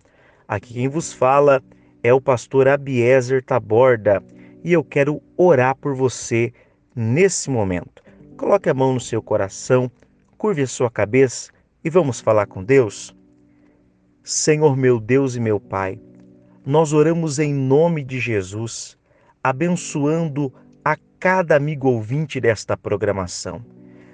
Aqui 0.48 0.74
quem 0.74 0.88
vos 0.88 1.12
fala 1.12 1.62
é 2.04 2.14
o 2.14 2.22
pastor 2.22 2.68
Abiezer 2.68 3.44
Taborda 3.44 4.24
e 4.64 4.74
eu 4.74 4.84
quero 4.84 5.22
orar 5.38 5.76
por 5.76 5.96
você 5.96 6.54
nesse 6.96 7.50
momento. 7.50 8.02
Coloque 8.38 8.70
a 8.70 8.74
mão 8.74 8.94
no 8.94 9.00
seu 9.00 9.22
coração, 9.22 9.90
curve 10.38 10.62
a 10.64 10.68
sua 10.68 10.90
cabeça 10.90 11.52
e 11.84 11.90
vamos 11.90 12.20
falar 12.20 12.48
com 12.48 12.64
Deus. 12.64 13.16
Senhor 14.24 14.78
meu 14.78 15.00
Deus 15.00 15.36
e 15.36 15.40
meu 15.40 15.60
Pai, 15.60 16.00
nós 16.66 16.94
oramos 16.94 17.40
em 17.40 17.54
nome 17.54 18.04
de 18.04 18.20
Jesus, 18.20 18.98
abençoando 19.44 20.54
a 20.86 20.96
cada 21.20 21.56
amigo 21.56 21.90
ouvinte 21.90 22.40
desta 22.40 22.78
programação. 22.78 23.66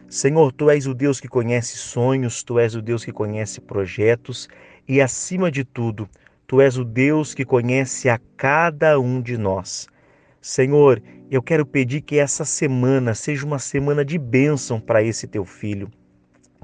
Senhor, 0.07 0.53
tu 0.53 0.69
és 0.69 0.87
o 0.87 0.93
Deus 0.93 1.19
que 1.19 1.27
conhece 1.27 1.75
sonhos, 1.75 2.43
tu 2.43 2.57
és 2.57 2.73
o 2.73 2.81
Deus 2.81 3.03
que 3.03 3.11
conhece 3.11 3.59
projetos 3.59 4.47
e, 4.87 5.01
acima 5.01 5.51
de 5.51 5.65
tudo, 5.65 6.07
tu 6.47 6.61
és 6.61 6.77
o 6.77 6.85
Deus 6.85 7.33
que 7.33 7.43
conhece 7.43 8.07
a 8.07 8.17
cada 8.37 8.97
um 8.97 9.21
de 9.21 9.37
nós. 9.37 9.87
Senhor, 10.39 11.03
eu 11.29 11.43
quero 11.43 11.65
pedir 11.65 11.99
que 11.99 12.17
essa 12.17 12.45
semana 12.45 13.13
seja 13.13 13.45
uma 13.45 13.59
semana 13.59 14.05
de 14.05 14.17
bênção 14.17 14.79
para 14.79 15.03
esse 15.03 15.27
teu 15.27 15.43
filho. 15.43 15.91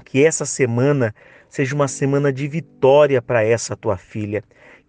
Que 0.06 0.24
essa 0.24 0.46
semana 0.46 1.14
seja 1.50 1.74
uma 1.74 1.88
semana 1.88 2.32
de 2.32 2.48
vitória 2.48 3.20
para 3.20 3.44
essa 3.44 3.76
tua 3.76 3.98
filha. 3.98 4.42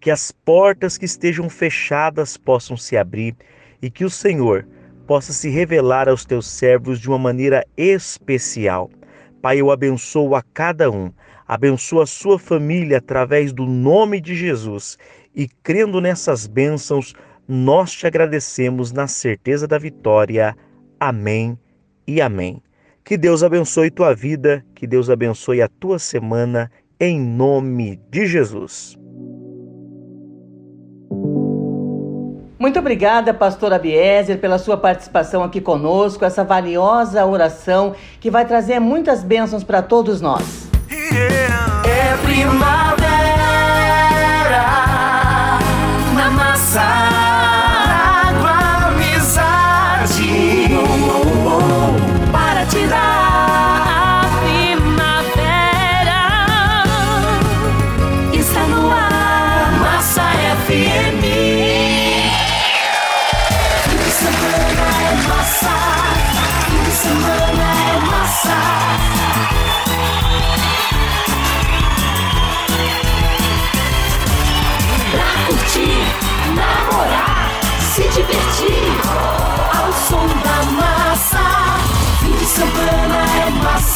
Que 0.06 0.12
as 0.12 0.32
portas 0.32 1.00
que 1.00 1.06
estejam 1.06 1.50
fechadas 1.50 2.38
possam 2.38 2.78
se 2.78 2.96
abrir 2.96 3.36
e 3.82 3.90
que 3.90 4.06
o 4.06 4.10
Senhor 4.12 4.68
possa 5.08 5.34
se 5.34 5.50
revelar 5.50 6.08
aos 6.08 6.24
teus 6.24 6.48
servos 6.48 7.00
de 7.00 7.10
uma 7.10 7.18
maneira 7.18 7.66
especial. 7.76 8.92
Pai, 9.42 9.60
eu 9.60 9.72
abençoo 9.72 10.36
a 10.36 10.44
cada 10.44 10.92
um, 10.92 11.12
abençoo 11.48 12.02
a 12.02 12.06
sua 12.06 12.38
família 12.38 13.00
através 13.00 13.52
do 13.52 13.66
nome 13.66 14.22
de 14.22 14.36
Jesus 14.36 14.96
e 15.34 15.48
crendo 15.48 16.00
nessas 16.00 16.46
bênçãos, 16.46 17.16
nós 17.48 17.92
te 17.92 18.06
agradecemos 18.06 18.92
na 18.92 19.08
certeza 19.08 19.68
da 19.68 19.80
vitória. 19.80 20.56
Amém 21.00 21.58
e 22.06 22.22
amém. 22.22 22.62
Que 23.04 23.18
Deus 23.18 23.42
abençoe 23.42 23.90
tua 23.90 24.14
vida, 24.14 24.64
que 24.76 24.86
Deus 24.86 25.10
abençoe 25.10 25.64
a 25.64 25.68
tua 25.68 25.98
semana, 25.98 26.70
em 27.00 27.20
nome 27.20 28.00
de 28.12 28.28
Jesus. 28.28 29.04
Muito 32.66 32.80
obrigada, 32.80 33.32
pastor 33.32 33.72
Abiezer, 33.74 34.40
pela 34.40 34.58
sua 34.58 34.76
participação 34.76 35.44
aqui 35.44 35.62
conosco, 35.62 36.26
essa 36.26 36.44
valiosa 36.44 37.24
oração 37.24 37.94
que 38.20 38.32
vai 38.32 38.44
trazer 38.44 38.80
muitas 38.80 39.24
bênçãos 39.24 39.64
para 39.64 39.84
todos 39.84 40.20
nós. 40.20 40.68
É 40.90 42.18
primavera 42.26 43.06
na 46.16 46.32
massa, 46.32 47.25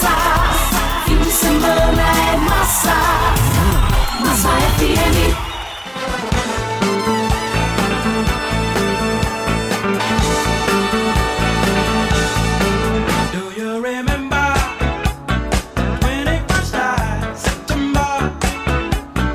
massa, 0.01 1.03
fim 1.05 1.17
de 1.17 1.31
semana 1.31 2.01
é 2.01 2.37
massa. 2.37 2.95
Massa 4.21 4.49
FM. 4.77 5.35
Do 13.31 13.51
you 13.59 13.81
remember 13.81 14.53
when 16.03 16.27
it 16.27 16.41
first 16.51 16.69
started? 16.69 17.35
September, 17.35 18.31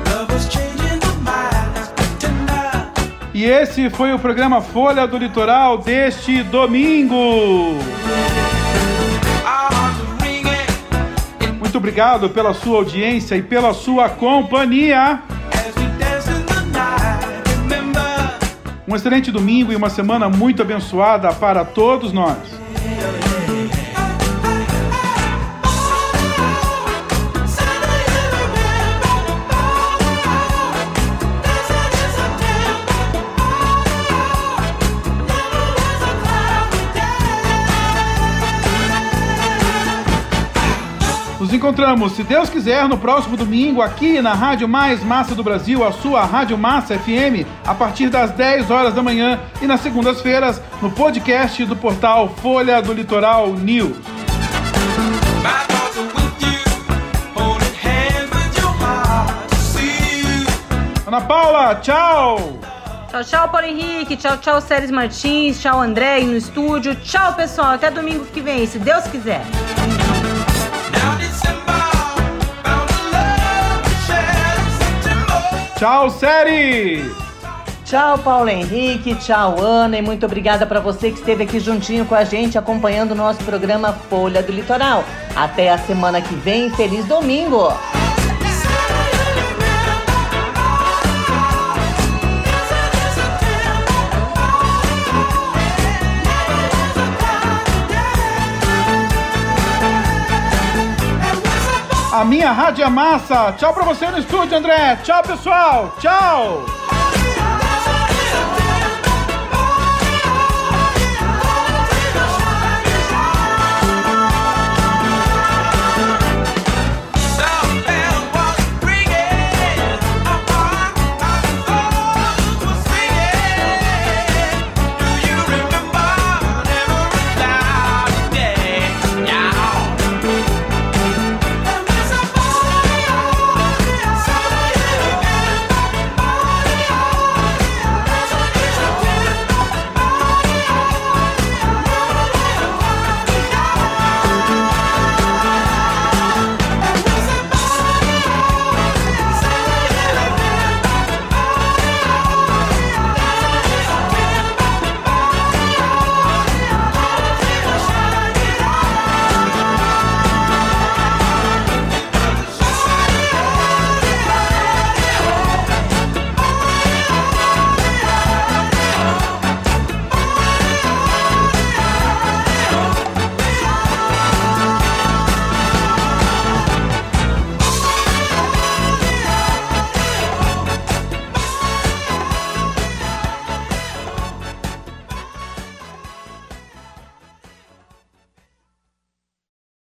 love 0.09 0.33
was 0.33 0.47
changing 0.49 0.99
the 0.99 1.13
minds, 1.21 1.91
tender. 2.19 2.91
E 3.33 3.45
esse 3.45 3.89
foi 3.89 4.13
o 4.13 4.19
programa 4.19 4.61
Folha 4.61 5.07
do 5.07 5.17
Litoral 5.17 5.77
deste 5.77 6.43
domingo. 6.43 7.77
Obrigado 11.85 12.31
pela 12.31 12.51
sua 12.51 12.77
audiência 12.77 13.35
e 13.35 13.43
pela 13.43 13.71
sua 13.71 14.09
companhia. 14.09 15.21
Um 18.87 18.95
excelente 18.95 19.31
domingo 19.31 19.71
e 19.71 19.75
uma 19.75 19.91
semana 19.91 20.27
muito 20.27 20.63
abençoada 20.63 21.31
para 21.31 21.63
todos 21.63 22.11
nós. 22.11 22.37
Encontramos, 41.55 42.13
se 42.13 42.23
Deus 42.23 42.49
quiser, 42.49 42.87
no 42.87 42.97
próximo 42.97 43.37
domingo, 43.37 43.81
aqui 43.81 44.21
na 44.21 44.33
Rádio 44.33 44.67
Mais 44.67 45.03
Massa 45.03 45.33
do 45.33 45.43
Brasil, 45.43 45.83
a 45.85 45.91
sua 45.91 46.25
Rádio 46.25 46.57
Massa 46.57 46.97
FM, 46.97 47.45
a 47.65 47.73
partir 47.73 48.09
das 48.09 48.31
10 48.31 48.69
horas 48.69 48.93
da 48.93 49.01
manhã 49.01 49.39
e 49.61 49.65
nas 49.65 49.81
segundas-feiras, 49.81 50.61
no 50.81 50.91
podcast 50.91 51.65
do 51.65 51.75
portal 51.75 52.29
Folha 52.41 52.81
do 52.81 52.93
Litoral 52.93 53.53
News. 53.53 53.97
Ana 61.07 61.21
Paula, 61.21 61.75
tchau! 61.75 62.59
Tchau, 63.07 63.23
tchau, 63.23 63.47
Paulo 63.47 63.67
Henrique. 63.67 64.17
Tchau, 64.17 64.37
tchau, 64.37 64.59
Séries 64.59 64.91
Martins. 64.91 65.61
Tchau, 65.61 65.79
André 65.79 66.19
no 66.23 66.35
estúdio. 66.35 66.95
Tchau, 66.95 67.33
pessoal. 67.33 67.71
Até 67.71 67.89
domingo 67.89 68.25
que 68.25 68.41
vem, 68.41 68.67
se 68.67 68.77
Deus 68.77 69.05
quiser. 69.05 69.41
Tchau, 75.77 76.09
série! 76.09 77.03
Tchau, 77.83 78.17
Paulo 78.19 78.49
Henrique, 78.49 79.13
tchau, 79.15 79.59
Ana, 79.59 79.97
e 79.97 80.01
muito 80.01 80.25
obrigada 80.25 80.65
para 80.65 80.79
você 80.79 81.11
que 81.11 81.19
esteve 81.19 81.43
aqui 81.43 81.59
juntinho 81.59 82.05
com 82.05 82.15
a 82.15 82.23
gente 82.23 82.57
acompanhando 82.57 83.11
o 83.11 83.15
nosso 83.15 83.43
programa 83.43 83.91
Folha 83.91 84.41
do 84.41 84.53
Litoral. 84.53 85.03
Até 85.35 85.69
a 85.69 85.77
semana 85.77 86.21
que 86.21 86.33
vem, 86.33 86.69
feliz 86.71 87.05
domingo! 87.05 87.67
A 102.15 102.23
minha 102.23 102.49
rádio 102.49 102.89
massa. 102.89 103.51
Tchau 103.57 103.73
pra 103.73 103.83
você 103.83 104.07
no 104.07 104.17
estúdio, 104.17 104.57
André. 104.57 104.95
Tchau, 105.03 105.21
pessoal. 105.21 105.93
Tchau. 105.99 106.74